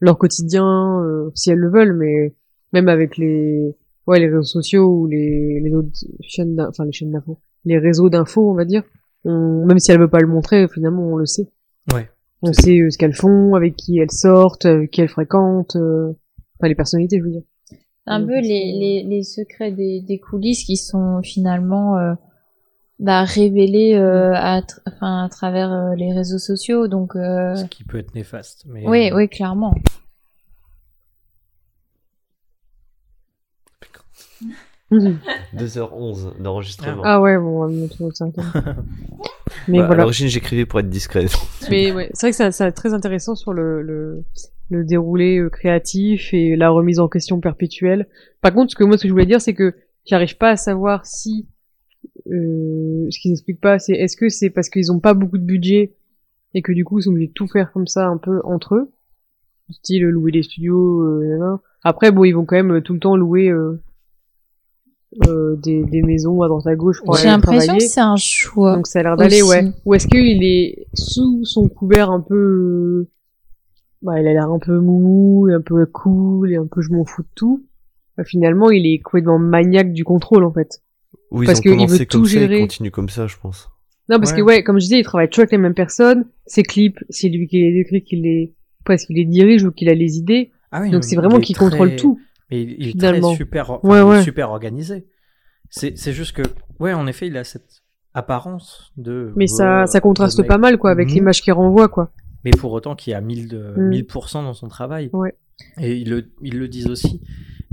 leur 0.00 0.18
quotidien, 0.18 1.02
euh, 1.02 1.30
si 1.34 1.50
elles 1.50 1.58
le 1.58 1.70
veulent, 1.70 1.94
mais 1.94 2.34
même 2.72 2.88
avec 2.88 3.16
les, 3.16 3.74
ouais, 4.06 4.20
les 4.20 4.26
réseaux 4.28 4.42
sociaux 4.42 4.86
ou 4.86 5.06
les, 5.06 5.60
les 5.60 5.74
autres 5.74 5.90
chaînes, 6.22 6.60
enfin 6.68 6.84
les 6.84 6.92
chaînes 6.92 7.12
d'infos, 7.12 7.38
les 7.64 7.78
réseaux 7.78 8.08
d'infos, 8.10 8.50
on 8.50 8.54
va 8.54 8.64
dire. 8.64 8.82
On, 9.24 9.64
même 9.66 9.78
si 9.78 9.90
elles 9.90 9.98
veulent 9.98 10.10
pas 10.10 10.20
le 10.20 10.28
montrer, 10.28 10.68
finalement, 10.68 11.02
on 11.02 11.16
le 11.16 11.26
sait. 11.26 11.48
Ouais. 11.92 12.08
On 12.42 12.52
sait 12.52 12.78
euh, 12.78 12.90
ce 12.90 12.98
qu'elles 12.98 13.14
font, 13.16 13.54
avec 13.54 13.74
qui 13.74 13.98
elles 13.98 14.12
sortent, 14.12 14.66
avec 14.66 14.90
qui 14.92 15.00
elles 15.00 15.08
fréquentent, 15.08 15.76
euh, 15.76 16.12
enfin 16.58 16.68
les 16.68 16.76
personnalités, 16.76 17.18
je 17.18 17.24
veux 17.24 17.30
dire. 17.30 17.42
Un 18.06 18.24
peu 18.24 18.36
les, 18.36 18.42
que- 18.42 18.44
les, 18.78 19.04
les 19.08 19.22
secrets 19.24 19.72
des, 19.72 20.00
des 20.00 20.18
coulisses 20.18 20.64
qui 20.64 20.76
sont 20.76 21.20
finalement 21.22 21.98
euh, 21.98 22.14
bah, 22.98 23.22
révélés 23.24 23.94
euh, 23.94 24.32
à, 24.34 24.60
tr- 24.60 24.80
enfin, 24.86 25.24
à 25.24 25.28
travers 25.28 25.72
euh, 25.72 25.94
les 25.94 26.12
réseaux 26.12 26.38
sociaux. 26.38 26.88
Donc, 26.88 27.14
euh, 27.16 27.54
Ce 27.56 27.64
qui 27.66 27.84
peut 27.84 27.98
être 27.98 28.14
néfaste. 28.14 28.64
Mais 28.68 28.86
oui, 28.86 29.10
oui, 29.14 29.28
clairement. 29.28 29.74
2h11 35.54 36.40
d'enregistrement. 36.40 37.02
Ah 37.04 37.20
ouais, 37.20 37.36
bon, 37.38 37.64
on. 37.64 37.88
Mais 39.68 39.78
Bah, 39.78 39.84
À 39.84 39.86
voilà. 39.86 40.02
l'origine, 40.02 40.28
j'écrivais 40.28 40.66
pour 40.66 40.80
être 40.80 40.88
discret. 40.88 41.26
Mais 41.70 41.92
ouais, 41.92 42.10
c'est 42.14 42.26
vrai 42.26 42.30
que 42.30 42.36
ça- 42.36 42.52
c'est 42.52 42.72
très 42.72 42.94
intéressant 42.94 43.34
sur 43.34 43.52
le, 43.52 43.82
le, 43.82 44.24
le 44.70 44.84
déroulé 44.84 45.38
euh, 45.38 45.48
créatif 45.50 46.32
et 46.32 46.56
la 46.56 46.70
remise 46.70 47.00
en 47.00 47.08
question 47.08 47.40
perpétuelle. 47.40 48.06
Par 48.40 48.52
contre, 48.52 48.70
ce 48.72 48.76
que 48.76 48.84
moi, 48.84 48.96
ce 48.96 49.02
que 49.02 49.08
je 49.08 49.12
voulais 49.12 49.26
dire, 49.26 49.40
c'est 49.40 49.54
que 49.54 49.74
j'arrive 50.06 50.36
pas 50.36 50.50
à 50.50 50.56
savoir 50.56 51.04
si 51.06 51.46
euh, 52.30 53.06
ce 53.10 53.20
qu'ils 53.20 53.32
expliquent 53.32 53.60
pas, 53.60 53.78
c'est 53.78 53.94
est-ce 53.94 54.16
que 54.16 54.28
c'est 54.28 54.50
parce 54.50 54.68
qu'ils 54.68 54.92
ont 54.92 55.00
pas 55.00 55.14
beaucoup 55.14 55.38
de 55.38 55.44
budget 55.44 55.94
et 56.54 56.62
que 56.62 56.72
du 56.72 56.84
coup 56.84 56.98
ils 56.98 57.02
sont 57.02 57.10
obligés 57.10 57.28
de 57.28 57.32
tout 57.32 57.48
faire 57.48 57.72
comme 57.72 57.86
ça 57.86 58.06
un 58.06 58.16
peu 58.16 58.40
entre 58.44 58.74
eux, 58.74 58.90
style 59.70 60.04
louer 60.04 60.32
des 60.32 60.42
studios. 60.42 61.02
Euh. 61.02 61.56
Après, 61.82 62.10
bon, 62.10 62.24
ils 62.24 62.32
vont 62.32 62.44
quand 62.44 62.56
même 62.56 62.72
euh, 62.76 62.80
tout 62.80 62.94
le 62.94 63.00
temps 63.00 63.16
louer 63.16 63.48
euh, 63.50 63.80
euh, 65.26 65.56
des, 65.56 65.84
des 65.84 66.02
maisons 66.02 66.42
à 66.42 66.48
droite 66.48 66.66
à 66.66 66.76
gauche 66.76 67.00
pour 67.04 67.14
J'ai 67.16 67.28
l'impression 67.28 67.76
que 67.76 67.82
c'est 67.82 68.00
un 68.00 68.16
choix. 68.16 68.76
Donc 68.76 68.86
ça 68.86 69.00
a 69.00 69.02
l'air 69.02 69.16
d'aller, 69.16 69.42
ouais. 69.42 69.64
Ou 69.86 69.94
est-ce 69.94 70.06
qu'il 70.06 70.44
est 70.44 70.86
sous 70.94 71.44
son 71.44 71.68
couvert 71.68 72.10
un 72.10 72.20
peu... 72.20 72.34
euh, 72.34 73.08
Bah, 74.02 74.20
il 74.20 74.26
a 74.26 74.32
l'air 74.32 74.50
un 74.50 74.58
peu 74.58 74.78
mou, 74.78 75.48
et 75.48 75.54
un 75.54 75.60
peu 75.60 75.86
cool, 75.86 76.52
et 76.52 76.56
un 76.56 76.66
peu 76.66 76.82
je 76.82 76.92
m'en 76.92 77.04
fous 77.04 77.22
de 77.22 77.28
tout. 77.34 77.64
Bah, 78.16 78.24
finalement, 78.24 78.70
il 78.70 78.86
est 78.86 78.98
complètement 79.00 79.38
maniaque 79.38 79.92
du 79.92 80.04
contrôle, 80.04 80.44
en 80.44 80.52
fait. 80.52 80.82
Ou 81.30 81.42
ils 81.42 81.46
Parce 81.46 81.58
ont 81.58 81.62
qu'il 81.62 81.70
commencé 81.72 81.98
veut 81.98 82.04
comme 82.06 82.20
tout 82.22 82.26
ça, 82.26 82.38
gérer. 82.40 82.56
ils 82.58 82.60
continuent 82.60 82.90
comme 82.90 83.08
ça, 83.08 83.26
je 83.26 83.36
pense. 83.40 83.68
Non, 84.08 84.18
parce 84.18 84.32
Ouais. 84.32 84.38
que, 84.38 84.42
ouais, 84.42 84.62
comme 84.62 84.76
je 84.76 84.84
disais, 84.84 84.98
il 85.00 85.04
travaille 85.04 85.28
toujours 85.28 85.42
avec 85.42 85.52
les 85.52 85.58
mêmes 85.58 85.74
personnes. 85.74 86.24
Ses 86.46 86.62
clips, 86.62 86.98
c'est 87.10 87.28
lui 87.28 87.46
qui 87.46 87.60
les 87.60 87.80
écrit, 87.80 88.02
qui 88.02 88.16
les... 88.16 88.54
Presque 88.84 89.08
qu'il 89.08 89.16
les 89.16 89.24
dirige 89.26 89.64
ou 89.64 89.70
qu'il 89.70 89.90
a 89.90 89.94
les 89.94 90.16
idées. 90.16 90.50
Ah 90.72 90.80
oui, 90.80 90.90
Donc 90.90 91.04
c'est 91.04 91.16
vraiment 91.16 91.40
qu'il 91.40 91.54
très- 91.54 91.66
contrôle 91.68 91.96
tout. 91.96 92.18
Mais 92.50 92.62
il, 92.62 92.70
il 92.78 92.88
est 92.88 92.90
finalement. 92.92 93.28
très 93.28 93.36
super, 93.36 93.70
enfin, 93.70 93.86
Ouais, 93.88 93.98
il 93.98 94.00
est 94.00 94.04
ouais. 94.18 94.22
super 94.22 94.50
organisé. 94.50 95.04
C'est 95.68 95.98
c'est 95.98 96.14
juste 96.14 96.32
que, 96.32 96.42
ouais, 96.80 96.94
en 96.94 97.06
effet, 97.06 97.26
il 97.26 97.36
a 97.36 97.44
cette 97.44 97.82
apparence 98.14 98.90
de. 98.96 99.32
Mais 99.36 99.46
ça, 99.46 99.82
euh, 99.82 99.86
ça 99.86 100.00
contraste 100.00 100.42
pas 100.46 100.56
mal, 100.56 100.78
quoi, 100.78 100.90
avec 100.90 101.08
mou, 101.08 101.14
l'image 101.14 101.42
qu'il 101.42 101.52
renvoie, 101.52 101.88
quoi. 101.88 102.10
Mais 102.46 102.50
pour 102.52 102.72
autant 102.72 102.94
qu'il 102.96 103.10
y 103.10 103.14
a 103.14 103.20
1000, 103.20 103.48
de, 103.48 103.74
Mm. 103.76 103.88
1000% 103.90 104.42
dans 104.44 104.54
son 104.54 104.68
travail. 104.68 105.10
Ouais. 105.12 105.34
Et 105.78 105.96
ils 105.96 106.08
le, 106.08 106.30
ils 106.42 106.56
le 106.58 106.68
disent 106.68 106.86
aussi. 106.86 107.20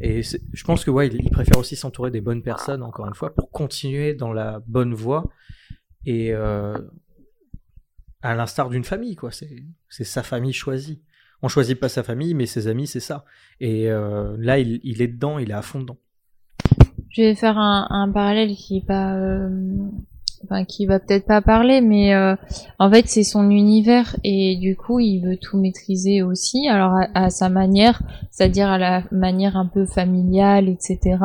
Et 0.02 0.22
je 0.24 0.64
pense 0.64 0.84
que, 0.84 0.92
ouais, 0.92 1.08
il, 1.08 1.30
préfère 1.30 1.58
aussi 1.58 1.76
s'entourer 1.76 2.12
des 2.12 2.22
bonnes 2.22 2.44
personnes, 2.44 2.84
encore 2.84 3.08
une 3.08 3.14
fois, 3.14 3.34
pour 3.34 3.50
continuer 3.50 4.14
dans 4.14 4.34
la 4.34 4.62
bonne 4.68 4.94
voie. 4.94 5.30
Et 6.06 6.34
euh, 6.34 6.78
à 8.22 8.36
l'instar 8.36 8.70
d'une 8.70 8.84
famille, 8.84 9.16
quoi. 9.16 9.32
C'est 9.32 10.04
sa 10.04 10.24
famille 10.24 10.54
choisie. 10.54 11.02
On 11.42 11.48
choisit 11.48 11.80
pas 11.80 11.90
sa 11.90 12.04
famille, 12.04 12.34
mais 12.34 12.46
ses 12.46 12.68
amis, 12.68 12.88
c'est 12.88 13.00
ça. 13.00 13.26
Et 13.60 13.90
euh, 13.90 14.36
là, 14.40 14.60
il, 14.60 15.02
est 15.02 15.08
dedans, 15.08 15.40
il 15.40 15.52
est 15.52 15.54
à 15.54 15.62
fond 15.62 15.80
dedans. 15.80 15.98
Je 17.10 17.22
vais 17.22 17.36
faire 17.36 17.58
un, 17.58 17.88
un 17.90 18.12
parallèle 18.12 18.54
qui 18.56 18.78
est 18.78 18.86
pas, 18.86 19.16
euh, 19.16 19.50
enfin 20.46 20.66
qui 20.66 20.86
va 20.86 21.00
peut-être 21.00 21.26
pas 21.26 21.42
parler, 21.42 21.82
mais 21.82 22.14
euh, 22.14 22.36
en 22.80 22.90
fait 22.90 23.08
c'est 23.08 23.24
son 23.24 23.50
univers 23.50 24.16
et 24.24 24.56
du 24.56 24.76
coup 24.76 25.00
il 25.00 25.20
veut 25.20 25.38
tout 25.38 25.58
maîtriser 25.58 26.22
aussi, 26.22 26.68
alors 26.68 27.00
à, 27.14 27.30
sa 27.30 27.50
manière, 27.50 28.02
c'est-à-dire 28.32 28.70
à 28.70 28.78
la 28.78 29.04
manière 29.12 29.58
un 29.58 29.66
peu 29.66 29.86
familiale, 29.86 30.70
etc. 30.70 31.18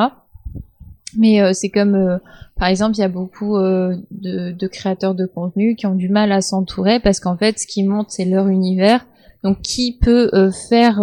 Mais 1.16 1.40
euh, 1.40 1.52
c'est 1.52 1.70
comme, 1.70 1.94
euh, 1.94 2.18
par 2.56 2.68
exemple, 2.68 2.97
il 2.97 3.01
y 3.01 3.05
a 3.05 3.09
beaucoup 3.09 3.56
de, 3.56 4.52
de 4.52 4.66
créateurs 4.66 5.14
de 5.14 5.26
contenu 5.26 5.74
qui 5.74 5.86
ont 5.86 5.94
du 5.94 6.09
mal 6.09 6.30
à 6.30 6.40
s'entourer 6.40 7.01
parce 7.01 7.18
qu'en 7.18 7.36
fait, 7.36 7.59
ce 7.59 7.66
qui 7.66 7.82
monte, 7.82 8.10
c'est 8.10 8.26
leur 8.26 8.48
univers. 8.48 9.06
Donc, 9.42 9.62
qui 9.62 9.97
peut 9.98 10.30
faire 10.68 10.97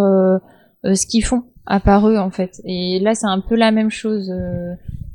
ce 0.84 1.06
qu'ils 1.08 1.24
font 1.24 1.42
à 1.66 1.80
part 1.80 2.08
eux, 2.08 2.16
en 2.16 2.30
fait 2.30 2.60
Et 2.64 3.00
là, 3.00 3.16
c'est 3.16 3.26
un 3.26 3.40
peu 3.40 3.56
la 3.56 3.72
même 3.72 3.90
chose. 3.90 4.32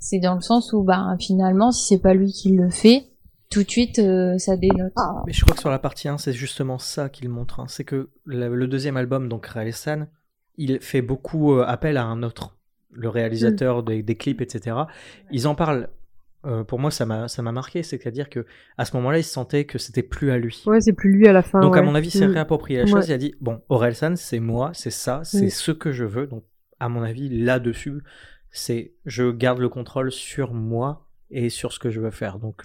C'est 0.04 0.20
dans 0.20 0.36
le 0.36 0.42
sens 0.42 0.74
où, 0.74 0.84
bah, 0.84 1.16
finalement, 1.20 1.72
si 1.72 1.86
c'est 1.88 2.02
pas 2.02 2.14
lui 2.14 2.32
qui 2.32 2.52
le 2.56 2.70
fait, 2.70 3.06
tout 3.50 3.64
de 3.64 3.70
suite, 3.70 4.00
euh, 4.00 4.38
ça 4.38 4.58
dénote. 4.58 4.94
Mais 5.28 5.34
je 5.34 5.42
crois 5.42 5.54
que 5.56 5.62
sur 5.62 5.70
la 5.70 5.80
partie 5.80 6.08
1, 6.08 6.18
c'est 6.18 6.34
justement 6.34 6.78
ça 6.80 7.10
qu'il 7.10 7.30
montre. 7.30 7.60
hein. 7.60 7.66
C'est 7.68 7.84
que 7.84 8.10
le, 8.26 8.56
le 8.56 8.68
deuxième 8.68 8.98
album, 8.98 9.30
donc 9.30 9.46
Raesan, 9.46 10.08
il 10.58 10.80
fait 10.82 11.02
beaucoup 11.02 11.54
euh, 11.54 11.64
appel 11.66 11.98
à 11.98 12.04
un 12.06 12.24
autre, 12.24 12.58
le 12.92 13.10
réalisateur 13.10 13.84
des, 13.84 14.04
des 14.04 14.16
clips, 14.16 14.42
etc. 14.42 14.76
Ils 15.32 15.48
en 15.48 15.56
parlent 15.56 15.90
euh, 16.46 16.64
pour 16.66 16.78
moi, 16.78 16.92
ça 16.92 17.06
m'a 17.06 17.30
ça 17.30 17.42
m'a 17.42 17.54
marqué. 17.54 17.84
C'est-à-dire 17.84 18.30
que 18.30 18.46
à 18.78 18.84
ce 18.86 18.96
moment-là, 18.98 19.18
il 19.20 19.24
sentait 19.24 19.64
que 19.66 19.78
c'était 19.78 20.04
plus 20.04 20.30
à 20.32 20.38
lui. 20.38 20.62
Ouais, 20.66 20.82
c'est 20.82 20.92
plus 20.92 21.12
lui 21.14 21.26
à 21.28 21.32
la 21.32 21.42
fin. 21.42 21.62
Donc, 21.62 21.78
à 21.78 21.82
mon 21.82 21.96
avis, 21.96 22.12
c'est 22.12 22.28
Mm. 22.28 22.32
réapproprié 22.34 22.80
la 22.80 22.86
Ouais. 22.86 22.92
chose. 22.92 23.08
Il 23.08 23.14
a 23.14 23.18
dit 23.18 23.34
bon, 23.40 23.62
Orelsan, 23.70 24.16
c'est 24.18 24.40
moi, 24.42 24.72
c'est 24.74 24.90
ça, 24.92 25.22
c'est 25.24 25.46
Mm. 25.46 25.50
ce 25.52 25.72
que 25.72 25.92
je 25.94 26.04
veux. 26.04 26.28
Donc, 26.28 26.44
à 26.82 26.90
mon 26.90 27.02
avis, 27.02 27.30
là-dessus, 27.30 28.02
c'est 28.54 28.94
je 29.06 29.32
garde 29.32 29.60
le 29.60 29.68
contrôle 29.68 30.12
sur 30.12 30.54
moi 30.54 31.06
et 31.30 31.50
sur 31.50 31.74
ce 31.74 31.80
que 31.80 31.90
je 31.90 32.00
veux 32.00 32.12
faire. 32.12 32.40
Donc, 32.40 32.62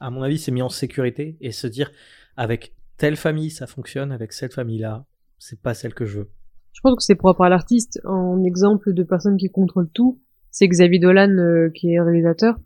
à 0.00 0.10
mon 0.10 0.22
avis, 0.22 0.38
c'est 0.38 0.52
mis 0.52 0.60
en 0.60 0.68
sécurité 0.68 1.38
et 1.40 1.52
se 1.52 1.66
dire 1.66 1.90
avec 2.36 2.74
telle 2.98 3.16
famille, 3.16 3.50
ça 3.50 3.66
fonctionne, 3.66 4.12
avec 4.12 4.34
cette 4.34 4.52
famille-là, 4.52 5.06
c'est 5.38 5.62
pas 5.62 5.72
celle 5.72 5.94
que 5.94 6.04
je 6.04 6.18
veux. 6.18 6.30
Je 6.72 6.80
pense 6.82 6.96
que 6.96 7.02
c'est 7.02 7.14
propre 7.14 7.42
à 7.42 7.48
l'artiste. 7.48 8.00
En 8.04 8.44
exemple 8.44 8.92
de 8.92 9.02
personne 9.02 9.36
qui 9.38 9.48
contrôle 9.48 9.88
tout, 9.88 10.20
c'est 10.50 10.68
Xavier 10.68 10.98
Dolan 10.98 11.30
euh, 11.30 11.70
qui 11.70 11.94
est 11.94 12.00
réalisateur. 12.00 12.56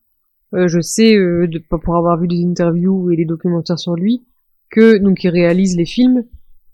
Euh, 0.54 0.68
je 0.68 0.80
sais, 0.80 1.16
euh, 1.16 1.46
de, 1.46 1.58
pour 1.58 1.96
avoir 1.96 2.18
vu 2.18 2.28
des 2.28 2.44
interviews 2.44 3.10
et 3.10 3.16
des 3.16 3.24
documentaires 3.24 3.78
sur 3.78 3.94
lui, 3.94 4.24
que 4.70 4.98
donc 4.98 5.22
il 5.24 5.30
réalise 5.30 5.76
les 5.76 5.84
films, 5.84 6.24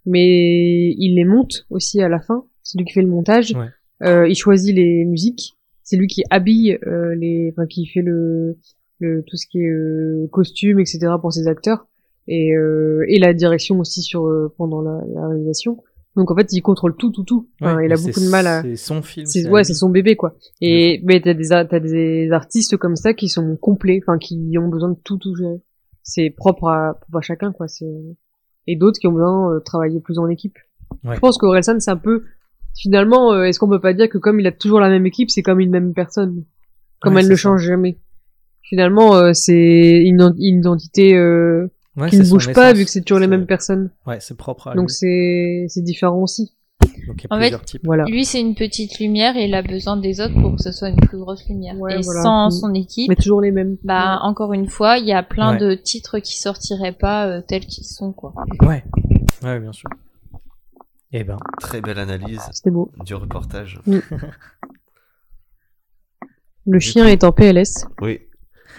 mais 0.07 0.93
il 0.93 1.15
les 1.17 1.25
monte 1.25 1.67
aussi 1.71 2.01
à 2.01 2.09
la 2.09 2.21
fin. 2.21 2.45
C'est 2.63 2.79
lui 2.79 2.85
qui 2.85 2.93
fait 2.93 3.03
le 3.03 3.09
montage. 3.09 3.53
Ouais. 3.53 3.69
Euh, 4.03 4.29
il 4.29 4.35
choisit 4.35 4.75
les 4.75 5.05
musiques. 5.05 5.57
C'est 5.91 5.97
lui 5.97 6.07
qui 6.07 6.23
habille 6.31 6.79
euh, 6.87 7.17
les, 7.17 7.53
enfin 7.53 7.67
qui 7.67 7.85
fait 7.85 8.01
le, 8.01 8.57
le 9.01 9.25
tout 9.27 9.37
ce 9.37 9.45
qui 9.49 9.59
est 9.59 9.69
euh, 9.69 10.29
costume, 10.31 10.79
etc. 10.79 11.01
pour 11.21 11.33
ses 11.33 11.49
acteurs 11.49 11.89
et 12.29 12.55
euh, 12.55 13.05
et 13.09 13.19
la 13.19 13.35
direction 13.35 13.81
aussi 13.81 14.01
sur 14.01 14.29
euh, 14.29 14.55
pendant 14.57 14.83
la, 14.83 15.01
la 15.13 15.27
réalisation. 15.27 15.79
Donc 16.15 16.31
en 16.31 16.37
fait, 16.37 16.53
il 16.53 16.61
contrôle 16.61 16.95
tout, 16.97 17.11
tout, 17.11 17.25
tout. 17.25 17.49
Enfin, 17.61 17.75
Ouais, 17.75 17.87
il 17.87 17.93
a 17.93 17.97
beaucoup 17.97 18.21
de 18.21 18.29
mal 18.31 18.47
à. 18.47 18.63
C'est 18.63 18.77
son 18.77 19.03
film. 19.03 19.27
C'est 19.27 19.49
ouais, 19.49 19.65
c'est 19.65 19.75
son 19.75 19.89
bébé 19.89 20.15
quoi. 20.15 20.37
Et 20.61 21.01
mais 21.03 21.21
t'as 21.21 21.35
des 21.35 21.49
t'as 21.49 21.81
des 21.81 22.31
artistes 22.31 22.77
comme 22.77 22.95
ça 22.95 23.13
qui 23.13 23.29
sont 23.29 23.57
complets, 23.57 24.01
enfin 24.01 24.17
qui 24.17 24.57
ont 24.61 24.69
besoin 24.69 24.91
de 24.91 24.99
tout 25.03 25.19
tout 25.19 25.35
gérer. 25.35 25.61
C'est 26.05 26.31
propre 26.31 26.69
à, 26.69 26.95
propre 27.01 27.19
à 27.19 27.21
chacun 27.21 27.51
quoi. 27.51 27.67
C'est 27.67 27.91
et 28.69 28.77
d'autres 28.77 29.01
qui 29.01 29.09
ont 29.09 29.13
besoin 29.13 29.57
de 29.57 29.59
travailler 29.59 29.99
plus 29.99 30.21
en 30.21 30.29
équipe. 30.29 30.57
Ouais. 31.03 31.17
Je 31.17 31.21
pense 31.21 31.37
que 31.37 31.47
Orelsan 31.47 31.81
c'est 31.81 31.91
un 31.91 31.97
peu 31.97 32.23
finalement 32.79 33.33
euh, 33.33 33.45
est-ce 33.45 33.59
qu'on 33.59 33.69
peut 33.69 33.81
pas 33.81 33.93
dire 33.95 34.09
que 34.09 34.19
comme 34.19 34.41
il 34.41 34.47
a 34.47 34.53
toujours 34.53 34.81
la 34.81 34.89
même 34.89 35.07
équipe, 35.07 35.31
c'est 35.31 35.43
comme 35.43 35.61
une 35.61 35.71
même 35.71 35.93
personne, 35.95 36.45
comme 37.01 37.15
Ouais, 37.15 37.21
elle 37.23 37.29
ne 37.29 37.35
ça. 37.35 37.41
change 37.43 37.63
jamais. 37.63 37.99
Finalement, 38.63 39.17
euh, 39.17 39.33
c'est 39.33 40.01
une, 40.05 40.33
une 40.39 40.59
identité 40.61 41.15
euh, 41.17 41.69
Ouais, 41.97 42.09
qui 42.09 42.19
ne 42.19 42.25
bouge 42.25 42.53
pas 42.53 42.69
essence. 42.69 42.79
vu 42.79 42.85
que 42.85 42.91
c'est 42.91 43.01
toujours 43.03 43.19
les 43.19 43.27
mêmes 43.27 43.47
personnes. 43.47 43.91
Ouais, 44.07 44.19
c'est 44.21 44.37
propre 44.37 44.69
à 44.69 44.75
Donc 44.75 44.89
lui. 44.91 44.95
c'est 44.95 45.67
c'est 45.69 45.83
différent 45.83 46.23
aussi. 46.23 46.53
Donc 47.09 47.25
il 47.25 47.27
y 47.31 47.35
En 47.35 47.37
a 47.37 47.41
fait, 47.41 47.65
types. 47.65 47.81
Voilà. 47.85 48.05
Lui, 48.05 48.25
c'est 48.25 48.41
une 48.41 48.55
petite 48.55 49.01
lumière 49.01 49.37
et 49.37 49.47
il 49.47 49.55
a 49.55 49.63
besoin 49.63 49.97
des 49.97 50.21
autres 50.21 50.35
pour 50.41 50.55
que 50.57 50.63
ce 50.63 50.71
soit 50.71 50.89
une 50.89 50.97
plus 51.01 51.19
grosse 51.19 51.47
lumière. 51.49 51.77
Ouais, 51.79 51.99
et 51.99 52.03
voilà. 52.03 52.23
sans 52.23 52.47
Mm. 52.47 52.51
son 52.53 52.75
équipe, 52.75 53.09
Mais 53.09 53.17
toujours 53.17 53.41
les 53.41 53.51
mêmes. 53.51 53.77
bah 53.83 54.21
encore 54.23 54.53
une 54.53 54.69
fois, 54.69 54.99
il 54.99 55.07
y 55.07 55.13
a 55.13 55.23
plein 55.25 55.53
Ouais. 55.55 55.59
de 55.59 55.75
titres 55.75 56.21
qui 56.21 56.39
sortiraient 56.39 56.93
pas 56.93 57.27
euh, 57.27 57.41
tels 57.47 57.67
qu'ils 57.67 57.85
sont 57.85 58.13
quoi. 58.13 58.33
Ouais. 58.63 58.85
Ouais, 59.43 59.59
bien 59.59 59.73
sûr. 59.73 59.91
Eh 61.13 61.25
ben, 61.25 61.39
Très 61.61 61.81
belle 61.81 61.99
analyse 61.99 62.41
C'était 62.53 62.71
beau. 62.71 62.93
du 63.05 63.15
reportage. 63.15 63.81
Le 66.67 66.79
chien 66.79 67.07
est 67.07 67.25
en 67.25 67.33
PLS. 67.33 67.87
Oui. 68.01 68.21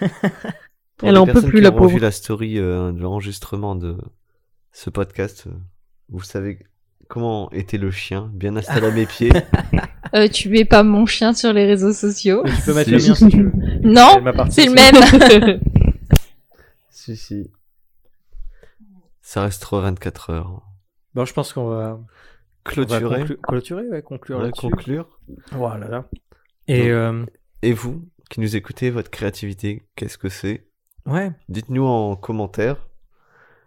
Pour 0.96 1.08
Elle 1.08 1.18
en 1.18 1.26
peut 1.26 1.42
plus, 1.42 1.58
qui 1.58 1.60
la 1.60 1.70
vu 1.70 1.76
pauvre. 1.76 1.98
la 1.98 2.10
story 2.10 2.58
euh, 2.58 2.92
de 2.92 3.00
l'enregistrement 3.00 3.74
de 3.74 3.98
ce 4.70 4.88
podcast, 4.88 5.44
euh, 5.48 5.52
vous 6.08 6.22
savez 6.22 6.60
comment 7.08 7.50
était 7.50 7.76
le 7.76 7.90
chien, 7.90 8.30
bien 8.32 8.56
installé 8.56 8.86
à 8.86 8.90
mes 8.90 9.06
pieds. 9.06 9.32
Euh, 10.14 10.28
tu 10.28 10.50
mets 10.50 10.66
pas 10.66 10.82
mon 10.82 11.06
chien 11.06 11.32
sur 11.32 11.54
les 11.54 11.64
réseaux 11.64 11.94
sociaux. 11.94 12.42
mais 12.44 12.50
tu 12.54 12.60
peux 12.66 12.74
mettre 12.74 12.90
le 12.90 12.98
mien 12.98 13.14
si 13.14 13.28
tu 13.28 13.42
veux. 13.44 13.52
Non, 13.82 14.22
c'est 14.50 14.66
le 14.66 14.74
même. 14.74 15.60
si, 16.90 17.16
si. 17.16 17.50
Ça 19.22 19.40
restera 19.40 19.80
24 19.80 20.28
heures. 20.28 20.62
Bon, 21.14 21.24
je 21.24 21.32
pense 21.32 21.52
qu'on 21.52 21.66
va, 21.66 21.74
on 21.94 21.96
va 21.98 22.00
Clôturer, 22.64 23.22
conclu- 23.24 23.36
clôturer, 23.42 23.88
ouais, 23.88 24.02
conclure 24.02 24.50
conclure. 24.52 25.18
Voilà. 25.50 25.88
là. 25.88 26.08
Et 26.68 26.90
euh, 26.90 27.24
Et 27.62 27.72
vous, 27.72 28.04
qui 28.30 28.40
nous 28.40 28.56
écoutez, 28.56 28.90
votre 28.90 29.10
créativité, 29.10 29.82
qu'est-ce 29.96 30.16
que 30.18 30.28
c'est? 30.28 30.66
Ouais. 31.06 31.32
Dites-nous 31.48 31.84
en 31.84 32.14
commentaire, 32.16 32.88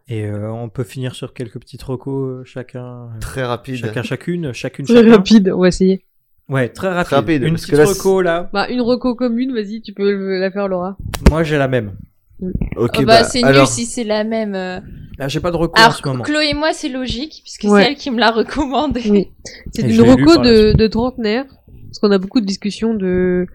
Et 0.08 0.26
euh, 0.26 0.50
on 0.52 0.70
peut 0.70 0.84
finir 0.86 1.14
sur 1.16 1.34
quelques 1.34 1.60
petites 1.60 1.84
recos 1.84 2.30
euh, 2.30 2.44
chacun. 2.46 3.10
très 3.20 3.44
rapide. 3.44 3.76
Chacun, 3.78 4.02
chacune, 4.04 4.54
chacune, 4.54 4.86
Très 4.86 5.10
rapide, 5.10 5.52
on 5.54 5.60
va 5.62 5.68
essayer. 5.68 6.06
Ouais, 6.48 6.70
très 6.70 6.90
rapide. 6.90 7.14
rapide, 7.14 7.44
Une 7.44 7.56
petite 7.56 7.72
là, 7.74 7.86
reco 7.86 8.22
là. 8.22 8.50
Bah, 8.54 8.70
une 8.70 8.82
reco 8.82 9.16
commune, 9.16 9.54
vas-y, 9.54 9.82
tu 9.82 9.94
peux 9.94 10.40
la 10.40 10.52
faire, 10.52 10.68
Laura. 10.68 10.96
Moi, 11.30 11.44
j'ai 11.44 11.58
la 11.58 11.68
même. 11.68 11.96
Ok, 12.42 12.52
Oh, 12.76 12.88
bah, 13.00 13.04
bah, 13.06 13.24
c'est 13.24 13.44
alors, 13.44 13.62
nul 13.64 13.68
si 13.68 13.86
c'est 13.86 14.04
la 14.04 14.24
même. 14.24 14.56
euh. 14.56 14.80
Là, 15.18 15.28
j'ai 15.30 15.40
pas 15.40 15.52
de 15.52 15.56
reco 15.56 15.74
en 15.80 15.82
Alors 15.82 15.96
ce 15.96 16.06
moment. 16.08 16.24
Chloé 16.24 16.50
et 16.50 16.54
moi, 16.54 16.74
c'est 16.74 16.90
logique 16.90 17.42
puisque 17.44 17.64
Ouais. 17.72 17.84
c'est 17.84 17.90
elle 17.92 17.96
qui 17.96 18.12
me 18.12 18.20
l'a 18.20 18.32
recommandé. 18.32 19.02
Oui. 19.10 19.30
C'est 19.74 19.84
une 19.90 20.02
reco 20.02 20.38
de, 20.42 20.74
de 20.74 20.88
trentenaire, 20.88 21.46
parce 21.46 22.00
qu'on 22.02 22.12
a 22.12 22.18
beaucoup 22.18 22.42
de 22.42 22.46
discussions 22.46 22.94
de, 22.94 23.46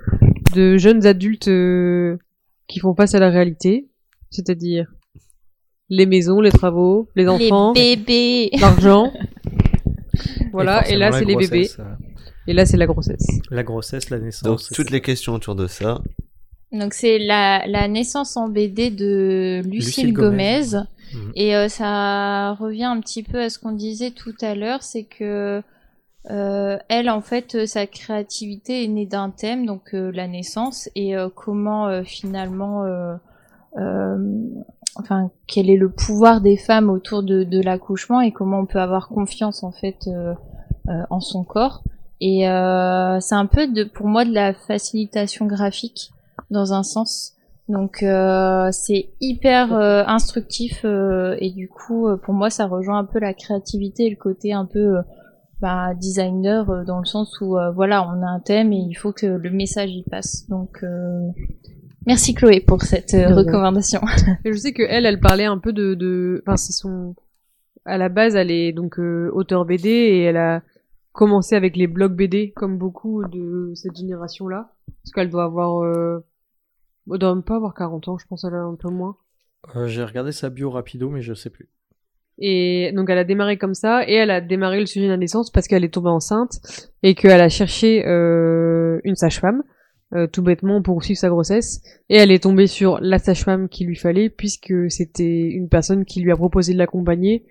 de 0.55 0.79
jeunes 0.79 1.05
adultes 1.07 1.49
euh, 1.49 2.17
qui 2.69 2.81
font 2.81 2.95
face 2.95 3.15
à 3.15 3.19
la 3.19 3.29
réalité, 3.29 3.89
c'est-à-dire 4.31 4.87
les 5.91 6.07
maisons, 6.07 6.41
les 6.41 6.51
travaux, 6.53 7.09
les 7.17 7.29
enfants, 7.29 7.73
Les 7.77 7.97
bébés. 7.97 8.51
l'argent. 8.59 9.13
voilà, 10.53 10.89
et, 10.89 10.97
là 10.97 11.13
c'est 11.13 11.25
les 11.25 11.37
bébés, 11.37 11.69
euh, 11.79 11.85
et 12.47 12.53
là 12.55 12.65
c'est 12.65 12.77
la 12.77 12.87
grossesse. 12.87 13.27
La 13.51 13.63
grossesse, 13.63 14.09
la 14.11 14.19
naissance. 14.19 14.43
donc 14.45 14.61
toutes 14.73 14.89
ça. 14.89 14.95
les 14.95 15.01
questions 15.01 15.35
autour 15.35 15.55
de 15.55 15.67
ça. 15.67 16.01
Donc 16.73 16.95
c'est 16.95 17.19
la, 17.19 17.67
la 17.67 17.89
naissance 17.89 18.37
en 18.37 18.49
BD 18.49 18.91
de 18.91 19.61
Lucille, 19.65 19.73
Lucille 19.73 20.13
Gomez. 20.13 20.61
Gomez. 20.71 20.85
Mhm. 21.15 21.33
Et 21.35 21.57
euh, 21.57 21.69
ça 21.69 22.53
revient 22.55 22.85
un 22.85 23.01
petit 23.01 23.23
peu 23.23 23.41
à 23.41 23.51
ce 23.51 23.59
qu'on 23.59 23.73
disait 23.73 24.13
tout 24.13 24.35
à 24.41 24.55
l'heure, 24.55 24.83
c'est 24.83 25.05
que 25.05 25.63
euh, 26.31 26.79
elle, 26.89 27.09
en 27.09 27.23
fait, 27.23 27.55
euh, 27.55 27.67
sa 27.67 27.87
créativité 27.87 28.85
est 28.85 28.89
née 28.89 29.07
d'un 29.07 29.31
thème, 29.31 29.65
donc 29.67 29.95
euh, 29.95 30.13
la 30.13 30.29
naissance, 30.29 30.89
et 30.95 31.17
euh, 31.17 31.29
comment 31.35 31.89
euh, 31.89 32.03
finalement, 32.05 32.85
euh, 32.85 33.15
euh, 33.79 34.19
enfin, 34.97 35.31
quel 35.47 35.71
est 35.71 35.77
le 35.77 35.89
pouvoir 35.89 36.41
des 36.41 36.57
femmes 36.57 36.91
autour 36.91 37.23
de, 37.23 37.43
de 37.43 37.63
l'accouchement 37.63 38.21
et 38.21 38.33
comment 38.33 38.61
on 38.61 38.67
peut 38.67 38.81
avoir 38.81 39.09
confiance 39.09 39.63
en 39.63 39.73
fait 39.73 40.07
euh, 40.09 40.35
euh, 40.89 41.03
en 41.09 41.21
son 41.21 41.43
corps. 41.43 41.83
Et 42.21 42.49
euh, 42.49 43.19
c'est 43.21 43.35
un 43.35 43.47
peu 43.47 43.67
de, 43.67 43.85
pour 43.85 44.07
moi, 44.07 44.27
de 44.27 44.35
la 44.35 44.53
facilitation 44.53 45.47
graphique 45.47 46.11
dans 46.51 46.73
un 46.73 46.83
sens. 46.83 47.37
Donc 47.71 48.03
euh, 48.03 48.69
c'est 48.73 49.11
hyper 49.21 49.73
euh, 49.73 50.03
instructif 50.07 50.81
euh, 50.85 51.37
et 51.39 51.51
du 51.51 51.69
coup 51.69 52.09
pour 52.25 52.35
moi 52.35 52.51
ça 52.51 52.67
rejoint 52.67 52.99
un 52.99 53.05
peu 53.05 53.21
la 53.21 53.33
créativité 53.33 54.07
et 54.07 54.11
le 54.11 54.17
côté 54.17 54.53
un 54.53 54.67
peu 54.67 54.97
bah, 55.61 55.95
designer 55.95 56.85
dans 56.85 56.99
le 56.99 57.05
sens 57.05 57.41
où 57.41 57.57
voilà 57.75 58.03
on 58.09 58.23
a 58.23 58.27
un 58.27 58.41
thème 58.41 58.73
et 58.73 58.79
il 58.79 58.95
faut 58.95 59.13
que 59.13 59.27
le 59.27 59.51
message 59.51 59.91
y 59.91 60.03
passe. 60.03 60.49
Donc 60.49 60.85
merci 62.07 62.35
Chloé 62.35 62.61
pour 62.61 62.83
cette 62.83 63.13
recommandation. 63.13 64.01
Et 64.45 64.53
je 64.53 64.59
sais 64.59 64.73
que 64.73 64.83
elle, 64.83 65.07
elle 65.07 65.21
parlait 65.21 65.45
un 65.45 65.59
peu 65.59 65.73
de, 65.73 65.95
de, 65.95 66.43
enfin 66.45 66.57
c'est 66.57 66.73
son, 66.73 67.15
à 67.85 67.99
la 67.99 68.09
base 68.09 68.35
elle 68.35 68.51
est 68.51 68.73
donc 68.73 68.99
auteur 68.99 69.65
BD 69.65 69.89
et 69.89 70.23
elle 70.23 70.39
a 70.39 70.63
commencé 71.13 71.55
avec 71.55 71.77
les 71.77 71.87
blogs 71.87 72.17
BD 72.17 72.53
comme 72.53 72.79
beaucoup 72.79 73.23
de 73.29 73.73
cette 73.75 73.97
génération-là, 73.97 74.73
parce 74.87 75.13
qu'elle 75.13 75.31
doit 75.31 75.45
avoir, 75.45 75.85
elle 77.13 77.19
doit 77.19 77.35
même 77.35 77.45
pas 77.45 77.57
avoir 77.57 77.75
40 77.75 78.09
ans, 78.09 78.19
je 78.19 78.27
pense 78.27 78.45
elle 78.45 78.55
a 78.55 78.63
un 78.63 78.75
peu 78.75 78.89
moins. 78.89 79.17
Euh, 79.77 79.87
j'ai 79.87 80.03
regardé 80.05 80.33
sa 80.33 80.51
bio 80.51 80.71
rapido, 80.71 81.11
mais 81.11 81.23
je 81.23 81.35
sais 81.35 81.51
plus. 81.51 81.69
Et 82.41 82.93
donc 82.95 83.11
elle 83.11 83.19
a 83.19 83.25
démarré 83.25 83.59
comme 83.59 83.75
ça 83.75 84.09
et 84.09 84.15
elle 84.15 84.31
a 84.31 84.41
démarré 84.41 84.81
le 84.81 84.87
sujet 84.87 85.07
de 85.07 85.11
la 85.11 85.19
naissance 85.19 85.51
parce 85.51 85.69
qu'elle 85.69 85.85
est 85.85 85.93
tombée 85.93 86.09
enceinte 86.09 86.61
et 87.03 87.15
qu'elle 87.15 87.41
a 87.41 87.51
cherché 87.51 88.07
euh, 88.07 88.99
une 89.05 89.15
sage-femme 89.15 89.63
euh, 90.15 90.27
tout 90.27 90.43
bêtement 90.43 90.81
pour 90.81 91.05
suivre 91.05 91.21
sa 91.21 91.29
grossesse 91.29 91.83
et 92.09 92.17
elle 92.17 92.31
est 92.31 92.45
tombée 92.45 92.67
sur 92.67 92.99
la 93.01 93.19
sage-femme 93.19 93.69
qu'il 93.69 93.89
lui 93.89 93.97
fallait 93.97 94.31
puisque 94.31 94.73
c'était 94.91 95.49
une 95.49 95.69
personne 95.69 96.07
qui 96.07 96.23
lui 96.23 96.33
a 96.33 96.37
proposé 96.37 96.73
de 96.73 96.79
l'accompagner 96.79 97.45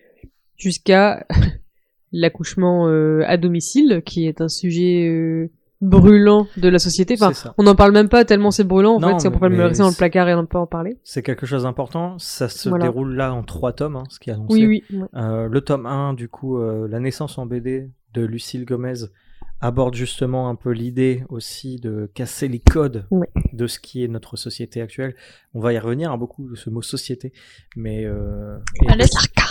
jusqu'à 0.58 1.28
l'accouchement 2.12 2.88
euh, 2.88 3.22
à 3.28 3.38
domicile 3.38 4.02
qui 4.04 4.28
est 4.28 4.42
un 4.42 4.50
sujet 4.50 5.52
brûlant 5.82 6.48
de 6.58 6.68
la 6.70 6.80
société. 6.80 7.16
Enfin, 7.22 7.54
on 7.58 7.64
n'en 7.64 7.76
parle 7.76 7.92
même 7.94 8.10
pas 8.10 8.26
tellement 8.26 8.52
c'est 8.52 8.64
brûlant 8.64 8.96
en 8.96 9.00
Non, 9.00 9.10
fait, 9.14 9.20
c'est 9.20 9.30
pour 9.32 9.40
pas 9.40 9.50
le 9.50 9.64
rester 9.64 9.84
dans 9.84 9.90
le 9.90 9.96
placard 9.96 10.28
et 10.28 10.36
on 10.36 10.46
peut 10.46 10.58
en 10.58 10.68
parler. 10.68 10.98
C'est 11.04 11.24
quelque 11.24 11.46
chose 11.46 11.64
d'important. 11.64 12.18
Ça 12.20 12.50
se 12.50 12.68
Voilà. 12.70 12.86
déroule 12.86 13.16
là 13.16 13.34
en 13.34 13.44
trois 13.44 13.72
tomes, 13.74 13.96
hein, 13.96 14.04
ce 14.10 14.20
qui 14.20 14.30
est 14.30 14.34
annoncé. 14.34 14.54
Oui 14.54 14.84
oui. 14.92 14.98
ouais. 15.00 15.08
Euh, 15.16 15.48
le 15.48 15.62
tome 15.62 15.86
1, 15.86 16.14
du 16.14 16.28
coup, 16.28 16.58
euh, 16.60 16.88
La 16.90 17.00
naissance 17.00 17.38
en 17.38 17.46
BD 17.46 17.90
de 18.14 18.22
Lucille 18.26 18.66
Gomez, 18.66 19.06
aborde 19.62 19.94
justement 19.96 20.50
un 20.50 20.56
peu 20.56 20.72
l'idée 20.72 21.24
aussi 21.30 21.78
de 21.78 22.10
casser 22.14 22.48
les 22.48 22.60
codes 22.60 23.06
Ouais. 23.12 23.28
de 23.54 23.68
ce 23.68 23.80
qui 23.80 24.04
est 24.04 24.08
notre 24.08 24.38
société 24.38 24.82
actuelle. 24.82 25.16
On 25.54 25.60
va 25.60 25.74
y 25.74 25.80
revenir 25.80 26.12
à 26.12 26.18
beaucoup 26.18 26.50
de 26.50 26.56
ce 26.56 26.70
mot 26.70 26.82
société, 26.82 27.34
mais 27.76 28.06
euh, 28.06 28.58
Ah, 28.88 28.96
là, 28.96 29.06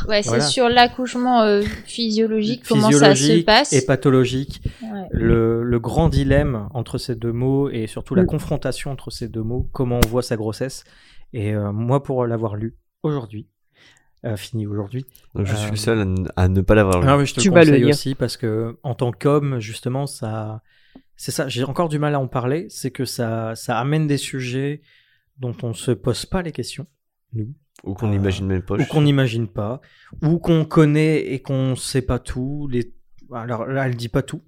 Ouais, 0.08 0.22
c'est 0.22 0.28
Voilà. 0.28 0.44
sur 0.44 0.68
l'accouchement 0.68 1.42
euh, 1.42 1.60
physiologique, 1.84 2.62
comment 2.68 2.90
ça 2.92 3.14
se 3.16 3.42
passe. 3.42 3.72
et 3.72 3.84
pathologique. 3.84 4.62
Ouais. 4.82 5.06
Le, 5.10 5.62
le 5.64 5.78
grand 5.80 6.08
dilemme 6.08 6.68
entre 6.72 6.98
ces 6.98 7.14
deux 7.16 7.32
mots 7.32 7.68
et 7.68 7.86
surtout 7.86 8.14
la 8.14 8.22
Mm. 8.22 8.26
confrontation 8.26 8.90
entre 8.92 9.10
ces 9.10 9.28
deux 9.28 9.42
mots, 9.42 9.68
comment 9.72 9.98
on 10.04 10.08
voit 10.08 10.22
sa 10.22 10.36
grossesse. 10.36 10.84
Et 11.32 11.52
euh, 11.54 11.72
moi, 11.72 12.02
pour 12.02 12.24
l'avoir 12.26 12.56
lu 12.56 12.76
aujourd'hui, 13.02 13.48
euh, 14.28 14.36
fini 14.36 14.66
aujourd'hui, 14.66 15.04
Je 15.34 15.54
suis 15.54 15.66
Euh, 15.66 15.70
le 15.70 15.76
seul 15.76 16.14
à 16.36 16.48
ne- 16.48 16.60
pas 16.60 16.74
l'avoir 16.74 17.00
lu. 17.00 17.06
Ah, 17.08 17.16
mais 17.16 17.26
je 17.26 17.34
te 17.34 17.40
Tu 17.40 17.48
le 17.48 17.54
vas 17.54 17.60
le 17.60 17.66
conseille 17.66 17.80
lire. 17.84 17.90
aussi 17.94 18.14
parce 18.14 18.36
que 18.36 18.78
en 18.82 18.94
tant 18.94 19.12
qu'homme, 19.12 19.58
justement, 19.60 20.06
ça, 20.06 20.62
c'est 21.16 21.30
ça. 21.32 21.48
J'ai 21.48 21.64
encore 21.64 21.88
du 21.88 21.98
mal 21.98 22.14
à 22.14 22.20
en 22.20 22.28
parler. 22.28 22.66
C'est 22.68 22.90
que 22.90 23.04
ça, 23.04 23.54
ça 23.54 23.78
amène 23.78 24.06
des 24.06 24.16
sujets 24.18 24.82
dont 25.38 25.54
on 25.62 25.72
se 25.72 25.90
pose 25.92 26.26
pas 26.26 26.42
les 26.42 26.52
questions, 26.52 26.86
nous, 27.32 27.54
Ou 27.84 27.94
qu'on 27.94 28.08
Euh, 28.08 28.10
n'imagine 28.10 28.46
même 28.46 28.62
pas. 28.62 28.74
ou 28.74 28.84
qu'on 28.86 29.02
n'imagine 29.02 29.46
pas, 29.46 29.80
ou 30.22 30.38
qu'on 30.38 30.64
connaît 30.64 31.20
et 31.32 31.40
qu'on 31.40 31.76
sait 31.76 32.02
pas 32.02 32.18
tout. 32.18 32.68
Les... 32.72 32.92
Alors 33.32 33.66
là, 33.66 33.86
elle 33.86 33.94
dit 33.96 34.08
pas 34.08 34.22
tout. 34.22 34.42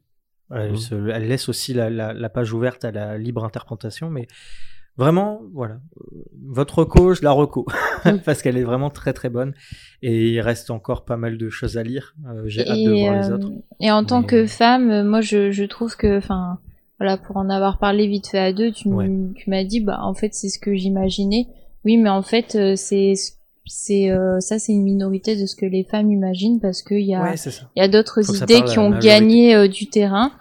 Elle, 0.53 0.77
se- 0.79 1.09
elle 1.11 1.29
laisse 1.29 1.49
aussi 1.49 1.73
la, 1.75 1.91
la- 1.91 2.13
la 2.13 2.29
page 2.29 2.53
ouverte 2.53 2.85
à 2.85 2.91
la 2.91 3.17
libre 3.19 3.45
interprétation, 3.45 4.11
mais 4.11 4.27
vraiment, 5.01 5.41
voilà. 5.53 5.77
Votre 6.47 6.79
reco, 6.81 7.15
je 7.15 7.23
la 7.23 7.33
reco, 7.33 7.67
parce 8.25 8.43
qu'elle 8.43 8.57
est 8.57 8.63
vraiment 8.65 8.91
très 8.91 9.13
très 9.13 9.29
bonne. 9.31 9.53
Et 10.03 10.31
il 10.31 10.41
reste 10.41 10.71
encore 10.71 11.05
pas 11.05 11.17
mal 11.17 11.37
de 11.39 11.49
choses 11.51 11.77
à 11.77 11.83
lire. 11.83 12.15
Euh, 12.29 12.43
J'ai 12.47 12.67
hâte 12.69 12.79
de 12.79 12.91
voir 12.93 13.21
les 13.21 13.31
euh, 13.31 13.35
autres. 13.35 13.51
et 13.81 13.91
en 13.91 14.05
tant 14.05 14.21
Mais- 14.21 14.27
que 14.27 14.47
femme, 14.47 14.91
euh, 14.91 15.03
moi 15.05 15.21
je, 15.21 15.51
je 15.51 15.65
trouve 15.65 15.97
que, 15.97 16.19
enfin, 16.19 16.59
voilà, 16.99 17.17
pour 17.17 17.37
en 17.39 17.49
avoir 17.51 17.79
parlé 17.79 18.07
vite 18.07 18.29
fait 18.29 18.39
à 18.39 18.53
deux, 18.53 18.71
tu, 18.73 18.89
Ouais. 18.89 19.09
m'as 19.47 19.65
dit, 19.65 19.81
bah 19.81 19.99
en 20.03 20.15
fait 20.15 20.35
c'est 20.35 20.49
ce 20.51 20.59
que 20.59 20.75
j'imaginais. 20.75 21.47
Oui, 21.85 21.97
mais 21.97 22.11
en 22.11 22.23
fait 22.23 22.57
c'est 22.77 23.15
c'est 23.67 24.11
euh, 24.11 24.41
ça 24.41 24.59
c'est 24.59 24.73
une 24.73 24.83
minorité 24.83 25.37
de 25.41 25.47
ce 25.47 25.55
que 25.55 25.65
les 25.65 25.85
femmes 25.85 26.11
imaginent 26.11 26.61
parce 26.61 26.83
qu'il 26.83 27.03
y 27.03 27.15
a 27.15 27.23
Ouais, 27.23 27.35
y 27.77 27.89
d'autres 27.89 28.21
idées 28.43 28.63
qui 28.65 28.79
ont 28.79 28.91
majorité. 28.91 29.07
gagné 29.09 29.55
euh, 29.55 29.69
du 29.69 29.87
terrain. 29.89 30.33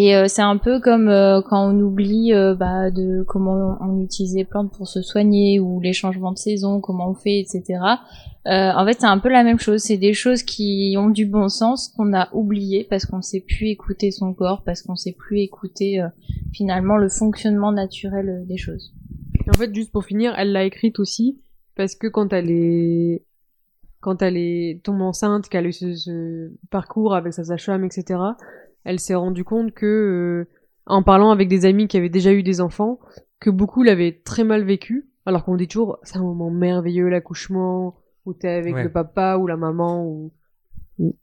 Et 0.00 0.14
euh, 0.14 0.26
c'est 0.28 0.42
un 0.42 0.58
peu 0.58 0.78
comme 0.78 1.08
euh, 1.08 1.42
quand 1.42 1.70
on 1.70 1.80
oublie 1.80 2.32
euh, 2.32 2.54
bah, 2.54 2.92
de 2.92 3.24
comment 3.26 3.76
on, 3.80 4.00
utilise 4.00 4.36
les 4.36 4.44
plantes 4.44 4.72
pour 4.72 4.86
se 4.86 5.02
soigner 5.02 5.58
ou 5.58 5.80
les 5.80 5.92
changements 5.92 6.30
de 6.30 6.38
saison, 6.38 6.80
comment 6.80 7.10
on 7.10 7.14
fait, 7.14 7.40
etc. 7.40 7.80
Euh, 8.46 8.70
en 8.76 8.86
fait, 8.86 9.00
c'est 9.00 9.06
un 9.06 9.18
peu 9.18 9.28
la 9.28 9.42
même 9.42 9.58
chose. 9.58 9.82
C'est 9.82 9.96
des 9.96 10.14
choses 10.14 10.44
qui 10.44 10.94
ont 10.96 11.10
du 11.10 11.26
bon 11.26 11.48
sens 11.48 11.88
qu'on 11.88 12.14
a 12.14 12.28
oublié 12.32 12.86
parce 12.88 13.06
qu'on 13.06 13.22
sait 13.22 13.40
plus 13.40 13.70
écouter 13.70 14.12
son 14.12 14.34
corps, 14.34 14.62
parce 14.64 14.82
qu'on 14.82 14.94
sait 14.94 15.16
plus 15.18 15.40
écouter 15.40 16.00
euh, 16.00 16.06
finalement 16.52 16.96
le 16.96 17.08
fonctionnement 17.08 17.72
naturel 17.72 18.28
euh, 18.28 18.44
des 18.44 18.56
choses. 18.56 18.94
En 19.52 19.58
fait, 19.58 19.74
juste 19.74 19.90
pour 19.90 20.04
finir, 20.04 20.32
elle 20.38 20.52
l'a 20.52 20.62
écrite 20.62 21.00
aussi 21.00 21.40
parce 21.74 21.96
que 21.96 22.06
quand 22.06 22.32
elle 22.32 22.52
est 22.52 23.24
quand 24.00 24.22
elle 24.22 24.36
est 24.36 24.80
tombée 24.84 25.02
enceinte, 25.02 25.48
qu'elle 25.48 25.64
a 25.66 25.68
eu 25.70 25.72
ce, 25.72 25.96
ce 25.96 26.52
parcours 26.70 27.16
avec 27.16 27.32
sa 27.32 27.42
sage-femme, 27.42 27.84
etc., 27.84 28.20
elle 28.88 28.98
s'est 29.00 29.14
rendue 29.14 29.44
compte 29.44 29.72
que, 29.72 29.86
euh, 30.46 30.48
en 30.86 31.02
parlant 31.02 31.30
avec 31.30 31.48
des 31.48 31.64
amis 31.66 31.88
qui 31.88 31.96
avaient 31.98 32.08
déjà 32.08 32.32
eu 32.32 32.42
des 32.42 32.60
enfants, 32.60 32.98
que 33.40 33.50
beaucoup 33.50 33.82
l'avaient 33.82 34.20
très 34.24 34.44
mal 34.44 34.64
vécu, 34.64 35.08
alors 35.26 35.44
qu'on 35.44 35.56
dit 35.56 35.68
toujours 35.68 35.98
c'est 36.02 36.16
un 36.18 36.22
moment 36.22 36.50
merveilleux 36.50 37.08
l'accouchement, 37.08 37.96
où 38.26 38.32
t'es 38.32 38.48
avec 38.48 38.74
Ouais. 38.74 38.82
le 38.84 38.90
papa 38.90 39.36
ou 39.36 39.46
la 39.46 39.56
maman 39.56 40.04
ou, 40.06 40.32
ou 40.98 41.14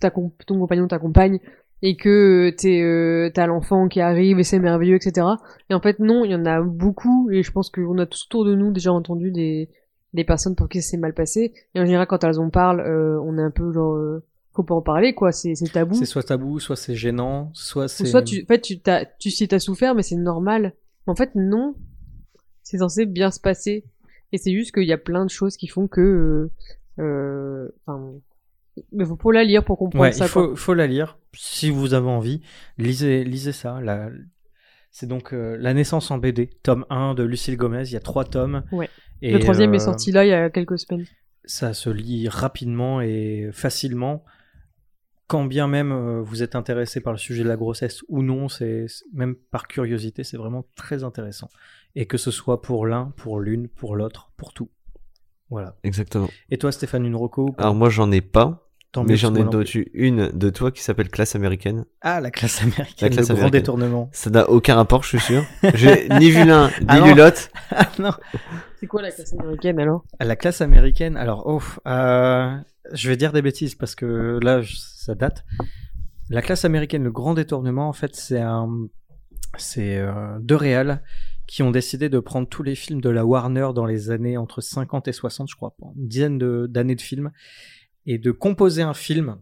ta 0.00 0.10
com- 0.10 0.30
ton 0.46 0.58
compagnon, 0.58 0.86
ta 0.88 0.98
compagne, 0.98 1.38
et 1.82 1.96
que 1.96 2.50
t'es 2.58 2.82
euh, 2.82 3.30
t'as 3.32 3.46
l'enfant 3.46 3.88
qui 3.88 4.00
arrive 4.00 4.38
et 4.38 4.44
c'est 4.44 4.58
merveilleux, 4.58 4.96
etc. 4.96 5.26
Et 5.70 5.74
en 5.74 5.80
fait, 5.80 5.98
non, 6.00 6.24
il 6.24 6.30
y 6.32 6.34
en 6.34 6.44
a 6.46 6.60
beaucoup, 6.60 7.30
et 7.30 7.42
je 7.42 7.52
pense 7.52 7.70
qu'on 7.70 7.98
a 7.98 8.06
tous 8.06 8.26
autour 8.28 8.44
de 8.44 8.54
nous 8.54 8.72
déjà 8.72 8.92
entendu 8.92 9.30
des, 9.30 9.68
des 10.14 10.24
personnes 10.24 10.56
pour 10.56 10.68
qui 10.68 10.82
c'est 10.82 10.96
mal 10.96 11.14
passé. 11.14 11.52
Et 11.74 11.80
en 11.80 11.84
général, 11.84 12.06
quand 12.06 12.24
elles 12.24 12.40
en 12.40 12.50
parlent, 12.50 12.80
euh, 12.80 13.20
on 13.22 13.38
est 13.38 13.42
un 13.42 13.50
peu 13.50 13.72
genre, 13.72 13.94
euh, 13.94 14.24
faut 14.56 14.62
pas 14.64 14.74
en 14.74 14.82
parler, 14.82 15.14
quoi, 15.14 15.30
c'est 15.32 15.54
c'est 15.54 15.70
tabou. 15.70 15.94
C'est 15.94 16.06
soit 16.06 16.22
tabou, 16.22 16.58
soit 16.58 16.76
c'est 16.76 16.94
gênant, 16.96 17.50
soit 17.54 17.88
c'est. 17.88 18.06
soit 18.06 18.22
tu, 18.22 18.42
en 18.42 18.46
fait, 18.46 18.60
tu, 18.60 18.80
t'as, 18.80 19.04
tu 19.04 19.30
sais, 19.30 19.46
t'as 19.46 19.58
souffert, 19.58 19.94
mais 19.94 20.02
c'est 20.02 20.16
normal. 20.16 20.74
En 21.06 21.14
fait, 21.14 21.30
non. 21.34 21.74
C'est 22.62 22.78
censé 22.78 23.06
bien 23.06 23.30
se 23.30 23.38
passer. 23.38 23.84
Et 24.32 24.38
c'est 24.38 24.52
juste 24.52 24.72
qu'il 24.74 24.82
y 24.84 24.92
a 24.92 24.98
plein 24.98 25.24
de 25.24 25.30
choses 25.30 25.56
qui 25.56 25.68
font 25.68 25.86
que, 25.86 26.00
euh, 26.00 26.50
euh, 27.02 27.68
enfin, 27.86 28.12
mais 28.92 29.04
faut 29.04 29.14
pour 29.16 29.32
la 29.32 29.44
lire 29.44 29.64
pour 29.64 29.78
comprendre 29.78 30.02
Ouais, 30.02 30.10
ça, 30.12 30.24
il 30.24 30.28
faut, 30.28 30.48
quoi. 30.48 30.56
faut 30.56 30.74
la 30.74 30.86
lire. 30.88 31.16
Si 31.32 31.70
vous 31.70 31.94
avez 31.94 32.08
envie, 32.08 32.42
lisez, 32.76 33.22
lisez 33.22 33.52
ça. 33.52 33.80
La- 33.80 34.10
C'est 34.90 35.06
donc 35.06 35.32
euh, 35.32 35.56
La 35.60 35.74
naissance 35.74 36.10
en 36.10 36.18
BD, 36.18 36.48
tome 36.62 36.84
1 36.90 37.14
de 37.14 37.22
Lucille 37.22 37.56
Gomez. 37.56 37.84
Il 37.86 37.92
y 37.92 37.96
a 37.96 38.00
trois 38.00 38.24
tomes. 38.24 38.64
Ouais. 38.72 38.90
Et, 39.22 39.32
Le 39.32 39.38
troisième 39.38 39.70
euh, 39.72 39.76
est 39.76 39.78
sorti 39.78 40.10
là, 40.10 40.24
il 40.24 40.28
y 40.28 40.32
a 40.32 40.50
quelques 40.50 40.78
semaines. 40.78 41.04
Ça 41.44 41.72
se 41.74 41.88
lit 41.90 42.28
rapidement 42.28 43.00
et 43.00 43.50
facilement. 43.52 44.24
Quand 45.28 45.44
bien 45.44 45.66
même 45.66 45.92
euh, 45.92 46.22
vous 46.22 46.42
êtes 46.42 46.54
intéressé 46.54 47.00
par 47.00 47.12
le 47.12 47.18
sujet 47.18 47.42
de 47.42 47.48
la 47.48 47.56
grossesse 47.56 48.02
ou 48.08 48.22
non, 48.22 48.48
c'est 48.48 48.86
même 49.12 49.34
par 49.34 49.66
curiosité, 49.66 50.22
c'est 50.24 50.36
vraiment 50.36 50.64
très 50.76 51.02
intéressant. 51.04 51.48
Et 51.96 52.06
que 52.06 52.16
ce 52.18 52.30
soit 52.30 52.62
pour 52.62 52.86
l'un, 52.86 53.12
pour 53.16 53.40
l'une, 53.40 53.68
pour 53.68 53.96
l'autre, 53.96 54.30
pour 54.36 54.52
tout. 54.52 54.70
Voilà. 55.50 55.76
Exactement. 55.84 56.28
Et 56.50 56.58
toi, 56.58 56.70
Stéphane, 56.72 57.04
une 57.06 57.16
reco 57.16 57.46
ou 57.48 57.52
pas? 57.52 57.62
Alors 57.64 57.74
moi 57.74 57.88
j'en 57.88 58.10
ai 58.12 58.20
pas, 58.20 58.68
Tant 58.92 59.02
mieux, 59.02 59.08
mais 59.10 59.16
j'en 59.16 59.34
ai 59.34 59.44
d'autres 59.44 59.70
une 59.94 60.28
de 60.30 60.50
toi 60.50 60.70
qui 60.70 60.82
s'appelle 60.82 61.08
Classe 61.10 61.34
américaine. 61.34 61.84
Ah, 62.00 62.20
la 62.20 62.30
classe 62.30 62.62
américaine, 62.62 63.08
La 63.08 63.08
classe 63.10 63.28
le 63.28 63.34
grand 63.34 63.46
américaine. 63.46 63.60
détournement. 63.60 64.08
Ça 64.12 64.30
n'a 64.30 64.48
aucun 64.48 64.76
rapport, 64.76 65.02
je 65.02 65.08
suis 65.08 65.20
sûr. 65.20 65.44
J'ai 65.74 66.08
ni 66.20 66.30
vu 66.30 66.44
l'un, 66.44 66.68
ni 66.68 66.86
Ah 66.88 67.00
lu 67.00 67.14
l'autre. 67.14 67.48
Ah 67.70 67.88
non 67.98 68.12
C'est 68.80 68.86
quoi 68.86 69.02
la 69.02 69.10
classe 69.10 69.34
américaine 69.34 69.80
alors? 69.80 70.04
La 70.20 70.36
classe 70.36 70.60
américaine, 70.60 71.16
alors, 71.16 71.42
oh, 71.46 71.60
euh, 71.88 72.56
je 72.92 73.08
vais 73.08 73.16
dire 73.16 73.32
des 73.32 73.42
bêtises 73.42 73.74
parce 73.74 73.94
que 73.94 74.38
là, 74.42 74.62
je- 74.62 74.76
ça 74.76 75.14
date. 75.14 75.44
La 76.30 76.42
classe 76.42 76.64
américaine, 76.64 77.04
le 77.04 77.12
grand 77.12 77.34
détournement, 77.34 77.88
en 77.88 77.92
fait, 77.92 78.16
c'est 78.16 78.40
un, 78.40 78.68
c'est 79.58 79.96
euh, 79.98 80.38
deux 80.40 80.56
réals 80.56 81.02
qui 81.46 81.62
ont 81.62 81.70
décidé 81.70 82.08
de 82.08 82.18
prendre 82.18 82.48
tous 82.48 82.64
les 82.64 82.74
films 82.74 83.00
de 83.00 83.08
la 83.10 83.24
Warner 83.24 83.68
dans 83.74 83.86
les 83.86 84.10
années 84.10 84.36
entre 84.36 84.60
50 84.60 85.06
et 85.06 85.12
60, 85.12 85.48
je 85.48 85.54
crois, 85.54 85.76
une 85.96 86.08
dizaine 86.08 86.38
de- 86.38 86.66
d'années 86.68 86.96
de, 86.96 87.00
films, 87.00 87.30
et 88.06 88.18
de 88.18 88.32
composer 88.32 88.82
un 88.82 88.94
film. 88.94 89.36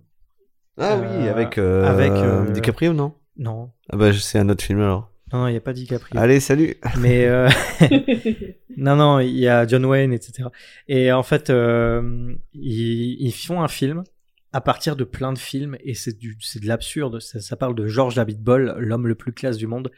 Ah 0.77 0.97
Euh, 0.97 1.01
oui, 1.23 1.29
avec, 1.29 1.57
euh, 1.57 1.85
avec, 1.85 2.13
euh, 2.13 2.51
DiCaprio, 2.53 2.93
non? 2.93 3.15
Non, 3.39 3.71
Ah 3.91 3.97
bah 3.97 4.13
c'est 4.13 4.39
un 4.39 4.49
autre 4.49 4.63
film 4.63 4.81
alors. 4.81 5.11
non, 5.33 5.49
il 5.49 5.53
n'y 5.53 5.57
a 5.57 5.61
pas 5.61 5.73
DiCaprio. 5.73 6.21
Allez, 6.21 6.39
salut 6.41 6.77
Mais 6.99 7.25
euh, 7.27 7.49
non, 8.77 8.97
non, 8.97 9.21
il 9.21 9.37
y 9.37 9.49
a 9.49 9.67
John 9.67 9.85
Wayne, 9.85 10.13
etc. 10.13 10.49
Et 10.89 11.13
en 11.13 11.23
fait, 11.23 11.51
euh, 11.51 12.35
ils, 12.53 13.21
ils 13.21 13.33
font 13.33 13.63
un 13.63 13.69
film 13.69 14.05
à 14.53 14.61
partir 14.61 14.97
de 14.97 15.05
plein 15.05 15.33
de 15.33 15.39
films 15.39 15.77
et 15.81 15.95
c'est 15.95 16.17
du, 16.17 16.37
c'est 16.41 16.61
de 16.61 16.67
l'absurde. 16.67 17.21
Ça, 17.21 17.41
ça 17.41 17.57
parle 17.57 17.75
de 17.75 17.87
George 17.87 18.15
David 18.15 18.41
Ball, 18.43 18.77
l'homme 18.79 19.09
le 19.09 19.15
plus 19.15 19.33
classe 19.33 19.57
du 19.57 19.67
monde, 19.67 19.91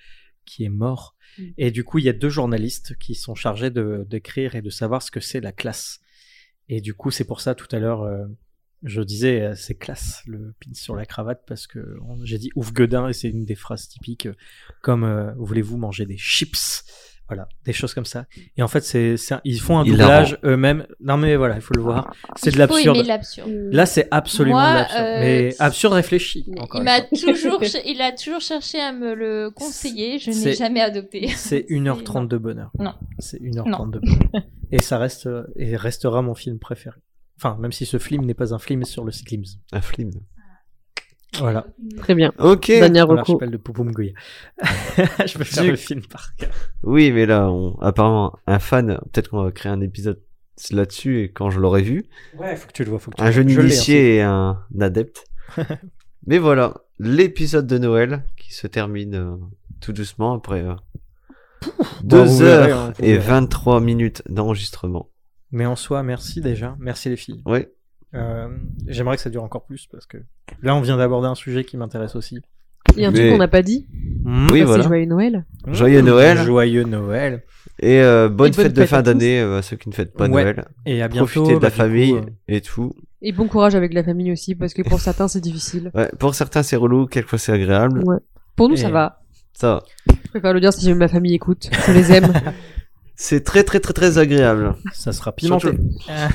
qui 0.44 0.64
est 0.64 0.70
mort. 0.70 1.14
Mm. 1.38 1.42
Et 1.58 1.70
du 1.70 1.84
coup, 1.84 1.98
il 1.98 2.04
y 2.04 2.08
a 2.08 2.14
deux 2.14 2.30
journalistes 2.30 2.96
qui 2.98 3.14
sont 3.14 3.34
chargés 3.34 3.70
d'écrire 3.70 4.54
et 4.54 4.62
de 4.62 4.70
savoir 4.70 5.02
ce 5.02 5.10
que 5.10 5.20
c'est 5.20 5.40
la 5.40 5.52
classe. 5.52 6.00
Et 6.68 6.80
du 6.80 6.94
coup, 6.94 7.10
c'est 7.10 7.24
pour 7.24 7.40
ça 7.40 7.54
tout 7.54 7.68
à 7.70 7.78
l'heure. 7.78 8.02
euh, 8.02 8.24
je 8.82 9.02
disais, 9.02 9.42
euh, 9.42 9.54
c'est 9.54 9.74
classe 9.74 10.22
le 10.26 10.54
pin 10.60 10.72
sur 10.74 10.96
la 10.96 11.06
cravate 11.06 11.42
parce 11.46 11.66
que 11.66 11.98
j'ai 12.24 12.38
dit 12.38 12.50
ouf 12.54 12.72
gueudin 12.72 13.08
et 13.08 13.12
c'est 13.12 13.28
une 13.28 13.44
des 13.44 13.54
phrases 13.54 13.88
typiques 13.88 14.28
comme 14.82 15.04
euh, 15.04 15.32
voulez-vous 15.36 15.76
manger 15.76 16.06
des 16.06 16.16
chips? 16.16 16.84
Voilà, 17.28 17.48
des 17.64 17.72
choses 17.72 17.92
comme 17.94 18.04
ça. 18.04 18.26
Et 18.56 18.62
en 18.62 18.68
fait, 18.68 18.82
c'est, 18.82 19.16
ils 19.44 19.60
font 19.60 19.78
un 19.78 19.84
Il 19.84 19.92
doublage 19.92 20.38
eux-mêmes. 20.44 20.86
Non 21.00 21.16
mais 21.16 21.34
voilà, 21.36 21.56
il 21.56 21.60
faut 21.60 21.74
le 21.74 21.82
voir. 21.82 22.12
C'est 22.36 22.50
de 22.50 22.56
Il 22.56 23.06
l'absurde. 23.06 23.52
Là, 23.72 23.84
c'est 23.86 24.06
absolument 24.10 24.60
Moi, 24.60 24.70
de 24.70 24.76
l'absurde. 24.78 25.02
euh, 25.04 25.20
Mais 25.20 25.54
absurde 25.58 25.92
réfléchi. 25.94 26.44
Il 26.74 26.82
m'a 26.82 27.00
toujours, 27.02 27.60
il 27.84 28.00
a 28.00 28.12
toujours 28.12 28.40
cherché 28.40 28.78
à 28.80 28.92
me 28.92 29.14
le 29.14 29.50
conseiller. 29.50 30.18
Je 30.18 30.30
C'est- 30.30 30.44
n'ai 30.50 30.54
jamais 30.54 30.80
adopté. 30.80 31.28
C'est 31.36 31.66
1h30 31.70 32.28
de 32.28 32.36
bonheur. 32.38 32.70
Non. 32.78 32.94
C'est 33.18 33.40
1h30 33.40 33.90
de 33.90 33.98
bonheur. 33.98 34.44
Et 34.72 34.80
ça 34.82 34.98
reste, 34.98 35.28
et 35.56 35.76
restera 35.76 36.22
mon 36.22 36.34
film 36.34 36.58
préféré. 36.58 36.96
Enfin, 37.38 37.56
même 37.60 37.70
si 37.72 37.86
ce 37.86 37.98
film 37.98 38.24
n'est 38.24 38.34
pas 38.34 38.52
un 38.54 38.58
film 38.58 38.84
sur 38.84 39.04
le 39.04 39.12
cyclisme. 39.12 39.60
Un 39.72 39.80
film. 39.80 40.10
Voilà. 41.40 41.66
Très 41.98 42.14
bien. 42.14 42.32
Ok. 42.38 42.68
Dernière 42.68 43.06
Voilà, 43.06 43.22
reco. 43.22 43.32
j'appelle 43.34 43.50
de 43.50 43.56
Poupoum 43.56 43.92
Goya. 43.92 44.12
Je 45.26 45.38
peux 45.38 45.44
faire 45.44 45.64
le 45.64 45.76
film 45.76 46.02
par 46.06 46.34
cœur. 46.36 46.50
Oui, 46.82 47.12
mais 47.12 47.26
là, 47.26 47.50
on... 47.50 47.76
apparemment, 47.80 48.38
un 48.46 48.58
fan, 48.58 48.98
peut-être 49.12 49.28
qu'on 49.30 49.42
va 49.42 49.52
créer 49.52 49.72
un 49.72 49.80
épisode 49.80 50.20
là-dessus 50.70 51.22
et 51.22 51.32
quand 51.32 51.50
je 51.50 51.60
l'aurai 51.60 51.82
vu. 51.82 52.06
Ouais, 52.38 52.56
faut 52.56 52.66
que 52.68 52.72
tu 52.72 52.84
le 52.84 52.90
vois. 52.90 52.98
Faut 52.98 53.10
que 53.10 53.16
tu 53.16 53.22
Un 53.22 53.30
jeune 53.30 53.50
hein, 53.50 53.60
initié 53.60 54.16
et 54.16 54.22
un 54.22 54.62
adepte. 54.80 55.26
mais 56.26 56.38
voilà, 56.38 56.74
l'épisode 56.98 57.66
de 57.66 57.78
Noël 57.78 58.24
qui 58.36 58.54
se 58.54 58.66
termine 58.66 59.14
euh, 59.14 59.36
tout 59.80 59.92
doucement 59.92 60.32
après 60.34 60.62
euh, 60.62 60.74
Bon, 62.02 62.24
vous 62.24 62.38
2 62.38 62.44
verrez, 62.44 62.70
heures 62.70 62.80
hein, 62.80 62.92
et 63.00 63.14
verrez. 63.14 63.26
23 63.26 63.80
minutes 63.80 64.22
d'enregistrement. 64.28 65.10
Mais 65.52 65.66
en 65.66 65.76
soi, 65.76 66.02
merci 66.02 66.40
déjà. 66.40 66.76
Merci 66.80 67.08
les 67.08 67.16
filles. 67.16 67.42
Ouais. 67.46 67.72
Euh, 68.14 68.48
J'aimerais 68.86 69.16
que 69.16 69.22
ça 69.22 69.30
dure 69.30 69.42
encore 69.44 69.64
plus 69.66 69.86
parce 69.86 70.06
que 70.06 70.18
là, 70.62 70.74
on 70.74 70.80
vient 70.80 70.96
d'aborder 70.96 71.28
un 71.28 71.34
sujet 71.34 71.64
qui 71.64 71.76
m'intéresse 71.76 72.16
aussi. 72.16 72.38
Il 72.96 73.02
y 73.02 73.04
a 73.04 73.08
un 73.08 73.10
Mais- 73.10 73.18
truc 73.18 73.30
qu'on 73.32 73.38
n'a 73.38 73.48
pas 73.48 73.62
dit. 73.62 73.86
Mmh. 74.24 74.46
Oui, 74.52 74.60
Bah, 74.60 74.66
voilà. 74.66 74.82
C'est 74.84 74.88
Joyeux 74.88 75.06
Noël. 75.06 75.44
Joyeux 75.66 76.00
Noël. 76.02 76.38
Joyeux 76.38 76.84
Noël. 76.84 77.42
Et 77.80 78.00
euh, 78.00 78.28
bonne 78.28 78.48
Et 78.48 78.50
bonne 78.56 78.64
fête 78.64 78.72
de 78.74 78.86
fin 78.86 79.02
d'année 79.02 79.40
euh, 79.40 79.58
à 79.58 79.62
ceux 79.62 79.76
qui 79.76 79.88
ne 79.88 79.94
fêtent 79.94 80.14
pas 80.14 80.24
Ouais. 80.28 80.44
Noël. 80.44 80.64
Et 80.86 81.02
à 81.02 81.08
bientôt. 81.08 81.26
Profitez 81.26 81.54
de 81.54 81.58
bah, 81.58 81.66
la 81.66 81.70
du 81.70 81.76
famille 81.76 82.12
coup, 82.12 82.18
euh, 82.18 82.30
et 82.48 82.60
tout. 82.60 82.92
Et 83.22 83.32
bon 83.32 83.48
courage 83.48 83.74
avec 83.74 83.92
la 83.92 84.04
famille 84.04 84.30
aussi, 84.30 84.54
parce 84.54 84.72
que 84.72 84.82
pour 84.82 85.00
certains, 85.00 85.26
c'est 85.26 85.40
difficile. 85.40 85.90
Ouais, 85.94 86.08
pour 86.18 86.34
certains 86.34 86.62
c'est 86.62 86.76
relou, 86.76 87.06
quelquefois 87.06 87.38
c'est 87.38 87.52
agréable. 87.52 88.02
Ouais. 88.04 88.18
Pour 88.54 88.68
nous, 88.68 88.74
Et- 88.76 88.78
ça 88.78 88.90
va. 88.90 89.20
Ça, 89.52 89.68
va. 89.74 89.82
Je 90.24 90.28
préfère 90.30 90.52
le 90.52 90.60
dire 90.60 90.72
si 90.72 90.84
jamais 90.84 90.98
ma 90.98 91.08
famille 91.08 91.34
écoute. 91.34 91.68
Je 91.86 91.92
les 91.92 92.12
aime. 92.12 92.32
c'est 93.16 93.42
très 93.44 93.64
très 93.64 93.80
très 93.80 93.92
très 93.92 94.18
agréable. 94.18 94.74
Ça 94.92 95.12
sera 95.12 95.32
pimenté. 95.32 95.68
Euh, 95.68 96.26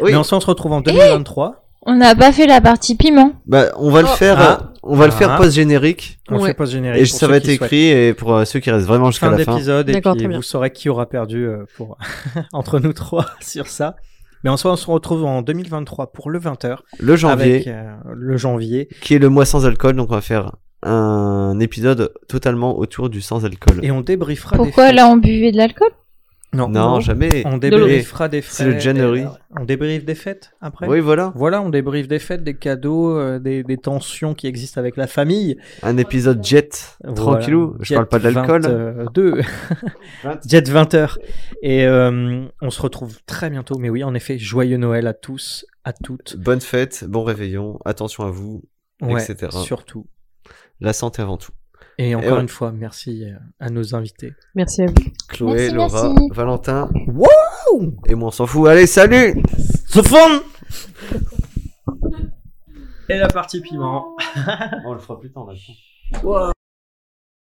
Oui. 0.00 0.10
Mais 0.12 0.16
on 0.16 0.24
se 0.24 0.34
retrouve 0.34 0.72
en 0.72 0.80
2023. 0.80 1.60
On 1.86 1.96
n'a 1.96 2.14
pas 2.14 2.32
fait 2.32 2.46
la 2.46 2.60
partie 2.62 2.94
piment. 2.96 3.32
Bah, 3.46 3.66
on 3.76 3.90
va 3.90 4.00
le 4.02 4.08
Oh. 4.10 4.16
faire, 4.16 4.38
Ah. 4.40 4.58
euh, 4.62 4.66
on 4.82 4.96
va 4.96 5.04
le 5.04 5.12
faire 5.12 5.32
Ah. 5.32 5.36
post 5.36 5.52
générique 5.54 6.18
On 6.30 6.38
Ouais. 6.40 6.48
fait 6.48 6.54
pas 6.54 6.64
générique. 6.64 7.02
et 7.02 7.04
ça 7.06 7.26
va 7.28 7.36
être 7.36 7.44
souhaitent. 7.44 7.62
écrit 7.62 7.88
et 7.88 8.14
pour 8.14 8.34
euh, 8.34 8.44
ceux 8.46 8.58
qui 8.60 8.70
restent 8.70 8.86
vraiment 8.86 9.10
jusqu'à 9.10 9.30
la 9.30 9.38
fin. 9.38 9.52
d'épisode 9.52 9.88
et 9.90 9.92
D'accord, 9.92 10.14
puis 10.14 10.20
très 10.22 10.28
bien. 10.28 10.38
vous 10.38 10.42
saurez 10.42 10.70
qui 10.70 10.88
aura 10.88 11.06
perdu 11.06 11.46
euh, 11.46 11.64
pour 11.76 11.98
entre 12.54 12.80
nous 12.80 12.94
trois 12.94 13.26
sur 13.42 13.66
ça. 13.66 13.96
Mais 14.44 14.50
en 14.50 14.56
soi, 14.56 14.72
on 14.72 14.76
se 14.76 14.90
retrouve 14.90 15.24
en 15.24 15.42
2023 15.42 16.12
pour 16.12 16.30
le 16.30 16.38
20h 16.38 16.78
Le 16.98 17.16
janvier, 17.16 17.54
avec 17.54 17.66
euh, 17.66 17.92
le 18.14 18.36
janvier 18.38 18.88
qui 19.02 19.14
est 19.14 19.18
le 19.18 19.28
mois 19.28 19.44
sans 19.46 19.64
alcool, 19.66 19.94
donc 19.96 20.10
on 20.10 20.14
va 20.14 20.20
faire 20.22 20.52
un 20.82 21.58
épisode 21.60 22.12
totalement 22.28 22.78
autour 22.78 23.08
du 23.10 23.20
sans 23.20 23.44
alcool. 23.44 23.80
et 23.82 23.90
on 23.90 24.00
débriefera 24.02 24.56
Pourquoi 24.56 24.92
là 24.92 25.06
on 25.08 25.16
buvait 25.16 25.50
de 25.52 25.56
l'alcool? 25.58 25.88
Non, 26.54 26.68
Non, 26.68 27.00
jamais. 27.00 27.42
on 27.46 27.58
débriefera 27.58 28.28
des 28.28 28.40
fêtes. 28.42 28.52
C'est 28.54 28.64
le 28.64 28.78
January. 28.78 29.24
On 29.58 29.64
débriefe 29.64 30.04
des 30.04 30.14
fêtes 30.14 30.52
après? 30.60 30.86
Oui, 30.88 31.00
voilà, 31.00 31.32
Voilà, 31.36 31.60
on 31.62 31.68
débriefe 31.68 32.08
des 32.08 32.18
fêtes, 32.18 32.42
des 32.44 32.54
cadeaux, 32.54 33.16
euh, 33.18 33.38
des, 33.38 33.62
des 33.62 33.76
tensions 33.76 34.34
qui 34.34 34.46
existent 34.46 34.80
avec 34.80 34.96
la 34.96 35.06
famille. 35.06 35.56
un 35.82 35.96
épisode 35.96 36.44
jet, 36.44 36.96
tranquillou. 37.14 37.66
Voilà. 37.70 37.76
Je 37.80 37.84
Jet 37.84 37.94
parle 37.96 38.06
pas 38.08 38.18
de 38.18 38.28
l'alcool. 38.28 38.62
22. 38.62 39.40
Jet 40.46 40.68
20h. 40.70 41.16
Et 41.62 41.86
euh, 41.86 42.46
on 42.60 42.70
se 42.70 42.80
retrouve 42.82 43.18
très 43.26 43.50
bientôt. 43.50 43.78
Mais 43.78 43.90
oui, 43.90 44.02
en 44.04 44.14
effet, 44.14 44.38
joyeux 44.38 44.76
Noël 44.76 45.06
à 45.06 45.14
tous, 45.14 45.66
à 45.84 45.92
toutes. 45.92 46.36
Bonne 46.36 46.60
fête, 46.60 47.04
bon 47.08 47.24
réveillon, 47.24 47.78
attention 47.84 48.24
à 48.24 48.30
vous, 48.30 48.62
Ouais, 49.02 49.22
etc. 49.22 49.48
surtout. 49.64 50.06
la 50.80 50.92
santé 50.92 51.20
avant 51.22 51.36
tout. 51.36 51.52
Et 51.98 52.14
encore 52.14 52.38
ouais. 52.38 52.42
une 52.42 52.48
fois, 52.48 52.72
merci 52.72 53.24
euh, 53.24 53.36
à 53.60 53.70
nos 53.70 53.94
invités. 53.94 54.32
Merci 54.54 54.82
à 54.82 54.86
vous. 54.86 54.94
Chloé, 55.28 55.54
Merci, 55.54 55.74
Laura, 55.74 56.08
merci. 56.08 56.28
Valentin, 56.32 56.90
Wow 57.06 57.94
et 58.06 58.14
moi 58.14 58.28
on 58.28 58.30
s'en 58.30 58.46
fout. 58.46 58.68
Allez, 58.68 58.86
salut 58.86 59.42
fun 60.02 60.42
Et 63.08 63.18
la 63.18 63.28
partie 63.28 63.60
piment. 63.60 64.16
On 64.84 64.92
le 64.92 64.98
fera 64.98 65.20
plus 65.20 65.30
tard, 65.30 65.46
le 65.46 65.54
temps. 66.20 66.52